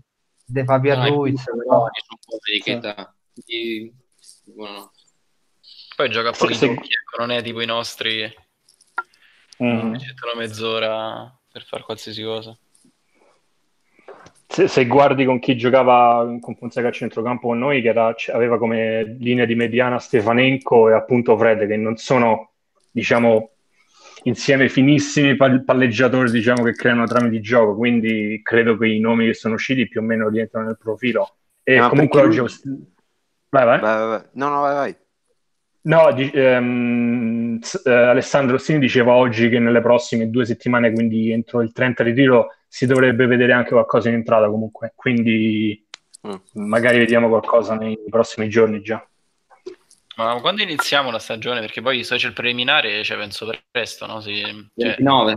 de 0.45 0.63
Fabian 0.63 0.99
No, 0.99 1.07
Ruiz, 1.15 1.43
però 1.43 1.87
sono 1.91 2.19
poveri 2.25 2.57
di 2.57 2.59
che 2.61 2.71
età. 2.71 3.15
Di- 3.33 3.93
buono. 4.45 4.91
Poi 5.95 6.09
gioca 6.09 6.29
a 6.29 6.33
Sì, 6.33 6.39
pochi 6.39 6.53
sì. 6.55 6.65
ecco, 6.65 7.17
non 7.19 7.31
è 7.31 7.41
tipo 7.43 7.61
i 7.61 7.65
nostri 7.65 8.47
Mm. 9.61 9.91
mettono 9.91 10.35
mezz'ora 10.37 11.37
per 11.51 11.63
fare 11.65 11.83
qualsiasi 11.83 12.23
cosa. 12.23 12.57
Se, 14.59 14.67
se 14.67 14.85
guardi 14.87 15.23
con 15.23 15.39
chi 15.39 15.55
giocava 15.55 16.37
con 16.41 16.53
Fonseca 16.53 16.89
a 16.89 16.91
centrocampo 16.91 17.47
con 17.47 17.59
noi, 17.59 17.81
che 17.81 17.87
era- 17.87 18.13
aveva 18.33 18.57
come 18.57 19.15
linea 19.17 19.45
di 19.45 19.55
mediana 19.55 19.99
Stefanenko 19.99 20.89
e 20.89 20.93
appunto 20.93 21.37
Fred, 21.37 21.65
che 21.65 21.77
non 21.77 21.95
sono, 21.95 22.51
diciamo, 22.91 23.51
insieme 24.23 24.67
finissimi 24.67 25.37
pal- 25.37 25.63
palleggiatori, 25.63 26.29
diciamo, 26.29 26.63
che 26.63 26.73
creano 26.73 27.05
trame 27.05 27.29
di 27.29 27.39
gioco, 27.39 27.77
quindi 27.77 28.41
credo 28.43 28.75
che 28.75 28.87
i 28.87 28.99
nomi 28.99 29.27
che 29.27 29.33
sono 29.33 29.53
usciti 29.53 29.87
più 29.87 30.01
o 30.01 30.03
meno 30.03 30.27
rientrano 30.27 30.65
nel 30.65 30.77
profilo. 30.77 31.37
E 31.63 31.75
Eh, 31.75 31.87
comunque 31.87 32.19
oggi... 32.21 32.39
lui- 32.39 32.87
Vai, 33.51 33.63
vai. 33.65 33.79
Vai, 33.79 34.07
vai. 34.09 34.21
No, 34.33 34.49
no, 34.49 34.59
vai, 34.59 34.73
vai. 34.75 34.95
No, 35.83 36.11
di- 36.11 36.29
ehm, 36.33 37.59
eh, 37.85 37.91
Alessandro 37.93 38.57
Rossini 38.57 38.79
diceva 38.79 39.13
oggi 39.13 39.47
che 39.47 39.59
nelle 39.59 39.79
prossime 39.79 40.29
due 40.29 40.43
settimane, 40.45 40.91
quindi 40.91 41.31
entro 41.31 41.61
il 41.61 41.71
30 41.71 42.03
ritiro, 42.03 42.49
si 42.71 42.85
dovrebbe 42.85 43.25
vedere 43.25 43.51
anche 43.51 43.71
qualcosa 43.71 44.07
in 44.09 44.15
entrata 44.15 44.47
comunque, 44.47 44.93
quindi 44.95 45.83
Mm. 46.27 46.33
magari 46.67 46.97
vediamo 46.97 47.29
qualcosa 47.29 47.75
nei 47.75 47.97
prossimi 48.09 48.49
giorni 48.49 48.81
già. 48.81 49.01
Ma 50.17 50.37
quando 50.41 50.61
iniziamo 50.61 51.11
la 51.11 51.17
stagione? 51.19 51.61
Perché 51.61 51.81
poi 51.81 52.03
so 52.03 52.15
c'è 52.17 52.27
il 52.27 52.33
preliminare, 52.33 53.03
cioè 53.03 53.17
penso 53.17 53.45
per 53.45 53.63
presto, 53.71 54.05
no? 54.05 54.21
Cioè, 54.21 54.53
29. 54.75 55.35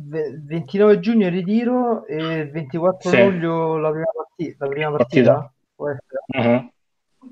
Ve- 0.00 0.38
29 0.44 1.00
giugno 1.00 1.26
il 1.26 1.32
ritiro 1.32 2.06
e 2.06 2.16
il 2.40 2.50
24 2.50 3.08
Sì. 3.08 3.16
luglio 3.22 3.78
la 3.78 3.90
prima, 3.90 4.06
parti- 4.14 4.54
la 4.58 4.68
prima 4.68 4.90
partita. 4.92 5.32
Partita. 5.32 5.52
Può 5.74 5.88
essere? 5.88 6.20
Mhm. 6.48 6.70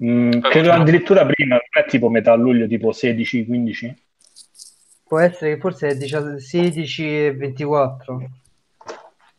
Mm, 0.02 0.30
credo 0.40 0.72
addirittura 0.72 1.26
prima, 1.26 1.54
non 1.56 1.84
è 1.84 1.88
tipo 1.88 2.08
metà 2.08 2.34
luglio, 2.34 2.66
tipo 2.66 2.92
16-15. 2.92 3.94
Può 5.06 5.18
essere 5.20 5.54
che 5.54 5.60
forse 5.60 5.88
è 5.88 5.94
16 5.94 6.40
16 6.40 7.24
e 7.26 7.34
24. 7.34 8.28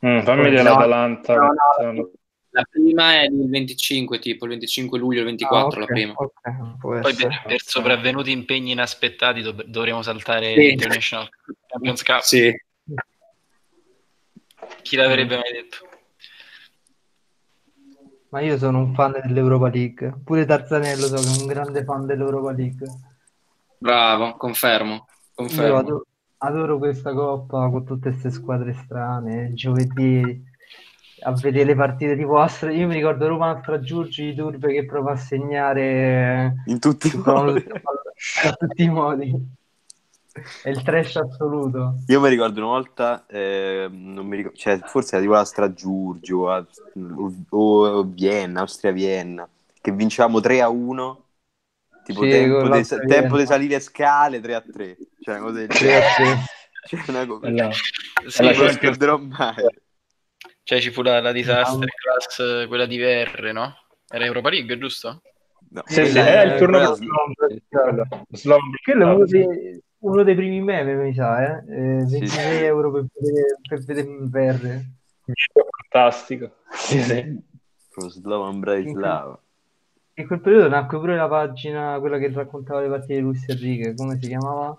Mm, 0.06 0.19
fammi 0.22 0.44
vedere 0.44 0.64
no, 0.64 0.69
l'Atalanta. 0.69 1.36
no, 1.36 1.91
no. 1.91 2.11
La 2.52 2.64
prima 2.69 3.14
è 3.14 3.24
il 3.26 3.49
25, 3.49 4.19
tipo 4.19 4.45
il 4.45 4.52
25 4.52 4.98
luglio, 4.98 5.19
il 5.19 5.26
24 5.26 5.76
Ah, 5.76 5.80
la 5.80 5.84
ok, 5.86 5.91
prima. 5.91 6.14
ok, 6.14 6.78
può 6.80 6.99
poi 6.99 7.10
essere. 7.11 7.28
per, 7.28 7.41
per 7.45 7.61
sopravvenuti 7.61 8.32
impegni 8.32 8.72
inaspettati 8.72 9.41
dov- 9.41 9.64
dovremo 9.65 10.02
saltare 10.02 10.53
Sì. 10.53 10.60
l'International 10.61 11.30
Champions 11.68 12.03
Cup. 12.03 12.19
Sì. 12.22 12.52
Chi 14.82 14.95
l'avrebbe 14.95 15.36
mai 15.36 15.52
detto? 15.52 15.78
Ma 18.30 18.41
io 18.41 18.57
sono 18.57 18.80
un 18.80 18.94
fan 18.94 19.19
dell'Europa 19.24 19.69
League. 19.69 20.22
Pure 20.24 20.45
Tarzanello 20.45 21.07
so 21.07 21.15
che 21.15 21.38
è 21.38 21.41
un 21.41 21.48
grande 21.48 21.84
fan 21.84 22.06
dell'Europa 22.06 22.52
League. 22.52 22.88
Bravo, 23.78 24.36
confermo. 24.36 24.94
Io 24.94 25.06
confermo. 25.34 26.03
Adoro, 26.39 26.77
questa 26.77 27.14
coppa 27.14 27.69
con 27.69 27.85
tutte 27.85 28.09
queste 28.09 28.31
squadre 28.31 28.73
strane. 28.73 29.53
Giovedì 29.53 30.45
a 31.22 31.31
vedere 31.34 31.65
le 31.65 31.76
partite 31.76 32.15
tipo 32.15 32.39
Astra. 32.39 32.72
Io 32.72 32.88
mi 32.88 32.93
ricordo 32.93 33.27
Roma 33.27 33.49
Astra 33.49 33.80
Giurgi 33.80 34.26
di 34.26 34.35
Turbe 34.35 34.72
che 34.72 34.85
prova 34.85 35.14
a 35.14 35.15
segnare 35.15 36.64
In 36.65 36.80
tutti 36.80 37.07
i 37.07 37.22
modi. 37.23 37.65
a 38.45 38.51
tutti 38.53 38.84
i 38.84 38.89
modi. 38.89 39.55
È 40.61 40.69
il 40.69 40.84
trash 40.84 41.15
assoluto. 41.15 41.95
Io 42.07 42.22
mi 42.22 42.30
ricordo 42.30 42.59
una 42.59 42.69
volta, 42.69 43.26
eh, 43.26 43.88
non 43.89 44.27
mi 44.27 44.35
ricordo, 44.38 44.57
cioè, 44.57 44.77
forse 44.85 45.15
era 45.15 45.23
tipo 45.23 45.34
la 45.35 45.43
Stragiurgio 45.43 46.49
a- 46.51 46.65
o, 47.49 47.88
o 47.88 48.03
Vienna, 48.03 48.59
Austria-Vienna, 48.59 49.49
che 49.81 49.91
vincevamo 49.91 50.39
3 50.39 50.61
a 50.61 50.69
1, 50.69 51.23
tipo 52.07 52.21
Sì, 52.23 52.29
tempo, 52.29 52.69
di, 52.69 53.07
tempo 53.07 53.38
di 53.38 53.45
salire 53.45 53.79
scale 53.81 54.39
3 54.39 54.55
a 54.55 54.61
3, 54.61 54.97
cioè 55.21 55.35
una 55.35 55.43
cosa 55.43 55.57
del 55.59 55.69
Sì, 55.71 55.84
genere. 55.84 56.01
sì. 56.01 56.23
Cioè, 56.88 57.03
una 57.09 57.25
cosa- 57.25 57.47
Bella. 57.49 57.69
Sì, 58.27 58.43
la 58.43 58.51
non 58.53 58.61
lo 58.63 58.71
scorderò 58.71 59.17
mai. 59.17 59.55
cioè 60.63 60.79
ci 60.79 60.89
fu 60.91 61.01
la, 61.01 61.19
la 61.19 61.34
disaster 61.34 61.89
class, 61.89 62.67
quella 62.67 62.85
di 62.85 62.97
VR, 62.97 63.51
no? 63.51 63.75
Era 64.07 64.23
Europa 64.23 64.49
League, 64.49 64.77
giusto? 64.77 65.21
No, 65.71 65.84
Sì, 65.85 66.05
sì, 66.05 66.17
è 66.17 66.45
il 66.45 66.57
turno 66.57 66.95
di. 66.95 67.09
Slovan. 68.31 68.61
Quello 68.81 69.09
è 69.09 69.13
uno 69.13 69.25
dei, 69.25 69.81
uno 69.99 70.23
dei 70.23 70.35
primi 70.35 70.61
meme, 70.61 70.93
mi 70.95 71.13
sa, 71.13 71.43
eh? 71.43 71.99
Eh, 71.99 72.05
Sì, 72.07 72.19
26 72.19 72.29
sì. 72.29 72.63
euro 72.63 72.91
per 72.91 73.05
vedere, 73.19 73.57
per 73.67 73.84
vedere 73.84 74.07
un 74.07 74.29
VR. 74.29 74.81
Fantastico. 75.89 76.55
Sì, 76.71 77.01
sì. 77.01 77.38
Slovan 77.97 78.61
Bratislava. 78.61 79.38
In 80.19 80.26
quel 80.26 80.41
periodo 80.41 80.68
nacque 80.68 80.98
pure 80.98 81.15
la 81.15 81.27
pagina, 81.27 81.99
quella 81.99 82.18
che 82.18 82.31
raccontava 82.31 82.81
le 82.81 82.89
partite 82.89 83.15
di 83.15 83.19
Luis 83.19 83.48
Enrique, 83.48 83.94
come 83.94 84.18
si 84.19 84.27
chiamava? 84.27 84.76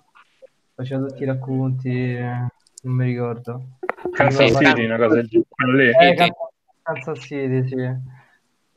Faceva 0.75 1.07
tutti 1.07 1.23
i 1.23 1.27
racconti, 1.27 1.91
eh, 1.91 2.47
non 2.83 2.95
mi 2.95 3.05
ricordo. 3.05 3.79
Kansas 4.11 4.57
City, 4.57 4.85
una 4.87 4.97
cosa. 4.97 5.23
Quello 5.49 5.77
lì. 5.77 5.91
Eh, 5.91 6.15
Kansas- 6.15 6.49
Kansas 6.83 7.21
City, 7.21 7.69
sì. 7.69 7.77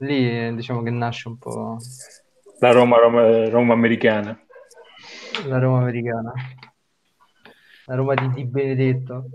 Lì 0.06 0.30
eh, 0.30 0.54
diciamo 0.54 0.84
che 0.84 0.92
nasce 0.92 1.30
un 1.30 1.40
po' 1.40 1.78
La 2.60 2.72
Roma, 2.72 2.98
Roma, 2.98 3.50
Roma 3.50 3.74
americana. 3.74 4.40
la 5.48 5.58
Roma 5.58 5.80
americana. 5.80 6.32
La 7.86 7.96
Roma 7.96 8.14
di 8.14 8.30
Di 8.34 8.46
Benedetto. 8.46 9.26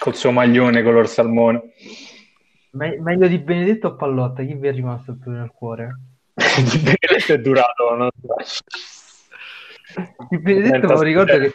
Col 0.00 0.16
suo 0.16 0.32
maglione 0.32 0.82
color 0.82 1.06
salmone. 1.06 1.62
Me- 2.76 3.00
meglio 3.00 3.26
di 3.26 3.38
Benedetto 3.38 3.88
o 3.88 3.96
Pallotta? 3.96 4.44
Chi 4.44 4.54
vi 4.54 4.68
è 4.68 4.72
rimasto 4.72 5.16
più 5.16 5.30
nel 5.30 5.50
cuore? 5.50 5.98
Di 6.34 6.78
Benedetto 6.84 7.32
è 7.32 7.38
durato. 7.38 7.94
non 7.94 8.10
so. 8.42 8.64
Di 10.28 10.38
Benedetto 10.38 10.98
mi 10.98 11.04
ricordo 11.04 11.38
che 11.38 11.52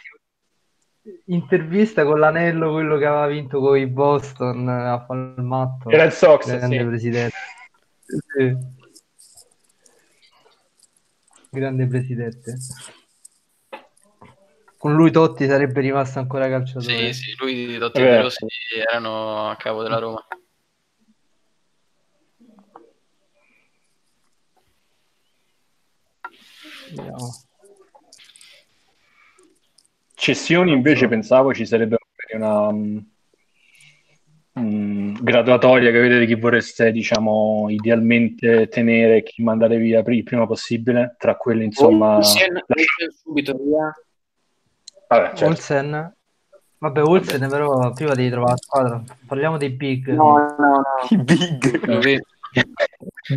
intervista 1.26 2.04
con 2.04 2.18
l'anello, 2.18 2.72
quello 2.72 2.98
che 2.98 3.06
aveva 3.06 3.26
vinto 3.28 3.60
con 3.60 3.78
i 3.78 3.86
Boston 3.86 4.68
a 4.68 5.04
fare 5.04 5.34
il 5.36 5.42
matto. 5.42 5.90
Era 5.90 6.04
il 6.04 6.12
Sox, 6.12 6.56
Grande 6.56 6.78
sì. 6.78 6.84
presidente. 6.84 7.36
Sì. 8.04 8.56
Grande 11.50 11.86
presidente. 11.86 12.56
Con 14.76 14.94
lui 14.94 15.12
Totti 15.12 15.46
sarebbe 15.46 15.80
rimasto 15.80 16.18
ancora 16.18 16.48
calciatore. 16.48 17.12
Sì, 17.12 17.22
sì, 17.22 17.36
lui 17.38 17.78
Totti 17.78 18.00
e 18.00 18.20
Rossi 18.20 18.46
erano 18.88 19.48
a 19.48 19.54
capo 19.54 19.82
della 19.84 19.98
Roma. 19.98 20.26
Vediamo. 26.88 27.10
Cessioni 30.14 30.72
invece 30.72 31.08
pensavo 31.08 31.52
ci 31.52 31.66
sarebbe 31.66 31.96
una 32.34 32.70
mm, 34.60 35.14
graduatoria 35.20 35.90
che 35.90 35.98
vedete 36.00 36.26
chi 36.26 36.34
vorreste 36.34 36.92
diciamo 36.92 37.66
idealmente 37.68 38.68
tenere 38.68 39.16
e 39.16 39.22
chi 39.22 39.42
mandare 39.42 39.78
via 39.78 40.02
pri- 40.02 40.18
il 40.18 40.22
prima 40.22 40.46
possibile 40.46 41.16
tra 41.18 41.36
quelli 41.36 41.64
insomma 41.64 42.16
Olsen, 42.16 42.52
lascia- 42.52 42.64
Olsen 43.02 43.10
subito 43.10 43.56
via. 43.56 43.92
vabbè, 45.08 45.26
certo. 45.28 45.44
Olsen. 45.46 46.14
Vabbè, 46.78 47.02
Olsen 47.02 47.48
però 47.48 47.92
prima 47.92 48.14
devi 48.14 48.28
trovare 48.30 48.52
la 48.52 48.56
squadra. 48.58 49.02
Parliamo 49.26 49.56
dei 49.56 49.70
big. 49.70 50.08
No, 50.08 50.36
no, 50.36 50.54
no. 50.56 50.82
I 51.10 51.16
big. 51.16 52.20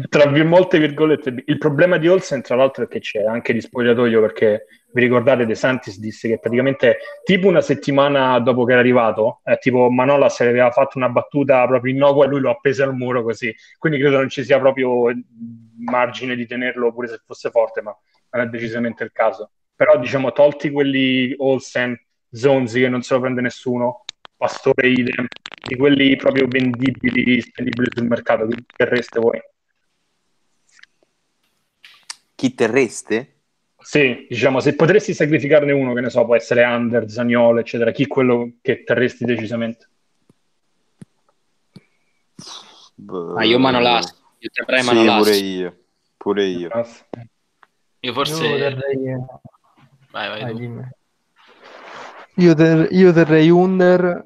Tra 0.09 0.29
molte 0.43 0.79
virgolette 0.79 1.43
il 1.45 1.57
problema 1.57 1.97
di 1.97 2.07
Olsen 2.07 2.41
tra 2.41 2.55
l'altro 2.55 2.83
è 2.83 2.87
che 2.87 2.99
c'è 2.99 3.23
anche 3.23 3.53
di 3.53 3.61
spogliatoio 3.61 4.19
perché 4.19 4.65
vi 4.91 5.01
ricordate 5.01 5.45
De 5.45 5.55
Santis 5.55 5.99
disse 5.99 6.27
che 6.27 6.39
praticamente 6.39 6.97
tipo 7.23 7.47
una 7.47 7.61
settimana 7.61 8.39
dopo 8.39 8.65
che 8.65 8.71
era 8.71 8.81
arrivato 8.81 9.41
eh, 9.43 9.57
tipo 9.57 9.89
Manola 9.89 10.27
se 10.27 10.47
aveva 10.47 10.71
fatto 10.71 10.97
una 10.97 11.09
battuta 11.09 11.65
proprio 11.67 11.93
innocua 11.93 12.25
e 12.25 12.27
lui 12.27 12.39
lo 12.39 12.49
ha 12.49 12.53
appeso 12.53 12.83
al 12.83 12.95
muro 12.95 13.23
così. 13.23 13.55
Quindi 13.77 13.99
credo 13.99 14.17
non 14.17 14.29
ci 14.29 14.43
sia 14.43 14.59
proprio 14.59 15.13
margine 15.85 16.35
di 16.35 16.45
tenerlo 16.45 16.91
pure 16.91 17.07
se 17.07 17.21
fosse 17.25 17.49
forte 17.49 17.81
ma 17.81 17.95
non 18.31 18.45
è 18.45 18.49
decisamente 18.49 19.03
il 19.03 19.11
caso. 19.13 19.51
Però 19.75 19.97
diciamo 19.97 20.31
tolti 20.31 20.71
quelli 20.71 21.33
Olsen 21.37 21.97
Zonzi 22.31 22.81
che 22.81 22.89
non 22.89 23.01
se 23.01 23.13
lo 23.13 23.21
prende 23.21 23.41
nessuno 23.41 24.05
Pastore 24.37 24.89
idem 24.89 25.27
di 25.67 25.75
quelli 25.75 26.15
proprio 26.15 26.47
vendibili 26.47 27.41
spendibili 27.41 27.87
sul 27.93 28.07
mercato 28.07 28.45
che 28.47 28.63
terreste 28.75 29.19
voi 29.19 29.39
Chi 32.35 32.53
terreste? 32.53 33.35
Sì, 33.79 34.25
diciamo, 34.27 34.59
se 34.59 34.75
potresti 34.75 35.13
sacrificarne 35.13 35.71
uno, 35.71 35.93
che 35.93 36.01
ne 36.01 36.09
so, 36.09 36.25
può 36.25 36.35
essere 36.35 36.63
Under, 36.63 37.09
Zaniolo, 37.09 37.59
eccetera, 37.59 37.91
chi 37.91 38.03
è 38.03 38.07
quello 38.07 38.53
che 38.61 38.83
terresti 38.83 39.25
decisamente? 39.25 39.89
Boh. 42.95 43.35
Ah, 43.35 43.43
io 43.43 43.59
Manolas. 43.59 44.11
Io 44.39 44.49
terrei 44.51 44.81
Sì, 44.81 44.85
Manolas. 44.87 45.23
pure 45.23 45.35
io. 45.37 45.77
Pure 46.17 46.45
io. 46.45 46.69
Io 47.99 48.13
forse... 48.13 48.47
Io 48.47 48.57
terrei... 48.57 48.97
Vai, 50.11 50.29
vai 50.29 50.41
Vai, 50.41 50.55
dimmi. 50.55 50.89
Io, 52.37 52.53
ter- 52.53 52.91
io 52.91 53.13
terrei 53.13 53.49
Under, 53.49 54.23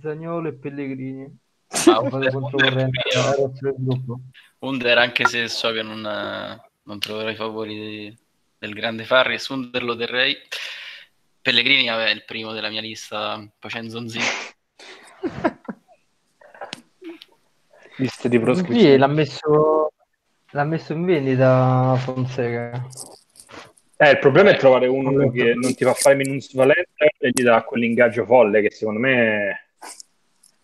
Zagnolo 0.00 0.48
e 0.48 0.54
Pellegrini. 0.54 1.38
Ah, 1.86 2.00
Under, 2.00 2.32
Under, 4.60 4.98
anche 4.98 5.24
se 5.26 5.48
so 5.48 5.72
che 5.72 5.82
non, 5.82 6.00
non 6.00 6.98
troverò 6.98 7.30
i 7.30 7.34
favori 7.36 7.74
di- 7.74 8.18
del 8.58 8.72
grande 8.74 9.04
Farris, 9.04 9.48
Under 9.48 9.82
lo 9.82 9.96
terrei. 9.96 10.36
Pellegrini 11.40 11.88
vabbè, 11.88 12.06
è 12.06 12.10
il 12.12 12.24
primo 12.24 12.52
della 12.52 12.68
mia 12.68 12.82
lista, 12.82 13.42
poi 13.58 13.70
c'è 13.70 13.80
Nzonzi. 13.82 14.18
Liste 17.96 18.28
di 18.28 18.36
Sì, 18.36 18.42
proscrizione. 18.42 18.96
l'ha 18.98 19.06
messo, 19.06 19.92
l'ha 20.52 20.64
messo 20.64 20.92
in 20.92 21.04
vendita 21.04 21.96
Fonseca. 21.98 22.86
Eh, 24.02 24.12
il 24.12 24.18
problema 24.18 24.48
è 24.48 24.56
trovare 24.56 24.86
uno 24.86 25.30
che 25.30 25.52
non 25.54 25.74
ti 25.74 25.84
fa 25.84 25.92
fare 25.92 26.16
minusvalenza 26.16 27.04
e 27.18 27.28
gli 27.34 27.42
dà 27.42 27.62
quell'ingaggio 27.64 28.24
folle 28.24 28.62
che 28.62 28.70
secondo 28.70 28.98
me... 28.98 29.66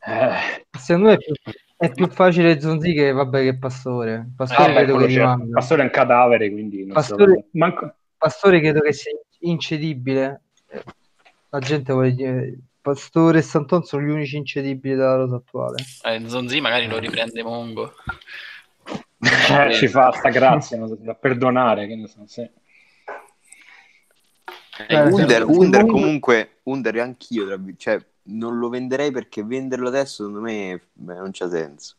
Eh, 0.06 0.64
Secondo 0.78 1.08
me 1.08 1.14
è 1.14 1.18
più, 1.18 1.34
è 1.76 1.90
più 1.90 2.08
facile 2.08 2.58
Zonzi 2.58 2.94
che, 2.94 3.12
vabbè, 3.12 3.42
che 3.42 3.58
Pastore. 3.58 4.26
Pastore 4.34 4.72
vabbè, 4.72 4.84
credo 4.84 4.96
che 4.96 5.10
certo. 5.10 5.18
rimanga. 5.18 5.52
Pastore 5.52 5.82
è 5.82 5.84
un 5.84 5.90
cadavere, 5.90 6.50
quindi... 6.50 6.84
Non 6.86 6.94
Pastore- 6.94 7.34
so. 7.34 7.44
Manco... 7.58 7.94
Pastore 8.16 8.60
credo 8.60 8.80
che 8.80 8.94
sia 8.94 9.12
incedibile. 9.40 10.40
La 11.50 11.58
gente 11.58 11.92
vuole 11.92 12.14
dire 12.14 12.58
Pastore 12.80 13.40
e 13.40 13.42
Santon 13.42 13.82
sono 13.82 14.02
gli 14.02 14.10
unici 14.10 14.38
incedibili 14.38 14.94
della 14.94 15.16
rosa 15.16 15.36
attuale. 15.36 15.84
Eh, 16.04 16.18
Nzonzi 16.18 16.58
magari 16.62 16.86
lo 16.86 16.96
riprende 16.96 17.42
Mongo. 17.42 17.92
Eh, 19.18 19.74
ci 19.74 19.88
fa 19.88 20.10
sta 20.12 20.30
grazia, 20.30 20.78
non 20.78 20.88
so, 20.88 20.96
da 20.98 21.14
perdonare, 21.14 21.86
che 21.86 21.96
ne 21.96 22.06
so, 22.06 22.22
sì. 22.24 22.48
Eh, 24.78 24.94
Eh, 24.94 25.00
Under, 25.00 25.44
Under 25.44 25.86
comunque- 25.86 25.86
comunque, 25.86 26.50
Under 26.64 26.98
anch'io, 27.00 27.46
cioè 27.76 27.98
non 28.28 28.58
lo 28.58 28.68
venderei 28.68 29.10
perché 29.10 29.42
venderlo 29.44 29.88
adesso 29.88 30.24
secondo 30.24 30.40
me 30.40 30.80
beh, 30.92 31.14
non 31.14 31.30
c'ha 31.32 31.48
senso, 31.48 31.94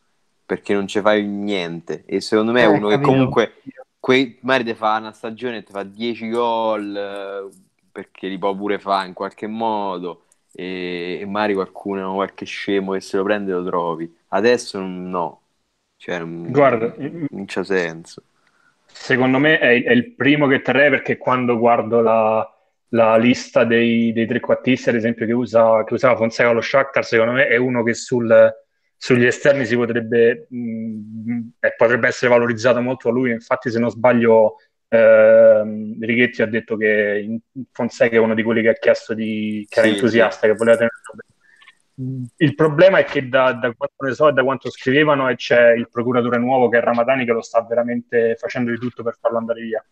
perché 0.45 0.73
non 0.73 0.87
ci 0.87 0.99
fai 1.01 1.25
niente 1.25 2.03
e 2.05 2.19
secondo 2.21 2.51
me 2.51 2.61
è 2.61 2.63
Eh, 2.65 2.67
uno 2.67 2.89
che 2.89 2.99
comunque 3.01 3.53
quei, 3.99 4.37
magari 4.41 4.65
ti 4.65 4.73
fa 4.75 4.97
una 4.97 5.11
stagione, 5.13 5.63
ti 5.63 5.71
fa 5.71 5.83
10 5.83 6.29
gol 6.29 7.49
perché 7.91 8.27
li 8.27 8.37
può 8.37 8.55
pure 8.55 8.77
fare 8.79 9.07
in 9.07 9.13
qualche 9.13 9.47
modo 9.47 10.25
e, 10.53 11.17
e 11.21 11.25
magari 11.25 11.53
qualcuno, 11.53 12.13
qualche 12.13 12.45
scemo 12.45 12.91
che 12.93 12.99
se 13.01 13.17
lo 13.17 13.23
prende 13.23 13.51
lo 13.53 13.63
trovi. 13.65 14.13
Adesso 14.29 14.79
no, 14.81 15.41
cioè 15.97 16.19
non, 16.19 16.51
Guarda, 16.51 16.93
non 16.97 17.45
c'ha 17.45 17.63
senso. 17.63 18.23
Secondo 18.85 19.37
me 19.39 19.59
è, 19.59 19.83
è 19.83 19.91
il 19.91 20.11
primo 20.13 20.47
che 20.47 20.61
terrei 20.61 20.89
perché 20.89 21.17
quando 21.17 21.57
guardo 21.57 22.01
la, 22.01 22.56
la 22.89 23.17
lista 23.17 23.63
dei, 23.65 24.13
dei 24.13 24.25
trequartisti, 24.25 24.89
ad 24.89 24.95
esempio, 24.95 25.25
che, 25.25 25.33
usa, 25.33 25.83
che 25.83 25.93
usava 25.93 26.15
Fonseca 26.15 26.49
allo 26.49 26.61
Shakhtar, 26.61 27.03
secondo 27.05 27.33
me 27.33 27.47
è 27.47 27.57
uno 27.57 27.83
che 27.83 27.93
sul- 27.93 28.51
sugli 28.95 29.25
esterni 29.25 29.65
si 29.65 29.75
potrebbe, 29.75 30.47
mh, 30.49 31.49
eh, 31.59 31.73
potrebbe 31.75 32.07
essere 32.07 32.31
valorizzato 32.31 32.81
molto 32.81 33.09
a 33.09 33.11
lui. 33.11 33.31
Infatti, 33.31 33.69
se 33.69 33.79
non 33.79 33.89
sbaglio, 33.89 34.55
ehm, 34.87 35.97
Righetti 36.03 36.41
ha 36.41 36.47
detto 36.47 36.77
che 36.77 37.39
Fonseca 37.71 38.15
è 38.15 38.19
uno 38.19 38.33
di 38.33 38.43
quelli 38.43 38.61
che 38.61 38.69
ha 38.69 38.73
chiesto 38.73 39.13
di, 39.13 39.65
che 39.69 39.79
era 39.79 39.87
Sì, 39.87 39.93
entusiasta, 39.93 40.47
che 40.47 40.53
voleva 40.53 40.77
tenerlo 40.77 41.13
bene. 41.13 42.27
Il 42.37 42.53
problema 42.53 42.99
è 42.99 43.03
che 43.05 43.27
da, 43.27 43.53
da 43.53 43.73
quanto 43.75 44.05
ne 44.05 44.13
so 44.13 44.27
e 44.29 44.31
da 44.33 44.43
quanto 44.43 44.69
scrivevano 44.69 45.29
e 45.29 45.35
c'è 45.35 45.71
il 45.71 45.89
procuratore 45.89 46.37
nuovo 46.37 46.69
che 46.69 46.77
è 46.77 46.81
Ramadani 46.81 47.25
che 47.25 47.31
lo 47.31 47.41
sta 47.41 47.63
veramente 47.63 48.35
facendo 48.37 48.69
di 48.69 48.77
tutto 48.77 49.01
per 49.01 49.17
farlo 49.19 49.39
andare 49.39 49.61
via 49.61 49.83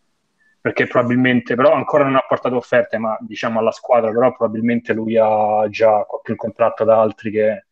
perché 0.66 0.86
probabilmente 0.88 1.54
però 1.54 1.72
ancora 1.74 2.02
non 2.04 2.16
ha 2.16 2.24
portato 2.26 2.56
offerte 2.56 2.98
ma 2.98 3.16
diciamo 3.20 3.60
alla 3.60 3.70
squadra 3.70 4.10
però 4.10 4.34
probabilmente 4.34 4.92
lui 4.92 5.16
ha 5.16 5.68
già 5.68 6.02
qualche 6.04 6.34
contratto 6.34 6.82
da 6.84 7.00
altri 7.00 7.30
che 7.30 7.66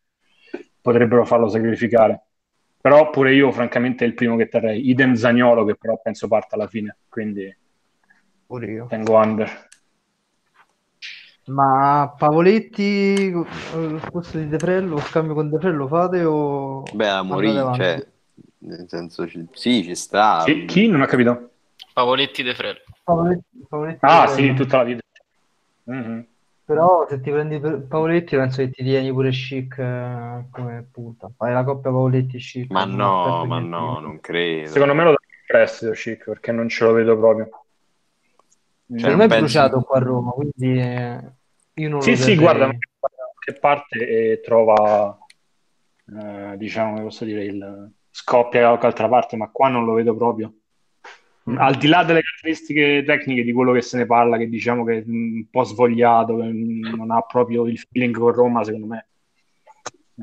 potrebbero 0.81 1.25
farlo 1.25 1.49
sacrificare 1.49 2.23
però 2.81 3.11
pure 3.11 3.35
io 3.35 3.51
francamente 3.51 4.05
è 4.05 4.07
il 4.09 4.15
primo 4.15 4.37
che 4.37 4.47
terrei 4.49 4.89
idem 4.91 5.15
Zagnolo 5.15 5.65
che 5.65 5.75
però 5.77 5.99
penso 6.01 6.29
parta 6.29 6.55
alla 6.55 6.69
fine 6.69 6.99
quindi 7.09 7.53
Pure 8.49 8.66
io. 8.73 8.89
tengo 8.89 9.16
under 9.16 9.51
Ma 11.47 12.15
Pavoletti 12.16 13.31
al 13.73 14.09
posto 14.11 14.39
di 14.39 14.49
De 14.49 14.59
Frello, 14.59 14.95
lo 14.95 15.01
scambio 15.01 15.35
con 15.35 15.51
De 15.51 15.59
Frello 15.59 15.87
fate 15.87 16.25
o 16.25 16.83
Beh, 16.93 17.23
la 17.27 17.37
andate 17.37 17.59
Mori, 17.59 17.59
avanti? 17.59 17.93
cioè, 17.97 18.07
Nel 18.59 18.87
senso, 18.89 19.27
sì, 19.53 19.83
ci 19.85 19.95
sta. 19.95 20.45
Chi, 20.45 20.65
chi? 20.66 20.87
Non 20.89 21.01
ho 21.03 21.07
capito. 21.07 21.53
Pavoletti 21.95 22.43
De 22.43 22.55
Frel. 22.55 22.83
Pavoletti, 23.05 23.65
Pavoletti 23.69 23.99
Ah, 24.01 24.27
sì, 24.27 24.53
tutta 24.55 24.79
la 24.79 24.83
vita. 24.85 25.03
Mhm. 25.85 26.27
Però 26.65 27.07
se 27.09 27.21
ti 27.21 27.31
prendi 27.31 27.61
Pavoletti 27.61 28.37
penso 28.37 28.62
che 28.62 28.71
ti 28.71 28.83
tieni 28.83 29.12
pure 29.12 29.31
Chic 29.31 29.79
eh, 29.79 30.45
come 30.51 30.89
punta. 30.91 31.31
Fai 31.37 31.53
la 31.53 31.62
coppia 31.62 31.91
Pavoletti 31.91 32.39
Chic. 32.39 32.71
Ma 32.73 32.85
no, 32.85 33.45
ma 33.47 33.59
che 33.61 33.65
no, 33.65 33.97
ti- 33.97 34.03
non 34.03 34.21
credo. 34.21 34.71
Secondo 34.71 34.95
me 34.95 35.05
lo 35.05 35.11
dà 35.11 35.16
in 35.21 35.45
prestito 35.47 35.93
Chic 35.93 36.25
perché 36.25 36.51
non 36.51 36.69
ce 36.69 36.85
lo 36.85 36.93
vedo 36.93 37.16
proprio. 37.16 37.49
Cioè, 38.87 39.01
Per 39.01 39.09
non 39.11 39.19
me 39.19 39.25
è 39.25 39.29
pensi- 39.29 39.39
bruciato 39.45 39.81
qua 39.83 39.97
a 39.99 40.03
Roma, 40.03 40.31
quindi 40.33 40.81
eh, 40.81 41.21
io 41.75 41.89
non 41.89 42.01
Sì, 42.03 42.11
lo 42.11 42.16
sì, 42.16 42.37
guarda, 42.37 42.66
da 42.66 42.73
qualche 43.07 43.61
parte 43.61 43.99
e 44.33 44.41
trova, 44.43 45.16
eh, 46.12 46.57
diciamo, 46.57 46.91
come 46.93 47.03
posso 47.05 47.25
dire, 47.25 47.45
il 47.45 47.93
scoppia 48.11 48.61
da 48.62 48.66
qualche 48.69 48.87
altra 48.87 49.09
parte, 49.09 49.37
ma 49.37 49.49
qua 49.51 49.69
non 49.69 49.85
lo 49.85 49.93
vedo 49.95 50.16
proprio. 50.16 50.53
Mm. 51.51 51.59
Al 51.59 51.75
di 51.77 51.89
là 51.89 52.05
delle 52.05 52.23
caratteristiche 52.23 53.03
tecniche 53.05 53.45
di 53.45 53.53
quello 53.53 53.73
che 53.73 53.83
se 53.83 53.99
ne 53.99 54.07
parla, 54.07 54.39
che 54.39 54.49
diciamo 54.49 54.85
che 54.85 54.99
è 54.99 55.05
un 55.07 55.45
po' 55.51 55.65
svogliato, 55.65 56.39
che 56.39 56.45
non 56.45 57.11
ha 57.11 57.21
proprio 57.21 57.66
il 57.66 57.79
feeling 57.79 58.16
con 58.16 58.33
Roma, 58.33 58.65
secondo 58.65 58.87
me, 58.87 59.07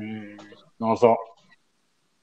Mm, 0.00 0.36
non 0.76 0.90
lo 0.90 0.96
so. 0.96 1.16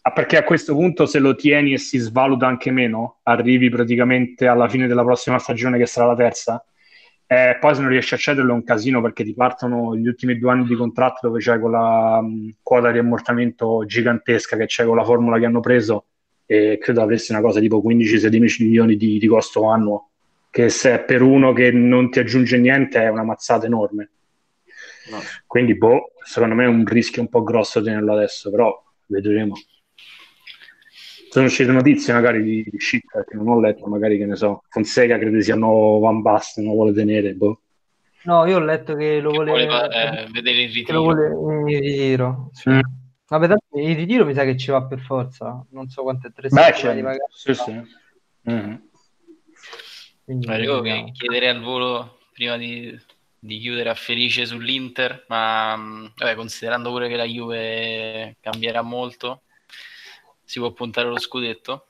Ah, 0.02 0.12
perché 0.12 0.38
a 0.38 0.44
questo 0.44 0.74
punto 0.74 1.06
se 1.06 1.20
lo 1.20 1.36
tieni 1.36 1.74
e 1.74 1.78
si 1.78 1.98
svaluta 1.98 2.48
anche 2.48 2.72
meno, 2.72 3.20
arrivi 3.24 3.70
praticamente 3.70 4.48
alla 4.48 4.68
fine 4.68 4.88
della 4.88 5.04
prossima 5.04 5.38
stagione 5.40 5.78
che 5.78 5.86
sarà 5.86 6.08
la 6.08 6.16
terza, 6.16 6.64
eh, 7.28 7.58
poi 7.60 7.76
se 7.76 7.82
non 7.82 7.90
riesci 7.92 8.14
a 8.16 8.18
cederlo 8.18 8.52
è 8.52 8.56
un 8.56 8.64
casino 8.64 9.02
perché 9.02 9.24
ti 9.24 9.34
partono 9.36 9.96
gli 9.96 10.08
ultimi 10.08 10.38
due 10.40 10.52
anni 10.52 10.66
di 10.66 10.76
contratto 10.76 11.28
dove 11.28 11.40
c'hai 11.42 11.60
quella 11.60 12.22
mh, 12.22 12.56
quota 12.64 12.92
di 12.92 12.98
ammortamento 12.98 13.86
gigantesca 13.86 14.58
che 14.58 14.66
c'è 14.66 14.86
con 14.86 14.96
la 14.96 15.04
formula 15.04 15.38
che 15.38 15.46
hanno 15.46 15.60
preso 15.60 16.06
e 16.52 16.80
credo 16.82 17.04
avresti 17.04 17.32
una 17.32 17.42
cosa 17.42 17.60
tipo 17.60 17.80
15-16 17.86 18.64
milioni 18.64 18.96
di, 18.96 19.20
di 19.20 19.28
costo 19.28 19.66
annuo 19.66 20.10
che 20.50 20.70
se 20.70 20.96
è 20.96 21.00
per 21.04 21.22
uno 21.22 21.54
che 21.54 21.72
non 21.72 22.10
ti 22.10 22.18
aggiunge 22.18 22.58
niente 22.58 23.00
è 23.00 23.08
una 23.08 23.24
mazzata 23.24 23.68
enorme 23.68 24.10
No. 25.10 25.18
quindi 25.48 25.76
boh, 25.76 26.12
secondo 26.24 26.54
me 26.54 26.66
è 26.66 26.68
un 26.68 26.86
rischio 26.86 27.22
un 27.22 27.30
po' 27.30 27.42
grosso 27.42 27.82
tenerlo 27.82 28.14
adesso 28.14 28.52
però 28.52 28.80
vedremo 29.08 29.56
sono 31.30 31.46
uscite 31.46 31.72
notizie 31.72 32.14
magari 32.14 32.44
di, 32.44 32.64
di 32.70 32.80
Schick 32.80 33.26
che 33.28 33.36
non 33.36 33.48
ho 33.48 33.60
letto 33.60 33.88
magari 33.88 34.18
che 34.18 34.26
ne 34.26 34.36
so 34.36 34.64
Fonseca 34.70 35.18
crede 35.18 35.42
sia 35.42 35.56
nuovo 35.56 36.00
Van 36.00 36.22
Basten 36.22 36.64
non 36.64 36.74
lo 36.74 36.80
vuole 36.82 36.96
tenere 36.96 37.34
boh. 37.34 37.62
No, 38.24 38.46
io 38.46 38.58
ho 38.58 38.60
letto 38.60 38.96
che 38.96 39.20
lo 39.20 39.32
voleva 39.32 39.88
eh, 39.88 40.28
vedere 40.32 40.64
il 40.64 40.84
che 40.84 40.92
lo 40.92 41.10
ritiro. 41.10 41.30
vuole 41.40 41.72
in 41.72 41.82
ritiro. 41.82 42.50
Sì. 42.54 42.70
Mm. 42.70 42.80
Vabbè, 43.30 43.48
tanto 43.48 43.66
il 43.78 43.96
ritiro 43.96 44.26
mi 44.26 44.34
sa 44.34 44.44
che 44.44 44.58
ci 44.58 44.72
va 44.72 44.84
per 44.86 45.00
forza. 45.02 45.64
Non 45.72 45.88
so 45.90 46.02
quante 46.04 46.32
tre 46.34 46.50
Beh, 46.50 46.74
settimane 46.74 46.96
di 46.96 47.02
c'è- 47.02 47.08
vacanza. 47.08 47.28
sì, 47.36 47.54
sì. 47.54 47.82
Mhm. 48.42 48.90
Quindi 50.24 50.48
Eh, 50.48 50.62
io 50.62 50.82
vediamo. 50.82 51.12
chiederei 51.12 51.50
al 51.50 51.62
volo 51.62 52.20
prima 52.34 52.58
di, 52.58 52.98
di 53.38 53.60
chiudere 53.60 53.90
a 53.90 53.96
Felice 53.96 54.46
sull'Inter, 54.46 55.26
ma 55.28 55.76
mh, 55.76 56.14
vabbè, 56.18 56.36
considerando 56.36 56.90
pure 56.92 57.08
che 57.08 57.16
la 57.16 57.26
Juve 57.26 58.38
cambierà 58.40 58.82
molto, 58.82 59.42
si 60.44 60.60
può 60.60 60.72
puntare 60.72 61.08
allo 61.08 61.20
scudetto? 61.20 61.86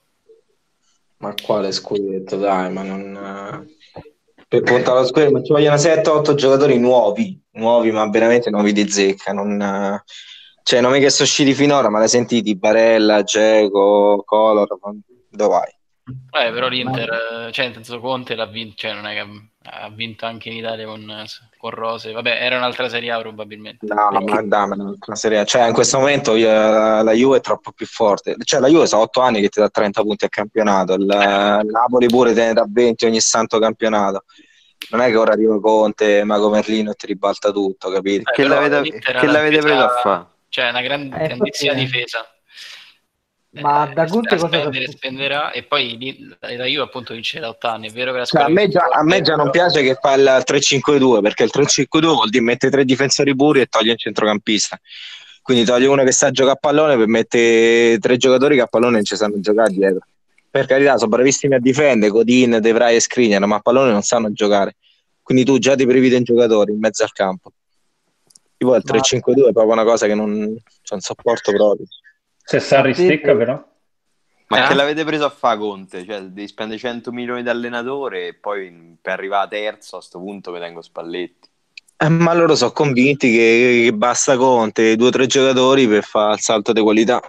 Ma 1.18 1.34
quale 1.42 1.72
scudetto, 1.72 2.38
dai, 2.38 2.72
ma 2.72 2.84
non... 2.84 3.68
Per 4.48 4.62
puntare 4.64 4.98
allo 5.00 5.08
scudetto, 5.08 5.32
ma 5.32 5.44
ci 5.44 5.52
vogliono 5.52 5.78
7-8 5.78 6.34
giocatori 6.34 6.80
nuovi, 6.80 7.40
nuovi, 7.52 7.92
ma 7.92 8.10
veramente 8.10 8.50
nuovi 8.50 8.72
di 8.72 8.90
zecca. 8.90 9.32
Non... 9.34 10.02
Cioè, 10.64 10.80
i 10.80 10.82
nomi 10.82 11.00
che 11.00 11.10
sono 11.10 11.28
usciti 11.28 11.54
finora, 11.54 11.90
ma 11.90 12.00
l'hai 12.00 12.08
sentiti? 12.10 12.56
Barella, 12.56 13.24
Geco, 13.24 14.24
Color, 14.26 14.68
dove 15.30 15.50
vai? 15.50 15.78
Eh, 16.10 16.52
però 16.52 16.68
l'Inter, 16.68 17.10
eh, 17.48 17.52
cioè, 17.52 17.66
nel 17.66 17.76
senso 17.76 18.00
Conte 18.00 18.36
l'ha 18.36 18.48
vinto, 18.48 18.74
cioè 18.78 18.94
non 18.94 19.06
è 19.06 19.14
che 19.14 19.28
ha 19.72 19.90
vinto 19.90 20.26
anche 20.26 20.50
in 20.50 20.58
Italia 20.58 20.86
con, 20.86 21.06
con 21.58 21.70
Rose, 21.70 22.12
vabbè, 22.12 22.40
era 22.42 22.58
un'altra 22.58 22.90
Serie 22.90 23.12
A 23.12 23.20
probabilmente. 23.20 23.86
No, 23.86 24.10
no, 24.10 24.22
ma 24.22 24.42
dammi 24.42 24.74
un'altra 24.80 25.14
serie. 25.14 25.46
Cioè, 25.46 25.68
in 25.68 25.74
questo 25.74 26.00
momento 26.00 26.36
io- 26.36 26.50
la 26.50 27.12
Juve 27.12 27.38
è 27.38 27.42
troppo 27.42 27.72
più 27.72 27.86
forte. 27.86 28.36
Cioè, 28.44 28.60
la 28.60 28.68
Juve 28.68 28.88
sa 28.88 28.98
8 28.98 29.22
anni 29.22 29.42
che 29.42 29.50
ti 29.50 29.60
dà 29.60 29.70
30 29.70 30.02
punti 30.02 30.26
a 30.26 30.30
campionato. 30.30 30.94
Il, 30.94 31.02
il 31.02 31.70
Napoli 31.70 32.08
pure 32.08 32.34
te 32.34 32.46
ne 32.46 32.54
dà 32.54 32.66
20 32.68 33.06
ogni 33.06 33.20
santo 33.20 33.60
campionato. 33.60 34.24
Non 34.92 35.02
è 35.02 35.10
che 35.10 35.18
ora 35.18 35.34
arriva 35.34 35.60
Conte, 35.60 36.24
Mago 36.24 36.50
Merlino 36.50 36.92
e 36.92 36.96
ti 36.96 37.06
ribalta 37.06 37.52
tutto, 37.52 37.92
capito? 37.92 38.32
Eh, 38.32 38.34
Che 38.34 38.44
l'avete, 38.48 38.82
che 39.00 39.26
l'avete 39.28 39.60
preso 39.60 39.84
a 39.84 39.90
fare? 39.90 40.26
Cioè, 40.50 40.70
una 40.70 40.82
gran- 40.82 41.14
Eh, 41.14 41.28
grandissima 41.28 41.72
eh. 41.74 41.76
difesa. 41.76 42.26
Ma 43.52 43.90
Eh, 43.90 43.94
da 43.94 44.06
Conte 44.06 44.36
cosa 44.36 44.48
spendere, 44.48 44.88
spenderà 44.92 45.52
e 45.52 45.64
poi 45.64 45.98
lì- 45.98 46.36
la 46.40 46.66
Juve 46.66 46.84
appunto 46.84 47.14
vince 47.14 47.40
da 47.40 47.50
8 47.50 47.68
anni. 47.68 47.88
È 47.88 47.92
vero 47.92 48.12
che 48.12 48.20
la 48.20 48.26
Cioè, 48.26 48.44
a, 48.44 48.48
me 48.50 48.68
già, 48.68 48.82
a 48.92 49.04
me 49.04 49.22
già 49.22 49.36
non 49.36 49.50
però- 49.50 49.66
piace 49.70 49.82
che 49.82 49.98
fa 50.00 50.14
il 50.14 50.44
3-5-2 50.46 51.22
perché 51.22 51.44
il 51.44 51.50
3-5-2 51.52 52.14
vuol 52.14 52.30
dire 52.30 52.44
mettere 52.44 52.72
tre 52.72 52.86
difensori 52.86 53.36
puri 53.36 53.62
e 53.62 53.66
toglie 53.66 53.92
un 53.92 53.98
centrocampista. 53.98 54.80
Quindi 55.42 55.66
toglie 55.66 55.88
uno 55.88 56.04
che 56.04 56.12
sa 56.12 56.30
giocare 56.30 56.56
a 56.56 56.60
pallone 56.60 56.96
per 56.96 57.08
mettere 57.08 57.98
tre 57.98 58.18
giocatori 58.18 58.56
che 58.56 58.62
a 58.62 58.68
pallone 58.68 58.94
non 58.94 59.04
ci 59.04 59.16
sanno 59.16 59.40
giocare 59.40 59.72
dietro. 59.74 60.02
Per 60.52 60.66
carità, 60.68 60.98
sono 60.98 61.10
bravissimi 61.10 61.56
a 61.56 61.60
difendere, 61.60 62.12
Godin, 62.12 62.60
De 62.62 62.72
Vrij 62.72 62.96
e 62.96 63.00
Skriniar, 63.00 63.44
ma 63.48 63.56
a 63.56 63.60
pallone 63.62 63.92
non 63.92 64.04
sanno 64.04 64.32
giocare. 64.32 64.76
Quindi 65.24 65.44
tu 65.44 65.58
già 65.58 65.76
ti 65.76 65.88
prevedi 65.88 66.14
un 66.16 66.24
giocatore 66.24 66.72
in 66.72 66.78
mezzo 66.80 67.02
al 67.04 67.12
campo. 67.14 67.52
Tipo 68.60 68.76
il 68.76 68.84
Ma- 68.86 68.94
3-5-2 68.98 69.48
è 69.48 69.52
proprio 69.54 69.72
una 69.72 69.86
cosa 69.86 70.06
che 70.06 70.16
non, 70.16 70.32
non 70.32 71.00
sopporto 71.00 71.54
proprio. 71.54 71.86
Se 72.44 72.60
Sarri 72.60 72.94
stecca 72.94 73.34
però 73.34 73.64
Ma 74.48 74.66
Eh? 74.66 74.68
che 74.68 74.74
l'avete 74.74 75.06
preso 75.06 75.24
a 75.24 75.30
fare 75.30 75.58
Conte? 75.58 76.04
Cioè, 76.04 76.24
devi 76.24 76.46
spendere 76.46 76.78
100 76.78 77.14
milioni 77.14 77.42
di 77.42 77.48
allenatore 77.48 78.28
e 78.28 78.34
poi 78.34 78.98
per 79.02 79.14
arrivare 79.14 79.46
a 79.46 79.48
terzo 79.48 79.96
a 79.96 80.02
sto 80.02 80.20
punto 80.20 80.52
mi 80.52 80.60
tengo 80.60 80.82
Spalletti. 80.82 81.48
Eh, 82.02 82.10
ma 82.10 82.34
loro 82.34 82.54
sono 82.56 82.72
convinti 82.74 83.32
che, 83.32 83.82
che 83.86 83.94
basta 83.94 84.36
Conte, 84.36 84.98
due 84.98 85.08
o 85.08 85.12
tre 85.12 85.26
giocatori 85.26 85.88
per 85.88 86.04
fare 86.04 86.34
il 86.34 86.42
salto 86.42 86.74
di 86.74 86.82
qualità. 86.82 87.22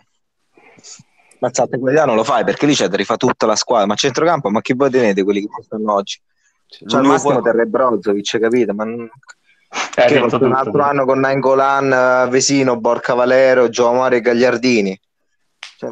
Ma 1.38 1.46
il 1.48 1.54
salto 1.54 1.76
di 1.76 1.80
qualità 1.82 2.06
non 2.06 2.16
lo 2.16 2.24
fai 2.24 2.42
perché 2.42 2.66
lì 2.66 2.74
c'è 2.74 2.88
da 2.88 2.96
rifare 2.96 3.18
tutta 3.18 3.46
la 3.46 3.54
squadra. 3.56 3.86
Ma 3.86 3.94
centrocampo, 3.94 4.50
ma 4.50 4.60
chi 4.62 4.74
voi 4.74 4.90
tenete 4.90 5.22
quelli 5.22 5.42
che 5.42 5.62
stanno 5.62 5.92
oggi? 5.92 6.20
Cioè, 6.66 6.98
al 6.98 7.06
massimo 7.06 7.34
po- 7.36 7.42
terrei 7.42 7.66
Brozovic, 7.68 8.38
capito? 8.40 8.74
Ma 8.74 8.84
non... 8.84 9.08
Eh, 9.96 10.06
che 10.06 10.14
detto 10.14 10.36
un 10.36 10.52
tutto. 10.52 10.56
altro 10.56 10.82
anno 10.82 11.04
con 11.04 11.20
Nainggolan, 11.20 12.26
eh, 12.26 12.30
Vesino, 12.30 12.78
Borca 12.78 13.14
Valero, 13.14 13.68
Giovanni 13.68 14.16
e 14.16 14.20
Gagliardini. 14.20 15.00
Cioè, 15.76 15.90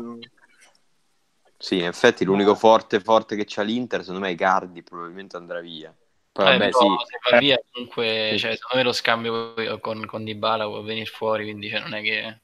Sì, 1.56 1.78
in 1.78 1.84
effetti 1.86 2.24
l'unico 2.24 2.54
forte 2.54 3.00
forte 3.00 3.34
che 3.36 3.44
c'ha 3.46 3.62
l'Inter, 3.62 4.00
secondo 4.00 4.20
me 4.20 4.28
è 4.28 4.32
Icardi, 4.32 4.82
probabilmente 4.82 5.36
andrà 5.36 5.60
via. 5.60 5.94
Poi 6.32 6.44
Eh, 6.44 6.50
vabbè, 6.50 6.70
però 6.70 6.96
sì, 6.98 7.04
se 7.06 7.18
va 7.30 7.38
via 7.38 7.58
comunque, 7.70 8.36
cioè, 8.38 8.54
secondo 8.54 8.76
me 8.76 8.82
lo 8.84 8.92
scambio 8.92 9.80
con, 9.80 10.04
con 10.06 10.24
Dybala 10.24 10.64
può 10.66 10.82
venire 10.82 11.06
fuori, 11.06 11.44
quindi 11.44 11.68
cioè, 11.68 11.80
non 11.80 11.94
è 11.94 12.02
che 12.02 12.40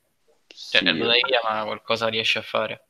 cioè, 0.68 0.80
sì, 0.80 0.96
lo 0.96 1.06
dai 1.06 1.20
via, 1.26 1.40
ma 1.44 1.64
qualcosa 1.64 2.08
riesce 2.08 2.38
a 2.40 2.42
fare. 2.42 2.86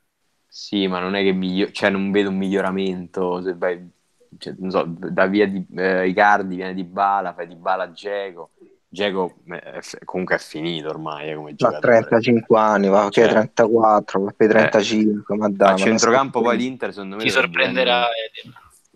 sì, 0.46 0.86
ma 0.86 1.00
non 1.00 1.14
è 1.14 1.22
che 1.22 1.32
miglio- 1.32 1.70
cioè, 1.72 1.90
non 1.90 2.10
vedo 2.10 2.28
un 2.30 2.36
miglioramento. 2.36 3.42
Se 3.42 3.54
vai, 3.54 3.90
cioè, 4.38 4.54
non 4.58 4.70
so, 4.70 4.84
da 4.86 5.26
via 5.26 5.46
di 5.46 5.64
eh, 5.76 6.08
Icardi 6.08 6.56
viene 6.56 6.74
di 6.74 6.84
Bala, 6.84 7.32
fai 7.34 7.46
di 7.48 7.56
Bala 7.56 7.84
a 7.84 7.92
Geco. 7.92 8.50
Geco 8.88 9.34
eh, 9.48 9.82
comunque 10.04 10.36
è 10.36 10.38
finito 10.38 10.88
ormai 10.88 11.30
eh, 11.30 11.34
come 11.34 11.50
ha 11.50 11.54
giocatore. 11.54 11.80
35 12.04 12.58
anni, 12.58 12.88
va, 12.88 13.08
che 13.08 13.22
Cioè, 13.22 13.30
34, 13.30 14.20
va 14.22 14.34
per 14.36 14.48
35, 14.50 15.36
ma 15.36 15.48
dai. 15.48 15.72
a 15.72 15.76
centrocampo 15.76 16.40
poi 16.40 16.56
l'Inter 16.56 16.92
secondo 16.92 17.16
me 17.16 17.22
Ti 17.22 17.30
sorprenderà 17.30 18.06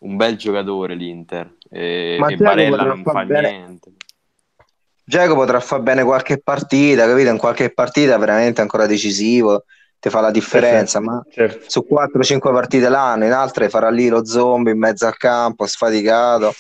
un 0.01 0.15
bel 0.17 0.37
giocatore 0.37 0.95
l'Inter 0.95 1.57
e, 1.69 2.17
Ma 2.21 2.29
e 2.29 2.37
Barella 2.37 2.77
potrà 2.77 2.95
non 2.95 3.03
fa 3.03 3.25
bene. 3.25 3.51
niente. 3.51 3.91
Dzeko 5.05 5.35
potrà 5.35 5.59
fare 5.59 5.83
bene 5.83 6.05
qualche 6.05 6.39
partita, 6.39 7.07
capito? 7.07 7.31
In 7.31 7.39
qualche 7.39 7.73
partita 7.73 8.17
veramente 8.19 8.61
ancora 8.61 8.87
decisivo, 8.87 9.65
ti 10.01 10.11
fa 10.11 10.21
la 10.21 10.31
differenza, 10.31 11.01
ma 11.01 11.23
Certo. 11.29 11.65
su 11.69 11.87
4-5 11.87 12.53
partite 12.53 12.89
l'anno, 12.89 13.25
in 13.25 13.33
altre 13.33 13.69
farà 13.69 13.91
lì 13.91 14.09
lo 14.09 14.25
zombie 14.25 14.73
in 14.73 14.79
mezzo 14.79 15.07
al 15.07 15.17
campo, 15.17 15.67
sfaticato, 15.67 16.53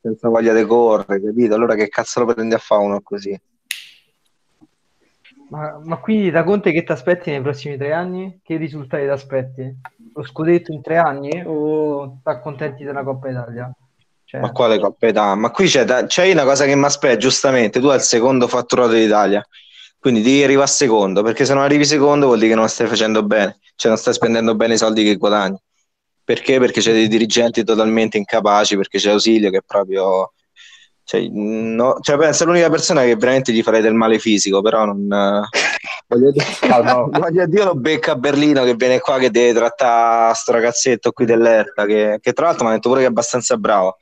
senza 0.00 0.28
voglia 0.28 0.54
di 0.54 0.64
correre, 0.64 1.22
capito? 1.22 1.54
Allora 1.54 1.74
che 1.74 1.88
cazzo 1.88 2.20
lo 2.24 2.32
prendi 2.32 2.54
a 2.54 2.58
fare 2.58 2.82
uno 2.82 3.00
così? 3.02 3.38
Ma, 5.48 5.78
ma 5.84 5.98
quindi 5.98 6.30
da 6.30 6.42
Conte 6.42 6.72
che 6.72 6.82
ti 6.82 6.90
aspetti 6.90 7.30
nei 7.30 7.40
prossimi 7.40 7.76
tre 7.76 7.92
anni? 7.92 8.40
Che 8.42 8.56
risultati 8.56 9.04
ti 9.04 9.08
aspetti? 9.10 9.76
Lo 10.14 10.24
scudetto 10.24 10.72
in 10.72 10.82
tre 10.82 10.96
anni 10.96 11.42
o 11.46 12.18
ti 12.22 12.28
accontenti 12.28 12.82
della 12.82 13.04
Coppa 13.04 13.28
Italia? 13.28 13.70
Cioè, 14.24 14.40
Ma 14.40 14.50
quale 14.50 14.80
Coppa 14.80 15.06
Italia? 15.06 15.34
Ma 15.36 15.50
qui 15.50 15.66
c'è, 15.68 15.84
da- 15.84 16.06
c'è 16.06 16.32
una 16.32 16.42
cosa 16.42 16.64
che 16.64 16.74
mi 16.74 16.84
aspetta, 16.84 17.16
giustamente, 17.16 17.78
tu 17.78 17.86
hai 17.86 17.96
il 17.96 18.02
secondo 18.02 18.48
fatturato 18.48 18.92
d'Italia, 18.92 19.46
quindi 20.06 20.22
devi 20.22 20.44
arrivare 20.44 20.68
secondo, 20.68 21.20
perché 21.22 21.44
se 21.44 21.52
non 21.52 21.64
arrivi 21.64 21.84
secondo 21.84 22.26
vuol 22.26 22.38
dire 22.38 22.50
che 22.50 22.54
non 22.54 22.68
stai 22.68 22.86
facendo 22.86 23.24
bene, 23.24 23.58
cioè 23.74 23.90
non 23.90 24.00
stai 24.00 24.14
spendendo 24.14 24.54
bene 24.54 24.74
i 24.74 24.78
soldi 24.78 25.02
che 25.02 25.16
guadagni. 25.16 25.58
Perché? 26.22 26.60
Perché 26.60 26.80
c'è 26.80 26.92
dei 26.92 27.08
dirigenti 27.08 27.64
totalmente 27.64 28.16
incapaci, 28.16 28.76
perché 28.76 28.98
c'è 28.98 29.10
Ausilio 29.10 29.50
che 29.50 29.56
è 29.56 29.62
proprio 29.66 30.32
Cioè, 31.02 31.26
no, 31.28 31.98
cioè, 32.02 32.16
penso 32.18 32.44
l'unica 32.44 32.70
persona 32.70 33.02
che 33.02 33.16
veramente 33.16 33.50
gli 33.52 33.64
farei 33.64 33.82
del 33.82 33.94
male 33.94 34.20
fisico, 34.20 34.62
però 34.62 34.84
non... 34.84 35.12
eh, 35.12 35.42
voglio 36.06 36.30
dire, 36.30 36.46
voglio 37.10 37.46
dire, 37.46 37.64
lo 37.64 37.74
becca 37.74 38.12
a 38.12 38.16
Berlino 38.16 38.62
che 38.62 38.76
viene 38.76 39.00
qua 39.00 39.18
che 39.18 39.32
deve 39.32 39.58
trattare 39.58 40.34
sto 40.34 40.52
ragazzetto 40.52 41.10
qui 41.10 41.24
dell'Erta, 41.24 41.84
che, 41.84 42.18
che 42.20 42.32
tra 42.32 42.46
l'altro 42.46 42.62
mi 42.66 42.70
ha 42.70 42.74
detto 42.74 42.90
pure 42.90 43.00
che 43.00 43.06
è 43.08 43.10
abbastanza 43.10 43.56
bravo. 43.56 43.96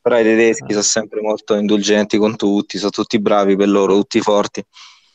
Però 0.00 0.18
i 0.18 0.22
tedeschi 0.22 0.70
sono 0.70 0.82
sempre 0.82 1.20
molto 1.20 1.54
indulgenti 1.54 2.16
con 2.16 2.34
tutti, 2.34 2.78
sono 2.78 2.90
tutti 2.90 3.20
bravi 3.20 3.56
per 3.56 3.68
loro, 3.68 3.94
tutti 3.94 4.22
forti. 4.22 4.64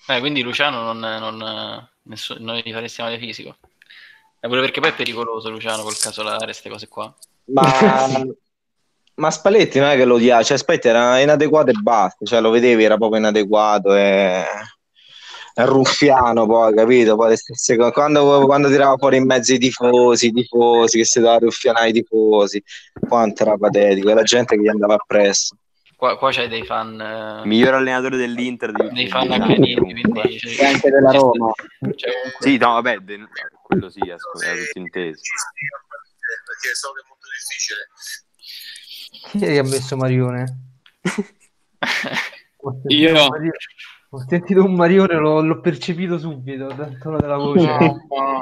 Eh, 0.10 0.19
quindi 0.19 0.41
Luciano 0.41 0.81
non, 0.81 0.98
non, 0.98 1.88
nessuno, 2.03 2.40
non 2.41 2.56
gli 2.57 2.73
faresti 2.73 3.02
male 3.02 3.19
fisico. 3.19 3.57
Eh, 4.40 4.48
pure 4.48 4.61
perché 4.61 4.80
poi 4.80 4.90
è 4.90 4.95
pericoloso 4.95 5.49
Luciano 5.49 5.84
col 5.84 5.98
casolare, 5.98 6.45
queste 6.45 6.69
cose 6.69 6.88
qua. 6.88 7.14
Ma, 7.45 8.26
ma 9.15 9.31
Spalletti 9.31 9.77
non 9.80 9.90
è 9.90 9.95
che 9.95 10.06
lo 10.06 10.15
odiava, 10.15 10.41
cioè 10.41 10.57
Spalletti 10.57 10.88
era 10.88 11.19
inadeguato 11.19 11.69
e 11.69 11.73
basta, 11.73 12.26
cioè 12.26 12.41
lo 12.41 12.49
vedevi, 12.49 12.84
era 12.84 12.98
proprio 12.98 13.19
inadeguato 13.19 13.94
e 13.94 14.44
è 15.53 15.65
ruffiano 15.65 16.45
poi, 16.48 16.73
capito? 16.73 17.15
Poi 17.15 17.36
stesse. 17.36 17.76
Quando, 17.91 18.45
quando 18.45 18.69
tirava 18.69 18.95
fuori 18.98 19.18
in 19.18 19.26
mezzo 19.26 19.53
i 19.53 19.60
tifosi, 19.60 20.27
i 20.27 20.31
tifosi 20.31 20.98
che 20.98 21.06
si 21.06 21.19
doveva 21.19 21.40
ruffianare 21.40 21.90
i 21.90 21.94
tifosi, 21.94 22.64
quanto 23.07 23.44
era 23.44 23.57
patetico, 23.57 24.10
e 24.10 24.14
la 24.14 24.23
gente 24.23 24.56
che 24.56 24.61
gli 24.61 24.69
andava 24.69 24.95
appresso. 24.95 25.56
Qua, 26.00 26.18
qua 26.18 26.32
c'hai 26.32 26.48
dei 26.48 26.64
fan... 26.64 26.98
eh, 26.98 27.46
Miglior 27.46 27.74
allenatore 27.74 28.16
dell'Inter 28.16 28.72
di 28.72 28.88
dei 28.94 29.10
fan 29.10 29.28
quindi 29.44 29.74
E 29.74 30.66
anche 30.66 30.90
della 30.90 31.12
Roma. 31.12 31.52
cioè, 31.54 32.12
comunque- 32.14 32.40
Sì, 32.40 32.56
no, 32.56 32.72
vabbè, 32.76 33.00
de- 33.00 33.28
quello 33.64 33.90
sì, 33.90 34.00
ascol- 34.10 34.42
era 34.44 34.56
tutto 34.64 34.80
inteso. 34.80 35.20
perché 36.46 36.74
so 36.76 36.94
che 36.94 37.02
è 37.02 37.08
molto 37.10 37.28
difficile. 37.38 37.88
Chi 39.30 39.46
è 39.46 39.48
che 39.50 39.58
ha 39.58 39.64
messo 39.64 39.98
Marione? 39.98 40.44
Ho 42.62 42.72
sentito 42.72 42.94
Io. 42.94 43.10
un 43.12 43.28
Marione- 43.28 43.58
Ho 44.12 44.26
sentito 44.26 44.64
un 44.64 44.74
Marione, 44.76 45.14
l'ho, 45.16 45.42
l'ho 45.42 45.60
percepito 45.60 46.18
subito 46.18 46.68
dal 46.68 46.98
tono 46.98 47.18
della 47.18 47.36
voce. 47.38 47.66
No, 47.66 48.06
ma 48.08 48.42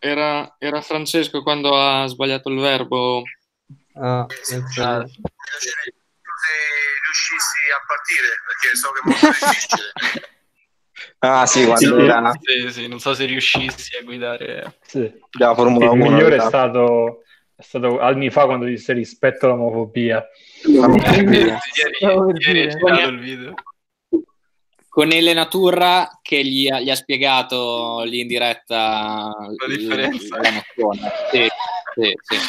era, 0.00 0.56
era 0.58 0.80
Francesco 0.82 1.42
quando 1.44 1.76
ha 1.78 2.04
sbagliato 2.08 2.48
il 2.48 2.58
verbo. 2.58 3.22
Ah, 3.94 4.26
penso- 4.26 4.82
Ah, 4.82 5.06
riuscissi 7.04 7.70
a 7.72 7.80
partire, 7.86 8.28
perché 8.46 8.76
so 8.76 8.90
che 8.92 9.00
è 9.00 9.02
molto 9.06 9.26
difficile. 9.28 9.92
Ah 11.20 11.46
sì, 11.46 11.64
quando 11.64 11.96
Sì. 11.98 12.04
era 12.04 12.32
sì, 12.40 12.70
sì, 12.72 12.88
non 12.88 12.98
so 12.98 13.14
se 13.14 13.24
riuscissi 13.24 13.96
a 13.96 14.02
guidare... 14.02 14.78
Sì. 14.82 15.08
la 15.38 15.54
Formula 15.54 15.84
Il 15.86 15.90
1. 15.92 16.10
migliore 16.10 16.34
è 16.36 16.40
stato, 16.40 17.22
è 17.54 17.62
stato 17.62 18.00
anni 18.00 18.30
fa 18.30 18.46
quando 18.46 18.64
disse 18.64 18.92
rispetto 18.92 19.46
all'omofobia. 19.46 20.26
Il. 20.64 21.56
Con 24.88 25.12
Elena 25.12 25.46
Turra 25.46 26.18
che 26.20 26.44
gli 26.44 26.68
ha, 26.68 26.80
gli 26.80 26.90
ha 26.90 26.96
spiegato 26.96 28.02
lì 28.04 28.18
in 28.20 28.26
diretta 28.26 29.30
La 29.56 29.66
differenza. 29.68 30.36
la 30.40 30.50
nozione. 30.50 31.12
Sì, 31.30 31.48
sì, 31.94 32.12
sì. 32.22 32.36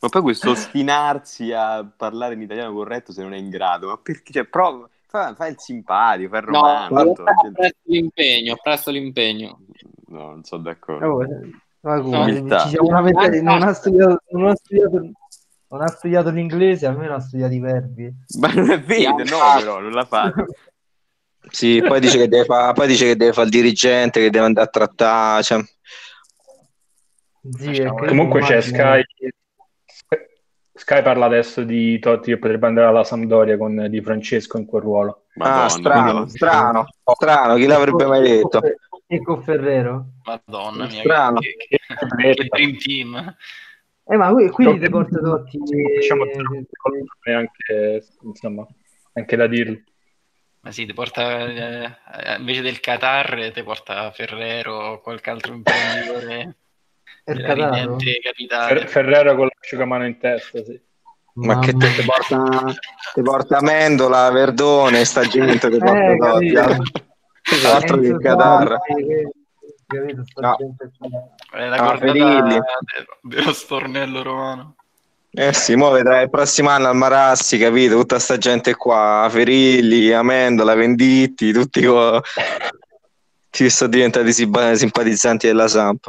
Ma 0.00 0.08
poi 0.08 0.22
questo 0.22 0.50
ostinarsi 0.50 1.52
a 1.52 1.84
parlare 1.96 2.34
in 2.34 2.42
italiano 2.42 2.72
corretto 2.72 3.12
se 3.12 3.22
non 3.22 3.34
è 3.34 3.36
in 3.36 3.50
grado, 3.50 3.88
ma 3.88 3.96
perché? 3.96 4.32
Cioè, 4.32 4.44
prova, 4.44 4.88
fa, 5.06 5.34
fa 5.34 5.48
il 5.48 5.56
simpatico, 5.58 6.28
fa 6.30 6.38
il 6.38 6.44
No, 6.50 6.60
romanzo. 6.88 7.12
presto 7.52 7.78
l'impegno, 7.84 8.56
presto 8.62 8.90
l'impegno. 8.92 9.60
No, 10.06 10.26
non 10.30 10.44
sono 10.44 10.62
d'accordo. 10.62 11.06
Oh, 11.06 11.26
ma 11.80 12.00
come? 12.00 12.16
Umiltà. 12.16 12.60
Ci 12.60 12.68
siamo 12.68 12.90
lamentati, 12.90 13.42
non 13.42 13.62
ha 13.62 13.72
studiato, 13.72 14.22
non 14.30 14.48
ha 14.48 14.54
studiato, 14.54 15.10
non 15.68 15.82
ha 15.82 15.88
studiato 15.88 16.30
l'inglese, 16.30 16.86
almeno 16.86 17.14
ha 17.14 17.20
studiato 17.20 17.54
i 17.54 17.60
verbi. 17.60 18.12
Ma 18.38 18.52
non 18.52 18.70
è 18.70 18.80
vero, 18.80 19.16
no, 19.16 19.24
però, 19.58 19.80
non 19.80 19.92
la 19.92 20.04
fa. 20.04 20.32
Sì, 21.50 21.82
poi 21.84 21.98
dice 21.98 22.18
che 22.18 22.28
deve 22.28 22.44
fare, 22.44 22.72
poi 22.72 22.86
dice 22.86 23.04
che 23.06 23.16
deve 23.16 23.32
fare 23.32 23.46
il 23.46 23.52
dirigente, 23.52 24.20
che 24.20 24.30
deve 24.30 24.44
andare 24.46 24.66
a 24.66 24.70
trattare. 24.70 25.42
Cioè, 25.42 25.64
Sì, 27.58 27.84
Comunque 28.06 28.42
c'è 28.42 28.60
Sky. 28.60 29.02
Sky 30.78 31.02
parla 31.02 31.26
adesso 31.26 31.64
di 31.64 31.98
Totti 31.98 32.30
che 32.30 32.38
potrebbe 32.38 32.68
andare 32.68 32.86
alla 32.86 33.02
Sampdoria 33.02 33.56
con 33.56 33.88
Di 33.90 34.00
Francesco 34.00 34.58
in 34.58 34.64
quel 34.64 34.82
ruolo. 34.82 35.24
Madonna, 35.34 35.64
ah, 35.64 35.68
strano, 35.68 36.12
quindi- 36.12 36.30
strano, 36.30 36.86
strano, 37.04 37.54
chi 37.56 37.66
l'avrebbe 37.66 38.06
mai 38.06 38.22
detto? 38.22 38.60
E 39.06 39.22
con 39.22 39.42
Ferrero. 39.42 40.06
Madonna 40.24 40.86
mia, 40.86 41.00
Strano. 41.00 41.40
che, 41.40 41.56
che, 41.56 41.78
che 42.34 42.44
dream 42.48 42.76
team. 42.76 43.36
Eh, 44.04 44.16
ma 44.16 44.30
qui- 44.30 44.50
quindi 44.50 44.78
ti 44.78 44.88
porta 44.88 45.18
Totti. 45.18 45.58
Diciamo, 45.58 46.24
è 47.22 47.32
anche, 47.32 48.06
insomma, 48.22 48.66
anche 49.14 49.36
da 49.36 49.46
dirlo. 49.46 49.80
Ma 50.60 50.70
sì, 50.70 50.86
ti 50.86 50.94
porta 50.94 51.46
eh, 51.46 52.36
invece 52.38 52.62
del 52.62 52.80
Qatar, 52.80 53.50
ti 53.52 53.62
porta 53.62 54.10
Ferrero 54.12 54.74
o 54.74 55.00
qualche 55.00 55.30
altro 55.30 55.54
imprenditore 55.54 56.56
Fer- 58.66 58.88
Ferrero 58.88 59.34
con 59.36 59.48
l'asciugamano 59.52 60.06
in 60.06 60.18
testa, 60.18 60.62
sì. 60.64 60.80
Ma 61.34 61.58
che 61.60 61.72
Mamma 61.72 61.86
te, 61.86 61.94
te 61.94 62.02
porta, 62.04 62.74
te 63.14 63.22
porta 63.22 63.60
Mendola, 63.60 64.28
Verdone, 64.30 65.04
sta 65.04 65.22
gente 65.22 65.68
che 65.68 65.78
porta 65.78 66.12
Eh, 66.12 66.16
Totti, 66.16 66.52
capito. 66.52 66.82
altro 67.72 67.98
che 68.00 68.16
che- 69.06 69.30
capito, 69.86 70.24
sta 70.24 70.40
No. 70.40 70.56
gente 70.58 70.90
qua. 70.98 71.08
È 71.60 71.66
la 71.68 71.76
Ah, 71.76 71.78
cordata 71.78 71.98
Ferilli. 71.98 72.54
de- 72.54 72.62
dello 73.22 73.52
stornello 73.52 74.22
romano. 74.22 74.74
Eh 75.30 75.52
sì, 75.52 75.76
mo 75.76 75.90
vedrai 75.90 76.24
il 76.24 76.30
prossimo 76.30 76.70
anno 76.70 76.88
al 76.88 76.96
Marassi, 76.96 77.56
capito? 77.58 77.96
Tutta 77.96 78.18
sta 78.18 78.36
gente 78.38 78.74
qua, 78.74 79.28
Ferilli, 79.30 80.10
Amendola, 80.12 80.74
Venditti, 80.74 81.52
tutti 81.52 81.84
co- 81.84 82.20
ci 83.50 83.70
sono 83.70 83.90
diventati 83.90 84.32
simpa- 84.32 84.74
simpatizzanti 84.74 85.46
della 85.46 85.68
Samp. 85.68 86.08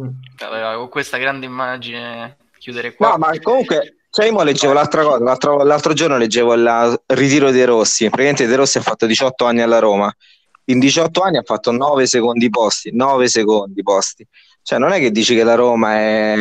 Mm. 0.00 0.76
Con 0.76 0.88
questa 0.88 1.18
grande 1.18 1.46
immagine 1.46 2.36
chiudere 2.58 2.94
qua. 2.94 3.10
No, 3.10 3.18
ma 3.18 3.38
comunque, 3.40 3.96
io 4.24 4.32
mo 4.32 4.42
leggevo 4.42 4.72
l'altra 4.72 5.02
cosa, 5.02 5.22
l'altro, 5.22 5.62
l'altro 5.62 5.92
giorno 5.92 6.16
leggevo 6.16 6.54
il 6.54 7.02
ritiro 7.06 7.50
dei 7.50 7.64
Rossi, 7.64 8.04
praticamente 8.04 8.46
De 8.46 8.56
Rossi 8.56 8.78
ha 8.78 8.82
fatto 8.82 9.06
18 9.06 9.44
anni 9.44 9.60
alla 9.60 9.78
Roma, 9.78 10.12
in 10.66 10.78
18 10.78 11.20
anni 11.20 11.38
ha 11.38 11.42
fatto 11.42 11.70
9 11.70 12.06
secondi 12.06 12.48
posti, 12.50 12.90
9 12.94 13.28
secondi 13.28 13.82
posti, 13.82 14.26
cioè 14.62 14.78
non 14.78 14.92
è 14.92 14.98
che 14.98 15.10
dici 15.10 15.34
che 15.34 15.44
la 15.44 15.54
Roma 15.54 15.94
è 15.94 16.34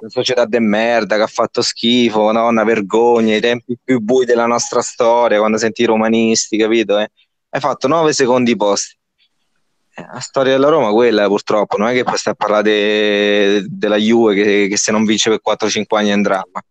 una 0.00 0.10
società 0.10 0.44
de 0.46 0.60
merda 0.60 1.16
che 1.16 1.22
ha 1.22 1.26
fatto 1.28 1.60
schifo, 1.60 2.30
no? 2.32 2.46
una 2.46 2.64
vergogna, 2.64 3.34
i 3.36 3.40
tempi 3.40 3.76
più 3.82 4.00
bui 4.00 4.24
della 4.24 4.46
nostra 4.46 4.80
storia, 4.80 5.38
quando 5.38 5.58
senti 5.58 5.82
i 5.82 5.86
romanisti, 5.86 6.56
capito? 6.56 6.98
eh? 6.98 7.10
Hai 7.50 7.60
fatto 7.60 7.88
9 7.88 8.12
secondi 8.12 8.54
posti. 8.56 8.97
La 10.12 10.20
storia 10.20 10.52
della 10.52 10.68
Roma 10.68 10.90
quella 10.92 11.26
purtroppo, 11.26 11.76
non 11.76 11.88
è 11.88 11.92
che 11.92 12.04
poi 12.04 12.16
stai 12.16 12.32
a 12.32 12.36
parlare 12.36 12.62
de- 12.62 13.66
della 13.68 13.96
Juve 13.96 14.34
che, 14.34 14.68
che 14.68 14.76
se 14.76 14.92
non 14.92 15.04
vince 15.04 15.30
per 15.30 15.40
4-5 15.40 15.98
anni 15.98 16.10
è 16.10 16.14
in 16.14 16.22
dramma. 16.22 16.62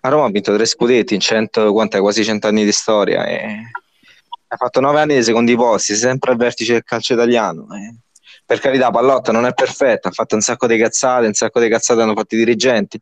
La 0.00 0.08
Roma 0.08 0.26
ha 0.26 0.30
vinto 0.30 0.54
tre 0.54 0.66
scudetti 0.66 1.14
in 1.14 1.20
100, 1.20 1.72
quant'è, 1.72 1.98
quasi 2.00 2.24
100 2.24 2.46
anni 2.46 2.64
di 2.64 2.72
storia 2.72 3.26
e 3.26 3.70
ha 4.48 4.56
fatto 4.56 4.80
9 4.80 5.00
anni 5.00 5.16
di 5.16 5.22
secondi 5.22 5.56
posti, 5.56 5.94
sempre 5.96 6.30
al 6.30 6.36
vertice 6.36 6.74
del 6.74 6.84
calcio 6.84 7.14
italiano. 7.14 7.66
eh. 7.74 7.94
Per 8.44 8.60
carità, 8.60 8.90
Pallotta 8.90 9.32
non 9.32 9.44
è 9.44 9.52
perfetta, 9.52 10.08
ha 10.08 10.12
fatto 10.12 10.36
un 10.36 10.40
sacco 10.40 10.68
di 10.68 10.78
cazzate, 10.78 11.26
un 11.26 11.32
sacco 11.32 11.58
di 11.58 11.68
cazzate 11.68 12.02
hanno 12.02 12.14
fatto 12.14 12.36
i 12.36 12.38
dirigenti, 12.38 13.00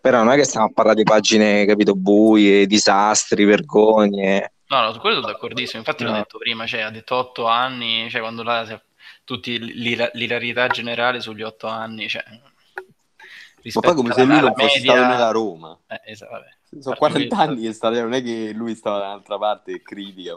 però 0.00 0.22
non 0.22 0.32
è 0.32 0.36
che 0.36 0.44
stiamo 0.44 0.66
a 0.66 0.70
parlare 0.72 0.96
di 0.96 1.02
pagine, 1.02 1.66
capito, 1.66 1.94
buie, 1.94 2.66
disastri, 2.66 3.44
vergogne. 3.44 4.54
No, 4.72 4.80
no, 4.80 4.92
su 4.92 5.00
quello 5.00 5.16
sono 5.20 5.30
d'accordissimo. 5.32 5.80
Infatti 5.80 6.02
l'ho 6.02 6.12
No. 6.12 6.16
detto 6.16 6.38
prima, 6.38 6.66
cioè, 6.66 6.80
ha 6.80 6.90
detto 6.90 7.14
8 7.16 7.46
anni, 7.46 8.08
cioè 8.08 8.22
quando 8.22 8.42
là 8.42 8.64
si- 8.64 8.80
tutti 9.24 9.58
l'ilarità 9.58 10.66
generale 10.68 11.20
sugli 11.20 11.42
8 11.42 11.66
anni, 11.66 12.08
cioè, 12.08 12.24
Ma 12.26 13.80
poi 13.80 13.94
come 13.94 14.12
se 14.14 14.24
lui 14.24 14.40
non 14.40 14.54
fosse 14.54 14.78
media- 14.78 14.92
stato 14.94 15.08
nella 15.08 15.30
Roma. 15.30 15.78
Eh, 15.88 16.00
esatto, 16.06 16.32
vabbè. 16.32 16.46
Sono 16.80 16.96
Parte 16.96 16.98
40 16.98 17.34
questo. 17.36 17.50
anni 17.52 17.62
che 17.66 17.72
sta 17.74 17.90
non 17.90 18.14
è 18.14 18.22
che 18.22 18.52
lui 18.54 18.74
stava 18.74 18.98
dall'altra 19.00 19.36
parte 19.38 19.72
e 19.72 19.82
critica. 19.82 20.32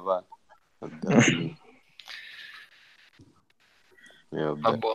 E 4.31 4.41
vabbè. 4.41 4.59
Vabbè. 4.59 4.87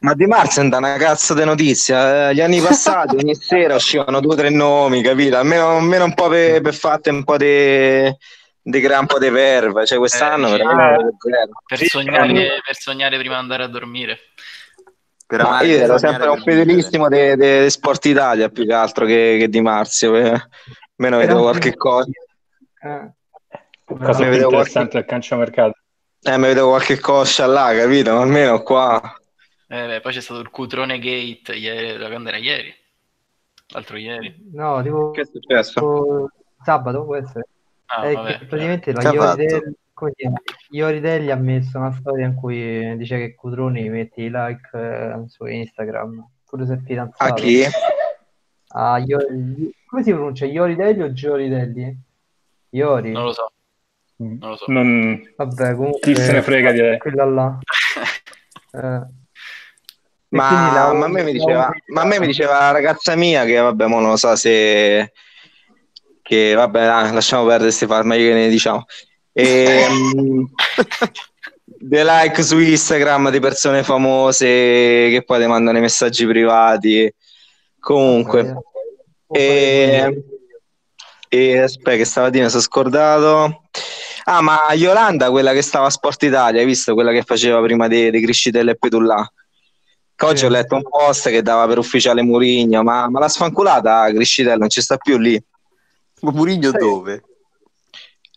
Ma 0.00 0.14
Di 0.14 0.24
Marzen 0.26 0.70
da 0.70 0.78
una 0.78 0.96
cazzo 0.96 1.34
di 1.34 1.44
notizia. 1.44 2.30
eh, 2.30 2.34
Gli 2.34 2.40
anni 2.40 2.60
passati 2.60 3.16
ogni 3.20 3.34
sera 3.34 3.74
uscivano 3.74 4.20
due 4.20 4.32
o 4.32 4.36
tre 4.36 4.48
nomi, 4.48 5.02
capito? 5.02 5.36
Almeno, 5.36 5.76
almeno 5.76 6.04
un 6.04 6.14
po' 6.14 6.28
per, 6.28 6.62
per 6.62 6.74
fatte 6.74 7.10
un 7.10 7.22
po' 7.24 7.36
di 7.36 8.10
di 8.70 8.80
creare 8.80 9.00
un 9.00 9.06
po' 9.06 9.18
di 9.18 9.28
verve. 9.30 9.84
Cioè, 9.86 9.98
quest'anno 9.98 10.48
Eh, 10.48 10.50
veramente 10.56 11.16
zero. 11.18 11.48
Per, 11.66 11.78
Sì, 11.78 11.86
sognare, 11.86 12.32
per 12.64 12.76
sognare 12.76 13.18
prima 13.18 13.34
di 13.34 13.40
andare 13.40 13.62
a 13.64 13.66
dormire. 13.66 14.18
Per 15.26 15.42
Ma 15.42 15.62
io 15.62 15.76
ero 15.78 15.96
sempre 15.98 16.28
un 16.28 16.40
fedelissimo 16.42 17.08
di 17.08 17.70
Sport 17.70 18.04
Italia 18.06 18.48
più 18.48 18.66
che 18.66 18.72
altro 18.72 19.06
che, 19.06 19.36
che 19.38 19.48
di 19.48 19.60
Marzio. 19.60 20.16
eh. 20.16 20.40
Almeno 20.96 21.18
vedevo 21.18 21.42
qualche 21.42 21.76
cosa. 21.76 22.10
Eh. 22.82 23.12
Cosa 23.84 24.06
Ne 24.06 24.14
più 24.14 24.24
vedevo 24.30 24.50
interessante 24.50 24.96
del 24.98 25.06
calciomercato. 25.06 25.78
Eh, 26.22 26.36
mi 26.36 26.46
vedevo 26.46 26.68
qualche 26.70 26.98
coscia 26.98 27.46
là, 27.46 27.72
capito? 27.74 28.12
Ma 28.14 28.20
almeno 28.22 28.62
qua. 28.62 29.00
Eh, 29.68 29.86
beh, 29.86 30.00
poi 30.00 30.12
c'è 30.12 30.20
stato 30.20 30.40
il 30.40 30.50
Cutrone 30.50 30.98
Gate 30.98 31.54
ieri, 31.54 31.96
quando 32.08 32.28
era 32.28 32.38
ieri? 32.38 32.74
l'altro 33.72 33.96
ieri. 33.98 34.34
No, 34.52 34.82
tipo 34.82 35.10
Che 35.12 35.20
è 35.20 35.24
successo? 35.24 36.28
sabato 36.64 37.04
può 37.04 37.14
essere. 37.16 37.46
Ah, 37.92 38.02
È 38.02 38.14
vabbè, 38.14 38.38
praticamente 38.46 38.92
la 38.92 39.02
Ioridelli, 40.70 41.30
ha 41.30 41.36
messo 41.36 41.78
una 41.78 41.92
storia 41.92 42.26
in 42.26 42.34
cui 42.34 42.96
dice 42.96 43.18
che 43.18 43.34
Cutroni 43.34 43.88
mette 43.88 44.22
i 44.22 44.30
like 44.30 44.70
eh, 44.72 45.24
su 45.26 45.44
Instagram, 45.44 46.24
pure 46.46 46.66
se 46.66 46.74
è 46.74 46.78
fidanzato. 46.78 47.32
A 47.32 47.34
chi? 47.34 47.64
A 48.72 48.98
Iori- 48.98 49.74
Come 49.86 50.02
si 50.04 50.12
pronuncia? 50.12 50.46
Ioridelli 50.46 51.02
o 51.02 51.12
Gioridelli? 51.12 51.98
Iori? 52.70 53.10
non 53.10 53.24
lo 53.24 53.32
so, 53.32 53.50
non 54.16 54.38
lo 54.40 54.56
so. 54.56 54.64
Non... 54.68 55.20
Vabbè, 55.36 55.74
comunque... 55.74 56.00
Chi 56.00 56.14
se 56.14 56.32
ne 56.32 56.42
frega, 56.42 56.70
direi. 56.70 56.98
Quella 56.98 57.24
là. 57.24 57.58
Eh. 58.72 59.18
Ma, 60.32 60.72
la- 60.72 60.92
ma 60.92 61.06
a 61.06 61.08
me 61.08 61.24
mi 61.24 61.32
diceva, 61.32 61.58
la- 61.58 61.72
ma 61.88 62.02
a 62.02 62.04
me 62.04 62.20
mi 62.20 62.26
diceva 62.26 62.52
la 62.60 62.70
ragazza 62.70 63.16
mia 63.16 63.44
che 63.44 63.56
vabbè, 63.58 63.86
mo 63.88 63.98
non 63.98 64.10
lo 64.10 64.16
so 64.16 64.36
se 64.36 65.10
che 66.30 66.54
vabbè, 66.54 66.84
dai, 66.84 67.12
lasciamo 67.12 67.44
perdere 67.44 67.72
far, 67.72 68.04
meglio 68.04 68.28
che 68.28 68.34
ne 68.34 68.48
diciamo. 68.48 68.84
E, 69.32 69.84
mm, 69.90 70.44
dei 71.64 72.04
like 72.04 72.40
su 72.44 72.56
Instagram 72.56 73.30
di 73.30 73.40
persone 73.40 73.82
famose 73.82 74.46
che 74.46 75.24
poi 75.26 75.40
ti 75.40 75.48
mandano 75.48 75.78
i 75.78 75.80
messaggi 75.80 76.24
privati. 76.26 77.12
Comunque, 77.80 78.54
e, 79.26 80.22
e 81.28 81.58
aspetta, 81.58 81.96
che 81.96 82.04
stamattina 82.04 82.48
sono 82.48 82.62
scordato. 82.62 83.62
Ah, 84.26 84.40
ma 84.40 84.72
Yolanda, 84.74 85.30
quella 85.30 85.52
che 85.52 85.62
stava 85.62 85.86
a 85.86 85.90
Sport 85.90 86.22
Italia, 86.22 86.60
hai 86.60 86.66
visto 86.66 86.94
quella 86.94 87.10
che 87.10 87.22
faceva 87.22 87.60
prima 87.60 87.88
di, 87.88 88.08
di 88.12 88.20
Criscitella 88.20 88.70
e 88.70 88.76
Petullà? 88.76 89.32
Oggi 90.22 90.38
Sì. 90.38 90.44
ho 90.44 90.48
letto 90.48 90.76
un 90.76 90.82
post 90.82 91.28
che 91.28 91.42
dava 91.42 91.66
per 91.66 91.78
ufficiale 91.78 92.22
Murigno, 92.22 92.84
ma, 92.84 93.08
ma 93.10 93.18
la 93.18 93.28
sfanculata 93.28 94.12
Criscitella 94.12 94.58
non 94.58 94.68
ci 94.68 94.80
sta 94.80 94.96
più 94.96 95.18
lì. 95.18 95.42
Ma 96.20 96.30
Murigno 96.32 96.70
dove? 96.70 97.22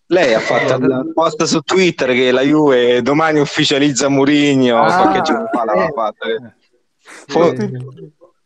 Lei 0.08 0.34
ha 0.34 0.40
fatto 0.40 0.76
il 0.76 1.12
post 1.14 1.44
su 1.44 1.62
Twitter 1.62 2.10
che 2.12 2.32
la 2.32 2.42
Juve 2.42 3.02
domani 3.02 3.40
ufficializza 3.40 4.10
Murigno, 4.10 4.82
Ah, 4.84 5.02
qualche 5.02 5.22
giorno 5.22 5.48
fa 5.52 5.64
eh. 5.64 5.92
fatto. 5.94 6.26
eh. 6.28 7.72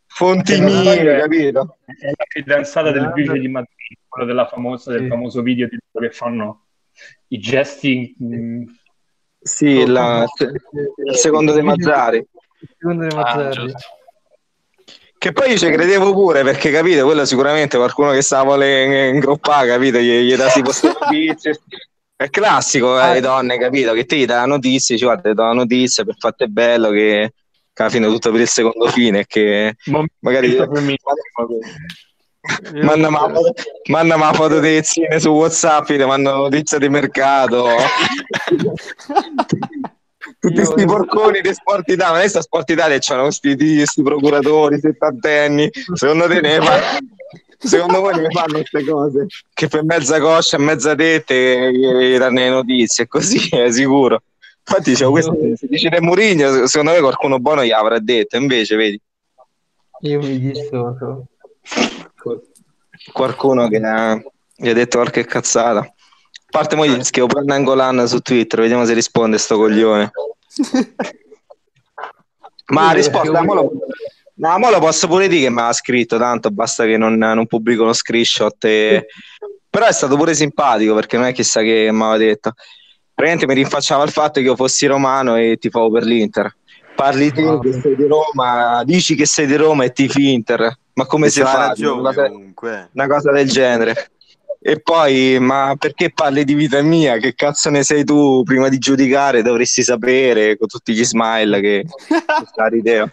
Fonti 0.07 0.59
non 0.59 0.81
mie, 0.81 1.19
capito? 1.19 1.77
È 1.85 2.07
la 2.07 2.25
fidanzata 2.27 2.91
del 2.91 3.11
vice 3.13 3.33
di 3.33 3.47
Madrid, 3.47 3.97
quello 4.07 4.25
della 4.27 4.47
famosa, 4.47 4.91
del 4.91 5.01
Sì. 5.03 5.07
famoso 5.07 5.41
video 5.41 5.67
di 5.67 5.77
che 5.99 6.11
fanno 6.11 6.65
i 7.27 7.37
gesti. 7.39 8.15
mh, 8.17 8.63
Sì, 9.39 9.85
la- 9.85 10.25
il 10.39 11.15
secondo 11.15 11.53
dei 11.53 11.61
Mazzari. 11.63 12.17
Il 12.17 12.69
secondo 12.77 13.01
dei 13.07 13.11
Ah, 13.11 13.15
Mazzarri. 13.21 13.53
giusto. 13.67 13.79
Che 15.27 15.33
poi 15.33 15.51
io 15.51 15.57
ci 15.57 15.69
credevo 15.69 16.13
pure, 16.13 16.41
perché 16.41 16.71
capite, 16.71 17.03
quello 17.03 17.25
sicuramente 17.25 17.75
qualcuno 17.75 18.11
che 18.11 18.21
stava 18.21 18.55
le 18.55 19.09
ingroppare, 19.09 19.67
capito? 19.67 19.97
Gli, 19.97 20.21
gli 20.21 20.33
dà 20.37 20.47
tipo 20.47 20.71
notizie. 20.81 21.59
È 22.15 22.29
classico, 22.29 22.97
eh, 22.97 23.01
Ah. 23.01 23.11
le 23.11 23.19
donne, 23.19 23.57
capito? 23.57 23.91
Che 23.91 24.05
ti 24.05 24.25
dà 24.25 24.37
la 24.37 24.45
notizia, 24.45 24.95
dici, 24.95 25.05
guarda, 25.05 25.27
ti 25.27 25.35
do 25.35 25.43
la 25.43 25.51
notizia 25.51 26.05
per 26.05 26.15
fatto 26.17 26.45
è 26.45 26.47
bello 26.47 26.91
che, 26.91 27.33
alla 27.73 27.89
fine 27.89 28.07
tutto 28.07 28.31
per 28.31 28.39
il 28.39 28.47
secondo 28.47 28.87
fine, 28.87 29.19
e 29.19 29.25
che 29.27 29.75
magari... 30.21 30.55
Manda 32.83 34.15
ma, 34.15 34.31
foto 34.31 34.61
delle 34.61 34.81
zine 34.81 35.19
su 35.19 35.27
Whatsapp, 35.31 35.85
ti 35.87 35.97
mandano 35.97 36.43
notizia 36.43 36.77
di 36.77 36.87
mercato. 36.87 37.67
Tutti 40.47 40.65
questi 40.65 40.85
porconi 40.85 41.41
di 41.41 41.53
Sport 41.53 41.89
Italia, 41.89 42.19
adesso 42.19 42.37
a 42.37 42.41
Sport 42.41 42.69
Italia 42.69 42.97
c'hanno 42.99 43.23
questi, 43.23 43.55
questi 43.55 44.01
procuratori 44.01 44.79
settantenni, 44.79 45.69
secondo 45.93 46.27
te 46.27 46.39
ne 46.41 46.61
fa- 46.61 46.97
secondo 47.57 47.99
voi 47.99 48.15
ne 48.19 48.29
fanno 48.29 48.53
queste 48.59 48.83
cose? 48.85 49.25
Che 49.53 49.67
per 49.67 49.83
mezza 49.83 50.19
coscia 50.19 50.57
e 50.57 50.59
mezza 50.59 50.95
tette 50.95 51.71
gli 51.71 52.17
danno 52.17 52.39
le 52.39 52.49
notizie, 52.49 53.07
così 53.07 53.49
è 53.49 53.71
sicuro. 53.71 54.21
Infatti 54.69 54.89
dicevo, 54.91 55.11
questo, 55.11 55.33
se 55.55 55.67
dice 55.67 55.89
De 55.89 56.01
Murigno, 56.01 56.65
secondo 56.67 56.91
me 56.91 56.99
qualcuno 56.99 57.39
buono 57.39 57.63
gli 57.63 57.71
avrà 57.71 57.99
detto, 57.99 58.37
invece 58.37 58.75
vedi, 58.75 59.01
Io 60.01 60.19
mi 60.19 60.39
dissocio. 60.39 61.25
qualcuno 63.11 63.67
che 63.67 63.77
ha- 63.77 64.21
gli 64.55 64.69
ha 64.69 64.73
detto 64.73 64.97
qualche 64.97 65.25
cazzata. 65.25 65.79
A 65.79 66.49
parte 66.49 66.75
mo 66.75 66.85
gli 66.85 67.03
scrivo 67.03 67.27
pure 67.27 67.43
Nangolan 67.43 68.07
su 68.07 68.19
Twitter, 68.19 68.61
vediamo 68.61 68.85
se 68.85 68.93
risponde 68.93 69.37
sto 69.37 69.57
coglione. 69.57 70.11
Ma 72.67 72.91
perché 72.93 73.29
mo 73.31 73.53
lo, 73.53 73.71
no, 74.35 74.57
mo 74.59 74.69
lo 74.69 74.79
posso 74.79 75.07
pure 75.07 75.27
dire 75.29 75.43
che 75.43 75.49
mi 75.49 75.61
ha 75.61 75.71
scritto, 75.71 76.17
tanto 76.17 76.51
basta 76.51 76.83
che 76.85 76.97
non, 76.97 77.15
non 77.15 77.47
pubblico 77.47 77.85
lo 77.85 77.93
screenshot. 77.93 78.63
e- 78.65 79.05
Però 79.69 79.85
è 79.85 79.91
stato 79.93 80.15
pure 80.17 80.33
simpatico 80.33 80.93
perché 80.93 81.17
non 81.17 81.27
è 81.27 81.33
chissà 81.33 81.61
che 81.61 81.89
mi 81.91 82.01
aveva 82.01 82.17
detto. 82.17 82.53
Praticamente 83.13 83.47
mi 83.47 83.53
rinfacciava 83.61 84.03
il 84.03 84.11
fatto 84.11 84.39
che 84.39 84.45
io 84.45 84.55
fossi 84.55 84.85
romano 84.85 85.37
e 85.37 85.57
tifavo 85.57 85.89
per 85.91 86.03
l'Inter. 86.03 86.55
Parli 86.95 87.31
te 87.31 87.43
Ah. 87.47 87.59
che 87.59 87.73
sei 87.73 87.95
di 87.95 88.05
Roma, 88.07 88.83
dici 88.83 89.15
che 89.15 89.25
sei 89.25 89.45
di 89.45 89.55
Roma 89.55 89.83
e 89.85 89.91
tifi 89.91 90.33
Inter. 90.33 90.77
Ma 90.93 91.05
come 91.05 91.29
si 91.29 91.39
C'ha 91.41 91.47
fa? 91.47 91.67
ragione 91.67 91.99
Una 92.01 92.13
cosa- 92.13 92.31
una 92.91 93.07
cosa 93.07 93.31
del 93.31 93.47
genere. 93.49 94.11
E 94.59 94.81
poi, 94.81 95.37
ma 95.39 95.75
perché 95.77 96.11
parli 96.11 96.43
di 96.43 96.53
vita 96.53 96.81
mia? 96.81 97.17
Che 97.17 97.33
cazzo 97.35 97.69
ne 97.69 97.83
sei 97.83 98.03
tu? 98.03 98.43
Prima 98.43 98.69
di 98.69 98.77
giudicare 98.77 99.41
dovresti 99.41 99.83
sapere 99.83 100.57
con 100.57 100.67
tutti 100.67 100.93
gli 100.93 101.03
smile 101.03 101.61
che 101.61 101.85
sta 102.45 102.67
rideo. 102.67 103.09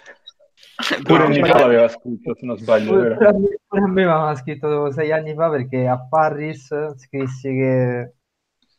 Pure 1.05 1.29
Nicola 1.29 1.65
aveva 1.65 1.89
scritto, 1.89 2.35
se 2.35 2.45
non 2.45 2.59
sbaglio, 2.59 2.91
Pure 2.91 3.27
a 3.27 3.33
me, 3.33 3.59
pure 3.65 3.83
a 3.83 3.87
me 3.87 4.05
mi 4.05 4.11
aveva 4.11 4.35
scritto 4.35 4.91
sei 4.91 5.13
anni 5.13 5.33
fa 5.33 5.49
perché 5.49 5.87
a 5.87 6.05
Paris 6.05 6.97
scrissi 6.97 7.49
che, 7.49 8.15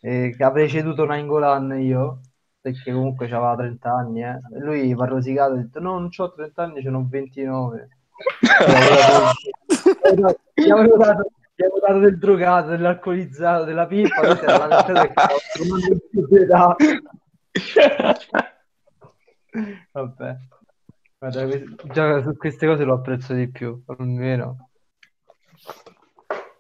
eh, 0.02 0.36
che 0.36 0.44
avrei 0.44 0.68
ceduto 0.68 1.06
Nainggolan 1.06 1.80
io 1.80 2.20
perché 2.60 2.92
comunque 2.92 3.28
aveva 3.28 3.56
30 3.56 3.90
anni 3.90 4.24
eh. 4.24 4.40
e 4.56 4.60
lui 4.60 4.94
mi 4.94 5.02
ha 5.02 5.06
rosicato 5.06 5.54
e 5.54 5.60
ha 5.60 5.62
detto 5.62 5.80
no 5.80 6.00
non 6.00 6.10
ho 6.16 6.34
30 6.34 6.64
anni 6.64 6.82
ce 6.82 6.90
n'ho 6.90 7.08
29 7.08 7.90
gli 10.54 10.70
avevo 10.70 10.98
dato, 10.98 11.32
avevo 11.64 11.80
dato 11.80 12.00
del 12.00 12.18
drogato 12.18 12.70
dell'alcolizzato 12.70 13.64
della 13.64 13.88
stavo 13.88 15.38
fumando 15.54 15.98
più 16.10 16.28
di 16.28 16.38
età 16.38 16.76
vabbè. 19.92 20.36
Guarda, 21.18 21.48
già 21.94 22.22
su 22.22 22.36
queste 22.36 22.68
cose 22.68 22.84
lo 22.84 22.96
apprezzo 22.96 23.34
di 23.34 23.50
più 23.50 23.82
almeno 23.86 24.70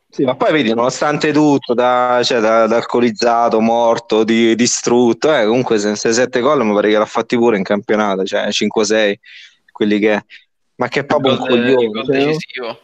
Sì, 0.09 0.23
ma 0.23 0.35
poi 0.35 0.53
vedi, 0.53 0.73
nonostante 0.73 1.33
tutto, 1.33 1.73
da, 1.73 2.21
cioè, 2.23 2.39
da, 2.39 2.67
da 2.67 2.77
alcolizzato, 2.77 3.59
morto, 3.59 4.23
di- 4.23 4.55
distrutto, 4.55 5.35
eh, 5.35 5.45
comunque 5.45 5.77
se, 5.77 5.95
se 5.97 6.13
sette 6.13 6.39
gol 6.39 6.65
mi 6.65 6.73
pare 6.73 6.89
che 6.89 6.97
l'ha 6.97 7.05
fatti 7.05 7.35
pure 7.35 7.57
in 7.57 7.63
campionato, 7.63 8.23
cioè 8.23 8.47
5-6, 8.47 9.15
quelli 9.71 9.99
che... 9.99 10.23
Ma 10.77 10.87
che 10.87 11.01
è 11.01 11.05
proprio 11.05 11.33
un 11.33 11.37
gol- 11.37 11.47
coglione, 11.49 11.87
gol 11.87 12.05
cioè, 12.05 12.15
decisivo. 12.15 12.79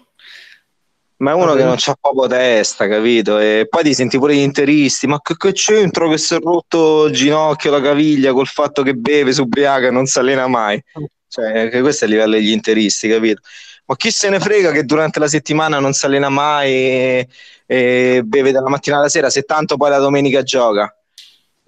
Ma 1.22 1.32
è 1.32 1.34
uno 1.36 1.54
che 1.54 1.64
non 1.64 1.76
c'ha 1.78 1.96
proprio 2.00 2.28
testa, 2.28 2.88
capito? 2.88 3.38
E 3.38 3.68
poi 3.70 3.84
ti 3.84 3.94
senti 3.94 4.18
pure 4.18 4.34
gli 4.34 4.40
interisti, 4.40 5.06
ma 5.06 5.22
che, 5.22 5.36
che 5.38 5.52
c'entro 5.52 6.10
che 6.10 6.18
si 6.18 6.34
è 6.34 6.40
rotto 6.40 7.06
il 7.06 7.14
ginocchio, 7.14 7.70
la 7.70 7.80
caviglia 7.80 8.34
col 8.34 8.48
fatto 8.48 8.82
che 8.82 8.96
beve, 8.96 9.32
si 9.32 9.40
ubriaca 9.42 9.88
e 9.88 9.92
non 9.92 10.08
si 10.08 10.18
allena 10.18 10.48
mai? 10.48 10.84
Cioè, 11.28 11.70
che 11.70 11.82
questo 11.82 12.06
è 12.06 12.08
il 12.08 12.14
livello 12.16 12.36
degli 12.36 12.50
interisti, 12.52 13.08
capito? 13.08 13.42
Ma 13.86 13.96
chi 13.96 14.10
se 14.10 14.30
ne 14.30 14.40
frega 14.40 14.72
che 14.72 14.84
durante 14.84 15.20
la 15.20 15.28
settimana 15.28 15.80
non 15.80 15.94
si 15.94 16.06
allena 16.06 16.30
mai 16.30 16.72
e, 16.72 17.28
e 17.68 18.22
beve 18.26 18.52
dalla 18.52 18.70
mattina 18.70 18.98
alla 18.98 19.10
sera, 19.10 19.30
se 19.30 19.44
tanto 19.44 19.78
poi 19.78 19.92
la 19.92 20.00
domenica 20.00 20.42
gioca? 20.42 20.92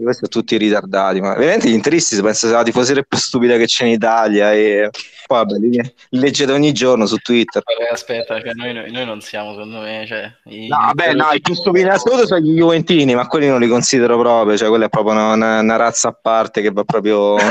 Questi 0.03 0.25
sono 0.29 0.41
tutti 0.43 0.57
ritardati, 0.57 1.21
ma 1.21 1.33
veramente 1.35 1.69
gli 1.69 1.73
interisti 1.73 2.15
si 2.15 2.21
sia 2.33 2.51
la 2.51 2.63
tifoseria 2.63 3.03
più 3.07 3.17
stupida 3.17 3.57
che 3.57 3.65
c'è 3.65 3.85
in 3.85 3.91
Italia 3.91 4.51
e 4.53 4.89
poi 5.25 5.37
vabbè, 5.37 5.57
li, 5.57 5.69
li 5.69 6.19
leggete 6.19 6.51
ogni 6.51 6.71
giorno 6.73 7.05
su 7.05 7.15
Twitter. 7.17 7.61
Vabbè, 7.63 7.91
aspetta, 7.91 8.39
cioè, 8.41 8.51
noi, 8.53 8.73
noi- 8.91 9.05
non 9.05 9.21
siamo, 9.21 9.51
secondo 9.51 9.79
me, 9.79 10.05
cioè, 10.07 10.31
i- 10.45 10.67
No, 10.67 10.77
vabbè, 10.77 11.13
no, 11.13 11.29
i 11.33 11.41
più 11.41 11.53
stupidi 11.53 11.85
in 11.85 11.91
assoluto 11.91 12.25
sono 12.27 12.39
gli 12.41 12.53
Juventini, 12.55 13.15
ma 13.15 13.27
quelli 13.27 13.47
non 13.47 13.59
li 13.59 13.67
considero 13.67 14.17
proprio, 14.17 14.57
cioè 14.57 14.69
quella 14.69 14.85
è 14.85 14.89
proprio 14.89 15.13
una, 15.13 15.33
una- 15.33 15.59
una 15.59 15.75
razza 15.75 16.09
a 16.09 16.17
parte 16.19 16.61
che 16.61 16.71
va 16.71 16.83
proprio 16.83 17.35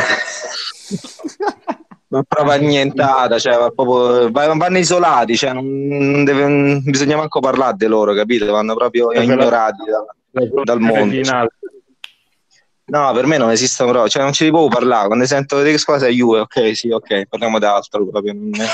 va 2.09 2.23
proprio 2.29 2.53
annientata, 2.53 3.39
cioè 3.39 3.57
va 3.57 3.70
proprio, 3.70 4.31
va- 4.31 4.55
vanno 4.55 4.79
isolati, 4.79 5.37
cioè 5.37 5.53
non, 5.53 5.66
non 5.89 6.24
deve- 6.24 6.47
non 6.47 6.83
bisogna 6.85 7.16
manco 7.16 7.41
parlare 7.41 7.74
di 7.77 7.87
loro, 7.87 8.12
capito? 8.15 8.51
Vanno 8.53 8.74
proprio 8.74 9.11
ignorati 9.12 9.83
da- 9.89 10.05
dal 10.65 10.81
mondo. 10.81 11.15
Finale. 11.15 11.49
No, 12.84 13.12
per 13.12 13.26
me 13.26 13.36
non 13.38 13.50
esistono 13.50 13.90
proprio, 13.90 14.10
cioè 14.10 14.22
non 14.22 14.32
ci 14.32 14.44
devo 14.44 14.68
parlare, 14.68 15.06
quando 15.06 15.24
sento 15.24 15.62
che 15.62 15.78
squadra 15.78 16.06
sei 16.06 16.16
Juve, 16.16 16.40
ok, 16.40 16.76
sì, 16.76 16.90
ok, 16.90 17.26
parliamo 17.26 17.59
d'altro 17.59 18.06
proprio. 18.06 18.32
è- 18.32 18.66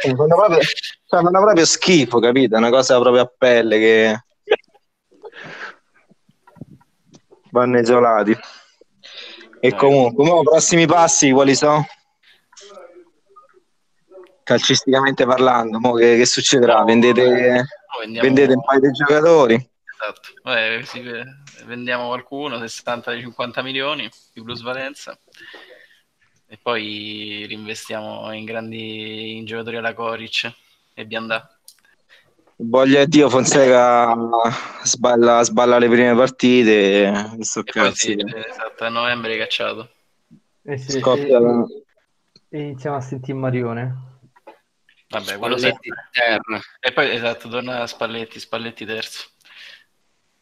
cioè, 0.00 0.14
fanno, 0.16 0.34
proprio, 0.36 0.58
cioè, 0.60 1.22
fanno 1.22 1.40
proprio 1.40 1.64
schifo, 1.64 2.18
capito? 2.18 2.56
È 2.56 2.58
una 2.58 2.70
cosa 2.70 2.98
proprio 2.98 3.22
a 3.22 3.32
pelle 3.38 3.78
che 3.78 4.24
vanno 7.50 7.78
isolati. 7.78 8.32
E 9.60 9.68
Eh. 9.68 9.74
comunque, 9.74 10.24
mo, 10.24 10.42
prossimi 10.42 10.86
passi 10.86 11.30
quali 11.30 11.54
sono? 11.54 11.86
calcisticamente 14.44 15.24
parlando, 15.24 15.78
mo 15.78 15.92
che, 15.92 16.16
che 16.16 16.26
succederà? 16.26 16.82
Vendete, 16.82 17.22
no, 17.54 18.20
vendete 18.20 18.52
un 18.54 18.62
paio 18.62 18.80
di 18.80 18.90
giocatori? 18.90 19.54
Esatto, 19.54 20.28
Vabbè, 20.42 20.82
sì, 20.84 21.00
vendiamo 21.64 22.08
qualcuno, 22.08 22.58
60-50 22.58 23.62
milioni 23.62 24.08
di 24.32 24.42
plusvalenza 24.42 25.18
e 26.46 26.58
poi 26.60 27.46
rinvestiamo 27.48 28.32
in 28.32 28.44
grandi 28.44 29.36
in 29.36 29.44
giocatori 29.44 29.76
alla 29.78 29.94
Coric 29.94 30.52
e 30.94 31.06
Biandà. 31.06 31.58
Voglia 32.56 33.04
Dio 33.06 33.28
Fonseca 33.28 34.14
sballa, 34.84 35.42
sballa 35.42 35.78
le 35.78 35.88
prime 35.88 36.14
partite 36.14 37.04
e 37.38 37.44
sto 37.44 37.60
E 37.64 37.72
poi 37.72 37.94
sì, 37.94 38.16
esatto, 38.16 38.84
a 38.84 38.88
novembre 38.88 39.36
cacciato. 39.36 39.90
Eh 40.62 40.78
sì, 40.78 41.00
Scoppia 41.00 41.40
la- 41.40 41.66
e 42.50 42.60
iniziamo 42.60 42.96
a 42.96 43.00
sentire 43.00 43.36
Marione. 43.38 44.10
Vabbè, 45.08 45.38
quello 45.38 45.56
terra. 45.56 46.60
E 46.80 46.92
poi 46.92 47.10
esatto, 47.10 47.48
torna 47.48 47.86
Spalletti, 47.86 48.38
Spalletti 48.38 48.84
terzo. 48.84 49.24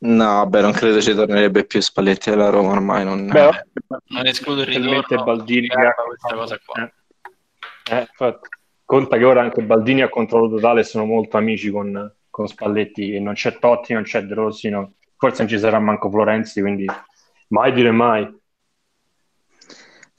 No, 0.03 0.25
vabbè, 0.25 0.63
non 0.63 0.73
credo 0.73 1.01
ci 1.03 1.15
tornerebbe 1.15 1.65
più 1.65 1.81
Spalletti 1.81 2.31
alla 2.31 2.49
Roma 2.49 2.73
ormai. 2.73 3.05
Non... 3.05 3.27
Beh, 3.27 3.67
Non 4.09 4.27
escludo 4.27 4.63
il 4.63 4.69
ritorno. 4.69 5.25
Baldini 5.25 5.69
che 5.69 5.75
Garba 5.75 6.03
ha- 6.03 6.05
questa 6.05 6.35
cosa 6.35 6.61
qua. 6.65 6.93
Eh, 7.91 8.09
eh. 8.19 8.39
Conta 8.85 9.19
che 9.19 9.25
ora 9.25 9.43
anche 9.43 9.63
Baldini 9.63 10.01
a 10.03 10.09
controllo 10.09 10.49
totale 10.49 10.85
sono 10.85 11.05
molto 11.05 11.37
amici 11.37 11.71
con, 11.71 12.13
con 12.31 12.49
Spalletti 12.49 13.15
e 13.15 13.21
non 13.21 13.35
c'è 13.35 13.59
Totti, 13.59 13.93
non 13.93 14.03
c'è 14.03 14.23
De 14.23 14.35
Rossi, 14.35 14.69
no. 14.69 14.95
forse 15.17 15.43
non 15.43 15.49
ci 15.49 15.59
sarà 15.59 15.79
manco 15.79 16.11
Florenzi, 16.11 16.61
quindi 16.61 16.87
mai 17.49 17.73
dire 17.73 17.91
mai. 17.91 18.39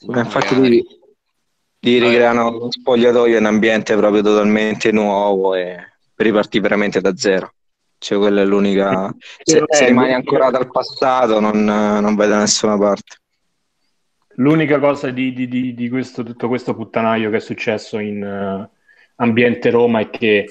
Ma 0.07 0.19
infatti 0.19 0.59
lì, 0.61 0.85
lì 1.79 1.99
ricreano 1.99 2.51
lo 2.51 2.71
spogliatoio 2.71 3.37
in 3.37 3.41
un 3.41 3.47
ambiente 3.47 3.95
proprio 3.95 4.21
totalmente 4.21 4.91
nuovo 4.91 5.53
e 5.55 5.75
per 6.13 6.25
ripartire 6.27 6.61
veramente 6.61 7.01
da 7.01 7.15
zero. 7.15 7.53
Cioè, 8.01 8.17
quella 8.17 8.41
è 8.41 8.45
l'unica. 8.45 9.13
Se, 9.43 9.63
se 9.67 9.85
rimani 9.85 10.13
ancorato 10.13 10.57
al 10.57 10.71
passato, 10.71 11.39
non, 11.39 11.63
non 11.63 12.15
vai 12.15 12.27
da 12.27 12.39
nessuna 12.39 12.75
parte. 12.75 13.17
L'unica 14.37 14.79
cosa 14.79 15.11
di, 15.11 15.31
di- 15.33 15.47
di- 15.47 15.75
di 15.75 15.87
questo, 15.87 16.23
tutto 16.23 16.47
questo 16.47 16.73
puttanaio 16.73 17.29
che 17.29 17.35
è 17.37 17.39
successo 17.39 17.99
in 17.99 18.23
eh, 18.23 18.69
ambiente 19.17 19.69
Roma 19.69 19.99
è 19.99 20.09
che 20.09 20.45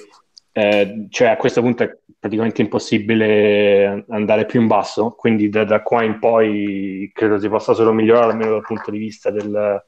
eh, 0.53 1.07
cioè 1.09 1.27
a 1.27 1.35
questo 1.35 1.59
punto 1.61 1.83
è 1.83 1.97
praticamente 2.17 2.61
impossibile 2.61 4.05
andare 4.07 4.45
più 4.45 4.61
in 4.61 4.67
basso, 4.67 5.11
quindi 5.11 5.49
da, 5.49 5.65
da 5.65 5.81
qua 5.81 6.03
in 6.03 6.19
poi 6.19 7.11
credo 7.13 7.37
si 7.37 7.49
possa 7.49 7.73
solo 7.73 7.91
migliorare 7.91 8.31
almeno 8.31 8.51
dal 8.51 8.61
punto 8.61 8.91
di 8.91 8.97
vista 8.97 9.29
del- 9.29 9.49
de- 9.51 9.83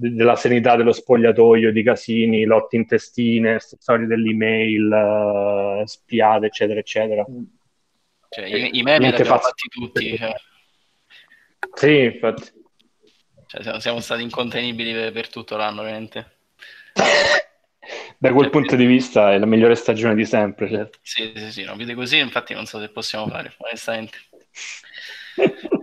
della 0.00 0.34
sanità 0.34 0.76
dello 0.76 0.92
spogliatoio, 0.92 1.72
di 1.72 1.82
casini, 1.82 2.44
lotti 2.44 2.76
intestine, 2.76 3.58
storie 3.60 4.06
dell'email, 4.06 5.80
eh, 5.82 5.86
spiate, 5.86 6.46
eccetera, 6.46 6.80
eccetera. 6.80 7.26
Cioè, 8.30 8.46
i, 8.46 8.78
i 8.78 8.82
meme 8.82 9.10
li 9.10 9.14
abbiamo 9.14 9.38
fatti 9.38 9.68
tutti. 9.68 10.16
Cioè, 10.16 10.34
Sì, 11.74 11.98
infatti. 12.04 12.50
cioè, 13.46 13.62
siamo, 13.62 13.80
siamo 13.80 14.00
stati 14.00 14.22
incontenibili 14.22 14.92
per, 14.92 15.12
per 15.12 15.28
tutto 15.28 15.56
l'anno, 15.56 15.82
veramente. 15.82 16.38
Da 18.18 18.32
quel 18.32 18.50
punto 18.50 18.76
di 18.76 18.84
vista 18.86 19.32
è 19.32 19.38
la 19.38 19.46
migliore 19.46 19.74
stagione 19.74 20.14
di 20.14 20.24
sempre. 20.24 20.68
certo. 20.68 20.98
Sì, 21.02 21.32
sì, 21.34 21.52
sì, 21.52 21.62
no, 21.64 21.76
vede 21.76 21.94
così, 21.94 22.18
infatti 22.18 22.54
non 22.54 22.64
so 22.66 22.78
se 22.80 22.88
possiamo 22.88 23.26
fare, 23.28 23.52
onestamente. 23.58 24.18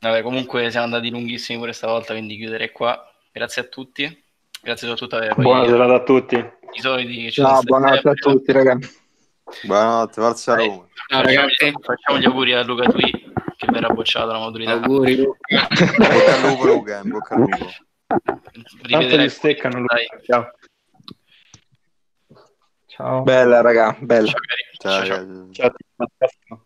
Vabbè, 0.00 0.22
comunque 0.22 0.70
siamo 0.70 0.84
andati 0.84 1.10
lunghissimi 1.10 1.58
pure 1.58 1.72
stavolta, 1.72 2.12
quindi 2.12 2.36
chiuderei 2.36 2.70
qua. 2.70 3.10
Grazie 3.36 3.60
a 3.60 3.64
tutti. 3.66 4.24
Grazie 4.62 4.88
soprattutto 4.88 5.16
a 5.16 5.34
Buona 5.34 5.66
serata 5.66 5.94
a 5.96 6.02
tutti. 6.02 6.36
i 6.36 6.80
soliti 6.80 7.30
Ciao, 7.30 7.60
buonanotte 7.60 8.08
a 8.08 8.14
tutti, 8.14 8.50
ragazzi. 8.50 8.98
Buonanotte, 9.64 10.20
forza 10.22 10.54
Dai. 10.54 10.82
Facciamo, 10.94 11.22
ragazzi. 11.22 11.72
facciamo 11.78 12.18
gli 12.18 12.24
auguri 12.24 12.54
a 12.54 12.62
Luca 12.62 12.88
Tui 12.88 13.10
che 13.10 13.66
verrà 13.70 13.90
bocciato 13.90 14.32
la 14.32 14.38
maturità. 14.38 14.72
Auguri. 14.72 15.16
Luca. 15.16 15.68
Bocca 15.68 16.34
al 16.34 16.40
lupo, 16.48 16.64
Luca, 16.64 17.00
in 17.04 17.10
bocca 17.10 17.34
al 17.34 17.40
lupo. 17.42 17.66
Tanto 18.88 19.16
li 19.16 19.28
steccano. 19.28 19.84
Dai. 19.84 20.06
Ciao. 20.24 20.50
Ciao. 22.86 23.22
Bella, 23.22 23.60
raga, 23.60 23.94
bella. 24.00 24.30
Ciao. 24.78 25.04
Ciao, 25.04 25.04
ciao. 25.04 25.52
ciao. 25.52 25.52
Ciao. 25.52 25.66
a 25.66 26.06
tutti. 26.08 26.64